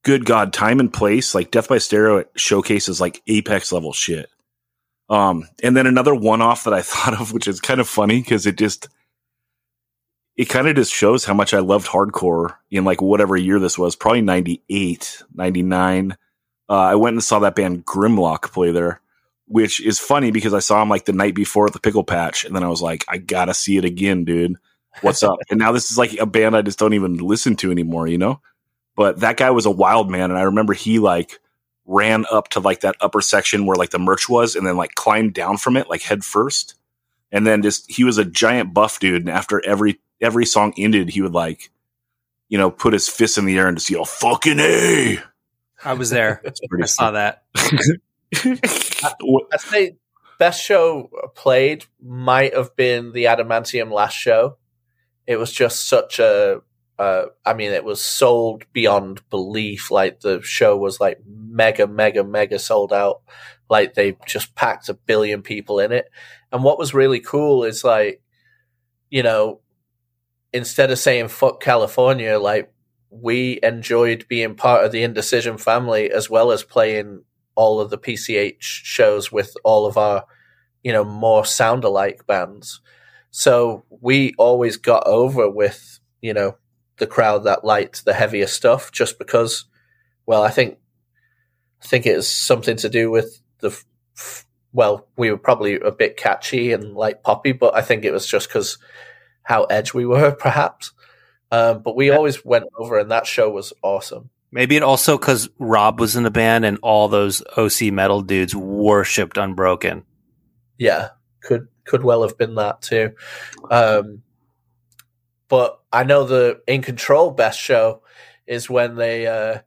good 0.04 0.24
God, 0.24 0.54
time 0.54 0.80
and 0.80 0.90
place, 0.90 1.34
like 1.34 1.50
Death 1.50 1.68
by 1.68 1.76
Stereo 1.76 2.24
showcases 2.34 2.98
like 2.98 3.22
apex 3.26 3.72
level 3.72 3.92
shit. 3.92 4.30
Um, 5.10 5.46
and 5.62 5.76
then 5.76 5.86
another 5.86 6.14
one 6.14 6.40
off 6.40 6.64
that 6.64 6.72
I 6.72 6.80
thought 6.82 7.20
of, 7.20 7.34
which 7.34 7.46
is 7.46 7.60
kind 7.60 7.78
of 7.78 7.88
funny 7.88 8.22
because 8.22 8.46
it 8.46 8.56
just, 8.56 8.88
it 10.34 10.46
kind 10.46 10.66
of 10.66 10.76
just 10.76 10.94
shows 10.94 11.26
how 11.26 11.34
much 11.34 11.52
I 11.52 11.58
loved 11.58 11.86
hardcore 11.86 12.56
in 12.70 12.86
like 12.86 13.02
whatever 13.02 13.36
year 13.36 13.58
this 13.58 13.78
was, 13.78 13.96
probably 13.96 14.22
98, 14.22 15.24
99. 15.34 16.16
Uh, 16.70 16.72
I 16.72 16.94
went 16.94 17.14
and 17.14 17.22
saw 17.22 17.38
that 17.40 17.54
band 17.54 17.84
Grimlock 17.84 18.50
play 18.50 18.70
there, 18.70 19.02
which 19.46 19.80
is 19.80 19.98
funny 19.98 20.30
because 20.30 20.54
I 20.54 20.58
saw 20.58 20.82
him 20.82 20.88
like 20.88 21.04
the 21.04 21.12
night 21.12 21.34
before 21.34 21.66
at 21.66 21.72
the 21.72 21.80
Pickle 21.80 22.04
Patch. 22.04 22.44
And 22.44 22.54
then 22.54 22.64
I 22.64 22.68
was 22.68 22.82
like, 22.82 23.04
I 23.08 23.18
gotta 23.18 23.54
see 23.54 23.76
it 23.76 23.84
again, 23.84 24.24
dude. 24.24 24.56
What's 25.02 25.22
up? 25.22 25.38
and 25.50 25.58
now 25.58 25.72
this 25.72 25.90
is 25.90 25.98
like 25.98 26.18
a 26.18 26.26
band 26.26 26.56
I 26.56 26.62
just 26.62 26.78
don't 26.78 26.94
even 26.94 27.16
listen 27.16 27.56
to 27.56 27.70
anymore, 27.70 28.06
you 28.08 28.18
know? 28.18 28.40
But 28.96 29.20
that 29.20 29.36
guy 29.36 29.50
was 29.50 29.66
a 29.66 29.70
wild 29.70 30.10
man. 30.10 30.30
And 30.30 30.38
I 30.38 30.42
remember 30.42 30.72
he 30.72 30.98
like 30.98 31.38
ran 31.84 32.24
up 32.30 32.48
to 32.48 32.60
like 32.60 32.80
that 32.80 32.96
upper 33.00 33.20
section 33.20 33.66
where 33.66 33.76
like 33.76 33.90
the 33.90 33.98
merch 33.98 34.28
was 34.28 34.56
and 34.56 34.66
then 34.66 34.76
like 34.76 34.94
climbed 34.94 35.34
down 35.34 35.58
from 35.58 35.76
it 35.76 35.88
like 35.88 36.02
head 36.02 36.24
first. 36.24 36.74
And 37.30 37.46
then 37.46 37.62
just 37.62 37.90
he 37.90 38.04
was 38.04 38.18
a 38.18 38.24
giant 38.24 38.74
buff 38.74 38.98
dude. 38.98 39.22
And 39.22 39.30
after 39.30 39.64
every 39.64 40.00
every 40.20 40.46
song 40.46 40.72
ended, 40.76 41.10
he 41.10 41.22
would 41.22 41.34
like, 41.34 41.70
you 42.48 42.58
know, 42.58 42.70
put 42.70 42.94
his 42.94 43.08
fist 43.08 43.38
in 43.38 43.44
the 43.44 43.58
air 43.58 43.68
and 43.68 43.76
just 43.76 43.90
yell, 43.90 44.04
fucking 44.04 44.58
A. 44.58 45.18
I 45.84 45.92
was 45.92 46.10
there. 46.10 46.42
I 46.82 46.86
saw 46.86 47.12
that. 47.12 47.44
What- 49.20 49.46
I'd 49.52 49.60
say 49.60 49.96
best 50.38 50.62
show 50.62 51.10
played 51.34 51.84
might 52.02 52.54
have 52.54 52.74
been 52.76 53.12
the 53.12 53.24
Adamantium 53.24 53.90
last 53.92 54.14
show. 54.16 54.58
It 55.26 55.36
was 55.36 55.52
just 55.52 55.88
such 55.88 56.18
a, 56.18 56.60
uh, 56.98 57.26
I 57.44 57.54
mean, 57.54 57.72
it 57.72 57.84
was 57.84 58.02
sold 58.02 58.64
beyond 58.72 59.28
belief. 59.30 59.90
Like 59.90 60.20
the 60.20 60.40
show 60.42 60.76
was 60.76 61.00
like 61.00 61.18
mega, 61.26 61.86
mega, 61.86 62.22
mega 62.24 62.58
sold 62.58 62.92
out. 62.92 63.22
Like 63.68 63.94
they 63.94 64.16
just 64.26 64.54
packed 64.54 64.88
a 64.88 64.94
billion 64.94 65.42
people 65.42 65.80
in 65.80 65.92
it. 65.92 66.08
And 66.52 66.62
what 66.62 66.78
was 66.78 66.94
really 66.94 67.20
cool 67.20 67.64
is 67.64 67.82
like, 67.82 68.22
you 69.10 69.22
know, 69.22 69.60
instead 70.52 70.90
of 70.90 70.98
saying 70.98 71.28
fuck 71.28 71.60
California, 71.60 72.38
like 72.38 72.72
we 73.10 73.58
enjoyed 73.62 74.26
being 74.28 74.54
part 74.54 74.84
of 74.84 74.92
the 74.92 75.02
Indecision 75.02 75.58
family 75.58 76.10
as 76.10 76.30
well 76.30 76.52
as 76.52 76.62
playing 76.62 77.22
all 77.56 77.80
of 77.80 77.90
the 77.90 77.98
PCH 77.98 78.60
shows 78.60 79.32
with 79.32 79.54
all 79.64 79.86
of 79.86 79.96
our, 79.98 80.24
you 80.84 80.92
know, 80.92 81.04
more 81.04 81.44
sound 81.44 81.84
alike 81.84 82.26
bands. 82.26 82.80
So 83.30 83.84
we 83.90 84.34
always 84.38 84.76
got 84.76 85.06
over 85.06 85.50
with, 85.50 86.00
you 86.22 86.32
know, 86.32 86.56
the 86.98 87.06
crowd 87.06 87.44
that 87.44 87.64
liked 87.64 88.04
the 88.04 88.14
heavier 88.14 88.46
stuff 88.46 88.92
just 88.92 89.18
because, 89.18 89.64
well, 90.26 90.42
I 90.42 90.50
think, 90.50 90.78
I 91.82 91.86
think 91.86 92.06
it 92.06 92.16
is 92.16 92.28
something 92.30 92.76
to 92.78 92.88
do 92.88 93.10
with 93.10 93.40
the, 93.58 93.78
well, 94.72 95.08
we 95.16 95.30
were 95.30 95.38
probably 95.38 95.74
a 95.80 95.90
bit 95.90 96.16
catchy 96.16 96.72
and 96.72 96.94
like 96.94 97.22
poppy, 97.22 97.52
but 97.52 97.74
I 97.74 97.82
think 97.82 98.04
it 98.04 98.12
was 98.12 98.26
just 98.26 98.48
because 98.48 98.78
how 99.42 99.64
edge 99.64 99.94
we 99.94 100.06
were, 100.06 100.32
perhaps. 100.38 100.92
Um, 101.50 101.82
but 101.82 101.96
we 101.96 102.10
always 102.10 102.44
went 102.44 102.64
over, 102.76 102.98
and 102.98 103.10
that 103.10 103.26
show 103.26 103.48
was 103.48 103.72
awesome. 103.82 104.30
Maybe 104.56 104.74
it 104.76 104.82
also 104.82 105.18
because 105.18 105.50
Rob 105.58 106.00
was 106.00 106.16
in 106.16 106.22
the 106.22 106.30
band 106.30 106.64
and 106.64 106.78
all 106.80 107.08
those 107.08 107.42
OC 107.58 107.92
metal 107.92 108.22
dudes 108.22 108.56
worshipped 108.56 109.36
Unbroken. 109.36 110.04
Yeah, 110.78 111.10
could 111.42 111.68
could 111.84 112.02
well 112.02 112.22
have 112.22 112.38
been 112.38 112.54
that 112.54 112.80
too. 112.80 113.12
Um, 113.70 114.22
but 115.48 115.78
I 115.92 116.04
know 116.04 116.24
the 116.24 116.62
In 116.66 116.80
Control 116.80 117.32
best 117.32 117.60
show 117.60 118.00
is 118.46 118.70
when 118.70 118.94
they 118.94 119.26
uh, 119.26 119.58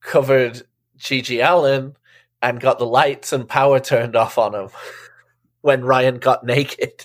covered 0.00 0.62
GG 0.98 1.46
Allin 1.46 1.94
and 2.40 2.58
got 2.58 2.78
the 2.78 2.86
lights 2.86 3.34
and 3.34 3.46
power 3.46 3.80
turned 3.80 4.16
off 4.16 4.38
on 4.38 4.54
him 4.54 4.70
when 5.60 5.84
Ryan 5.84 6.16
got 6.16 6.42
naked. 6.42 7.04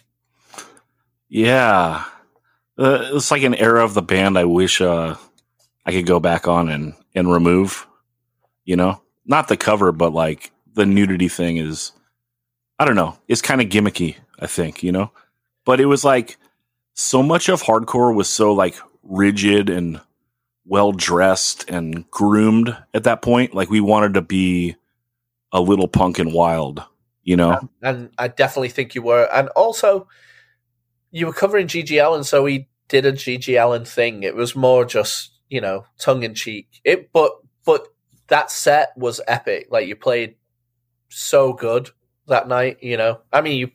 yeah. 1.27 2.05
Uh, 2.77 3.09
it's 3.11 3.31
like 3.31 3.43
an 3.43 3.55
era 3.55 3.83
of 3.83 3.95
the 3.95 4.01
band 4.01 4.37
I 4.37 4.45
wish 4.45 4.79
uh, 4.79 5.17
I 5.85 5.91
could 5.91 6.05
go 6.05 6.21
back 6.21 6.47
on 6.47 6.69
and, 6.69 6.93
and 7.17 7.31
remove. 7.31 7.87
You 8.63 8.75
know? 8.75 9.01
Not 9.25 9.49
the 9.49 9.57
cover, 9.57 9.91
but 9.91 10.13
like 10.13 10.51
the 10.73 10.85
nudity 10.85 11.27
thing 11.27 11.57
is, 11.57 11.91
I 12.79 12.85
don't 12.85 12.95
know. 12.95 13.17
It's 13.27 13.41
kind 13.41 13.59
of 13.61 13.67
gimmicky, 13.67 14.15
I 14.39 14.47
think, 14.47 14.83
you 14.83 14.91
know? 14.91 15.11
But 15.65 15.81
it 15.81 15.85
was 15.85 16.05
like 16.05 16.37
so 16.93 17.21
much 17.21 17.49
of 17.49 17.63
hardcore 17.63 18.15
was 18.15 18.29
so 18.29 18.53
like 18.53 18.75
rigid 19.03 19.69
and 19.69 19.99
well 20.65 20.91
dressed 20.91 21.69
and 21.69 22.09
groomed 22.11 22.75
at 22.93 23.03
that 23.03 23.21
point. 23.21 23.53
Like 23.53 23.69
we 23.69 23.81
wanted 23.81 24.13
to 24.13 24.21
be 24.21 24.75
a 25.51 25.61
little 25.61 25.87
punk 25.87 26.19
and 26.19 26.33
wild, 26.33 26.83
you 27.23 27.35
know? 27.35 27.69
and 27.81 28.09
I 28.17 28.27
definitely 28.27 28.69
think 28.69 28.95
you 28.95 29.01
were. 29.01 29.27
And 29.33 29.49
also, 29.49 30.07
you 31.11 31.25
were 31.25 31.33
covering 31.33 31.67
GG 31.67 32.03
Allin, 32.03 32.23
so 32.23 32.45
he 32.45 32.67
did 32.87 33.05
a 33.05 33.11
GG 33.11 33.61
Allin 33.61 33.85
thing. 33.85 34.23
It 34.23 34.35
was 34.35 34.55
more 34.55 34.85
just 34.85 35.31
you 35.49 35.61
know 35.61 35.85
tongue 35.99 36.23
in 36.23 36.33
cheek. 36.33 36.67
It, 36.83 37.11
but 37.11 37.31
but 37.65 37.87
that 38.27 38.51
set 38.51 38.89
was 38.97 39.21
epic. 39.27 39.67
Like 39.69 39.87
you 39.87 39.95
played 39.95 40.35
so 41.09 41.53
good 41.53 41.89
that 42.27 42.47
night. 42.47 42.77
You 42.81 42.97
know, 42.97 43.21
I 43.31 43.41
mean, 43.41 43.57
you 43.57 43.71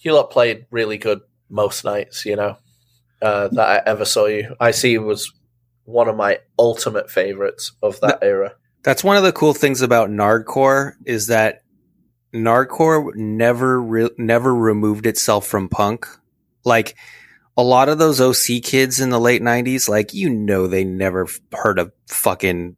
you 0.00 0.14
lot 0.14 0.30
played 0.30 0.66
really 0.70 0.98
good 0.98 1.20
most 1.48 1.84
nights. 1.84 2.24
You 2.24 2.36
know 2.36 2.56
uh, 3.22 3.48
that 3.48 3.68
I 3.68 3.90
ever 3.90 4.04
saw 4.04 4.26
you. 4.26 4.54
I 4.60 4.70
see 4.70 4.98
was 4.98 5.32
one 5.84 6.08
of 6.08 6.16
my 6.16 6.40
ultimate 6.58 7.10
favorites 7.10 7.72
of 7.82 8.00
that 8.00 8.18
era. 8.22 8.54
That's 8.82 9.04
one 9.04 9.16
of 9.16 9.22
the 9.22 9.32
cool 9.32 9.54
things 9.54 9.82
about 9.82 10.10
Nardcore 10.10 10.92
is 11.04 11.28
that 11.28 11.62
Nardcore 12.34 13.14
never 13.14 13.80
re- 13.80 14.10
never 14.18 14.54
removed 14.54 15.06
itself 15.06 15.46
from 15.46 15.68
punk. 15.68 16.06
Like 16.64 16.96
a 17.56 17.62
lot 17.62 17.88
of 17.88 17.98
those 17.98 18.20
OC 18.20 18.62
kids 18.62 19.00
in 19.00 19.10
the 19.10 19.20
late 19.20 19.42
'90s, 19.42 19.88
like 19.88 20.14
you 20.14 20.30
know, 20.30 20.66
they 20.66 20.84
never 20.84 21.26
heard 21.52 21.78
a 21.78 21.92
fucking 22.08 22.76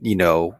you 0.00 0.16
know 0.16 0.56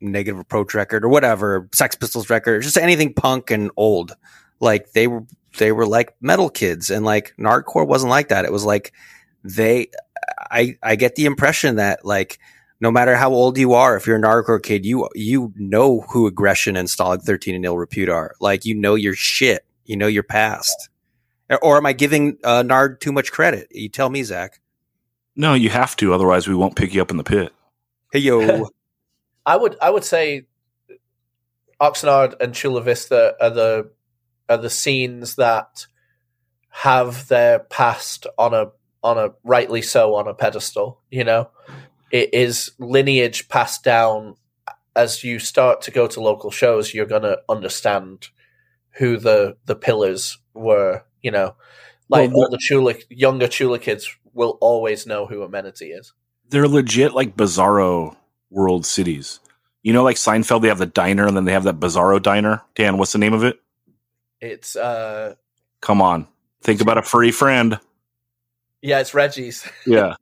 negative 0.00 0.38
approach 0.38 0.74
record 0.74 1.04
or 1.04 1.08
whatever, 1.08 1.68
Sex 1.72 1.94
Pistols 1.94 2.28
record, 2.28 2.62
just 2.62 2.76
anything 2.76 3.14
punk 3.14 3.50
and 3.50 3.70
old. 3.76 4.12
Like 4.60 4.92
they 4.92 5.06
were 5.06 5.24
they 5.58 5.72
were 5.72 5.86
like 5.86 6.14
metal 6.20 6.48
kids, 6.48 6.90
and 6.90 7.04
like 7.04 7.34
Nardcore 7.38 7.86
wasn't 7.86 8.10
like 8.10 8.28
that. 8.28 8.44
It 8.44 8.52
was 8.52 8.64
like 8.64 8.92
they. 9.44 9.90
I 10.50 10.76
I 10.82 10.96
get 10.96 11.16
the 11.16 11.26
impression 11.26 11.76
that 11.76 12.04
like 12.04 12.38
no 12.80 12.90
matter 12.90 13.16
how 13.16 13.30
old 13.30 13.58
you 13.58 13.74
are, 13.74 13.96
if 13.96 14.06
you're 14.06 14.16
a 14.16 14.20
Nardcore 14.20 14.62
kid, 14.62 14.84
you 14.84 15.08
you 15.14 15.52
know 15.56 16.02
who 16.10 16.26
aggression 16.26 16.76
and 16.76 16.88
Stalag 16.88 17.22
13 17.22 17.54
and 17.54 17.64
ill 17.64 17.78
repute 17.78 18.08
are. 18.08 18.34
Like 18.40 18.64
you 18.64 18.74
know 18.74 18.94
your 18.94 19.14
shit, 19.14 19.64
you 19.84 19.96
know 19.96 20.06
your 20.06 20.22
past. 20.22 20.88
Or, 21.52 21.64
or 21.64 21.76
am 21.76 21.86
I 21.86 21.92
giving 21.92 22.38
uh, 22.42 22.62
Nard 22.62 23.00
too 23.00 23.12
much 23.12 23.30
credit? 23.30 23.68
You 23.70 23.88
tell 23.88 24.10
me, 24.10 24.22
Zach. 24.24 24.60
No, 25.36 25.54
you 25.54 25.70
have 25.70 25.96
to, 25.96 26.12
otherwise 26.12 26.48
we 26.48 26.54
won't 26.54 26.76
pick 26.76 26.92
you 26.92 27.00
up 27.00 27.10
in 27.10 27.16
the 27.16 27.24
pit. 27.24 27.52
Hey 28.12 28.18
yo, 28.18 28.68
I 29.46 29.56
would 29.56 29.76
I 29.80 29.88
would 29.88 30.04
say 30.04 30.46
Oxnard 31.80 32.40
and 32.40 32.54
Chula 32.54 32.82
Vista 32.82 33.34
are 33.40 33.50
the 33.50 33.90
are 34.48 34.58
the 34.58 34.70
scenes 34.70 35.36
that 35.36 35.86
have 36.68 37.28
their 37.28 37.58
past 37.58 38.26
on 38.36 38.54
a 38.54 38.72
on 39.02 39.18
a 39.18 39.30
rightly 39.42 39.82
so 39.82 40.14
on 40.14 40.28
a 40.28 40.34
pedestal. 40.34 41.00
You 41.10 41.24
know, 41.24 41.50
it 42.10 42.34
is 42.34 42.72
lineage 42.78 43.48
passed 43.48 43.82
down. 43.82 44.36
As 44.94 45.24
you 45.24 45.38
start 45.38 45.80
to 45.82 45.90
go 45.90 46.06
to 46.06 46.20
local 46.20 46.50
shows, 46.50 46.92
you're 46.92 47.06
gonna 47.06 47.38
understand 47.48 48.28
who 48.90 49.16
the 49.16 49.56
the 49.64 49.74
pillars 49.74 50.38
were. 50.52 51.02
You 51.22 51.30
know, 51.30 51.54
like 52.08 52.30
Well, 52.30 52.44
all 52.44 52.50
the 52.50 52.58
Chula 52.58 52.94
younger 53.08 53.48
Chula 53.48 53.78
kids 53.78 54.14
will 54.34 54.58
always 54.60 55.06
know 55.06 55.26
who 55.26 55.42
Amenity 55.42 55.92
is. 55.92 56.12
They're 56.48 56.68
legit 56.68 57.14
like 57.14 57.36
bizarro 57.36 58.16
world 58.50 58.84
cities. 58.84 59.40
You 59.82 59.92
know, 59.92 60.02
like 60.04 60.16
Seinfeld, 60.16 60.62
they 60.62 60.68
have 60.68 60.78
the 60.78 60.86
diner 60.86 61.26
and 61.26 61.36
then 61.36 61.44
they 61.44 61.52
have 61.52 61.64
that 61.64 61.80
bizarro 61.80 62.22
diner. 62.22 62.62
Dan, 62.74 62.98
what's 62.98 63.12
the 63.12 63.18
name 63.18 63.32
of 63.34 63.44
it? 63.44 63.60
It's 64.40 64.76
uh 64.76 65.34
Come 65.80 66.00
on. 66.02 66.26
Think 66.62 66.80
about 66.80 66.98
a 66.98 67.02
furry 67.02 67.32
friend. 67.32 67.78
yeah, 68.82 69.00
it's 69.00 69.14
Reggie's. 69.14 69.66
Yeah. 69.86 70.14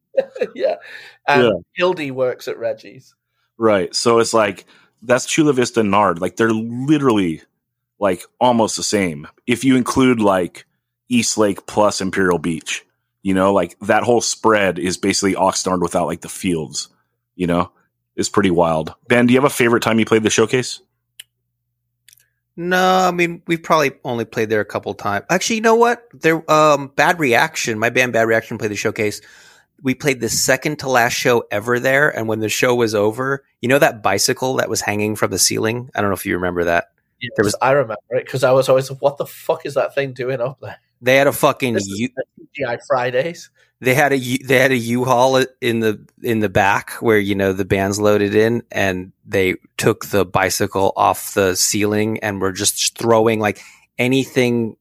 yeah. 0.54 0.76
And 1.26 1.42
Yeah. 1.44 1.50
Hildy 1.74 2.10
works 2.10 2.48
at 2.48 2.58
Reggie's. 2.58 3.14
Right. 3.58 3.94
So 3.94 4.18
it's 4.18 4.34
like 4.34 4.64
that's 5.02 5.26
Chula 5.26 5.52
Vista 5.52 5.80
and 5.80 5.90
Nard. 5.90 6.20
Like 6.20 6.36
they're 6.36 6.52
literally 6.52 7.42
like 7.98 8.24
almost 8.40 8.76
the 8.76 8.82
same. 8.82 9.26
If 9.46 9.64
you 9.64 9.76
include 9.76 10.20
like 10.20 10.66
East 11.10 11.36
Lake 11.36 11.66
plus 11.66 12.00
Imperial 12.00 12.38
Beach, 12.38 12.86
you 13.22 13.34
know, 13.34 13.52
like 13.52 13.78
that 13.80 14.04
whole 14.04 14.22
spread 14.22 14.78
is 14.78 14.96
basically 14.96 15.34
Oxnard 15.34 15.82
without 15.82 16.06
like 16.06 16.22
the 16.22 16.28
fields, 16.30 16.88
you 17.34 17.46
know, 17.46 17.72
it's 18.16 18.28
pretty 18.30 18.50
wild. 18.50 18.94
Ben, 19.08 19.26
do 19.26 19.34
you 19.34 19.40
have 19.40 19.50
a 19.50 19.54
favorite 19.54 19.82
time 19.82 19.98
you 19.98 20.06
played 20.06 20.22
the 20.22 20.30
showcase? 20.30 20.80
no, 22.56 23.08
I 23.08 23.10
mean 23.10 23.42
we've 23.46 23.62
probably 23.62 23.92
only 24.04 24.24
played 24.24 24.50
there 24.50 24.60
a 24.60 24.64
couple 24.66 24.92
times. 24.94 25.24
Actually, 25.30 25.56
you 25.56 25.62
know 25.62 25.76
what? 25.76 26.06
There, 26.12 26.48
um, 26.50 26.88
Bad 26.94 27.18
Reaction, 27.18 27.78
my 27.78 27.90
band 27.90 28.12
Bad 28.12 28.28
Reaction 28.28 28.58
played 28.58 28.70
the 28.70 28.76
showcase. 28.76 29.20
We 29.82 29.94
played 29.94 30.20
the 30.20 30.28
second 30.28 30.80
to 30.80 30.90
last 30.90 31.14
show 31.14 31.44
ever 31.50 31.80
there, 31.80 32.10
and 32.14 32.28
when 32.28 32.40
the 32.40 32.50
show 32.50 32.74
was 32.74 32.94
over, 32.94 33.44
you 33.62 33.68
know 33.68 33.78
that 33.78 34.02
bicycle 34.02 34.56
that 34.56 34.68
was 34.68 34.82
hanging 34.82 35.16
from 35.16 35.30
the 35.30 35.38
ceiling. 35.38 35.88
I 35.94 36.02
don't 36.02 36.10
know 36.10 36.16
if 36.16 36.26
you 36.26 36.34
remember 36.34 36.64
that. 36.64 36.88
There 37.36 37.44
was- 37.44 37.56
I 37.62 37.72
remember 37.72 37.96
it 38.10 38.26
because 38.26 38.44
I 38.44 38.52
was 38.52 38.68
always, 38.68 38.88
what 38.92 39.16
the 39.16 39.26
fuck 39.26 39.64
is 39.64 39.74
that 39.74 39.94
thing 39.94 40.12
doing 40.12 40.40
up 40.40 40.58
there? 40.60 40.76
They 41.00 41.16
had 41.16 41.26
a 41.26 41.32
fucking 41.32 41.74
This 41.74 41.86
U- 41.88 42.08
TGI 42.58 42.78
Fridays. 42.86 43.50
they 43.80 43.94
had 43.94 44.12
a 44.12 44.18
they 44.18 44.58
had 44.58 44.70
a 44.72 44.76
U-Haul 44.76 45.44
in 45.60 45.80
the 45.80 46.06
in 46.22 46.40
the 46.40 46.48
back 46.50 46.92
where 47.00 47.18
you 47.18 47.34
know 47.34 47.52
the 47.52 47.64
band's 47.64 47.98
loaded 48.00 48.34
in 48.34 48.62
and 48.70 49.12
they 49.26 49.54
took 49.78 50.06
the 50.06 50.24
bicycle 50.26 50.92
off 50.96 51.34
the 51.34 51.54
ceiling 51.56 52.18
and 52.20 52.40
were 52.40 52.52
just 52.52 52.98
throwing 52.98 53.40
like 53.40 53.60
anything 53.98 54.76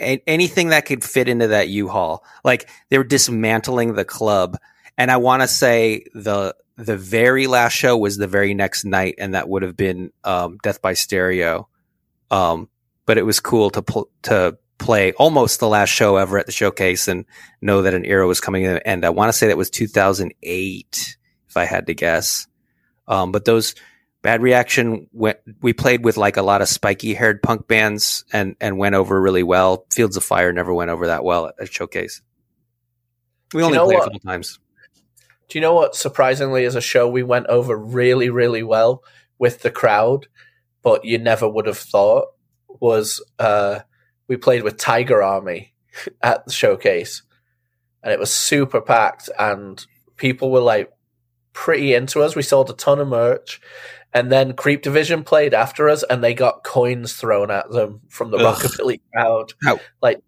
a- 0.00 0.22
anything 0.26 0.68
that 0.68 0.86
could 0.86 1.02
fit 1.02 1.28
into 1.28 1.48
that 1.48 1.68
U-Haul. 1.68 2.22
Like 2.44 2.68
they 2.90 2.98
were 2.98 3.04
dismantling 3.04 3.94
the 3.94 4.04
club. 4.04 4.56
And 4.98 5.10
I 5.10 5.16
want 5.16 5.42
to 5.42 5.48
say 5.48 6.04
the 6.14 6.54
the 6.76 6.96
very 6.96 7.46
last 7.46 7.72
show 7.72 7.96
was 7.96 8.18
the 8.18 8.26
very 8.28 8.52
next 8.54 8.84
night 8.84 9.14
and 9.18 9.34
that 9.34 9.48
would 9.48 9.62
have 9.62 9.76
been 9.76 10.12
um, 10.24 10.58
Death 10.62 10.80
by 10.82 10.92
Stereo. 10.94 11.68
Um 12.30 12.68
but 13.06 13.18
it 13.18 13.22
was 13.22 13.40
cool 13.40 13.70
to 13.70 13.82
pl- 13.82 14.10
to 14.22 14.58
play 14.78 15.12
almost 15.12 15.60
the 15.60 15.68
last 15.68 15.88
show 15.88 16.16
ever 16.16 16.38
at 16.38 16.46
the 16.46 16.52
showcase 16.52 17.08
and 17.08 17.24
know 17.60 17.82
that 17.82 17.94
an 17.94 18.04
era 18.04 18.26
was 18.26 18.40
coming 18.40 18.64
in. 18.64 18.78
And 18.84 19.04
I 19.04 19.10
want 19.10 19.28
to 19.28 19.32
say 19.32 19.48
that 19.48 19.56
was 19.56 19.70
2008, 19.70 21.16
if 21.48 21.56
I 21.56 21.64
had 21.64 21.86
to 21.86 21.94
guess. 21.94 22.46
Um, 23.08 23.32
but 23.32 23.44
those 23.44 23.74
bad 24.22 24.42
reaction 24.42 25.08
went, 25.12 25.38
we 25.60 25.72
played 25.72 26.04
with 26.04 26.16
like 26.16 26.36
a 26.36 26.42
lot 26.42 26.62
of 26.62 26.68
spiky 26.68 27.14
haired 27.14 27.42
punk 27.42 27.66
bands 27.68 28.24
and, 28.32 28.56
and 28.60 28.78
went 28.78 28.94
over 28.94 29.20
really 29.20 29.42
well. 29.42 29.86
Fields 29.90 30.16
of 30.16 30.24
Fire 30.24 30.52
never 30.52 30.74
went 30.74 30.90
over 30.90 31.06
that 31.06 31.24
well 31.24 31.46
at, 31.46 31.54
at 31.60 31.72
showcase. 31.72 32.20
We 33.54 33.58
Do 33.58 33.60
you 33.60 33.64
only 33.66 33.78
know 33.78 33.84
played 33.86 33.98
what? 33.98 34.02
a 34.02 34.10
couple 34.10 34.20
times. 34.20 34.58
Do 35.48 35.58
you 35.58 35.62
know 35.62 35.74
what? 35.74 35.94
Surprisingly, 35.94 36.64
as 36.64 36.74
a 36.74 36.80
show, 36.80 37.08
we 37.08 37.22
went 37.22 37.46
over 37.46 37.76
really, 37.76 38.30
really 38.30 38.64
well 38.64 39.04
with 39.38 39.62
the 39.62 39.70
crowd, 39.70 40.26
but 40.82 41.04
you 41.04 41.18
never 41.18 41.48
would 41.48 41.66
have 41.66 41.78
thought 41.78 42.28
was 42.80 43.22
uh, 43.38 43.80
we 44.28 44.36
played 44.36 44.62
with 44.62 44.76
Tiger 44.76 45.22
Army 45.22 45.72
at 46.22 46.44
the 46.44 46.52
showcase, 46.52 47.22
and 48.02 48.12
it 48.12 48.18
was 48.18 48.32
super 48.32 48.80
packed, 48.80 49.30
and 49.38 49.84
people 50.16 50.50
were 50.50 50.60
like 50.60 50.92
pretty 51.52 51.94
into 51.94 52.22
us. 52.22 52.36
We 52.36 52.42
sold 52.42 52.70
a 52.70 52.74
ton 52.74 52.98
of 52.98 53.08
merch. 53.08 53.60
And 54.12 54.32
then 54.32 54.54
Creep 54.54 54.80
Division 54.80 55.24
played 55.24 55.52
after 55.52 55.90
us, 55.90 56.02
and 56.02 56.24
they 56.24 56.32
got 56.32 56.64
coins 56.64 57.12
thrown 57.12 57.50
at 57.50 57.70
them 57.70 58.00
from 58.08 58.30
the 58.30 58.38
Ugh. 58.38 58.56
rockabilly 58.56 59.00
crowd. 59.12 59.52
Ow. 59.66 59.78
Like 60.00 60.22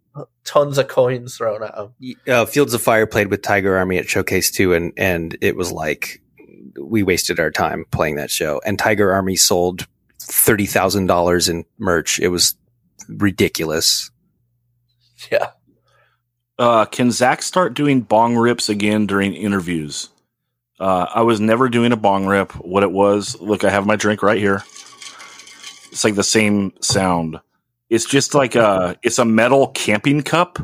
tons 0.45 0.77
of 0.77 0.89
coins 0.89 1.37
thrown 1.39 1.63
at 1.63 1.75
them. 1.75 1.95
uh, 2.27 2.45
Fields 2.45 2.75
of 2.75 2.83
Fire 2.83 3.07
played 3.07 3.29
with 3.29 3.41
Tiger 3.41 3.77
Army 3.79 3.97
at 3.97 4.09
Showcase 4.09 4.51
too, 4.51 4.75
and 4.75 4.93
and 4.99 5.39
it 5.41 5.57
was 5.57 5.73
like 5.73 6.21
we 6.79 7.03
wasted 7.03 7.41
our 7.41 7.51
time 7.51 7.87
playing 7.91 8.17
that 8.17 8.31
show. 8.31 8.61
And 8.67 8.79
Tiger 8.79 9.11
Army 9.13 9.37
sold 9.37 9.87
thirty 10.21 10.67
thousand 10.67 11.07
dollars 11.07 11.49
in 11.49 11.65
merch. 11.79 12.19
It 12.19 12.29
was 12.29 12.57
ridiculous. 13.09 14.11
Yeah. 15.31 15.51
Uh, 16.59 16.85
can 16.85 17.11
Zach 17.11 17.43
start 17.43 17.75
doing 17.75 18.01
bong 18.01 18.37
rips 18.37 18.69
again 18.69 19.07
during 19.07 19.35
interviews? 19.35 20.11
Uh, 20.81 21.07
I 21.13 21.23
was 21.23 21.41
never 21.41 21.69
doing 21.69 21.93
a 21.93 21.97
bong 21.97 22.27
rip. 22.27 22.53
What 22.53 22.83
it 22.83 22.93
was, 22.93 23.41
look, 23.41 23.65
I 23.65 23.71
have 23.71 23.87
my 23.87 23.97
drink 23.97 24.23
right 24.23 24.39
here. 24.39 24.63
It's 25.91 26.05
like 26.05 26.15
the 26.15 26.23
same 26.23 26.73
sound. 26.81 27.41
It's 27.89 28.05
just 28.05 28.35
like 28.35 28.55
a, 28.55 28.97
it's 29.03 29.19
a 29.19 29.25
metal 29.25 29.69
camping 29.69 30.23
cup, 30.23 30.59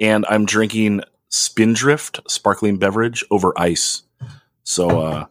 and 0.00 0.24
I'm 0.28 0.46
drinking 0.46 1.02
Spindrift 1.28 2.20
sparkling 2.28 2.78
beverage 2.78 3.24
over 3.30 3.52
ice. 3.56 4.02
So 4.62 5.00
uh, 5.00 5.26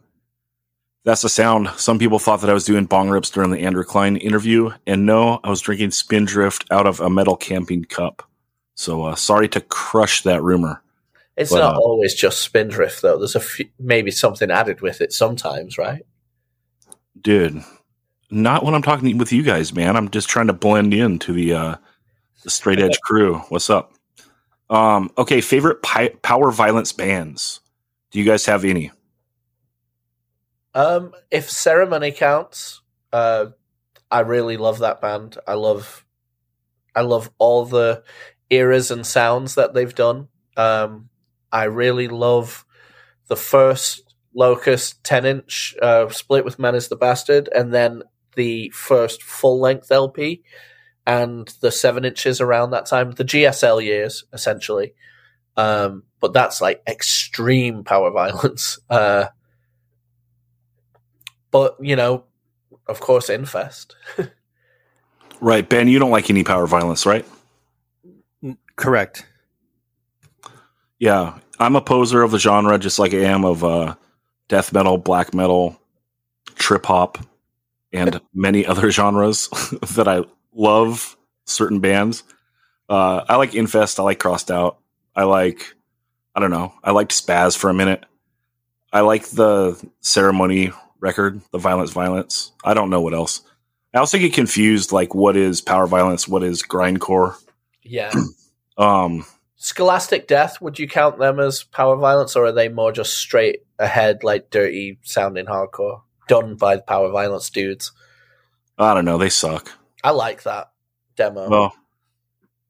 that's 1.04 1.22
the 1.22 1.30
sound. 1.30 1.70
Some 1.78 2.00
people 2.00 2.20
thought 2.20 2.42
that 2.42 2.50
I 2.50 2.54
was 2.54 2.66
doing 2.66 2.86
bong 2.86 3.10
rips 3.10 3.30
during 3.30 3.52
the 3.52 3.60
Andrew 3.62 3.84
Klein 3.84 4.18
interview, 4.18 4.72
and 4.88 5.06
no, 5.06 5.40
I 5.44 5.50
was 5.50 5.62
drinking 5.62 5.92
Spindrift 5.92 6.66
out 6.72 6.88
of 6.88 7.00
a 7.00 7.10
metal 7.10 7.36
camping 7.36 7.86
cup. 7.86 8.24
So 8.76 9.04
uh, 9.06 9.16
sorry 9.16 9.48
to 9.50 9.62
crush 9.62 10.24
that 10.24 10.42
rumor. 10.42 10.82
It's 11.36 11.52
But, 11.52 11.60
not 11.60 11.76
uh, 11.76 11.80
always 11.80 12.14
just 12.14 12.42
Spindrift, 12.42 13.02
though. 13.02 13.18
There's 13.18 13.36
a 13.36 13.40
few, 13.40 13.68
maybe 13.80 14.12
something 14.12 14.50
added 14.52 14.82
with 14.82 15.02
it 15.02 15.14
sometimes, 15.14 15.78
right? 15.78 16.04
dude 17.22 17.64
not 18.32 18.66
when 18.66 18.74
i'm 18.74 18.82
talking 18.82 19.18
with 19.18 19.32
you 19.32 19.44
guys 19.44 19.74
man 19.74 19.96
i'm 19.96 20.10
just 20.10 20.28
trying 20.28 20.48
to 20.48 20.54
blend 20.54 20.94
into 20.94 21.32
the 21.32 21.54
uh 21.54 21.76
the 22.44 22.50
straight 22.50 22.80
edge 22.80 23.00
crew 23.04 23.38
what's 23.50 23.70
up 23.70 23.94
um 24.70 25.12
okay 25.18 25.40
favorite 25.42 25.82
pi- 25.84 26.14
power 26.22 26.52
violence 26.52 26.92
bands 26.92 27.62
do 28.12 28.20
you 28.20 28.26
guys 28.26 28.46
have 28.46 28.66
any 28.66 28.92
Um, 30.74 31.14
if 31.30 31.50
ceremony 31.50 32.12
counts, 32.12 32.82
uh, 33.12 33.48
I 34.10 34.22
really 34.22 34.58
love 34.58 34.80
that 34.80 35.02
band. 35.02 35.38
I 35.48 35.54
love, 35.54 36.06
I 36.96 37.02
love 37.02 37.32
all 37.38 37.66
the 37.66 38.04
eras 38.50 38.92
and 38.92 39.06
sounds 39.06 39.56
that 39.56 39.74
they've 39.74 39.94
done. 39.94 40.28
Um, 40.58 41.10
I 41.52 41.66
really 41.66 42.08
love 42.08 42.66
the 43.28 43.36
first 43.36 44.02
Locust 44.36 45.04
ten 45.04 45.26
inch 45.26 45.76
uh, 45.82 46.10
split 46.10 46.44
with 46.44 46.58
Man 46.58 46.74
is 46.74 46.88
the 46.88 46.96
Bastard, 46.96 47.50
and 47.54 47.72
then 47.72 48.02
the 48.36 48.70
first 48.70 49.22
full 49.22 49.60
length 49.60 49.92
LP 49.92 50.44
and 51.06 51.48
the 51.62 51.72
seven 51.72 52.06
inches 52.06 52.42
around 52.42 52.72
that 52.72 52.86
time, 52.86 53.12
the 53.12 53.26
GSL 53.26 53.84
years 53.84 54.24
essentially. 54.34 54.94
Um, 55.56 56.04
but 56.20 56.34
that's 56.34 56.62
like 56.62 56.82
extreme 56.88 57.84
power 57.84 58.12
violence. 58.12 58.80
Uh, 58.90 59.28
but 61.54 61.78
you 61.80 61.96
know, 61.96 62.26
of 62.88 63.00
course, 63.00 63.30
Infest. 63.30 63.96
Right, 65.40 65.68
Ben, 65.68 65.88
you 65.88 66.00
don't 66.00 66.12
like 66.12 66.30
any 66.30 66.44
power 66.44 66.68
violence, 66.68 67.06
right? 67.06 67.26
Correct. 68.76 69.26
Yeah, 71.00 71.38
I'm 71.60 71.76
a 71.76 71.82
poser 71.82 72.24
of 72.24 72.32
the 72.32 72.40
genre, 72.40 72.78
just 72.78 73.00
like 73.00 73.14
I 73.14 73.20
am 73.20 73.46
of 73.46 73.64
uh, 73.64 73.96
death 74.48 74.74
metal, 74.74 74.98
black 74.98 75.34
metal, 75.34 75.80
trip 76.56 76.86
hop, 76.86 77.18
and 77.92 78.20
many 78.34 78.66
other 78.66 78.92
genres 78.92 79.48
that 79.96 80.10
I 80.10 80.24
love. 80.54 81.16
Certain 81.46 81.82
bands, 81.82 82.24
uh, 82.88 83.26
I 83.28 83.36
like 83.36 83.54
Infest. 83.54 84.00
I 84.00 84.04
like 84.04 84.20
Crossed 84.20 84.50
Out. 84.50 84.78
I 85.14 85.24
like, 85.24 85.76
I 86.36 86.40
don't 86.40 86.52
know. 86.52 86.74
I 86.82 86.92
liked 86.92 87.12
Spaz 87.12 87.58
for 87.58 87.70
a 87.70 87.74
minute. 87.74 88.06
I 88.94 89.02
like 89.02 89.28
the 89.28 89.84
Ceremony 90.00 90.72
record, 91.04 91.42
the 91.52 91.60
Violence 91.60 91.92
Violence. 91.92 92.54
I 92.64 92.74
don't 92.74 92.90
know 92.90 93.02
what 93.02 93.14
else. 93.14 93.42
I 93.94 94.00
also 94.00 94.18
get 94.18 94.34
confused, 94.34 94.92
like 94.92 95.14
what 95.14 95.38
is 95.38 95.62
power 95.62 95.86
violence, 95.86 96.28
what 96.28 96.42
is 96.42 96.64
grindcore. 96.64 97.36
Yeah. 97.84 98.12
Um, 98.76 99.24
Scholastic 99.56 100.28
Death, 100.28 100.60
would 100.60 100.80
you 100.80 100.88
count 100.88 101.20
them 101.20 101.40
as 101.40 101.62
power 101.62 101.96
violence, 101.96 102.36
or 102.36 102.46
are 102.46 102.52
they 102.52 102.70
more 102.70 102.92
just 102.92 103.14
straight 103.14 103.60
ahead, 103.78 104.24
like 104.24 104.50
dirty 104.50 104.98
sounding 105.04 105.46
hardcore, 105.46 106.02
done 106.28 106.56
by 106.56 106.78
the 106.78 106.82
power 106.82 107.12
violence 107.12 107.52
dudes? 107.52 107.92
I 108.80 108.96
don't 108.96 109.06
know. 109.06 109.20
They 109.20 109.30
suck. 109.30 109.72
I 110.04 110.10
like 110.10 110.42
that 110.42 110.72
demo. 111.16 111.48
Well, 111.48 111.76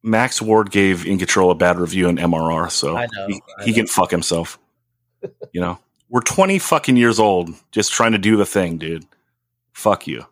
Max 0.04 0.42
Ward 0.42 0.72
gave 0.72 1.06
In 1.06 1.18
Control 1.18 1.52
a 1.52 1.56
bad 1.56 1.80
review 1.80 2.10
in 2.10 2.18
MRR, 2.18 2.70
so 2.70 2.96
know, 2.98 3.28
he, 3.28 3.42
he 3.64 3.72
can 3.72 3.88
fuck 3.88 4.12
himself. 4.12 4.60
you 5.54 5.62
know, 5.62 5.80
we're 6.14 6.22
20 6.22 6.60
fucking 6.60 6.96
years 6.96 7.20
old 7.20 7.50
just 7.72 7.92
trying 7.92 8.12
to 8.12 8.20
do 8.20 8.38
the 8.38 8.46
thing, 8.46 8.78
dude. 8.78 9.04
Fuck 9.72 10.06
you. 10.06 10.24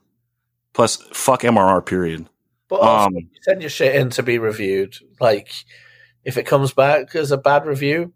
Plus, 0.74 0.98
fuck 1.12 1.42
MRR, 1.42 1.84
period. 1.84 2.28
but 2.70 2.82
also, 2.82 3.08
um, 3.08 3.16
you 3.16 3.28
send 3.42 3.62
your 3.62 3.70
shit 3.72 3.96
in 3.96 4.12
to 4.12 4.22
be 4.22 4.38
reviewed. 4.38 4.96
Like, 5.20 5.52
if 6.24 6.38
it 6.38 6.46
comes 6.46 6.72
back 6.72 7.16
as 7.16 7.32
a 7.32 7.38
bad 7.38 7.66
review, 7.66 8.14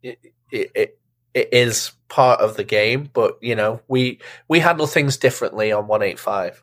it, 0.00 0.20
it, 0.52 0.70
it, 0.76 0.98
it 1.34 1.48
is 1.52 1.90
part 2.08 2.40
of 2.40 2.56
the 2.56 2.62
game. 2.62 3.10
But 3.12 3.36
you 3.42 3.56
know, 3.56 3.80
we 3.88 4.20
we 4.46 4.60
handle 4.60 4.86
things 4.86 5.16
differently 5.16 5.72
on 5.72 5.88
one 5.88 6.02
eight 6.02 6.20
five. 6.20 6.62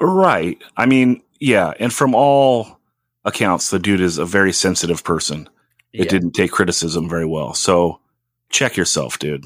Right. 0.00 0.56
I 0.78 0.86
mean, 0.86 1.22
yeah. 1.40 1.74
And 1.78 1.92
from 1.92 2.14
all 2.14 2.80
accounts, 3.26 3.68
the 3.68 3.78
dude 3.78 4.00
is 4.00 4.16
a 4.16 4.24
very 4.24 4.54
sensitive 4.54 5.04
person. 5.04 5.46
It 5.92 6.06
Yeah. 6.06 6.10
didn't 6.10 6.32
take 6.32 6.52
criticism 6.52 7.06
very 7.06 7.26
well. 7.26 7.52
So 7.52 8.00
check 8.48 8.78
yourself, 8.78 9.18
dude. 9.18 9.44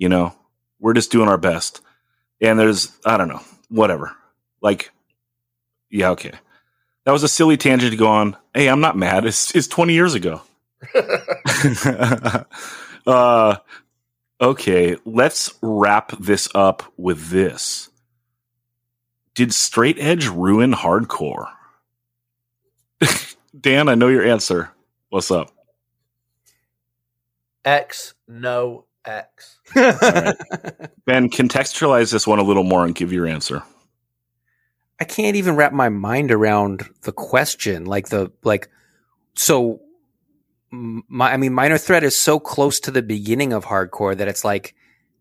You 0.00 0.08
know, 0.08 0.34
we're 0.80 0.94
just 0.94 1.12
doing 1.12 1.28
our 1.28 1.36
best. 1.36 1.82
And 2.40 2.58
there's, 2.58 2.90
I 3.04 3.18
don't 3.18 3.28
know, 3.28 3.42
whatever. 3.68 4.16
Like, 4.62 4.90
yeah, 5.90 6.08
okay. 6.10 6.32
That 7.04 7.12
was 7.12 7.22
a 7.22 7.28
silly 7.28 7.58
tangent 7.58 7.92
to 7.92 7.98
go 7.98 8.06
on. 8.06 8.34
Hey, 8.54 8.68
I'm 8.68 8.80
not 8.80 8.96
mad. 8.96 9.26
It's, 9.26 9.54
it's 9.54 9.68
20 9.68 9.92
years 9.92 10.14
ago. 10.14 10.40
uh, 13.06 13.56
okay, 14.40 14.96
let's 15.04 15.52
wrap 15.60 16.12
this 16.18 16.48
up 16.54 16.82
with 16.96 17.28
this. 17.28 17.90
Did 19.34 19.52
straight 19.52 19.98
edge 19.98 20.28
ruin 20.28 20.72
hardcore? 20.72 21.50
Dan, 23.60 23.90
I 23.90 23.96
know 23.96 24.08
your 24.08 24.24
answer. 24.24 24.70
What's 25.10 25.30
up? 25.30 25.50
X 27.66 28.14
no 28.26 28.86
X. 29.04 29.58
Ben, 29.74 31.30
contextualize 31.30 32.12
this 32.12 32.26
one 32.26 32.38
a 32.38 32.42
little 32.42 32.64
more 32.64 32.84
and 32.84 32.94
give 32.94 33.12
your 33.12 33.26
answer. 33.26 33.62
I 35.00 35.04
can't 35.04 35.36
even 35.36 35.56
wrap 35.56 35.72
my 35.72 35.88
mind 35.88 36.30
around 36.30 36.88
the 37.02 37.12
question. 37.12 37.86
Like 37.86 38.08
the 38.08 38.30
like, 38.44 38.68
so 39.34 39.80
my 40.70 41.32
I 41.32 41.36
mean, 41.38 41.54
minor 41.54 41.78
threat 41.78 42.04
is 42.04 42.16
so 42.16 42.38
close 42.38 42.80
to 42.80 42.90
the 42.90 43.02
beginning 43.02 43.52
of 43.52 43.64
hardcore 43.64 44.16
that 44.16 44.28
it's 44.28 44.44
like, 44.44 44.74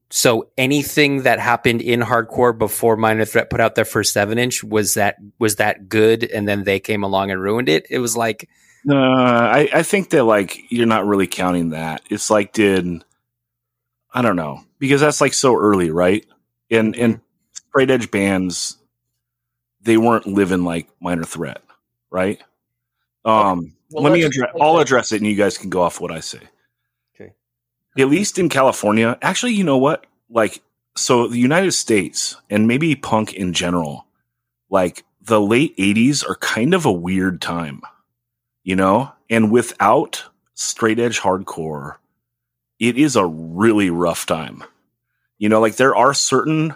so 0.10 0.50
anything 0.58 1.24
that 1.24 1.40
happened 1.40 1.82
in 1.82 2.02
hardcore 2.02 2.58
before 2.58 2.98
minor 2.98 3.26
threat 3.26 3.50
put 3.50 3.62
out 3.62 3.76
their 3.76 3.86
first 3.86 4.12
seven 4.12 4.38
inch 4.38 4.64
was 4.64 4.96
that 4.96 5.16
was 5.40 5.56
that 5.56 5.88
good, 5.88 6.24
and 6.24 6.48
then 6.48 6.66
they 6.66 6.80
came 6.80 7.04
along 7.04 7.32
and 7.32 7.42
ruined 7.42 7.70
it. 7.70 7.86
It 7.90 8.00
was 8.00 8.18
like, 8.18 8.50
Uh, 8.90 8.96
I, 8.96 9.70
I 9.74 9.84
think 9.84 10.10
that 10.10 10.26
like 10.26 10.60
you're 10.70 10.88
not 10.88 11.06
really 11.06 11.28
counting 11.28 11.70
that. 11.70 12.02
It's 12.10 12.30
like 12.30 12.52
did 12.52 13.04
I 14.11 14.22
don't 14.22 14.36
know 14.36 14.64
because 14.80 15.02
that's 15.02 15.22
like 15.22 15.34
so 15.34 15.56
early, 15.56 15.91
right? 15.91 16.26
And 16.72 16.95
and 16.95 17.22
straight 17.53 17.90
edge 17.91 18.11
bands, 18.11 18.77
they 19.81 19.98
weren't 19.98 20.27
living 20.27 20.64
like 20.64 20.88
minor 20.99 21.23
threat, 21.23 21.61
right? 22.10 22.41
Um, 23.26 23.76
Well, 23.91 24.03
let 24.03 24.14
me 24.14 24.23
address. 24.23 24.52
I'll 24.60 24.80
address 24.80 25.11
it, 25.11 25.18
and 25.18 25.27
you 25.27 25.36
guys 25.36 25.57
can 25.57 25.69
go 25.69 25.81
off 25.81 25.99
what 25.99 26.11
I 26.11 26.19
say. 26.19 26.41
Okay. 27.15 27.34
At 27.98 28.10
least 28.10 28.40
in 28.40 28.49
California, 28.49 29.18
actually, 29.22 29.53
you 29.53 29.64
know 29.64 29.77
what? 29.77 30.06
Like, 30.30 30.61
so 30.95 31.27
the 31.27 31.38
United 31.40 31.72
States 31.72 32.36
and 32.49 32.68
maybe 32.68 32.95
punk 32.95 33.34
in 33.34 33.53
general, 33.53 34.06
like 34.69 35.03
the 35.22 35.41
late 35.41 35.76
'80s 35.77 36.27
are 36.27 36.36
kind 36.36 36.73
of 36.73 36.86
a 36.86 36.91
weird 36.91 37.41
time, 37.41 37.81
you 38.64 38.76
know. 38.76 39.11
And 39.30 39.52
without 39.52 40.23
straight 40.56 40.99
edge 40.99 41.19
hardcore, 41.19 41.98
it 42.80 42.98
is 42.98 43.16
a 43.16 43.26
really 43.26 43.90
rough 43.90 44.26
time. 44.26 44.64
You 45.38 45.50
know, 45.50 45.60
like 45.62 45.76
there 45.76 45.96
are 45.96 46.14
certain 46.14 46.74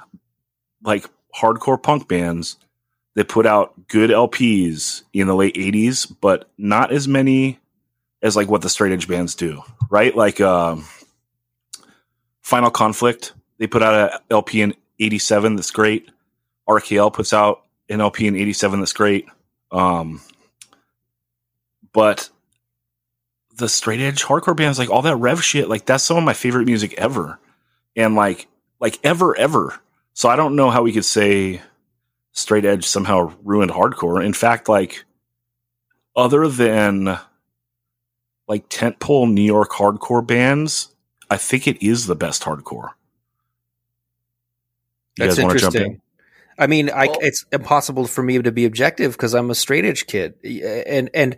like 0.84 1.10
hardcore 1.36 1.82
punk 1.82 2.08
bands 2.08 2.58
that 3.16 3.30
put 3.30 3.46
out 3.46 3.88
good 3.88 4.10
LPs 4.10 5.04
in 5.14 5.28
the 5.28 5.36
late 5.36 5.56
80s, 5.56 6.14
but 6.22 6.50
not 6.58 6.92
as 6.92 7.08
many 7.08 7.60
as 8.22 8.36
like 8.36 8.50
what 8.50 8.62
the 8.62 8.70
straight 8.70 8.94
edge 8.94 9.08
bands 9.08 9.36
do, 9.36 9.62
right? 9.90 10.16
Like 10.16 10.42
um 10.42 10.86
Final 12.42 12.72
Conflict, 12.72 13.34
they 13.58 13.68
put 13.68 13.84
out 13.84 13.94
a 13.94 14.22
LP 14.30 14.62
in 14.62 14.76
87 15.00 15.56
that's 15.56 15.72
great. 15.72 16.10
RKL 16.68 17.14
puts 17.14 17.34
out 17.34 17.64
an 17.90 18.02
LP 18.02 18.28
in 18.28 18.36
87 18.36 18.80
that's 18.80 18.94
great. 18.94 19.28
Um 19.72 20.22
but 21.94 22.30
the 23.58 23.70
straight 23.70 24.00
edge 24.00 24.24
hardcore 24.24 24.56
bands 24.56 24.80
like 24.80 24.90
all 24.90 25.02
that 25.04 25.16
rev 25.16 25.44
shit 25.44 25.70
like 25.70 25.86
that's 25.86 26.04
some 26.04 26.18
of 26.18 26.24
my 26.24 26.34
favorite 26.34 26.66
music 26.66 26.94
ever. 26.98 27.40
And 27.96 28.16
like 28.16 28.48
like 28.80 29.00
ever 29.04 29.38
ever. 29.38 29.80
So 30.14 30.30
i 30.30 30.36
don't 30.36 30.56
know 30.56 30.70
how 30.70 30.82
we 30.84 30.92
could 30.94 31.06
say 31.06 31.62
straight 32.32 32.66
edge 32.66 32.86
somehow 32.86 33.34
ruined 33.44 33.72
hardcore. 33.72 34.24
In 34.26 34.34
fact 34.34 34.68
like 34.70 35.06
other 36.16 36.48
than 36.48 37.18
like 38.48 38.70
tentpole 38.70 39.32
new 39.32 39.42
york 39.42 39.72
hardcore 39.72 40.26
bands 40.26 40.90
i 41.30 41.38
think 41.38 41.68
it 41.68 41.82
is 41.82 42.08
the 42.08 42.16
best 42.16 42.44
hardcore. 42.44 42.92
You 45.18 45.26
that's 45.26 45.36
jump 45.38 45.52
in? 45.52 45.56
interesting. 45.58 46.02
I 46.58 46.68
mean, 46.68 46.90
I, 46.90 47.08
Well- 47.08 47.18
it's 47.22 47.46
impossible 47.52 48.06
for 48.08 48.22
me 48.24 48.42
to 48.42 48.52
be 48.52 48.66
objective 48.66 49.14
because 49.14 49.34
I'm 49.34 49.50
a 49.50 49.56
straight 49.56 49.86
edge 49.86 50.06
kid, 50.08 50.36
and 50.44 51.10
and 51.14 51.38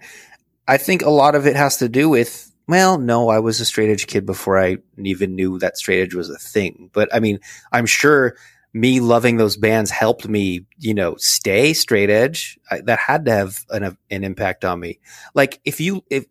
I 0.68 0.78
think 0.78 1.04
a 1.04 1.10
lot 1.10 1.36
of 1.36 1.48
it 1.48 1.56
has 1.56 1.78
to 1.78 1.90
do 1.90 2.10
with. 2.10 2.52
Well, 2.68 2.98
no, 2.98 3.30
I 3.30 3.40
was 3.40 3.62
a 3.62 3.66
straight 3.66 3.92
edge 3.92 4.08
kid 4.08 4.26
before 4.26 4.60
I 4.60 4.78
even 4.98 5.36
knew 5.36 5.60
that 5.60 5.78
straight 5.78 6.02
edge 6.02 6.16
was 6.16 6.32
a 6.32 6.38
thing. 6.38 6.90
But 6.94 7.14
I 7.14 7.20
mean, 7.20 7.40
I'm 7.72 7.86
sure 7.86 8.38
me 8.74 9.00
loving 9.00 9.38
those 9.38 9.56
bands 9.56 9.92
helped 9.92 10.28
me, 10.28 10.66
you 10.80 10.94
know, 10.94 11.16
stay 11.18 11.74
straight 11.74 12.10
edge. 12.10 12.60
I, 12.70 12.82
that 12.82 13.00
had 13.00 13.26
to 13.26 13.32
have 13.32 13.64
an, 13.70 13.98
an 14.10 14.24
impact 14.24 14.66
on 14.66 14.80
me. 14.80 15.00
Like 15.36 15.62
if 15.64 15.80
you 15.80 16.04
if 16.10 16.26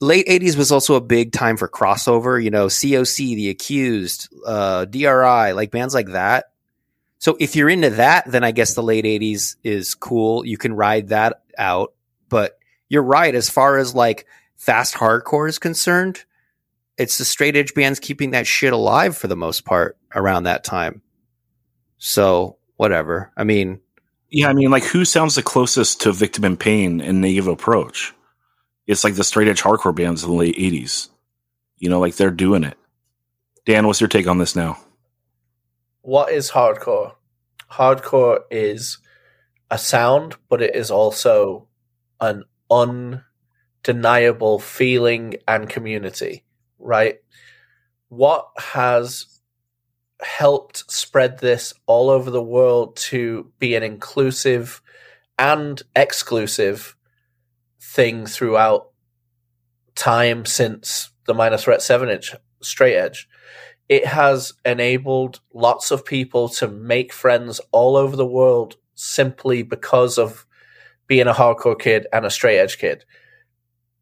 late 0.00 0.26
80s 0.26 0.56
was 0.56 0.72
also 0.72 0.94
a 0.94 1.00
big 1.00 1.32
time 1.32 1.56
for 1.56 1.68
crossover, 1.68 2.42
you 2.42 2.50
know, 2.50 2.66
COC, 2.66 3.36
The 3.36 3.50
Accused, 3.50 4.28
uh, 4.46 4.86
DRI, 4.86 5.52
like 5.52 5.70
bands 5.70 5.94
like 5.94 6.08
that. 6.08 6.46
So 7.18 7.36
if 7.38 7.56
you're 7.56 7.70
into 7.70 7.90
that, 7.90 8.30
then 8.30 8.42
I 8.42 8.50
guess 8.50 8.74
the 8.74 8.82
late 8.82 9.04
80s 9.04 9.56
is 9.62 9.94
cool. 9.94 10.44
You 10.44 10.58
can 10.58 10.74
ride 10.74 11.08
that 11.08 11.42
out. 11.56 11.94
But 12.28 12.58
you're 12.94 13.02
right. 13.02 13.34
As 13.34 13.50
far 13.50 13.76
as 13.76 13.94
like 13.94 14.24
fast 14.56 14.94
hardcore 14.94 15.48
is 15.48 15.58
concerned, 15.58 16.24
it's 16.96 17.18
the 17.18 17.24
straight 17.24 17.56
edge 17.56 17.74
bands 17.74 18.00
keeping 18.00 18.30
that 18.30 18.46
shit 18.46 18.72
alive 18.72 19.16
for 19.16 19.26
the 19.26 19.36
most 19.36 19.64
part 19.64 19.98
around 20.14 20.44
that 20.44 20.64
time. 20.64 21.02
So 21.98 22.56
whatever. 22.76 23.32
I 23.36 23.44
mean, 23.44 23.80
Yeah, 24.30 24.48
I 24.48 24.52
mean, 24.52 24.70
like, 24.70 24.84
who 24.84 25.04
sounds 25.04 25.34
the 25.34 25.42
closest 25.42 26.00
to 26.02 26.12
Victim 26.12 26.44
in 26.44 26.56
Pain 26.56 27.00
and 27.00 27.20
Negative 27.20 27.48
Approach? 27.48 28.14
It's 28.86 29.04
like 29.04 29.14
the 29.14 29.24
straight 29.24 29.48
edge 29.48 29.62
hardcore 29.62 29.94
bands 29.94 30.22
in 30.24 30.30
the 30.30 30.36
late 30.36 30.56
80s. 30.56 31.08
You 31.78 31.88
know, 31.88 32.00
like 32.00 32.16
they're 32.16 32.30
doing 32.30 32.64
it. 32.64 32.78
Dan, 33.66 33.86
what's 33.86 34.00
your 34.00 34.08
take 34.08 34.26
on 34.26 34.38
this 34.38 34.54
now? 34.56 34.78
What 36.02 36.32
is 36.32 36.50
hardcore? 36.50 37.14
Hardcore 37.70 38.40
is 38.50 38.98
a 39.70 39.78
sound, 39.78 40.36
but 40.48 40.62
it 40.62 40.76
is 40.76 40.90
also 40.90 41.66
an 42.20 42.44
undeniable 43.84 44.58
feeling 44.58 45.36
and 45.46 45.68
community, 45.68 46.44
right? 46.78 47.18
What 48.08 48.48
has 48.58 49.40
helped 50.20 50.90
spread 50.90 51.38
this 51.38 51.74
all 51.86 52.10
over 52.10 52.30
the 52.30 52.42
world 52.42 52.96
to 52.96 53.50
be 53.58 53.74
an 53.74 53.82
inclusive 53.82 54.80
and 55.38 55.82
exclusive 55.94 56.96
thing 57.80 58.26
throughout 58.26 58.90
time 59.94 60.44
since 60.44 61.10
the 61.26 61.34
minor 61.34 61.56
threat 61.56 61.82
7 61.82 62.08
inch 62.08 62.34
straight 62.62 62.96
edge 62.96 63.28
it 63.88 64.06
has 64.06 64.52
enabled 64.64 65.40
lots 65.52 65.90
of 65.90 66.04
people 66.04 66.48
to 66.48 66.66
make 66.68 67.12
friends 67.12 67.60
all 67.70 67.96
over 67.96 68.16
the 68.16 68.26
world 68.26 68.76
simply 68.94 69.62
because 69.62 70.18
of 70.18 70.46
being 71.06 71.26
a 71.26 71.32
hardcore 71.32 71.78
kid 71.78 72.06
and 72.12 72.24
a 72.24 72.30
straight 72.30 72.58
edge 72.58 72.78
kid. 72.78 73.04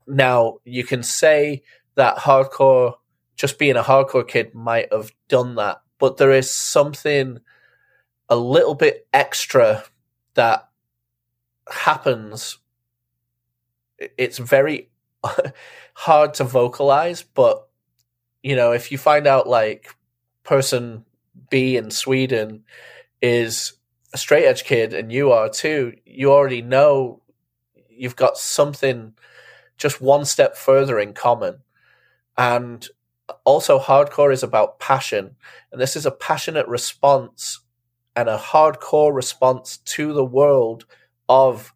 Now, 0.06 0.58
you 0.64 0.84
can 0.84 1.02
say 1.02 1.62
that 1.94 2.16
hardcore, 2.16 2.94
just 3.36 3.58
being 3.58 3.76
a 3.76 3.82
hardcore 3.82 4.26
kid, 4.26 4.54
might 4.54 4.92
have 4.92 5.12
done 5.28 5.56
that, 5.56 5.82
but 5.98 6.16
there 6.16 6.32
is 6.32 6.50
something 6.50 7.38
a 8.28 8.36
little 8.36 8.74
bit 8.74 9.06
extra 9.12 9.84
that 10.34 10.68
happens. 11.70 12.58
It's 13.98 14.38
very 14.38 14.90
hard 15.94 16.34
to 16.34 16.44
vocalize, 16.44 17.22
but 17.22 17.68
you 18.42 18.56
know, 18.56 18.72
if 18.72 18.90
you 18.90 18.98
find 18.98 19.26
out 19.26 19.48
like 19.48 19.94
person 20.42 21.04
B 21.50 21.76
in 21.76 21.90
Sweden 21.90 22.64
is 23.20 23.74
a 24.12 24.18
straight 24.18 24.44
edge 24.44 24.64
kid 24.64 24.92
and 24.92 25.12
you 25.12 25.32
are 25.32 25.48
too, 25.48 25.94
you 26.04 26.32
already 26.32 26.62
know 26.62 27.22
you've 27.88 28.16
got 28.16 28.36
something 28.36 29.14
just 29.78 30.00
one 30.00 30.24
step 30.24 30.56
further 30.56 30.98
in 30.98 31.12
common. 31.12 31.58
And 32.36 32.86
also, 33.44 33.78
hardcore 33.78 34.32
is 34.32 34.42
about 34.42 34.78
passion. 34.78 35.36
And 35.70 35.80
this 35.80 35.96
is 35.96 36.06
a 36.06 36.10
passionate 36.10 36.66
response 36.68 37.60
and 38.14 38.28
a 38.28 38.38
hardcore 38.38 39.14
response 39.14 39.78
to 39.78 40.12
the 40.12 40.24
world 40.24 40.84
of 41.28 41.72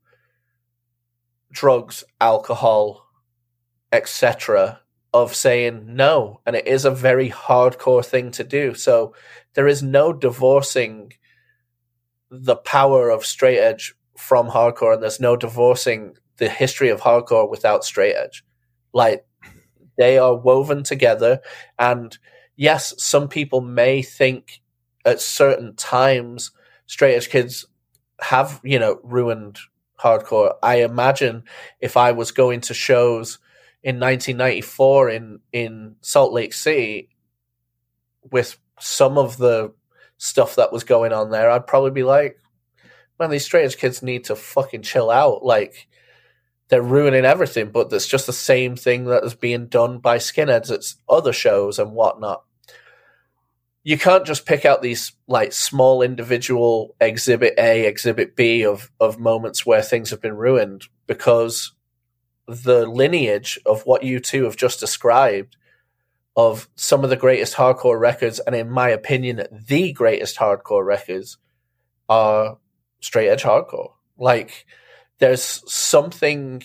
drugs, 1.52 2.04
alcohol, 2.20 3.06
etc 3.92 4.80
of 5.16 5.34
saying 5.34 5.84
no. 5.88 6.40
And 6.44 6.54
it 6.54 6.66
is 6.66 6.84
a 6.84 6.90
very 6.90 7.30
hardcore 7.30 8.04
thing 8.04 8.30
to 8.32 8.44
do. 8.44 8.74
So 8.74 9.14
there 9.54 9.66
is 9.66 9.82
no 9.82 10.12
divorcing 10.12 11.12
the 12.30 12.56
power 12.56 13.10
of 13.10 13.24
straight 13.24 13.58
edge 13.58 13.94
from 14.16 14.48
hardcore, 14.48 14.94
and 14.94 15.02
there's 15.02 15.20
no 15.20 15.36
divorcing 15.36 16.14
the 16.38 16.48
history 16.48 16.90
of 16.90 17.00
hardcore 17.00 17.48
without 17.48 17.84
straight 17.84 18.14
edge. 18.14 18.44
Like 18.92 19.26
they 19.96 20.18
are 20.18 20.34
woven 20.34 20.82
together. 20.82 21.40
And 21.78 22.16
yes, 22.56 22.94
some 22.98 23.28
people 23.28 23.60
may 23.60 24.02
think 24.02 24.60
at 25.04 25.20
certain 25.20 25.74
times 25.76 26.50
straight 26.86 27.14
edge 27.14 27.28
kids 27.28 27.66
have, 28.20 28.60
you 28.62 28.78
know, 28.78 29.00
ruined 29.02 29.58
hardcore. 29.98 30.54
I 30.62 30.76
imagine 30.76 31.44
if 31.80 31.96
I 31.96 32.12
was 32.12 32.30
going 32.32 32.60
to 32.62 32.74
shows 32.74 33.38
in 33.82 34.00
1994 34.00 35.10
in 35.10 35.40
in 35.52 35.96
Salt 36.00 36.32
Lake 36.32 36.52
City 36.52 37.10
with 38.30 38.58
some 38.80 39.16
of 39.16 39.36
the 39.38 39.72
stuff 40.18 40.56
that 40.56 40.72
was 40.72 40.84
going 40.84 41.12
on 41.12 41.30
there, 41.30 41.50
I'd 41.50 41.66
probably 41.66 41.90
be 41.90 42.02
like, 42.02 42.38
man, 43.18 43.30
these 43.30 43.44
strange 43.44 43.76
kids 43.76 44.02
need 44.02 44.24
to 44.24 44.36
fucking 44.36 44.82
chill 44.82 45.10
out. 45.10 45.44
Like 45.44 45.88
they're 46.68 46.82
ruining 46.82 47.24
everything, 47.24 47.70
but 47.70 47.92
it's 47.92 48.08
just 48.08 48.26
the 48.26 48.32
same 48.32 48.76
thing 48.76 49.04
that 49.04 49.24
is 49.24 49.34
being 49.34 49.66
done 49.66 49.98
by 49.98 50.18
skinheads 50.18 50.70
at 50.70 50.84
other 51.08 51.32
shows 51.32 51.78
and 51.78 51.92
whatnot. 51.92 52.42
You 53.84 53.96
can't 53.96 54.26
just 54.26 54.46
pick 54.46 54.64
out 54.64 54.82
these 54.82 55.12
like 55.28 55.52
small 55.52 56.02
individual 56.02 56.96
exhibit 57.00 57.54
A, 57.56 57.86
exhibit 57.86 58.34
B 58.34 58.64
of 58.64 58.90
of 58.98 59.20
moments 59.20 59.64
where 59.64 59.82
things 59.82 60.10
have 60.10 60.20
been 60.20 60.36
ruined 60.36 60.86
because 61.06 61.72
the 62.48 62.86
lineage 62.86 63.58
of 63.64 63.82
what 63.82 64.02
you 64.02 64.18
two 64.18 64.44
have 64.44 64.56
just 64.56 64.80
described 64.80 65.56
of 66.36 66.68
some 66.76 67.02
of 67.02 67.10
the 67.10 67.16
greatest 67.16 67.54
hardcore 67.54 67.98
records, 67.98 68.40
and 68.40 68.54
in 68.54 68.70
my 68.70 68.90
opinion, 68.90 69.46
the 69.50 69.92
greatest 69.92 70.36
hardcore 70.36 70.84
records 70.84 71.38
are 72.08 72.58
straight 73.00 73.28
edge 73.28 73.42
hardcore. 73.42 73.92
Like, 74.18 74.66
there's 75.18 75.62
something 75.72 76.62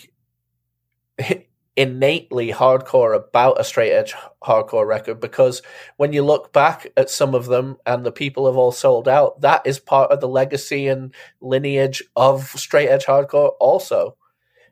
innately 1.74 2.52
hardcore 2.52 3.16
about 3.16 3.58
a 3.58 3.64
straight 3.64 3.92
edge 3.92 4.14
hardcore 4.42 4.86
record 4.86 5.18
because 5.20 5.62
when 5.96 6.12
you 6.12 6.22
look 6.22 6.52
back 6.52 6.86
at 6.98 7.08
some 7.08 7.34
of 7.34 7.46
them 7.46 7.78
and 7.86 8.04
the 8.04 8.12
people 8.12 8.44
have 8.44 8.56
all 8.56 8.72
sold 8.72 9.08
out, 9.08 9.40
that 9.40 9.66
is 9.66 9.78
part 9.78 10.10
of 10.12 10.20
the 10.20 10.28
legacy 10.28 10.86
and 10.86 11.14
lineage 11.40 12.02
of 12.14 12.48
straight 12.48 12.88
edge 12.88 13.06
hardcore, 13.06 13.52
also 13.58 14.16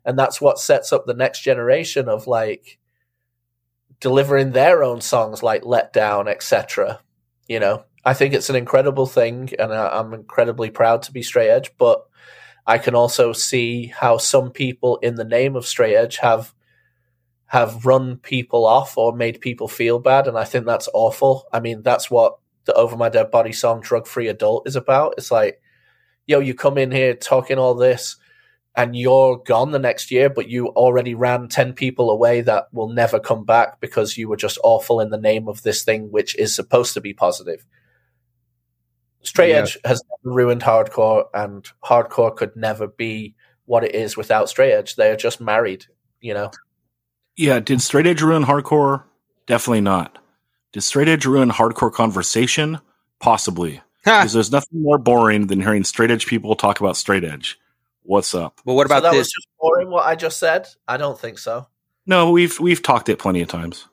and 0.04 0.18
that's 0.18 0.40
what 0.40 0.58
sets 0.58 0.92
up 0.92 1.06
the 1.06 1.14
next 1.14 1.40
generation 1.42 2.08
of 2.08 2.26
like 2.26 2.78
delivering 4.00 4.52
their 4.52 4.82
own 4.82 5.00
songs 5.00 5.42
like 5.42 5.64
let 5.64 5.92
down 5.92 6.26
etc 6.26 7.00
you 7.48 7.60
know 7.60 7.84
i 8.04 8.14
think 8.14 8.34
it's 8.34 8.50
an 8.50 8.56
incredible 8.56 9.06
thing 9.06 9.50
and 9.58 9.72
i'm 9.72 10.14
incredibly 10.14 10.70
proud 10.70 11.02
to 11.02 11.12
be 11.12 11.22
straight 11.22 11.50
edge 11.50 11.70
but 11.78 12.06
i 12.66 12.78
can 12.78 12.94
also 12.94 13.32
see 13.32 13.86
how 13.86 14.16
some 14.16 14.50
people 14.50 14.96
in 14.98 15.16
the 15.16 15.24
name 15.24 15.54
of 15.54 15.66
straight 15.66 15.96
edge 15.96 16.16
have 16.16 16.54
have 17.46 17.84
run 17.84 18.16
people 18.16 18.64
off 18.64 18.96
or 18.96 19.12
made 19.12 19.40
people 19.40 19.68
feel 19.68 19.98
bad 19.98 20.28
and 20.28 20.38
i 20.38 20.44
think 20.44 20.64
that's 20.64 20.88
awful. 20.94 21.46
I 21.52 21.60
mean 21.60 21.82
that's 21.82 22.10
what 22.10 22.38
the 22.64 22.74
over 22.74 22.96
my 22.96 23.08
dead 23.08 23.30
body 23.30 23.52
song 23.52 23.80
drug 23.80 24.06
free 24.06 24.28
adult 24.28 24.68
is 24.68 24.76
about. 24.76 25.14
It's 25.18 25.30
like 25.30 25.60
yo 26.26 26.38
you 26.38 26.54
come 26.54 26.78
in 26.78 26.92
here 26.92 27.14
talking 27.14 27.58
all 27.58 27.74
this 27.74 28.16
and 28.76 28.94
you're 28.96 29.38
gone 29.38 29.72
the 29.72 29.78
next 29.78 30.10
year, 30.10 30.30
but 30.30 30.48
you 30.48 30.68
already 30.68 31.14
ran 31.14 31.48
10 31.48 31.72
people 31.72 32.10
away 32.10 32.40
that 32.42 32.72
will 32.72 32.88
never 32.88 33.18
come 33.18 33.44
back 33.44 33.80
because 33.80 34.16
you 34.16 34.28
were 34.28 34.36
just 34.36 34.58
awful 34.62 35.00
in 35.00 35.10
the 35.10 35.18
name 35.18 35.48
of 35.48 35.62
this 35.62 35.82
thing, 35.82 36.10
which 36.10 36.36
is 36.36 36.54
supposed 36.54 36.94
to 36.94 37.00
be 37.00 37.12
positive. 37.12 37.64
Straight 39.22 39.50
yeah. 39.50 39.58
Edge 39.58 39.78
has 39.84 40.02
ruined 40.22 40.62
hardcore, 40.62 41.24
and 41.34 41.68
hardcore 41.84 42.34
could 42.34 42.56
never 42.56 42.86
be 42.86 43.34
what 43.66 43.84
it 43.84 43.94
is 43.94 44.16
without 44.16 44.48
Straight 44.48 44.72
Edge. 44.72 44.96
They 44.96 45.10
are 45.10 45.16
just 45.16 45.40
married, 45.40 45.86
you 46.20 46.32
know? 46.32 46.50
Yeah. 47.36 47.60
Did 47.60 47.82
Straight 47.82 48.06
Edge 48.06 48.22
ruin 48.22 48.44
hardcore? 48.44 49.04
Definitely 49.46 49.82
not. 49.82 50.18
Did 50.72 50.82
Straight 50.82 51.08
Edge 51.08 51.26
ruin 51.26 51.50
hardcore 51.50 51.92
conversation? 51.92 52.80
Possibly. 53.18 53.82
Because 54.02 54.32
there's 54.32 54.50
nothing 54.50 54.82
more 54.82 54.98
boring 54.98 55.46
than 55.48 55.60
hearing 55.60 55.84
straight 55.84 56.10
edge 56.10 56.26
people 56.26 56.56
talk 56.56 56.80
about 56.80 56.96
straight 56.96 57.24
edge. 57.24 57.58
What's 58.02 58.34
up? 58.34 58.60
Well, 58.64 58.76
what 58.76 58.86
about 58.86 59.02
so 59.02 59.10
that 59.10 59.12
this? 59.12 59.26
Was 59.26 59.32
just 59.32 59.48
boring. 59.58 59.90
What 59.90 60.06
I 60.06 60.14
just 60.16 60.38
said? 60.38 60.68
I 60.88 60.96
don't 60.96 61.18
think 61.18 61.38
so. 61.38 61.66
No, 62.06 62.30
we've 62.30 62.58
we've 62.58 62.82
talked 62.82 63.08
it 63.08 63.18
plenty 63.18 63.42
of 63.42 63.48
times. 63.48 63.86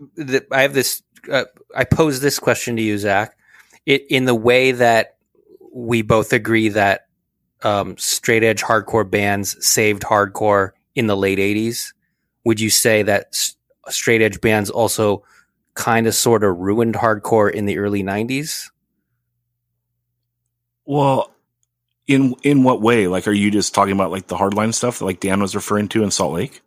I 0.52 0.62
have 0.62 0.74
this. 0.74 1.04
Uh, 1.32 1.46
I 1.76 1.84
pose 1.84 2.20
this 2.20 2.40
question 2.40 2.76
to 2.78 2.82
you, 2.82 2.98
Zach. 2.98 3.38
It 3.86 4.06
in 4.10 4.26
the 4.26 4.36
way 4.36 4.72
that 4.72 5.18
we 5.74 6.02
both 6.02 6.34
agree 6.34 6.70
that 6.70 7.08
um, 7.64 7.98
straight 7.98 8.44
edge 8.44 8.64
hardcore 8.64 9.10
bands 9.10 9.58
saved 9.66 10.04
hardcore 10.04 10.72
in 10.96 11.08
the 11.08 11.18
late 11.18 11.40
'80s. 11.40 11.94
Would 12.46 12.60
you 12.60 12.70
say 12.70 13.04
that 13.04 13.36
straight 13.90 14.22
edge 14.22 14.40
bands 14.42 14.70
also 14.70 15.24
kind 15.74 16.08
of 16.08 16.16
sort 16.16 16.44
of 16.44 16.58
ruined 16.58 16.96
hardcore 16.96 17.52
in 17.52 17.66
the 17.66 17.78
early 17.78 18.04
'90s? 18.04 18.70
Well, 20.86 21.32
in 22.08 22.36
in 22.44 22.64
what 22.64 22.82
way? 22.82 23.08
Like, 23.08 23.28
are 23.28 23.34
you 23.34 23.52
just 23.52 23.76
talking 23.76 23.94
about 23.94 24.12
like 24.12 24.28
the 24.28 24.38
hardline 24.38 24.74
stuff 24.74 25.00
that 25.00 25.06
like 25.06 25.20
Dan 25.20 25.42
was 25.42 25.56
referring 25.56 25.90
to 25.90 26.04
in 26.04 26.12
Salt 26.12 26.34
Lake? 26.34 26.62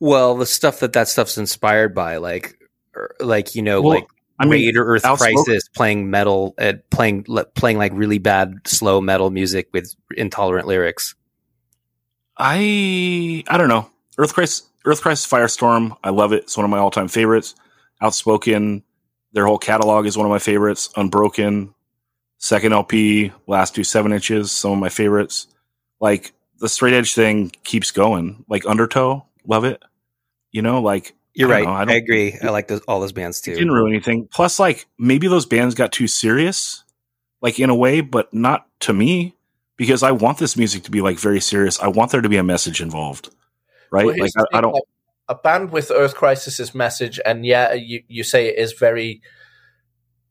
Well, 0.00 0.36
the 0.36 0.46
stuff 0.46 0.80
that 0.80 0.92
that 0.92 1.08
stuff's 1.08 1.38
inspired 1.38 1.94
by, 1.94 2.18
like, 2.18 2.56
er, 2.94 3.16
like 3.18 3.54
you 3.54 3.62
know, 3.62 3.80
well, 3.80 3.94
like 3.94 4.08
I 4.38 4.44
mean, 4.44 4.66
Raid 4.66 4.76
or 4.76 4.84
Earth 4.84 5.04
outspoken. 5.04 5.44
Crisis 5.44 5.68
playing 5.74 6.10
metal, 6.10 6.54
uh, 6.58 6.74
playing 6.90 7.24
playing 7.54 7.78
like 7.78 7.92
really 7.94 8.18
bad 8.18 8.54
slow 8.64 9.00
metal 9.00 9.30
music 9.30 9.68
with 9.72 9.94
intolerant 10.16 10.68
lyrics. 10.68 11.14
I 12.36 13.42
I 13.48 13.56
don't 13.56 13.68
know. 13.68 13.90
Earth 14.18 14.34
Crisis, 14.34 14.68
Earth 14.84 15.02
Crisis, 15.02 15.26
Firestorm. 15.26 15.96
I 16.04 16.10
love 16.10 16.32
it. 16.32 16.44
It's 16.44 16.56
one 16.56 16.64
of 16.64 16.70
my 16.70 16.78
all 16.78 16.90
time 16.90 17.08
favorites. 17.08 17.54
Outspoken. 18.00 18.84
Their 19.32 19.46
whole 19.46 19.58
catalog 19.58 20.06
is 20.06 20.16
one 20.16 20.26
of 20.26 20.30
my 20.30 20.38
favorites. 20.38 20.90
Unbroken. 20.96 21.74
Second 22.38 22.72
LP, 22.72 23.32
last 23.46 23.74
two 23.74 23.84
seven 23.84 24.12
inches, 24.12 24.52
some 24.52 24.72
of 24.72 24.78
my 24.78 24.88
favorites. 24.88 25.48
Like 26.00 26.32
the 26.58 26.68
straight 26.68 26.94
edge 26.94 27.14
thing 27.14 27.52
keeps 27.64 27.90
going. 27.90 28.44
Like 28.48 28.64
Undertow, 28.64 29.26
love 29.46 29.64
it. 29.64 29.82
You 30.52 30.62
know, 30.62 30.80
like 30.80 31.14
you're 31.34 31.48
I 31.48 31.52
right. 31.52 31.64
Know, 31.64 31.72
I, 31.72 31.84
I, 31.84 31.96
agree. 31.96 32.38
I 32.42 32.50
like 32.50 32.68
those, 32.68 32.80
all 32.88 33.00
those 33.00 33.12
bands 33.12 33.40
too. 33.40 33.54
Didn't 33.54 33.72
ruin 33.72 33.92
anything. 33.92 34.28
Plus, 34.32 34.58
like 34.58 34.86
maybe 34.98 35.28
those 35.28 35.46
bands 35.46 35.74
got 35.74 35.92
too 35.92 36.06
serious, 36.06 36.84
like 37.40 37.58
in 37.58 37.70
a 37.70 37.74
way, 37.74 38.00
but 38.00 38.32
not 38.32 38.66
to 38.80 38.92
me. 38.92 39.34
because 39.78 40.02
I 40.02 40.10
want 40.10 40.38
this 40.38 40.56
music 40.56 40.82
to 40.82 40.90
be 40.90 41.00
like 41.00 41.18
very 41.18 41.40
serious. 41.40 41.80
I 41.80 41.88
want 41.88 42.10
there 42.10 42.20
to 42.20 42.28
be 42.28 42.36
a 42.36 42.42
message 42.42 42.82
involved, 42.82 43.30
right? 43.90 44.04
Well, 44.04 44.18
like 44.18 44.32
I, 44.36 44.58
I 44.58 44.60
don't. 44.60 44.74
like, 44.74 44.82
a 45.30 45.34
band 45.34 45.70
with 45.72 45.90
Earth 45.90 46.14
Crisis's 46.14 46.74
message, 46.74 47.18
and 47.24 47.46
yeah, 47.46 47.72
you, 47.72 48.02
you 48.08 48.24
say 48.24 48.48
it 48.48 48.58
is 48.58 48.72
very 48.72 49.22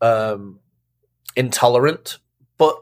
um, 0.01 0.59
intolerant, 1.37 2.17
but 2.57 2.81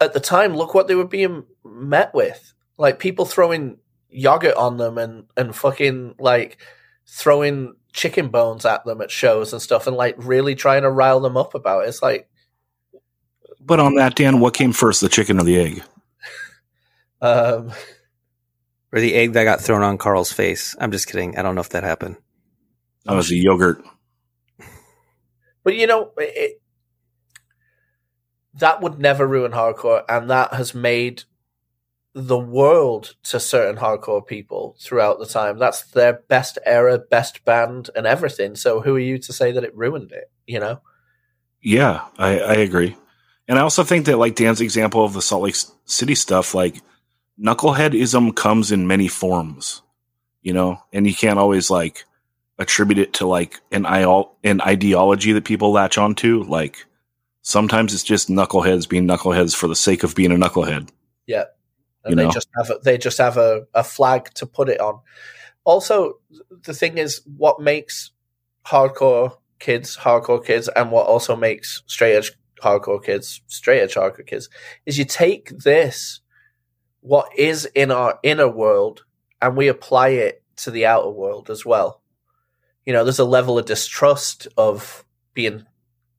at 0.00 0.12
the 0.12 0.20
time, 0.20 0.56
look 0.56 0.74
what 0.74 0.88
they 0.88 0.94
were 0.94 1.06
being 1.06 1.44
met 1.64 2.12
with. 2.14 2.52
Like 2.76 2.98
people 2.98 3.26
throwing 3.26 3.78
yogurt 4.08 4.56
on 4.56 4.78
them 4.78 4.98
and, 4.98 5.26
and 5.36 5.54
fucking 5.54 6.16
like 6.18 6.58
throwing 7.06 7.76
chicken 7.92 8.28
bones 8.28 8.64
at 8.64 8.84
them 8.84 9.00
at 9.00 9.10
shows 9.10 9.52
and 9.52 9.62
stuff 9.62 9.86
and 9.86 9.96
like 9.96 10.16
really 10.18 10.54
trying 10.54 10.82
to 10.82 10.90
rile 10.90 11.20
them 11.20 11.36
up 11.36 11.54
about 11.54 11.84
it. 11.84 11.88
It's 11.88 12.02
like, 12.02 12.28
But 13.60 13.78
on 13.78 13.94
that, 13.96 14.16
Dan, 14.16 14.40
what 14.40 14.54
came 14.54 14.72
first, 14.72 15.00
the 15.00 15.08
chicken 15.08 15.38
or 15.38 15.44
the 15.44 15.58
egg? 15.58 15.82
um, 17.20 17.70
Or 18.92 19.00
the 19.00 19.14
egg 19.14 19.34
that 19.34 19.44
got 19.44 19.60
thrown 19.60 19.82
on 19.82 19.98
Karl's 19.98 20.32
face. 20.32 20.74
I'm 20.80 20.90
just 20.90 21.06
kidding. 21.06 21.38
I 21.38 21.42
don't 21.42 21.54
know 21.54 21.60
if 21.60 21.70
that 21.70 21.84
happened. 21.84 22.16
That 23.04 23.14
was 23.14 23.28
the 23.28 23.36
yogurt. 23.36 23.84
But 25.62 25.76
you 25.76 25.86
know, 25.86 26.12
it, 26.18 26.60
that 28.58 28.80
would 28.80 28.98
never 28.98 29.26
ruin 29.26 29.52
hardcore, 29.52 30.04
and 30.08 30.30
that 30.30 30.54
has 30.54 30.74
made 30.74 31.24
the 32.14 32.38
world 32.38 33.16
to 33.24 33.40
certain 33.40 33.76
hardcore 33.76 34.24
people 34.24 34.76
throughout 34.80 35.18
the 35.18 35.26
time. 35.26 35.58
That's 35.58 35.82
their 35.82 36.12
best 36.28 36.58
era, 36.64 36.98
best 36.98 37.44
band, 37.44 37.90
and 37.96 38.06
everything. 38.06 38.54
So 38.54 38.80
who 38.80 38.94
are 38.94 39.00
you 39.00 39.18
to 39.18 39.32
say 39.32 39.50
that 39.50 39.64
it 39.64 39.76
ruined 39.76 40.12
it? 40.12 40.30
You 40.46 40.60
know? 40.60 40.80
Yeah, 41.60 42.04
I, 42.16 42.38
I 42.38 42.54
agree. 42.54 42.96
And 43.48 43.58
I 43.58 43.62
also 43.62 43.82
think 43.82 44.06
that, 44.06 44.18
like 44.18 44.36
Dan's 44.36 44.60
example 44.60 45.04
of 45.04 45.12
the 45.12 45.22
Salt 45.22 45.42
Lake 45.42 45.56
City 45.86 46.14
stuff, 46.14 46.54
like 46.54 46.80
knuckleheadism 47.42 48.36
comes 48.36 48.70
in 48.70 48.86
many 48.86 49.08
forms, 49.08 49.82
you 50.40 50.52
know, 50.52 50.80
and 50.92 51.06
you 51.06 51.14
can't 51.14 51.38
always 51.38 51.70
like 51.70 52.04
attribute 52.58 52.98
it 52.98 53.14
to 53.14 53.26
like 53.26 53.60
an, 53.72 53.86
I- 53.86 54.24
an 54.44 54.60
ideology 54.60 55.32
that 55.32 55.44
people 55.44 55.72
latch 55.72 55.98
onto. 55.98 56.44
Like 56.44 56.86
sometimes 57.44 57.94
it's 57.94 58.02
just 58.02 58.28
knuckleheads 58.28 58.88
being 58.88 59.06
knuckleheads 59.06 59.54
for 59.54 59.68
the 59.68 59.76
sake 59.76 60.02
of 60.02 60.16
being 60.16 60.32
a 60.32 60.34
knucklehead. 60.34 60.88
Yeah. 61.26 61.44
And 62.02 62.12
You 62.12 62.16
they 62.16 62.24
know? 62.24 62.32
just 62.32 62.48
have 62.56 62.70
a, 62.70 62.78
they 62.82 62.98
just 62.98 63.18
have 63.18 63.36
a, 63.36 63.66
a 63.74 63.84
flag 63.84 64.32
to 64.34 64.46
put 64.46 64.68
it 64.68 64.80
on. 64.80 65.00
Also, 65.64 66.18
the 66.64 66.74
thing 66.74 66.98
is, 66.98 67.20
what 67.36 67.60
makes 67.60 68.10
hardcore 68.66 69.36
kids 69.58 69.96
hardcore 69.96 70.44
kids, 70.44 70.68
and 70.68 70.90
what 70.90 71.06
also 71.06 71.36
makes 71.36 71.82
straight 71.86 72.16
edge 72.16 72.32
hardcore 72.60 73.02
kids 73.02 73.42
straight 73.46 73.80
edge 73.80 73.94
hardcore 73.94 74.26
kids, 74.26 74.48
is 74.84 74.98
you 74.98 75.04
take 75.04 75.50
this, 75.50 76.20
what 77.00 77.28
is 77.36 77.66
in 77.74 77.90
our 77.90 78.18
inner 78.22 78.48
world, 78.48 79.04
and 79.40 79.56
we 79.56 79.68
apply 79.68 80.08
it 80.08 80.42
to 80.56 80.70
the 80.70 80.86
outer 80.86 81.10
world 81.10 81.50
as 81.50 81.64
well. 81.64 82.02
You 82.86 82.92
know, 82.92 83.04
there's 83.04 83.18
a 83.18 83.24
level 83.24 83.58
of 83.58 83.64
distrust 83.64 84.48
of 84.56 85.04
being, 85.32 85.64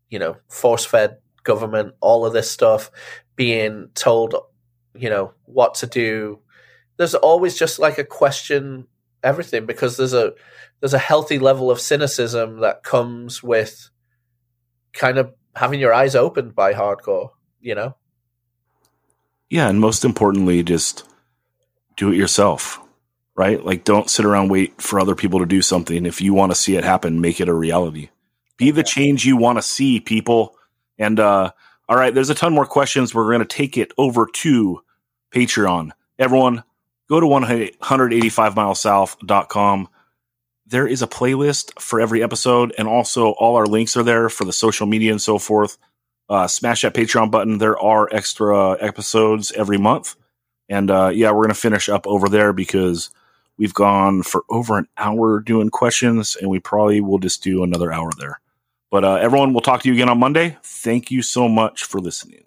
you 0.10 0.20
know, 0.20 0.38
force 0.50 0.86
fed 0.86 1.18
government, 1.44 1.94
all 2.02 2.26
of 2.26 2.34
this 2.34 2.50
stuff, 2.50 2.92
being 3.36 3.90
told 3.94 4.36
you 4.98 5.10
know 5.10 5.34
what 5.46 5.76
to 5.76 5.88
do 5.88 6.40
there's 6.98 7.16
always 7.16 7.58
just 7.58 7.80
like 7.80 7.98
a 7.98 8.04
question 8.06 8.88
everything 9.24 9.66
because 9.66 9.98
there's 9.98 10.14
a 10.14 10.32
there's 10.80 10.94
a 10.94 10.98
healthy 10.98 11.38
level 11.38 11.70
of 11.70 11.82
cynicism 11.82 12.62
that 12.62 12.84
comes 12.84 13.44
with 13.44 13.90
kind 14.94 15.18
of 15.18 15.34
having 15.56 15.82
your 15.82 15.94
eyes 15.94 16.16
opened 16.16 16.56
by 16.56 16.74
hardcore 16.74 17.32
you 17.60 17.76
know 17.76 17.94
Yeah, 19.50 19.70
and 19.70 19.80
most 19.80 20.04
importantly, 20.04 20.64
just 20.64 21.04
do 21.98 22.12
it 22.12 22.18
yourself, 22.18 22.80
right? 23.36 23.64
Like, 23.64 23.84
don't 23.84 24.10
sit 24.10 24.26
around 24.26 24.50
wait 24.50 24.82
for 24.82 25.00
other 25.00 25.16
people 25.16 25.40
to 25.40 25.46
do 25.46 25.62
something. 25.62 26.06
If 26.06 26.20
you 26.20 26.34
want 26.34 26.52
to 26.52 26.56
see 26.56 26.76
it 26.76 26.84
happen, 26.84 27.22
make 27.22 27.40
it 27.40 27.48
a 27.48 27.54
reality. 27.54 28.10
Be 28.58 28.72
the 28.72 28.84
change 28.84 29.26
you 29.26 29.38
want 29.38 29.58
to 29.58 29.62
see, 29.62 30.00
people. 30.00 30.56
And 30.98 31.20
uh, 31.20 31.52
all 31.90 31.98
right, 31.98 32.14
there's 32.14 32.30
a 32.30 32.36
ton 32.36 32.54
more 32.54 32.66
questions. 32.66 33.14
We're 33.14 33.30
going 33.30 33.40
to 33.40 33.46
take 33.46 33.78
it 33.78 33.92
over 33.98 34.28
to 34.28 34.82
Patreon. 35.32 35.92
Everyone, 36.18 36.64
go 37.10 37.20
to 37.20 37.28
185milesouth.com. 37.28 39.90
There 40.68 40.88
is 40.88 41.02
a 41.02 41.08
playlist 41.08 41.80
for 41.80 42.02
every 42.02 42.24
episode, 42.24 42.74
and 42.78 42.88
also 42.88 43.32
all 43.32 43.56
our 43.56 43.68
links 43.68 43.98
are 43.98 44.04
there 44.04 44.30
for 44.30 44.46
the 44.46 44.54
social 44.54 44.88
media 44.88 45.12
and 45.12 45.22
so 45.22 45.38
forth 45.38 45.78
uh, 46.30 46.48
smash 46.48 46.82
that 46.82 46.94
Patreon 46.94 47.32
button. 47.32 47.58
There 47.58 47.80
are 47.80 48.10
extra 48.12 48.82
episodes 48.82 49.52
every 49.52 49.78
month. 49.78 50.16
And 50.68 50.90
uh, 50.90 51.12
yeah, 51.14 51.32
we're 51.32 51.44
going 51.44 51.50
to 51.50 51.56
finish 51.56 51.90
up 51.90 52.08
over 52.08 52.28
there 52.28 52.54
because 52.54 53.12
we've 53.58 53.74
gone 53.74 54.24
for 54.24 54.44
over 54.50 54.78
an 54.78 54.88
hour 54.98 55.40
doing 55.40 55.70
questions, 55.70 56.36
and 56.36 56.50
we 56.50 56.60
probably 56.60 57.02
will 57.02 57.20
just 57.20 57.44
do 57.44 57.64
another 57.64 57.92
hour 57.92 58.10
there. 58.18 58.40
But 58.96 59.04
uh, 59.04 59.16
everyone, 59.16 59.52
we'll 59.52 59.60
talk 59.60 59.82
to 59.82 59.90
you 59.90 59.94
again 59.94 60.08
on 60.08 60.20
Monday. 60.20 60.56
Thank 60.64 61.12
you 61.12 61.22
so 61.22 61.50
much 61.50 61.84
for 61.84 62.00
listening. 62.00 62.45